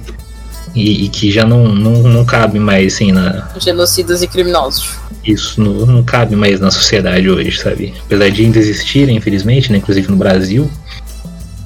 e, 0.75 1.05
e 1.05 1.09
que 1.09 1.31
já 1.31 1.45
não, 1.45 1.67
não, 1.67 2.03
não 2.03 2.25
cabe 2.25 2.59
mais 2.59 2.93
assim 2.95 3.11
na, 3.11 3.47
Genocidas 3.59 4.21
e 4.21 4.27
criminosos. 4.27 4.95
isso 5.25 5.61
não, 5.61 5.85
não 5.85 6.03
cabe 6.03 6.35
mais 6.35 6.59
na 6.59 6.69
sociedade 6.71 7.29
hoje, 7.29 7.57
sabe? 7.59 7.93
Apesar 8.05 8.29
de 8.29 8.43
ainda 8.43 8.59
existirem, 8.59 9.15
infelizmente, 9.17 9.71
né, 9.71 9.77
inclusive 9.79 10.09
no 10.09 10.17
Brasil, 10.17 10.69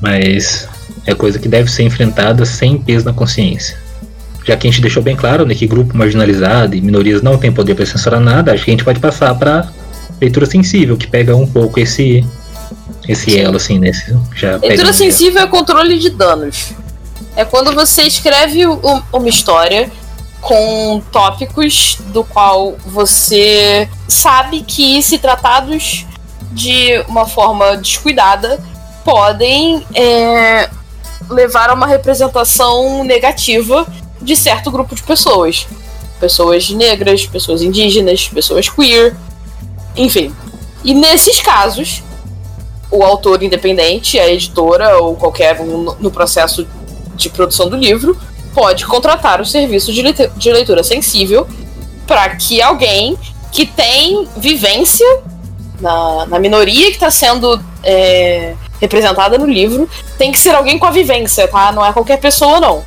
mas 0.02 0.68
é 1.06 1.14
coisa 1.14 1.40
que 1.40 1.48
deve 1.48 1.70
ser 1.72 1.84
enfrentada 1.84 2.46
sem 2.46 2.78
peso 2.78 3.06
na 3.06 3.14
consciência. 3.14 3.78
Já 4.46 4.56
que 4.58 4.68
a 4.68 4.72
gente 4.72 4.82
deixou 4.82 5.04
bem 5.04 5.16
claro 5.16 5.46
né, 5.46 5.54
que 5.54 5.68
grupo 5.68 5.96
marginalizado 5.96 6.76
e 6.76 6.82
minorias 6.82 7.22
não 7.22 7.38
têm 7.38 7.52
poder 7.52 7.76
para 7.76 7.86
censurar 7.86 8.20
nada, 8.20 8.52
acho 8.54 8.64
que 8.66 8.72
a 8.72 8.74
gente 8.74 8.84
pode 8.84 9.00
passar 9.00 9.34
para 9.36 9.70
leitura 10.20 10.46
sensível, 10.46 10.98
que 10.98 11.08
pega 11.08 11.36
um 11.36 11.46
pouco 11.48 11.80
esse 11.80 12.26
esse 13.08 13.38
elo 13.38 13.58
assim, 13.58 13.80
né? 13.80 13.90
esse- 13.90 14.16
Já 14.36 14.58
Leitura 14.58 14.94
sensível 14.94 15.42
é 15.42 15.48
controle 15.48 15.98
de 15.98 16.10
danos. 16.12 16.72
É 17.36 17.46
quando 17.46 17.74
você 17.74 18.04
escreve 18.04 18.68
um- 18.68 19.02
uma 19.12 19.30
história 19.30 19.92
com 20.42 21.02
tópicos 21.12 21.98
do 22.08 22.24
qual 22.24 22.76
você 22.86 23.88
sabe 24.08 24.62
que, 24.62 25.02
se 25.02 25.18
tratados 25.20 26.06
de 26.52 27.00
uma 27.08 27.26
forma 27.26 27.78
descuidada, 27.78 28.60
podem 29.06 29.86
é, 29.94 30.70
levar 31.30 31.70
a 31.70 31.74
uma 31.74 31.88
representação 31.88 33.04
negativa 33.04 33.88
de 34.22 34.36
certo 34.36 34.70
grupo 34.70 34.94
de 34.96 35.04
pessoas. 35.04 35.68
Pessoas 36.20 36.70
negras, 36.70 37.26
pessoas 37.26 37.62
indígenas, 37.62 38.28
pessoas 38.28 38.70
queer, 38.70 39.16
enfim. 39.96 40.36
E 40.84 40.94
nesses 40.94 41.40
casos, 41.42 42.04
o 42.92 43.04
autor 43.04 43.42
independente, 43.42 44.20
a 44.20 44.28
editora 44.28 44.98
ou 44.98 45.16
qualquer 45.16 45.62
um 45.62 45.96
no 46.00 46.12
processo 46.12 46.68
de 47.24 47.30
produção 47.30 47.70
do 47.70 47.76
livro 47.76 48.18
pode 48.54 48.86
contratar 48.86 49.40
o 49.40 49.46
serviço 49.46 49.94
de, 49.94 50.04
de 50.36 50.52
leitura 50.52 50.84
sensível 50.84 51.48
para 52.06 52.36
que 52.36 52.62
alguém 52.62 53.18
que 53.52 53.66
tem 53.66 54.28
vivência 54.38 55.08
na, 55.80 56.26
na 56.26 56.40
minoria 56.40 56.88
que 56.88 56.94
está 56.94 57.10
sendo 57.10 57.60
é, 57.84 58.54
representada 58.80 59.38
no 59.38 59.46
livro 59.46 59.90
tem 60.18 60.32
que 60.32 60.40
ser 60.40 60.56
alguém 60.56 60.78
com 60.78 60.86
a 60.86 60.92
vivência, 60.92 61.48
tá? 61.48 61.72
Não 61.72 61.86
é 61.86 61.92
qualquer 61.92 62.18
pessoa, 62.18 62.60
não. 62.60 62.84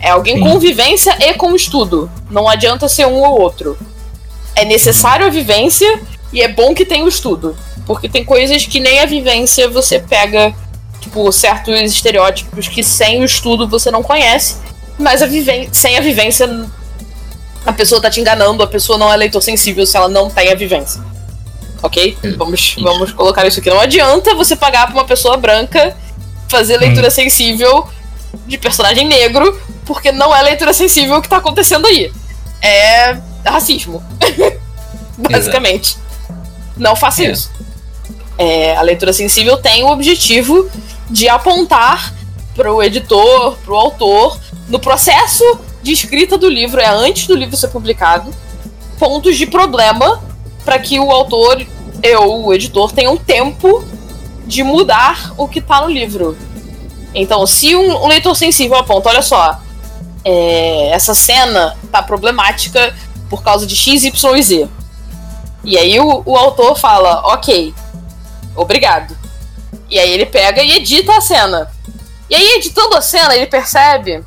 É 0.00 0.10
alguém 0.10 0.36
Sim. 0.36 0.42
com 0.42 0.58
vivência 0.58 1.16
e 1.20 1.34
com 1.34 1.54
estudo. 1.54 2.10
Não 2.30 2.48
adianta 2.48 2.88
ser 2.88 3.06
um 3.06 3.22
ou 3.22 3.40
outro. 3.40 3.76
É 4.54 4.64
necessário 4.64 5.26
a 5.26 5.30
vivência 5.30 6.00
e 6.32 6.40
é 6.40 6.48
bom 6.48 6.74
que 6.74 6.84
tenha 6.84 7.04
o 7.04 7.08
estudo. 7.08 7.56
Porque 7.86 8.08
tem 8.08 8.24
coisas 8.24 8.64
que 8.64 8.80
nem 8.80 9.00
a 9.00 9.06
vivência 9.06 9.68
você 9.68 9.98
pega, 9.98 10.54
tipo, 11.10 11.32
certos 11.32 11.74
estereótipos 11.92 12.68
que 12.68 12.82
sem 12.84 13.20
o 13.20 13.24
estudo 13.24 13.68
você 13.68 13.90
não 13.90 14.02
conhece. 14.02 14.56
Mas 14.98 15.20
a 15.22 15.26
sem 15.72 15.98
a 15.98 16.00
vivência, 16.00 16.66
a 17.66 17.72
pessoa 17.72 18.00
tá 18.00 18.08
te 18.10 18.20
enganando, 18.20 18.62
a 18.62 18.66
pessoa 18.66 18.96
não 18.98 19.12
é 19.12 19.16
leitor 19.16 19.42
sensível 19.42 19.84
se 19.84 19.96
ela 19.96 20.08
não 20.08 20.30
tem 20.30 20.52
a 20.52 20.54
vivência. 20.54 21.00
Ok? 21.82 22.16
Hum, 22.22 22.34
Vamos, 22.36 22.76
vamos 22.78 23.12
colocar 23.12 23.46
isso 23.46 23.58
aqui. 23.60 23.70
Não 23.70 23.80
adianta 23.80 24.34
você 24.34 24.54
pagar 24.54 24.86
pra 24.86 24.94
uma 24.94 25.04
pessoa 25.04 25.36
branca 25.36 25.96
fazer 26.48 26.76
leitura 26.76 27.10
sensível 27.10 27.88
de 28.46 28.58
personagem 28.58 29.06
negro, 29.08 29.58
porque 29.86 30.12
não 30.12 30.34
é 30.36 30.42
leitura 30.42 30.72
sensível 30.72 31.16
o 31.16 31.22
que 31.22 31.28
tá 31.28 31.38
acontecendo 31.38 31.86
aí. 31.86 32.12
É 32.62 33.16
racismo. 33.44 34.02
Basicamente. 35.16 35.96
Não 36.76 36.94
faça 36.94 37.24
É. 37.24 37.30
isso. 37.32 37.50
É, 38.36 38.76
a 38.76 38.82
leitura 38.82 39.12
sensível 39.12 39.56
tem 39.56 39.82
o 39.82 39.88
objetivo 39.88 40.68
de 41.10 41.28
apontar 41.28 42.14
pro 42.54 42.82
editor, 42.82 43.56
pro 43.64 43.76
autor, 43.76 44.38
no 44.68 44.78
processo 44.78 45.44
de 45.82 45.92
escrita 45.92 46.38
do 46.38 46.48
livro, 46.48 46.80
é 46.80 46.86
antes 46.86 47.26
do 47.26 47.34
livro 47.34 47.56
ser 47.56 47.68
publicado, 47.68 48.30
pontos 48.98 49.36
de 49.36 49.46
problema 49.46 50.22
para 50.64 50.78
que 50.78 51.00
o 51.00 51.10
autor 51.10 51.66
e 52.02 52.16
ou 52.16 52.46
o 52.46 52.54
editor 52.54 52.92
tenham 52.92 53.16
tempo 53.16 53.84
de 54.46 54.62
mudar 54.62 55.32
o 55.36 55.48
que 55.48 55.60
tá 55.60 55.80
no 55.80 55.88
livro. 55.88 56.36
Então, 57.14 57.46
se 57.46 57.74
um, 57.74 58.04
um 58.04 58.08
leitor 58.08 58.36
sensível 58.36 58.76
aponta, 58.76 59.08
olha 59.08 59.22
só, 59.22 59.60
é, 60.24 60.90
essa 60.90 61.14
cena 61.14 61.76
tá 61.90 62.02
problemática 62.02 62.94
por 63.28 63.42
causa 63.42 63.66
de 63.66 63.74
X, 63.74 64.04
Y 64.04 64.36
e 64.36 64.42
Z. 64.42 64.68
E 65.64 65.76
aí 65.76 65.98
o, 66.00 66.22
o 66.24 66.36
autor 66.36 66.78
fala, 66.78 67.20
ok, 67.34 67.74
obrigado. 68.54 69.19
E 69.90 69.98
aí 69.98 70.10
ele 70.10 70.26
pega 70.26 70.62
e 70.62 70.76
edita 70.76 71.16
a 71.16 71.20
cena. 71.20 71.70
E 72.28 72.34
aí, 72.34 72.52
editando 72.52 72.94
a 72.96 73.02
cena, 73.02 73.34
ele 73.34 73.46
percebe 73.46 74.24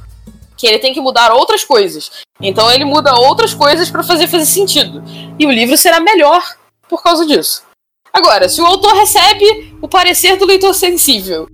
que 0.57 0.67
ele 0.67 0.79
tem 0.79 0.93
que 0.93 1.01
mudar 1.01 1.31
outras 1.31 1.63
coisas. 1.63 2.11
Então 2.41 2.69
ele 2.71 2.83
muda 2.83 3.15
outras 3.15 3.53
coisas 3.53 3.89
para 3.89 4.03
fazer 4.03 4.27
fazer 4.27 4.45
sentido. 4.45 5.03
E 5.39 5.45
o 5.45 5.51
livro 5.51 5.77
será 5.77 5.99
melhor 5.99 6.43
por 6.89 7.01
causa 7.01 7.25
disso. 7.25 7.63
Agora, 8.11 8.47
se 8.47 8.61
o 8.61 8.65
autor 8.65 8.93
recebe 8.93 9.75
o 9.81 9.87
parecer 9.87 10.37
do 10.37 10.45
leitor 10.45 10.73
sensível, 10.75 11.47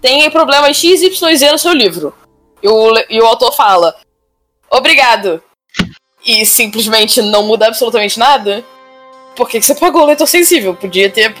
tem 0.00 0.28
problemas 0.30 0.76
X, 0.76 1.02
Y, 1.02 1.36
Z 1.36 1.52
no 1.52 1.58
seu 1.58 1.72
livro, 1.72 2.12
e 2.62 2.68
o, 2.68 2.92
e 3.08 3.20
o 3.20 3.26
autor 3.26 3.52
fala, 3.52 3.94
obrigado, 4.68 5.42
e 6.26 6.44
simplesmente 6.44 7.22
não 7.22 7.44
muda 7.44 7.68
absolutamente 7.68 8.18
nada, 8.18 8.64
por 9.36 9.48
que, 9.48 9.60
que 9.60 9.66
você 9.66 9.74
pagou 9.74 10.02
o 10.02 10.06
leitor 10.06 10.26
sensível? 10.26 10.74
Podia 10.74 11.08
ter 11.08 11.34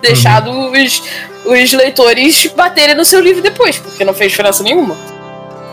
deixado 0.00 0.50
uhum. 0.50 0.70
os, 0.72 1.02
os 1.44 1.72
leitores 1.72 2.46
baterem 2.54 2.94
no 2.94 3.04
seu 3.04 3.20
livro 3.20 3.42
depois, 3.42 3.78
porque 3.78 4.04
não 4.04 4.14
fez 4.14 4.30
diferença 4.30 4.62
nenhuma 4.62 4.96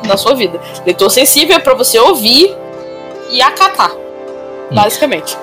na 0.08 0.18
sua 0.18 0.34
vida. 0.34 0.60
Leitor 0.86 1.10
sensível 1.10 1.56
é 1.56 1.60
pra 1.60 1.74
você 1.74 2.00
ouvir 2.00 2.56
e 3.30 3.42
acatar, 3.42 3.92
basicamente. 4.72 5.38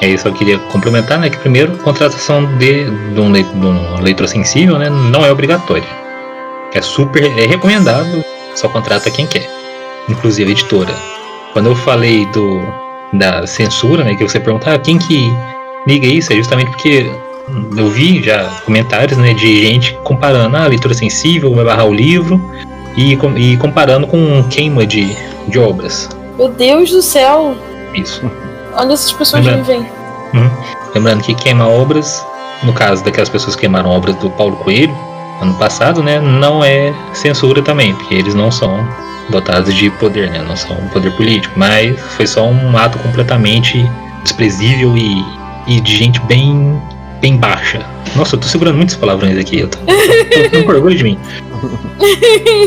É 0.00 0.08
isso, 0.08 0.28
eu 0.28 0.34
queria 0.34 0.58
complementar, 0.70 1.18
né, 1.18 1.30
que 1.30 1.38
primeiro, 1.38 1.76
contratação 1.78 2.44
de, 2.58 2.84
de, 2.84 3.20
um, 3.20 3.30
leitor, 3.30 3.54
de 3.54 3.66
um 3.66 4.00
leitor 4.02 4.28
sensível, 4.28 4.78
né, 4.78 4.90
não 4.90 5.24
é 5.24 5.32
obrigatória. 5.32 5.88
É 6.74 6.82
super, 6.82 7.24
é 7.24 7.46
recomendado, 7.46 8.22
só 8.54 8.68
contrata 8.68 9.10
quem 9.10 9.26
quer, 9.26 9.48
inclusive 10.08 10.50
a 10.50 10.52
editora. 10.52 10.94
Quando 11.54 11.70
eu 11.70 11.76
falei 11.76 12.26
do, 12.26 12.60
da 13.14 13.46
censura, 13.46 14.04
né, 14.04 14.14
que 14.14 14.22
você 14.22 14.38
perguntar 14.38 14.74
ah, 14.74 14.78
quem 14.78 14.98
que 14.98 15.32
liga 15.86 16.06
isso, 16.06 16.30
é 16.30 16.36
justamente 16.36 16.70
porque 16.72 17.10
eu 17.76 17.88
vi 17.90 18.22
já 18.22 18.44
comentários, 18.64 19.18
né, 19.18 19.32
de 19.34 19.66
gente 19.66 19.94
comparando, 20.02 20.56
ah, 20.56 20.64
a 20.64 20.68
leitura 20.68 20.94
sensível 20.94 21.54
vai 21.54 21.64
barrar 21.64 21.86
o 21.86 21.94
livro, 21.94 22.40
e, 22.96 23.12
e 23.36 23.56
comparando 23.58 24.06
com 24.06 24.42
queima 24.44 24.86
de, 24.86 25.16
de 25.48 25.58
obras. 25.58 26.08
Meu 26.36 26.48
Deus 26.48 26.90
do 26.90 27.02
céu! 27.02 27.56
Isso. 27.94 28.28
Onde 28.76 28.92
essas 28.92 29.12
pessoas 29.12 29.44
Lembrando, 29.44 29.64
vivem? 29.66 29.86
Uhum. 30.34 30.50
Lembrando 30.94 31.22
que 31.22 31.34
queima 31.34 31.68
obras, 31.68 32.24
no 32.62 32.72
caso 32.72 33.04
daquelas 33.04 33.28
pessoas 33.28 33.54
que 33.54 33.60
queimaram 33.60 33.90
obras 33.90 34.16
do 34.16 34.30
Paulo 34.30 34.56
Coelho, 34.56 34.94
ano 35.40 35.54
passado, 35.54 36.02
né, 36.02 36.18
não 36.18 36.64
é 36.64 36.94
censura 37.12 37.62
também, 37.62 37.94
porque 37.94 38.14
eles 38.14 38.34
não 38.34 38.50
são 38.50 38.86
dotados 39.28 39.74
de 39.74 39.90
poder, 39.90 40.30
né, 40.30 40.42
não 40.46 40.56
são 40.56 40.74
poder 40.92 41.10
político, 41.12 41.52
mas 41.56 41.98
foi 42.16 42.26
só 42.26 42.46
um 42.46 42.76
ato 42.76 42.98
completamente 42.98 43.88
desprezível 44.22 44.96
e, 44.96 45.24
e 45.66 45.80
de 45.80 45.94
gente 45.94 46.20
bem 46.20 46.80
bem 47.20 47.36
baixa. 47.36 47.84
Nossa, 48.14 48.36
eu 48.36 48.40
tô 48.40 48.46
segurando 48.46 48.76
muitos 48.76 48.96
palavrões 48.96 49.38
aqui, 49.38 49.60
eu 49.60 49.68
tô, 49.68 49.78
tô, 49.78 50.50
tô 50.50 50.64
com 50.64 50.70
orgulho 50.70 50.96
de 50.96 51.04
mim. 51.04 51.18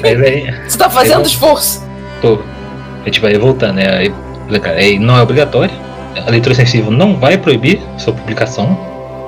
Mas 0.02 0.22
aí, 0.22 0.54
Você 0.68 0.78
tá 0.78 0.90
fazendo 0.90 1.26
esforço? 1.26 1.88
Tô. 2.22 2.40
A 3.02 3.06
gente 3.06 3.20
vai 3.20 3.34
voltando, 3.36 3.76
né? 3.76 4.12
Não 5.00 5.18
é 5.18 5.22
obrigatório 5.22 5.90
a 6.26 6.30
leitura 6.32 6.56
sensível 6.56 6.92
não 6.92 7.16
vai 7.16 7.38
proibir 7.38 7.82
sua 7.98 8.14
publicação. 8.14 8.78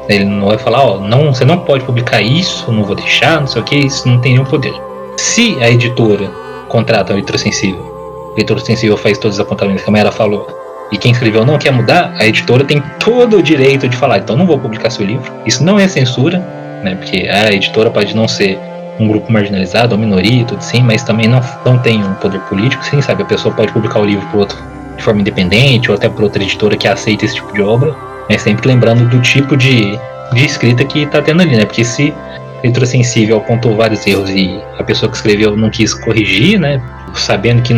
Ele 0.09 0.25
não 0.25 0.47
vai 0.47 0.57
falar, 0.57 0.83
ó, 0.83 0.99
não, 0.99 1.33
você 1.33 1.45
não 1.45 1.59
pode 1.59 1.85
publicar 1.85 2.21
isso, 2.21 2.71
não 2.71 2.83
vou 2.83 2.95
deixar, 2.95 3.39
não 3.39 3.47
sei 3.47 3.61
o 3.61 3.65
que, 3.65 3.75
isso 3.75 4.07
não 4.07 4.19
tem 4.19 4.33
nenhum 4.33 4.45
poder. 4.45 4.73
Se 5.17 5.57
a 5.61 5.69
editora 5.69 6.27
contrata 6.67 7.13
a 7.13 7.15
leitura 7.15 7.37
sensível, 7.37 8.31
a 8.33 8.35
leitura 8.35 8.59
sensível 8.59 8.97
faz 8.97 9.17
todos 9.17 9.37
os 9.37 9.39
apontamentos 9.39 9.83
que 9.83 9.89
a 9.89 9.91
Mayara 9.91 10.11
falou, 10.11 10.47
e 10.91 10.97
quem 10.97 11.11
escreveu 11.11 11.45
não 11.45 11.57
quer 11.57 11.71
mudar, 11.71 12.13
a 12.19 12.25
editora 12.25 12.63
tem 12.63 12.83
todo 12.99 13.37
o 13.37 13.43
direito 13.43 13.87
de 13.87 13.95
falar, 13.95 14.19
então 14.19 14.35
não 14.35 14.45
vou 14.45 14.59
publicar 14.59 14.89
seu 14.89 15.05
livro. 15.05 15.31
Isso 15.45 15.63
não 15.63 15.79
é 15.79 15.87
censura, 15.87 16.39
né? 16.83 16.95
Porque 16.95 17.27
a 17.29 17.51
editora 17.51 17.89
pode 17.89 18.15
não 18.15 18.27
ser 18.27 18.59
um 18.99 19.07
grupo 19.07 19.31
marginalizado, 19.31 19.95
ou 19.95 19.99
minoria, 19.99 20.43
tudo 20.45 20.59
assim, 20.59 20.81
mas 20.81 21.03
também 21.03 21.27
não, 21.27 21.41
não 21.65 21.77
tem 21.79 22.03
um 22.03 22.13
poder 22.15 22.39
político, 22.41 22.83
sim, 22.83 23.01
sabe? 23.01 23.23
A 23.23 23.25
pessoa 23.25 23.53
pode 23.53 23.71
publicar 23.71 23.99
o 23.99 24.05
livro 24.05 24.25
por 24.27 24.41
outro 24.41 24.57
de 24.97 25.03
forma 25.03 25.21
independente 25.21 25.89
ou 25.89 25.97
até 25.97 26.07
por 26.07 26.23
outra 26.23 26.43
editora 26.43 26.77
que 26.77 26.87
aceita 26.87 27.25
esse 27.25 27.35
tipo 27.35 27.51
de 27.53 27.61
obra, 27.61 27.95
mas 28.29 28.41
sempre 28.41 28.67
lembrando 28.67 29.09
do 29.09 29.19
tipo 29.21 29.57
de, 29.57 29.97
de 30.33 30.45
escrita 30.45 30.85
que 30.85 31.03
está 31.03 31.21
tendo 31.21 31.41
ali, 31.41 31.55
né? 31.55 31.65
Porque 31.65 31.83
se 31.83 32.13
a 32.59 32.61
leitura 32.63 32.85
sensível 32.85 33.37
apontou 33.37 33.75
vários 33.75 34.05
erros 34.05 34.29
e 34.29 34.61
a 34.77 34.83
pessoa 34.83 35.09
que 35.09 35.17
escreveu 35.17 35.55
não 35.55 35.69
quis 35.69 35.93
corrigir, 35.93 36.59
né? 36.59 36.81
Sabendo 37.15 37.61
que 37.63 37.73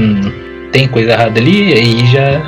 tem 0.71 0.87
coisa 0.87 1.11
errada 1.11 1.39
ali, 1.39 1.73
aí 1.73 2.05
já, 2.07 2.41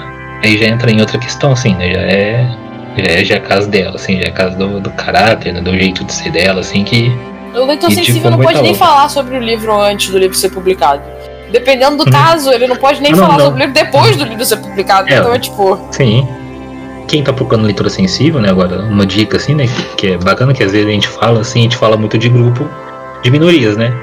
aí 0.45 0.57
já 0.57 0.67
entra 0.67 0.91
em 0.91 0.99
outra 0.99 1.17
questão, 1.17 1.51
assim, 1.51 1.73
né? 1.75 1.93
Já 1.93 2.01
é, 2.01 2.57
já 2.97 3.03
é, 3.03 3.25
já 3.25 3.35
é 3.35 3.39
caso 3.39 3.69
dela, 3.69 3.95
assim, 3.95 4.17
já 4.17 4.27
é 4.27 4.31
caso 4.31 4.57
do, 4.57 4.79
do 4.79 4.89
caráter, 4.91 5.53
né? 5.53 5.61
do 5.61 5.71
jeito 5.77 6.03
de 6.03 6.13
ser 6.13 6.31
dela, 6.31 6.61
assim, 6.61 6.83
que. 6.83 7.11
O 7.53 7.65
leitor 7.65 7.91
sensível 7.91 8.31
não 8.31 8.39
pode 8.39 8.61
nem 8.61 8.75
falar 8.75 9.09
sobre 9.09 9.37
o 9.37 9.39
livro 9.39 9.79
antes 9.79 10.09
do 10.09 10.17
livro 10.17 10.35
ser 10.35 10.49
publicado. 10.49 11.01
Dependendo 11.51 11.97
do 11.97 12.03
uhum. 12.03 12.11
caso, 12.11 12.51
ele 12.51 12.67
não 12.67 12.75
pode 12.75 13.01
nem 13.01 13.11
não, 13.11 13.19
falar 13.19 13.37
não. 13.37 13.45
sobre 13.45 13.63
o 13.63 13.65
livro 13.65 13.73
depois 13.73 14.17
do 14.17 14.25
livro 14.25 14.45
ser 14.45 14.57
publicado. 14.57 15.09
É, 15.09 15.17
então 15.17 15.33
é 15.33 15.39
tipo. 15.39 15.79
Sim. 15.91 16.27
Quem 17.07 17.23
tá 17.23 17.31
procurando 17.31 17.65
leitura 17.65 17.89
sensível, 17.89 18.41
né? 18.41 18.49
Agora, 18.49 18.79
uma 18.79 19.05
dica 19.05 19.37
assim, 19.37 19.53
né? 19.53 19.67
Que, 19.67 19.95
que 19.95 20.07
é 20.07 20.17
bacana 20.17 20.53
que 20.53 20.63
às 20.63 20.71
vezes 20.71 20.87
a 20.87 20.91
gente 20.91 21.07
fala 21.07 21.41
assim, 21.41 21.59
a 21.59 21.63
gente 21.63 21.77
fala 21.77 21.95
muito 21.95 22.17
de 22.17 22.27
grupo 22.27 22.67
de 23.23 23.29
minorias, 23.29 23.77
né? 23.77 23.93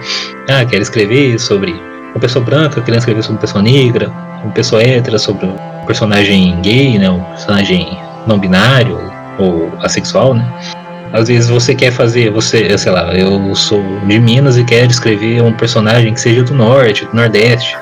Ah, 0.49 0.65
quer 0.65 0.81
escrever 0.81 1.39
sobre 1.39 1.73
uma 2.13 2.21
pessoa 2.21 2.45
branca 2.45 2.81
querendo 2.81 3.01
escrever 3.01 3.23
sobre 3.23 3.37
uma 3.37 3.41
pessoa 3.41 3.63
negra, 3.63 4.09
uma 4.43 4.53
pessoa 4.53 4.83
hétera 4.83 5.19
sobre 5.19 5.47
personagem 5.87 6.61
gay, 6.61 6.99
né? 6.99 7.11
Um 7.11 7.21
personagem 7.21 7.99
não 8.27 8.39
binário 8.39 8.99
ou 9.39 9.73
assexual, 9.81 10.35
né? 10.35 10.47
Às 11.13 11.29
vezes 11.29 11.51
você 11.51 11.75
quer 11.75 11.93
fazer, 11.93 12.31
você, 12.31 12.77
sei 12.79 12.91
lá, 12.91 13.13
eu 13.15 13.55
sou 13.55 13.83
de 14.07 14.19
Minas 14.19 14.57
e 14.57 14.65
quero 14.65 14.91
escrever 14.91 15.43
um 15.43 15.53
personagem 15.53 16.15
que 16.15 16.21
seja 16.21 16.43
do 16.43 16.55
norte, 16.55 17.05
do 17.05 17.15
nordeste. 17.15 17.77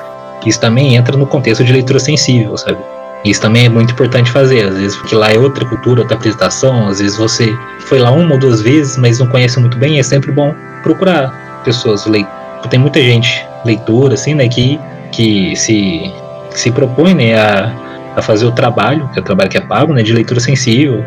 Isso 0.45 0.59
também 0.59 0.95
entra 0.95 1.15
no 1.15 1.25
contexto 1.25 1.63
de 1.63 1.71
leitura 1.71 1.99
sensível, 1.99 2.57
sabe? 2.57 2.77
Isso 3.23 3.39
também 3.39 3.65
é 3.67 3.69
muito 3.69 3.93
importante 3.93 4.31
fazer, 4.31 4.67
às 4.67 4.75
vezes, 4.75 4.97
porque 4.97 5.13
lá 5.13 5.31
é 5.31 5.37
outra 5.37 5.63
cultura, 5.63 6.01
outra 6.01 6.17
apresentação, 6.17 6.87
às 6.87 6.99
vezes 6.99 7.15
você 7.17 7.55
foi 7.81 7.99
lá 7.99 8.11
uma 8.11 8.33
ou 8.33 8.39
duas 8.39 8.61
vezes, 8.61 8.97
mas 8.97 9.19
não 9.19 9.27
conhece 9.27 9.59
muito 9.59 9.77
bem, 9.77 9.99
é 9.99 10.03
sempre 10.03 10.31
bom 10.31 10.53
procurar 10.81 11.61
pessoas 11.63 12.05
leitoras. 12.07 12.41
Tem 12.69 12.79
muita 12.79 12.99
gente 12.99 13.45
leitora, 13.63 14.15
assim, 14.15 14.33
né, 14.33 14.47
que, 14.47 14.79
que 15.11 15.55
se, 15.55 16.11
que 16.51 16.59
se 16.59 16.71
propõe, 16.71 17.13
né, 17.13 17.35
a, 17.35 17.71
a 18.15 18.21
fazer 18.21 18.45
o 18.45 18.51
trabalho, 18.51 19.09
que 19.13 19.19
é 19.19 19.21
o 19.21 19.25
trabalho 19.25 19.49
que 19.49 19.57
é 19.57 19.61
pago, 19.61 19.93
né, 19.93 20.03
de 20.03 20.13
leitura 20.13 20.39
sensível, 20.39 21.03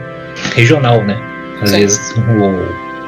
regional, 0.55 1.03
né. 1.03 1.17
Às 1.63 1.71
Sim. 1.71 1.77
vezes 1.79 2.15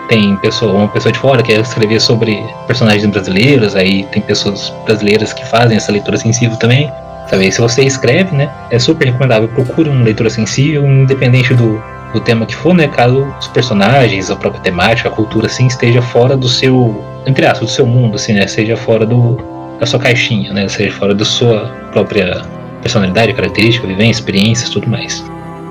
tem 0.08 0.36
pessoa, 0.36 0.72
uma 0.72 0.88
pessoa 0.88 1.12
de 1.12 1.18
fora 1.18 1.42
que 1.42 1.52
quer 1.52 1.60
escrever 1.60 2.00
sobre 2.00 2.42
personagens 2.66 3.06
brasileiros, 3.06 3.74
aí 3.74 4.04
tem 4.12 4.22
pessoas 4.22 4.72
brasileiras 4.84 5.32
que 5.32 5.44
fazem 5.46 5.76
essa 5.76 5.90
leitura 5.90 6.16
sensível 6.16 6.56
também. 6.56 6.90
Sabe? 7.28 7.50
se 7.50 7.60
você 7.60 7.82
escreve, 7.82 8.36
né, 8.36 8.48
é 8.70 8.78
super 8.78 9.06
recomendável. 9.06 9.48
Procure 9.48 9.90
uma 9.90 10.04
leitura 10.04 10.30
sensível, 10.30 10.86
independente 10.86 11.52
do, 11.54 11.82
do 12.12 12.20
tema 12.20 12.46
que 12.46 12.54
for, 12.54 12.72
né, 12.72 12.86
caso 12.86 13.26
os 13.38 13.48
personagens, 13.48 14.30
a 14.30 14.36
própria 14.36 14.62
temática, 14.62 15.08
a 15.08 15.12
cultura, 15.12 15.46
assim, 15.46 15.66
esteja 15.66 16.00
fora 16.00 16.36
do 16.36 16.48
seu, 16.48 17.04
entre 17.26 17.44
aspas, 17.44 17.68
do 17.68 17.74
seu 17.74 17.86
mundo, 17.86 18.14
assim, 18.14 18.32
né, 18.32 18.46
seja 18.46 18.76
fora 18.76 19.04
do, 19.04 19.36
da 19.80 19.86
sua 19.86 19.98
caixinha, 19.98 20.52
né, 20.52 20.68
seja 20.68 20.92
fora 20.92 21.14
da 21.14 21.24
sua 21.24 21.66
própria 21.90 22.42
personalidade, 22.82 23.32
característica, 23.34 23.86
vivência, 23.86 24.20
experiências, 24.20 24.70
tudo 24.70 24.88
mais. 24.88 25.24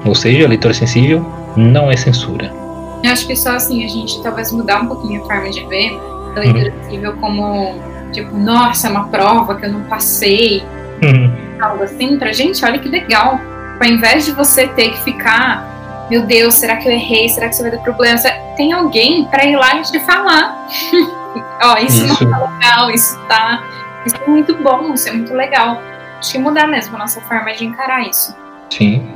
Ou 0.05 0.13
seja, 0.13 0.45
a 0.45 0.49
leitura 0.49 0.73
sensível 0.73 1.25
não 1.55 1.91
é 1.91 1.97
censura. 1.97 2.51
Eu 3.03 3.11
acho 3.11 3.27
que 3.27 3.35
só 3.35 3.51
assim 3.51 3.83
a 3.83 3.87
gente 3.87 4.21
talvez 4.21 4.51
mudar 4.51 4.81
um 4.81 4.87
pouquinho 4.87 5.23
a 5.23 5.25
forma 5.25 5.49
de 5.49 5.63
ver 5.65 5.99
a 6.35 6.39
leitura 6.39 7.11
uhum. 7.11 7.17
como, 7.17 7.75
tipo, 8.11 8.35
nossa, 8.35 8.87
é 8.87 8.91
uma 8.91 9.07
prova 9.07 9.55
que 9.55 9.65
eu 9.65 9.71
não 9.71 9.83
passei, 9.83 10.63
uhum. 11.03 11.31
algo 11.61 11.83
assim, 11.83 12.17
pra 12.17 12.31
gente, 12.31 12.63
olha 12.65 12.79
que 12.79 12.89
legal. 12.89 13.39
Ao 13.79 13.87
invés 13.87 14.25
de 14.25 14.31
você 14.31 14.67
ter 14.67 14.89
que 14.89 15.03
ficar, 15.03 16.07
meu 16.09 16.25
Deus, 16.25 16.55
será 16.55 16.77
que 16.77 16.87
eu 16.87 16.91
errei? 16.91 17.29
Será 17.29 17.49
que 17.49 17.55
você 17.55 17.63
vai 17.63 17.71
ter 17.71 17.79
problema? 17.79 18.19
Tem 18.57 18.71
alguém 18.71 19.25
para 19.25 19.45
ir 19.45 19.55
lá 19.55 19.75
e 19.75 19.81
te 19.81 19.99
falar. 19.99 20.67
Ó, 21.63 21.77
isso, 21.77 22.05
isso, 22.05 22.23
não 22.23 22.31
tá 22.31 22.49
legal, 22.51 22.91
isso 22.91 23.19
tá. 23.27 23.63
Isso 24.05 24.15
é 24.15 24.29
muito 24.29 24.55
bom, 24.55 24.93
isso 24.93 25.09
é 25.09 25.11
muito 25.11 25.33
legal. 25.33 25.81
Acho 26.25 26.33
que 26.33 26.39
mudar 26.39 26.65
mesmo 26.67 26.95
a 26.95 26.99
nossa 26.99 27.21
forma 27.21 27.53
de 27.53 27.65
encarar 27.65 28.01
isso. 28.01 28.35
Sim. 28.71 29.07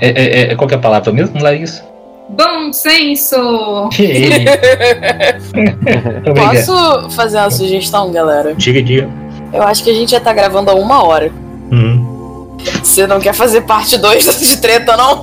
É, 0.00 0.08
é, 0.08 0.52
é 0.52 0.56
qual 0.56 0.70
é 0.70 0.74
a 0.74 0.78
palavra 0.78 1.12
mesmo, 1.12 1.38
Larissa? 1.38 1.84
Bom 2.30 2.72
senso! 2.72 3.36
Posso 6.34 7.10
fazer 7.10 7.36
uma 7.36 7.50
sugestão, 7.50 8.10
galera? 8.10 8.54
Diga, 8.54 8.82
diga. 8.82 9.10
Eu 9.52 9.62
acho 9.62 9.84
que 9.84 9.90
a 9.90 9.92
gente 9.92 10.12
já 10.12 10.20
tá 10.20 10.32
gravando 10.32 10.70
há 10.70 10.74
uma 10.74 11.04
hora. 11.04 11.30
Uhum. 11.70 12.56
Você 12.82 13.06
não 13.06 13.20
quer 13.20 13.34
fazer 13.34 13.60
parte 13.60 13.98
2 13.98 14.24
de 14.40 14.56
treta, 14.56 14.96
não? 14.96 15.20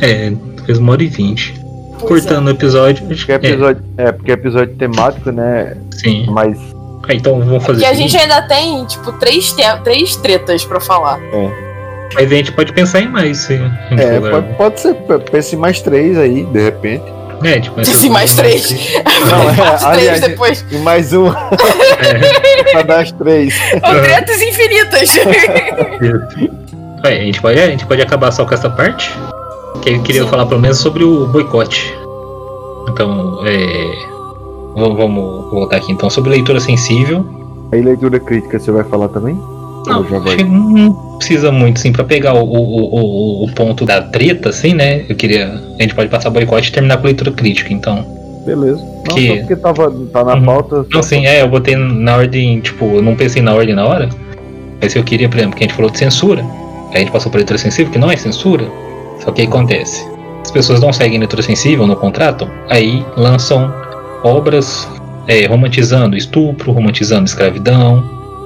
é, 0.00 0.32
fez 0.64 0.78
uma 0.78 0.92
hora 0.92 1.02
e 1.02 1.08
vinte. 1.08 1.52
Cortando 2.00 2.46
o 2.46 2.50
episódio. 2.50 3.06
Porque 3.06 3.30
é 3.30 3.34
episódio 3.34 3.84
é. 3.98 4.04
é, 4.04 4.12
porque 4.12 4.30
é 4.30 4.34
episódio 4.34 4.74
temático, 4.76 5.30
né? 5.30 5.76
Sim. 5.90 6.24
Mas. 6.30 6.58
Ah, 7.10 7.14
então 7.14 7.40
vamos 7.40 7.64
fazer. 7.64 7.82
E 7.82 7.84
a 7.84 7.92
gente 7.92 8.16
ainda 8.16 8.40
tem, 8.42 8.84
tipo, 8.84 9.10
três, 9.14 9.52
te 9.52 9.62
três 9.82 10.14
tretas 10.14 10.64
pra 10.64 10.78
falar. 10.80 11.20
É. 11.20 11.50
Mas 12.14 12.30
a 12.30 12.34
gente 12.36 12.52
pode 12.52 12.72
pensar 12.72 13.00
em 13.00 13.08
mais, 13.08 13.38
sim. 13.38 13.60
É, 13.98 14.20
pode, 14.20 14.54
pode, 14.54 14.80
ser. 14.80 14.94
Pense 15.30 15.56
em 15.56 15.58
mais 15.58 15.80
três 15.80 16.16
aí, 16.16 16.44
de 16.44 16.60
repente. 16.60 17.02
É, 17.42 17.58
tipo, 17.58 17.80
essa- 17.80 17.90
Assim, 17.90 18.10
mais 18.10 18.34
três. 18.34 18.70
Não, 19.28 19.50
é, 19.50 19.54
Parte 19.54 19.80
três 19.80 19.84
aliás, 19.84 20.20
depois. 20.20 20.64
E 20.70 20.78
mais 20.78 21.12
um 21.12 21.26
É, 21.28 21.34
pra 22.72 22.82
dar 22.82 23.00
as 23.00 23.10
três. 23.12 23.54
Ou 23.74 24.02
tretas 24.02 24.42
infinitas. 24.42 25.16
é, 27.04 27.08
a, 27.08 27.24
gente 27.24 27.40
pode, 27.40 27.58
a 27.58 27.66
gente 27.66 27.86
pode 27.86 28.02
acabar 28.02 28.30
só 28.30 28.44
com 28.44 28.54
essa 28.54 28.70
parte. 28.70 29.10
Que 29.82 29.90
eu 29.90 30.02
queria 30.02 30.22
Sim. 30.22 30.28
falar 30.28 30.46
pelo 30.46 30.60
menos 30.60 30.78
sobre 30.78 31.02
o 31.02 31.26
boicote. 31.26 31.92
Então, 32.88 33.40
é. 33.46 34.19
V- 34.76 34.94
Vamos 34.94 35.50
voltar 35.50 35.76
aqui 35.76 35.92
então 35.92 36.08
sobre 36.10 36.30
leitura 36.30 36.60
sensível. 36.60 37.24
Aí 37.72 37.80
leitura 37.82 38.18
crítica 38.20 38.58
você 38.58 38.70
vai 38.70 38.84
falar 38.84 39.08
também? 39.08 39.38
Não, 39.86 40.02
não 40.02 40.92
precisa 41.16 41.50
muito, 41.50 41.78
assim, 41.78 41.90
pra 41.92 42.04
pegar 42.04 42.34
o, 42.34 42.44
o, 42.44 42.94
o, 42.94 43.44
o 43.44 43.52
ponto 43.54 43.84
da 43.86 44.02
treta, 44.02 44.50
assim, 44.50 44.74
né? 44.74 45.04
Eu 45.08 45.16
queria. 45.16 45.46
A 45.78 45.82
gente 45.82 45.94
pode 45.94 46.08
passar 46.08 46.30
boicote 46.30 46.68
e 46.68 46.72
terminar 46.72 46.98
com 46.98 47.04
leitura 47.06 47.30
crítica, 47.32 47.72
então. 47.72 48.04
Beleza. 48.44 48.84
Não, 49.08 49.14
Que- 49.14 49.38
porque 49.38 49.56
tava, 49.56 49.90
tá 50.12 50.24
na 50.24 50.34
Uhum. 50.34 50.42
pauta. 50.44 50.86
Não, 50.92 51.02
sim, 51.02 51.26
é, 51.26 51.42
eu 51.42 51.48
botei 51.48 51.76
na 51.76 52.16
ordem, 52.16 52.60
tipo, 52.60 52.84
eu 52.96 53.02
não 53.02 53.14
pensei 53.16 53.40
na 53.42 53.54
ordem 53.54 53.74
na 53.74 53.86
hora. 53.86 54.08
Mas 54.82 54.94
eu 54.96 55.02
queria, 55.04 55.28
por 55.28 55.38
exemplo, 55.38 55.56
que 55.56 55.64
a 55.64 55.66
gente 55.66 55.76
falou 55.76 55.90
de 55.90 55.98
censura. 55.98 56.42
Aí 56.90 56.96
a 56.96 56.98
gente 57.00 57.12
passou 57.12 57.30
pra 57.30 57.38
leitura 57.38 57.58
sensível, 57.58 57.92
que 57.92 57.98
não 57.98 58.10
é 58.10 58.16
censura. 58.16 58.64
Só 59.20 59.30
que 59.30 59.42
aí 59.42 59.46
acontece. 59.46 60.06
As 60.42 60.50
pessoas 60.50 60.80
não 60.80 60.92
seguem 60.92 61.18
leitura 61.18 61.42
sensível, 61.42 61.86
não 61.86 61.94
contratam, 61.96 62.48
aí 62.68 63.04
lançam 63.16 63.72
obras 64.22 64.88
é, 65.26 65.46
romantizando 65.46 66.16
estupro, 66.16 66.72
romantizando 66.72 67.24
escravidão, 67.24 68.02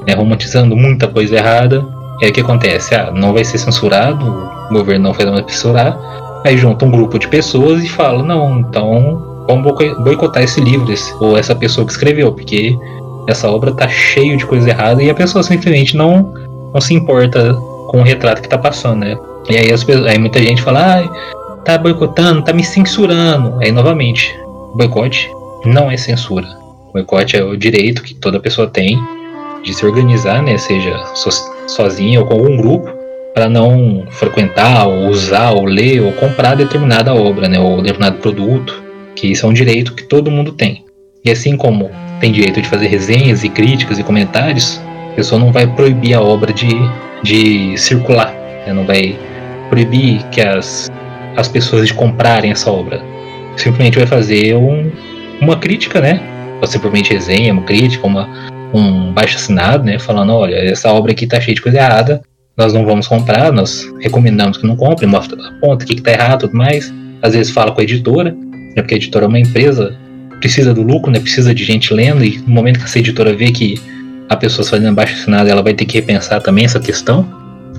né, 0.06 0.14
romantizando 0.14 0.76
muita 0.76 1.08
coisa 1.08 1.36
errada. 1.36 1.84
E 2.20 2.26
aí 2.26 2.30
o 2.30 2.34
que 2.34 2.40
acontece? 2.40 2.94
Ah, 2.94 3.10
não 3.12 3.32
vai 3.32 3.44
ser 3.44 3.58
censurado, 3.58 4.24
o 4.70 4.72
governo 4.72 5.04
não 5.04 5.12
vai 5.12 5.44
censurar. 5.48 5.98
Aí 6.44 6.56
junta 6.56 6.84
um 6.84 6.90
grupo 6.90 7.18
de 7.18 7.26
pessoas 7.28 7.82
e 7.82 7.88
fala, 7.88 8.22
não, 8.22 8.60
então 8.60 9.44
vamos 9.48 9.72
boi- 9.72 9.94
boicotar 10.02 10.42
esse 10.42 10.60
livro, 10.60 10.92
esse- 10.92 11.14
ou 11.20 11.36
essa 11.38 11.54
pessoa 11.54 11.86
que 11.86 11.92
escreveu, 11.92 12.32
porque 12.32 12.78
essa 13.26 13.50
obra 13.50 13.72
tá 13.72 13.88
cheio 13.88 14.36
de 14.36 14.44
coisa 14.44 14.68
errada 14.68 15.02
e 15.02 15.08
a 15.08 15.14
pessoa 15.14 15.42
simplesmente 15.42 15.96
não, 15.96 16.34
não 16.72 16.80
se 16.80 16.92
importa 16.94 17.54
com 17.88 18.00
o 18.00 18.02
retrato 18.02 18.42
que 18.42 18.48
tá 18.48 18.58
passando, 18.58 19.00
né? 19.00 19.16
E 19.48 19.56
aí, 19.56 19.72
as 19.72 19.86
aí 19.88 20.18
muita 20.18 20.38
gente 20.38 20.62
fala, 20.62 20.98
ah, 21.00 21.58
tá 21.64 21.78
boicotando, 21.78 22.42
tá 22.42 22.52
me 22.52 22.62
censurando. 22.62 23.58
Aí 23.62 23.72
novamente, 23.72 24.38
boicote 24.74 25.30
não 25.64 25.90
é 25.90 25.96
censura. 25.96 26.46
Boicote 26.92 27.36
é 27.36 27.42
o 27.42 27.56
direito 27.56 28.02
que 28.02 28.14
toda 28.14 28.38
pessoa 28.38 28.68
tem 28.68 28.98
de 29.64 29.74
se 29.74 29.84
organizar, 29.84 30.42
né? 30.42 30.56
Seja 30.58 30.96
so- 31.14 31.52
sozinha 31.66 32.20
ou 32.20 32.26
com 32.26 32.34
algum 32.34 32.56
grupo, 32.56 32.88
para 33.34 33.48
não 33.48 34.04
frequentar, 34.10 34.86
ou 34.86 35.08
usar, 35.08 35.50
ou 35.50 35.64
ler, 35.64 36.00
ou 36.00 36.12
comprar 36.12 36.54
determinada 36.54 37.12
obra, 37.12 37.48
né? 37.48 37.58
Ou 37.58 37.82
determinado 37.82 38.18
produto, 38.18 38.82
que 39.16 39.26
isso 39.26 39.44
é 39.44 39.48
um 39.48 39.52
direito 39.52 39.94
que 39.94 40.04
todo 40.04 40.30
mundo 40.30 40.52
tem. 40.52 40.84
E 41.24 41.30
assim 41.30 41.56
como 41.56 41.90
tem 42.20 42.30
direito 42.30 42.60
de 42.62 42.68
fazer 42.68 42.86
resenhas 42.86 43.42
e 43.42 43.48
críticas 43.48 43.98
e 43.98 44.04
comentários, 44.04 44.80
a 45.10 45.14
pessoa 45.16 45.40
não 45.40 45.50
vai 45.50 45.66
proibir 45.66 46.14
a 46.14 46.20
obra 46.20 46.52
de, 46.52 46.68
de 47.22 47.76
circular, 47.76 48.32
né? 48.66 48.72
não 48.72 48.84
vai 48.84 49.18
proibir 49.68 50.22
que 50.30 50.40
as, 50.40 50.90
as 51.36 51.48
pessoas 51.48 51.88
de 51.88 51.94
comprarem 51.94 52.52
essa 52.52 52.70
obra. 52.70 53.02
Simplesmente 53.56 53.98
vai 53.98 54.06
fazer 54.06 54.54
um, 54.56 54.90
uma 55.44 55.56
crítica, 55.56 56.00
né? 56.00 56.20
Ou 56.60 56.66
simplesmente 56.66 57.12
resenha, 57.12 57.52
uma 57.52 57.62
crítica, 57.62 58.06
uma, 58.06 58.28
um 58.72 59.12
baixo 59.12 59.36
assinado, 59.36 59.84
né? 59.84 59.98
Falando, 59.98 60.32
olha, 60.32 60.56
essa 60.56 60.92
obra 60.92 61.12
aqui 61.12 61.26
tá 61.26 61.40
cheia 61.40 61.54
de 61.54 61.62
coisa 61.62 61.78
errada, 61.78 62.22
nós 62.56 62.72
não 62.72 62.84
vamos 62.84 63.08
comprar, 63.08 63.52
nós 63.52 63.84
recomendamos 64.00 64.58
que 64.58 64.66
não 64.66 64.76
compre, 64.76 65.06
mostra 65.06 65.36
aponta 65.48 65.84
o 65.84 65.88
que, 65.88 65.96
que 65.96 66.02
tá 66.02 66.12
errado 66.12 66.40
tudo 66.40 66.56
mais. 66.56 66.92
Às 67.20 67.34
vezes 67.34 67.52
fala 67.52 67.72
com 67.72 67.80
a 67.80 67.84
editora, 67.84 68.30
né? 68.32 68.82
Porque 68.82 68.94
a 68.94 68.96
editora 68.96 69.24
é 69.24 69.28
uma 69.28 69.38
empresa, 69.38 69.96
precisa 70.40 70.72
do 70.72 70.82
lucro, 70.82 71.10
né? 71.10 71.18
Precisa 71.18 71.54
de 71.54 71.64
gente 71.64 71.92
lendo, 71.92 72.24
e 72.24 72.38
no 72.38 72.54
momento 72.54 72.78
que 72.78 72.84
essa 72.84 72.98
editora 72.98 73.34
vê 73.34 73.50
que 73.50 73.80
a 74.28 74.36
pessoa 74.36 74.66
fazendo 74.66 74.94
baixo 74.94 75.14
assinado, 75.14 75.48
ela 75.48 75.62
vai 75.62 75.74
ter 75.74 75.84
que 75.84 75.98
repensar 75.98 76.40
também 76.40 76.64
essa 76.64 76.80
questão. 76.80 77.28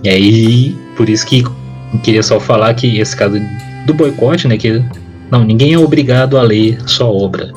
E 0.03 0.09
aí, 0.09 0.76
por 0.95 1.09
isso 1.09 1.26
que 1.26 1.41
eu 1.41 1.99
queria 2.03 2.22
só 2.22 2.39
falar 2.39 2.74
que 2.74 2.99
esse 2.99 3.16
caso 3.16 3.39
do 3.86 3.93
boicote, 3.93 4.47
né? 4.47 4.57
Que 4.57 4.84
não, 5.32 5.44
ninguém 5.44 5.74
é 5.74 5.78
obrigado 5.78 6.38
a 6.38 6.42
ler 6.42 6.78
sua 6.86 7.08
obra. 7.08 7.52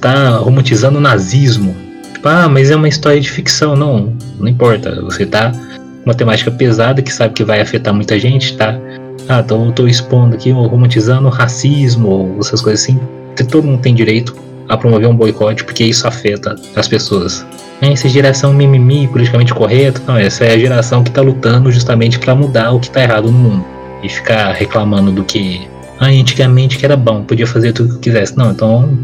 Tá 0.00 0.36
romantizando 0.36 0.98
o 0.98 1.00
nazismo. 1.00 1.74
Tipo, 2.12 2.28
ah, 2.28 2.48
mas 2.48 2.70
é 2.70 2.76
uma 2.76 2.88
história 2.88 3.20
de 3.20 3.30
ficção. 3.30 3.76
Não, 3.76 4.14
não 4.38 4.48
importa. 4.48 5.00
Você 5.02 5.26
tá 5.26 5.52
uma 6.04 6.14
temática 6.14 6.50
pesada 6.50 7.02
que 7.02 7.12
sabe 7.12 7.34
que 7.34 7.44
vai 7.44 7.60
afetar 7.60 7.94
muita 7.94 8.18
gente, 8.18 8.56
tá? 8.56 8.78
Ah, 9.28 9.42
tô, 9.42 9.70
tô 9.72 9.86
expondo 9.86 10.34
aqui, 10.34 10.52
ou 10.52 10.66
romantizando 10.66 11.28
o 11.28 11.30
racismo, 11.30 12.08
ou 12.08 12.38
essas 12.40 12.60
coisas 12.60 12.82
assim. 12.82 12.98
Todo 13.48 13.66
mundo 13.66 13.80
tem 13.80 13.94
direito 13.94 14.34
a 14.68 14.76
promover 14.76 15.08
um 15.08 15.16
boicote, 15.16 15.64
porque 15.64 15.84
isso 15.84 16.06
afeta 16.06 16.56
as 16.76 16.88
pessoas. 16.88 17.46
É, 17.80 17.92
Essa 17.92 18.08
geração 18.08 18.52
mimimi, 18.52 19.08
politicamente 19.08 19.54
correto, 19.54 20.02
não, 20.06 20.16
essa 20.16 20.44
é 20.44 20.54
a 20.54 20.58
geração 20.58 21.02
que 21.02 21.10
tá 21.10 21.22
lutando 21.22 21.70
justamente 21.70 22.18
para 22.18 22.34
mudar 22.34 22.72
o 22.72 22.80
que 22.80 22.90
tá 22.90 23.02
errado 23.02 23.30
no 23.30 23.38
mundo. 23.38 23.64
E 24.02 24.08
ficar 24.08 24.52
reclamando 24.52 25.12
do 25.12 25.24
que. 25.24 25.68
Ah, 26.00 26.06
antigamente 26.06 26.78
que 26.78 26.84
era 26.86 26.96
bom, 26.96 27.22
podia 27.22 27.46
fazer 27.46 27.74
tudo 27.74 27.94
que 27.94 28.00
quisesse. 28.10 28.36
Não, 28.36 28.50
então 28.52 28.98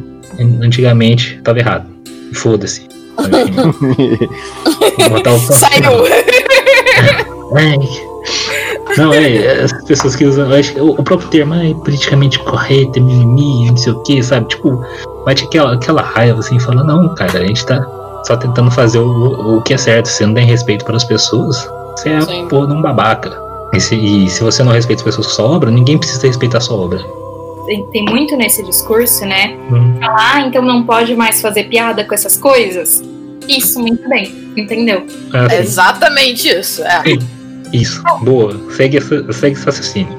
antigamente 0.62 1.38
tava 1.44 1.58
errado. 1.58 1.86
Foda-se. 2.32 2.88
Botar 5.10 5.32
o. 5.34 5.38
Saiu. 5.52 6.06
Ai. 7.54 7.76
Não, 8.96 9.12
é, 9.12 9.62
as 9.62 9.72
pessoas 9.84 10.16
que 10.16 10.24
usam, 10.24 10.50
acho 10.52 10.78
o 10.82 10.92
o 10.92 11.02
próprio 11.02 11.28
termo 11.28 11.54
é 11.54 11.74
politicamente 11.74 12.38
correto, 12.38 12.98
é 12.98 13.02
mimimi, 13.02 13.70
não 13.70 13.76
sei 13.76 13.92
o 13.92 14.02
que, 14.02 14.22
sabe? 14.22 14.48
Tipo, 14.48 14.82
bate 15.24 15.44
aquela, 15.44 15.74
aquela 15.74 16.02
raiva 16.02 16.38
assim, 16.38 16.58
fala, 16.58 16.82
não, 16.82 17.14
cara, 17.14 17.40
a 17.40 17.46
gente 17.46 17.66
tá 17.66 17.86
só 18.24 18.36
tentando 18.36 18.70
fazer 18.70 18.98
o, 18.98 19.58
o 19.58 19.62
que 19.62 19.74
é 19.74 19.76
certo, 19.76 20.06
você 20.06 20.24
não 20.24 20.34
tem 20.34 20.46
respeito 20.46 20.84
pelas 20.84 21.04
pessoas, 21.04 21.68
você 21.96 22.10
é 22.10 22.20
Sim. 22.22 22.48
porra 22.48 22.68
de 22.68 22.72
um 22.72 22.80
babaca. 22.80 23.45
E 23.74 23.80
se, 23.80 23.94
e 23.94 24.28
se 24.30 24.42
você 24.42 24.62
não 24.62 24.72
respeita 24.72 25.00
as 25.02 25.04
pessoas 25.04 25.26
com 25.26 25.32
sua 25.32 25.44
obra, 25.46 25.70
ninguém 25.70 25.98
precisa 25.98 26.26
respeitar 26.26 26.58
a 26.58 26.60
sua 26.60 26.76
obra. 26.76 27.00
Tem, 27.66 27.84
tem 27.90 28.04
muito 28.04 28.36
nesse 28.36 28.62
discurso, 28.64 29.24
né? 29.26 29.56
Hum, 29.70 29.98
Ah, 30.02 30.42
então 30.46 30.62
não 30.62 30.84
pode 30.84 31.14
mais 31.16 31.40
fazer 31.40 31.64
piada 31.64 32.04
com 32.04 32.14
essas 32.14 32.36
coisas? 32.36 33.02
Isso, 33.48 33.80
muito 33.80 34.08
bem, 34.08 34.52
entendeu? 34.56 35.04
ah, 35.32 35.48
É 35.50 35.60
exatamente 35.60 36.48
isso. 36.48 36.82
É. 36.82 37.02
Isso, 37.72 38.02
boa. 38.22 38.56
Segue, 38.70 39.00
segue 39.00 39.56
esse 39.56 39.64
raciocínio. 39.66 40.16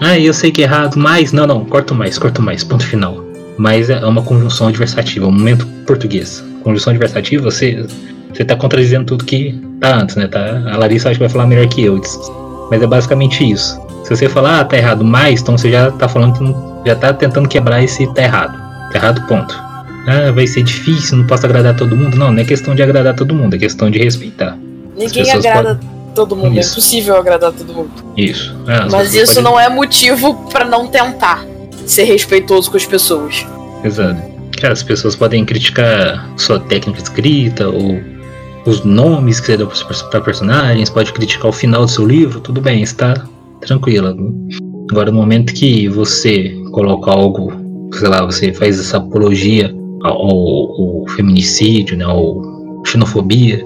Ah, 0.00 0.18
eu 0.18 0.34
sei 0.34 0.50
que 0.50 0.60
é 0.62 0.64
errado, 0.64 0.96
mas. 0.96 1.32
Não, 1.32 1.46
não, 1.46 1.64
corto 1.64 1.94
mais, 1.94 2.18
corto 2.18 2.42
mais, 2.42 2.62
ponto 2.64 2.84
final. 2.86 3.24
Mas 3.56 3.90
é 3.90 4.04
uma 4.04 4.22
conjunção 4.22 4.68
adversativa, 4.68 5.26
um 5.26 5.32
momento 5.32 5.66
português. 5.86 6.44
Conjunção 6.62 6.92
adversativa, 6.92 7.42
você, 7.44 7.84
você 8.32 8.44
tá 8.44 8.54
contradizendo 8.56 9.06
tudo 9.06 9.24
que 9.24 9.60
tá 9.80 9.96
antes, 9.96 10.14
né? 10.16 10.26
Tá, 10.28 10.62
a 10.72 10.76
Larissa 10.76 11.08
acho 11.08 11.18
que 11.18 11.24
vai 11.24 11.28
falar 11.28 11.46
melhor 11.46 11.66
que 11.68 11.82
eu. 11.84 12.00
Mas 12.70 12.82
é 12.82 12.86
basicamente 12.86 13.48
isso. 13.50 13.80
Se 14.04 14.16
você 14.16 14.28
falar, 14.28 14.60
ah, 14.60 14.64
tá 14.64 14.76
errado, 14.76 15.04
mas, 15.04 15.40
então 15.40 15.56
você 15.56 15.70
já 15.70 15.90
tá 15.90 16.08
falando 16.08 16.34
que 16.38 16.42
não, 16.44 16.82
já 16.86 16.94
tá 16.94 17.12
tentando 17.12 17.48
quebrar 17.48 17.82
esse 17.82 18.06
tá 18.14 18.22
errado. 18.22 18.56
Tá 18.92 18.98
errado, 18.98 19.26
ponto. 19.26 19.54
Ah, 20.06 20.30
vai 20.34 20.46
ser 20.46 20.62
difícil, 20.62 21.18
não 21.18 21.26
posso 21.26 21.44
agradar 21.44 21.76
todo 21.76 21.94
mundo. 21.96 22.16
Não, 22.16 22.32
não 22.32 22.40
é 22.40 22.44
questão 22.44 22.74
de 22.74 22.82
agradar 22.82 23.14
todo 23.14 23.34
mundo, 23.34 23.54
é 23.54 23.58
questão 23.58 23.90
de 23.90 23.98
respeitar. 23.98 24.56
Ninguém 24.96 25.30
agrada 25.30 25.78
todo 26.14 26.34
mundo. 26.34 26.56
É 26.56 26.60
Isso. 26.60 26.72
impossível 26.72 27.16
agradar 27.16 27.52
todo 27.52 27.72
mundo. 27.72 27.90
Isso. 28.16 28.56
Ah, 28.66 28.84
as 28.84 28.92
Mas 28.92 29.14
isso 29.14 29.34
podem- 29.34 29.42
não 29.44 29.60
é 29.60 29.68
motivo 29.68 30.34
pra 30.50 30.64
não 30.64 30.86
tentar 30.86 31.44
ser 31.86 32.04
respeitoso 32.04 32.70
com 32.70 32.76
as 32.76 32.86
pessoas. 32.86 33.46
Exato. 33.84 34.20
Cara, 34.60 34.72
as 34.72 34.82
pessoas 34.82 35.14
podem 35.14 35.44
criticar 35.44 36.26
sua 36.36 36.58
técnica 36.58 37.00
escrita 37.00 37.68
ou 37.68 38.00
os 38.68 38.84
nomes 38.84 39.40
que 39.40 39.46
você 39.46 39.56
deu 39.56 39.68
para 40.10 40.20
personagens, 40.20 40.90
pode 40.90 41.12
criticar 41.12 41.46
o 41.48 41.52
final 41.52 41.84
do 41.84 41.90
seu 41.90 42.06
livro, 42.06 42.40
tudo 42.40 42.60
bem, 42.60 42.82
está 42.82 43.14
tranquila. 43.60 44.14
Agora, 44.90 45.10
no 45.10 45.16
momento 45.18 45.52
que 45.52 45.88
você 45.88 46.50
coloca 46.72 47.10
algo, 47.10 47.52
sei 47.92 48.08
lá, 48.08 48.24
você 48.24 48.52
faz 48.52 48.78
essa 48.78 48.98
apologia 48.98 49.74
ao, 50.02 50.12
ao- 50.16 51.00
ao 51.00 51.04
feminicídio, 51.16 51.96
né, 51.96 52.04
ao 52.04 52.82
xenofobia, 52.86 53.64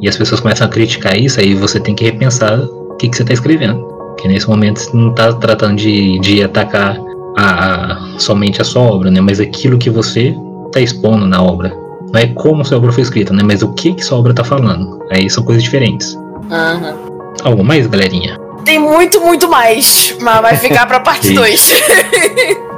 e 0.00 0.08
as 0.08 0.16
pessoas 0.16 0.40
começam 0.40 0.66
a 0.66 0.70
criticar 0.70 1.16
isso, 1.18 1.40
aí 1.40 1.54
você 1.54 1.80
tem 1.80 1.94
que 1.94 2.04
repensar 2.04 2.60
o 2.60 2.94
que, 2.96 3.08
que 3.08 3.16
você 3.16 3.22
está 3.22 3.34
escrevendo. 3.34 3.82
Porque 4.08 4.28
nesse 4.28 4.48
momento 4.48 4.78
você 4.78 4.96
não 4.96 5.10
está 5.10 5.32
tratando 5.32 5.76
de, 5.76 6.18
de 6.20 6.42
atacar 6.42 6.98
a, 7.36 7.92
a- 7.92 8.18
somente 8.18 8.60
a 8.60 8.64
sua 8.64 8.82
obra, 8.82 9.10
né? 9.10 9.20
Mas 9.20 9.40
aquilo 9.40 9.78
que 9.78 9.90
você 9.90 10.34
está 10.66 10.80
expondo 10.80 11.26
na 11.26 11.42
obra. 11.42 11.72
Não 12.12 12.20
é 12.20 12.26
como 12.28 12.64
sua 12.64 12.78
obra 12.78 12.92
foi 12.92 13.02
escrita, 13.02 13.32
né? 13.32 13.42
Mas 13.44 13.62
o 13.62 13.72
que, 13.72 13.92
que 13.94 14.04
sua 14.04 14.18
obra 14.18 14.32
está 14.32 14.44
falando. 14.44 15.04
Aí 15.10 15.28
são 15.28 15.44
coisas 15.44 15.62
diferentes. 15.62 16.16
Aham. 16.50 16.96
Algo 17.44 17.62
mais, 17.62 17.86
galerinha? 17.86 18.38
Tem 18.64 18.78
muito, 18.78 19.20
muito 19.20 19.48
mais. 19.48 20.16
Mas 20.20 20.40
vai 20.40 20.56
ficar 20.56 20.86
pra 20.86 21.00
parte 21.00 21.28
Sim. 21.28 21.34
2. 21.34 21.82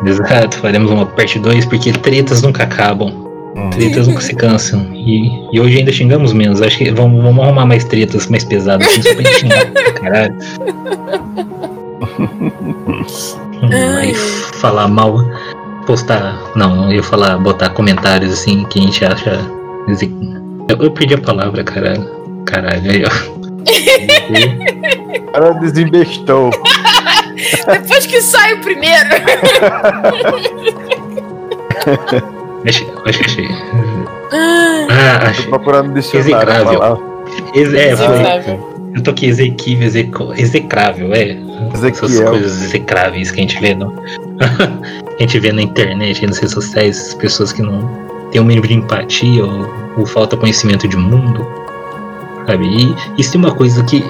Exato, 0.06 0.58
faremos 0.58 0.90
uma 0.90 1.06
parte 1.06 1.38
2 1.38 1.66
porque 1.66 1.92
tretas 1.92 2.42
nunca 2.42 2.64
acabam. 2.64 3.28
Tretas 3.72 4.08
nunca 4.08 4.20
se 4.20 4.34
cansam. 4.34 4.86
E, 4.92 5.48
e 5.52 5.60
hoje 5.60 5.78
ainda 5.78 5.92
xingamos 5.92 6.32
menos. 6.32 6.62
Acho 6.62 6.78
que 6.78 6.90
vamos, 6.90 7.22
vamos 7.22 7.44
arrumar 7.44 7.66
mais 7.66 7.84
tretas 7.84 8.26
mais 8.26 8.44
pesadas 8.44 8.86
assim, 8.86 9.02
só 9.02 9.14
pra 9.14 9.22
gente 9.22 9.40
xingar. 9.40 9.72
Caralho. 10.00 10.36
Hum, 13.62 13.98
aí 13.98 14.14
falar 14.14 14.88
mal. 14.88 15.18
Postar. 15.86 16.36
Não, 16.56 16.86
eu 16.86 16.92
ia 16.96 17.02
falar, 17.02 17.36
botar 17.38 17.70
comentários 17.70 18.32
assim 18.32 18.64
que 18.64 18.78
a 18.78 18.82
gente 18.82 19.04
acha. 19.04 19.38
Eu, 20.68 20.76
eu 20.84 20.90
perdi 20.90 21.14
a 21.14 21.18
palavra, 21.18 21.62
caralho. 21.64 22.08
Caralho, 22.46 22.90
aí, 22.90 23.04
ó. 23.04 23.40
O 25.20 25.32
cara 25.32 25.52
desembestou. 25.60 26.50
Depois 27.70 28.06
que 28.06 28.20
sai 28.20 28.54
o 28.54 28.60
primeiro. 28.60 29.08
Acho, 32.66 32.86
acho 33.06 33.18
que 33.20 33.24
achei. 33.24 33.48
Ah, 34.32 34.86
Ah, 34.90 35.18
Tô 35.20 35.26
achei. 35.30 35.46
procurando 35.46 35.88
no 35.88 35.94
dicionário. 35.94 36.98
Ex- 37.54 37.72
É, 37.72 37.96
foi. 37.96 38.60
Eu 38.94 39.02
tô 39.02 39.10
aqui 39.12 39.26
exequível, 39.26 39.86
execrável, 40.36 41.14
é. 41.14 41.38
Essas 41.72 41.98
coisas 42.20 42.62
execráveis 42.62 43.30
que 43.30 43.38
a 43.40 43.42
gente 43.42 43.58
vê 43.60 43.74
no. 43.74 43.94
a 45.18 45.22
gente 45.22 45.38
vê 45.38 45.52
na 45.52 45.62
internet, 45.62 46.26
nas 46.26 46.38
redes 46.38 46.54
sociais, 46.54 47.08
as 47.08 47.14
pessoas 47.14 47.52
que 47.52 47.62
não 47.62 47.80
têm 48.30 48.40
um 48.40 48.44
mínimo 48.44 48.66
de 48.66 48.74
empatia 48.74 49.44
ou, 49.44 49.68
ou 49.98 50.06
falta 50.06 50.36
conhecimento 50.36 50.88
de 50.88 50.96
mundo. 50.96 51.46
Sabe? 52.46 52.66
E 52.66 53.20
isso 53.20 53.36
é 53.36 53.38
uma 53.38 53.54
coisa 53.54 53.82
que 53.84 54.04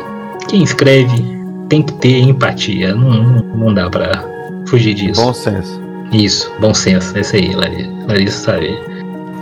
quem 0.49 0.63
escreve 0.63 1.41
tem 1.69 1.83
que 1.83 1.93
ter 1.95 2.21
empatia. 2.21 2.95
Não, 2.95 3.43
não, 3.57 3.75
dá 3.75 3.91
pra 3.91 4.25
fugir 4.67 4.95
disso. 4.95 5.21
Bom 5.21 5.35
senso. 5.35 5.81
Isso, 6.13 6.53
bom 6.59 6.75
senso, 6.75 7.17
é 7.17 7.21
isso 7.21 7.37
aí, 7.37 7.55
Larissa, 7.55 7.91
Larissa 8.09 8.39
sabe. 8.39 8.79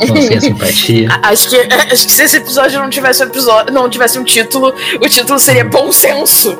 Bom 0.07 0.17
senso, 0.17 0.47
empatia. 0.53 1.09
acho, 1.23 1.49
que, 1.49 1.57
acho 1.57 2.07
que 2.07 2.13
se 2.13 2.23
esse 2.23 2.37
episódio 2.37 2.79
não 2.79 2.91
tivesse 2.91 3.23
um 3.23 3.27
episódio, 3.27 3.73
não 3.73 3.89
tivesse 3.89 4.19
um 4.19 4.25
título, 4.25 4.75
o 5.01 5.09
título 5.09 5.39
seria 5.39 5.65
Bom 5.65 5.91
Senso. 5.91 6.59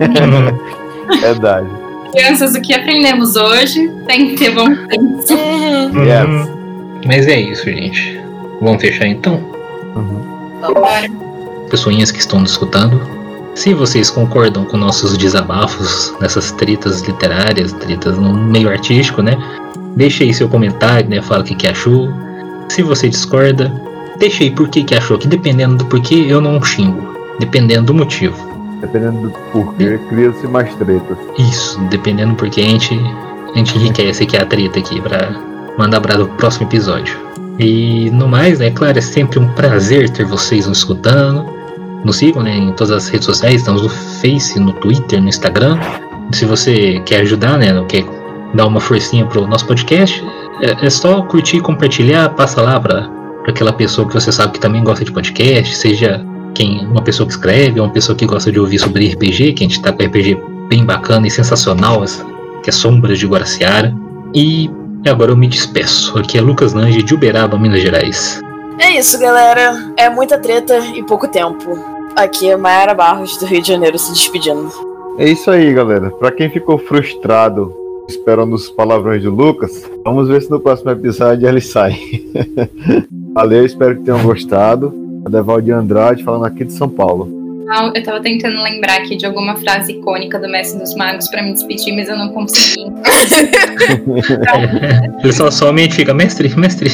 Verdade. 1.20 1.83
Crianças, 2.14 2.54
o 2.54 2.60
que 2.60 2.72
aprendemos 2.72 3.34
hoje 3.34 3.90
tem 4.06 4.28
que 4.28 4.36
ter 4.36 4.54
bom 4.54 4.68
senso. 4.68 5.34
Uhum. 5.34 6.04
Yes. 6.04 6.48
Mas 7.04 7.26
é 7.26 7.40
isso, 7.40 7.64
gente. 7.64 8.20
Vamos 8.60 8.80
fechar 8.80 9.08
então? 9.08 9.42
Uhum. 9.96 10.22
Pessoinhas 11.68 12.12
que 12.12 12.20
estão 12.20 12.38
nos 12.38 12.52
escutando. 12.52 13.00
Se 13.56 13.74
vocês 13.74 14.10
concordam 14.10 14.64
com 14.64 14.76
nossos 14.76 15.18
desabafos 15.18 16.14
nessas 16.20 16.52
tretas 16.52 17.02
literárias, 17.02 17.72
tretas 17.72 18.16
no 18.16 18.32
meio 18.32 18.68
artístico, 18.68 19.20
né? 19.20 19.36
Deixe 19.96 20.22
aí 20.22 20.32
seu 20.32 20.48
comentário, 20.48 21.10
né? 21.10 21.20
Fala 21.20 21.42
o 21.42 21.44
que, 21.44 21.56
que 21.56 21.66
achou. 21.66 22.12
Se 22.68 22.80
você 22.80 23.08
discorda, 23.08 23.72
deixe 24.18 24.44
aí 24.44 24.50
por 24.52 24.68
que, 24.68 24.84
que 24.84 24.94
achou, 24.94 25.18
que 25.18 25.26
dependendo 25.26 25.78
do 25.78 25.86
porquê 25.86 26.26
eu 26.28 26.40
não 26.40 26.62
xingo. 26.62 27.12
Dependendo 27.40 27.86
do 27.86 27.94
motivo. 27.94 28.53
Dependendo 28.84 29.28
do 29.28 29.30
porquê, 29.50 29.98
cria-se 30.10 30.46
mais 30.46 30.74
tretas. 30.74 31.16
Isso, 31.38 31.80
dependendo 31.88 32.32
do 32.32 32.36
porquê 32.36 32.60
a 32.60 32.64
gente, 32.64 32.94
a 33.54 33.58
gente 33.58 33.78
enriquece 33.78 34.24
aqui 34.24 34.36
a 34.36 34.44
treta 34.44 34.78
aqui 34.78 35.00
pra 35.00 35.30
mandar 35.78 36.02
para 36.02 36.22
o 36.22 36.28
próximo 36.36 36.66
episódio. 36.66 37.16
E 37.58 38.10
no 38.10 38.28
mais, 38.28 38.58
né, 38.58 38.70
claro, 38.70 38.98
é 38.98 39.00
sempre 39.00 39.38
um 39.38 39.48
prazer 39.54 40.10
ter 40.10 40.26
vocês 40.26 40.66
nos 40.66 40.78
escutando. 40.78 41.46
Nos 42.04 42.18
sigam 42.18 42.42
né, 42.42 42.54
em 42.54 42.72
todas 42.72 42.90
as 42.90 43.08
redes 43.08 43.24
sociais, 43.24 43.56
estamos 43.56 43.80
no 43.80 43.88
Face, 43.88 44.60
no 44.60 44.74
Twitter, 44.74 45.22
no 45.22 45.28
Instagram. 45.28 45.78
Se 46.32 46.44
você 46.44 47.00
quer 47.06 47.20
ajudar, 47.22 47.56
né, 47.56 47.68
quer 47.88 48.04
dar 48.52 48.66
uma 48.66 48.80
forcinha 48.80 49.24
pro 49.24 49.46
nosso 49.46 49.66
podcast, 49.66 50.22
é, 50.60 50.84
é 50.86 50.90
só 50.90 51.22
curtir, 51.22 51.60
compartilhar, 51.60 52.28
passa 52.30 52.60
lá 52.60 52.78
pra 52.78 53.10
aquela 53.48 53.72
pessoa 53.72 54.06
que 54.06 54.12
você 54.12 54.30
sabe 54.30 54.52
que 54.52 54.60
também 54.60 54.84
gosta 54.84 55.04
de 55.06 55.12
podcast, 55.12 55.74
seja 55.74 56.22
quem 56.54 56.86
uma 56.86 57.02
pessoa 57.02 57.26
que 57.26 57.32
escreve, 57.32 57.80
uma 57.80 57.90
pessoa 57.90 58.16
que 58.16 58.24
gosta 58.24 58.50
de 58.50 58.58
ouvir 58.58 58.78
sobre 58.78 59.08
RPG, 59.08 59.52
que 59.52 59.64
a 59.64 59.68
gente 59.68 59.82
tá 59.82 59.92
com 59.92 60.02
RPG 60.02 60.38
bem 60.68 60.84
bacana 60.84 61.26
e 61.26 61.30
sensacional, 61.30 62.02
que 62.62 62.70
é 62.70 62.72
Sombras 62.72 63.18
de 63.18 63.26
Guaraciara. 63.26 63.94
E 64.34 64.70
agora 65.06 65.32
eu 65.32 65.36
me 65.36 65.46
despeço. 65.46 66.18
Aqui 66.18 66.38
é 66.38 66.40
Lucas 66.40 66.72
Lange 66.72 67.02
de 67.02 67.14
Uberaba, 67.14 67.58
Minas 67.58 67.82
Gerais. 67.82 68.40
É 68.78 68.98
isso, 68.98 69.18
galera. 69.18 69.92
É 69.96 70.08
muita 70.08 70.38
treta 70.38 70.78
e 70.94 71.02
pouco 71.02 71.28
tempo. 71.28 71.78
Aqui 72.16 72.48
é 72.48 72.56
Mayara 72.56 72.94
Barros, 72.94 73.36
do 73.36 73.46
Rio 73.46 73.60
de 73.60 73.68
Janeiro, 73.68 73.98
se 73.98 74.12
despedindo. 74.12 74.70
É 75.18 75.28
isso 75.28 75.50
aí, 75.50 75.72
galera. 75.72 76.10
Pra 76.10 76.32
quem 76.32 76.50
ficou 76.50 76.78
frustrado 76.78 77.72
esperando 78.08 78.54
os 78.54 78.68
palavrões 78.68 79.22
de 79.22 79.28
Lucas, 79.28 79.88
vamos 80.04 80.28
ver 80.28 80.42
se 80.42 80.50
no 80.50 80.60
próximo 80.60 80.90
episódio 80.90 81.48
ele 81.48 81.60
sai. 81.60 81.98
Valeu, 83.32 83.64
espero 83.64 83.96
que 83.96 84.04
tenham 84.04 84.22
gostado. 84.22 85.03
Adeval 85.24 85.60
de 85.60 85.72
Andrade 85.72 86.22
falando 86.22 86.44
aqui 86.44 86.64
de 86.64 86.72
São 86.72 86.88
Paulo. 86.88 87.42
Eu 87.94 88.02
tava 88.02 88.20
tentando 88.20 88.62
lembrar 88.62 88.98
aqui 88.98 89.16
de 89.16 89.24
alguma 89.24 89.56
frase 89.56 89.92
icônica 89.92 90.38
do 90.38 90.48
Mestre 90.48 90.78
dos 90.78 90.94
Magos 90.94 91.28
pra 91.28 91.42
me 91.42 91.54
despedir, 91.54 91.94
mas 91.94 92.08
eu 92.08 92.16
não 92.16 92.28
consegui. 92.28 92.84
Ele 95.22 95.32
só 95.32 95.50
somente 95.50 95.94
fica, 95.94 96.12
mestre, 96.12 96.54
mestre. 96.56 96.90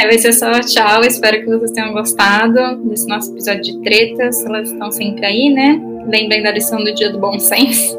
Aí 0.00 0.06
vai 0.06 0.18
ser 0.18 0.32
só 0.32 0.52
tchau. 0.60 1.02
Espero 1.02 1.40
que 1.40 1.46
vocês 1.46 1.72
tenham 1.72 1.92
gostado 1.92 2.76
desse 2.88 3.08
nosso 3.08 3.32
episódio 3.32 3.62
de 3.62 3.82
tretas. 3.82 4.44
Elas 4.46 4.70
estão 4.70 4.92
sempre 4.92 5.26
aí, 5.26 5.52
né? 5.52 5.80
Lembrem 6.06 6.42
da 6.42 6.52
lição 6.52 6.82
do 6.82 6.94
dia 6.94 7.10
do 7.10 7.18
bom 7.18 7.38
senso. 7.40 7.98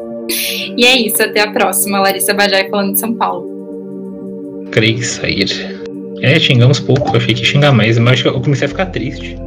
E 0.78 0.86
é 0.86 0.98
isso, 0.98 1.22
até 1.22 1.42
a 1.42 1.52
próxima. 1.52 2.00
Larissa 2.00 2.34
Bajai 2.34 2.70
falando 2.70 2.94
de 2.94 3.00
São 3.00 3.14
Paulo. 3.14 4.66
Creio 4.72 4.96
que 4.96 5.06
sair. 5.06 5.77
É, 6.22 6.40
xingamos 6.40 6.80
pouco, 6.80 7.10
eu 7.10 7.18
achei 7.18 7.34
que 7.34 7.42
ia 7.42 7.48
xingar 7.48 7.72
mais, 7.72 7.98
mas 7.98 8.24
eu 8.24 8.40
comecei 8.42 8.66
a 8.66 8.70
ficar 8.70 8.88
triste. 8.88 9.38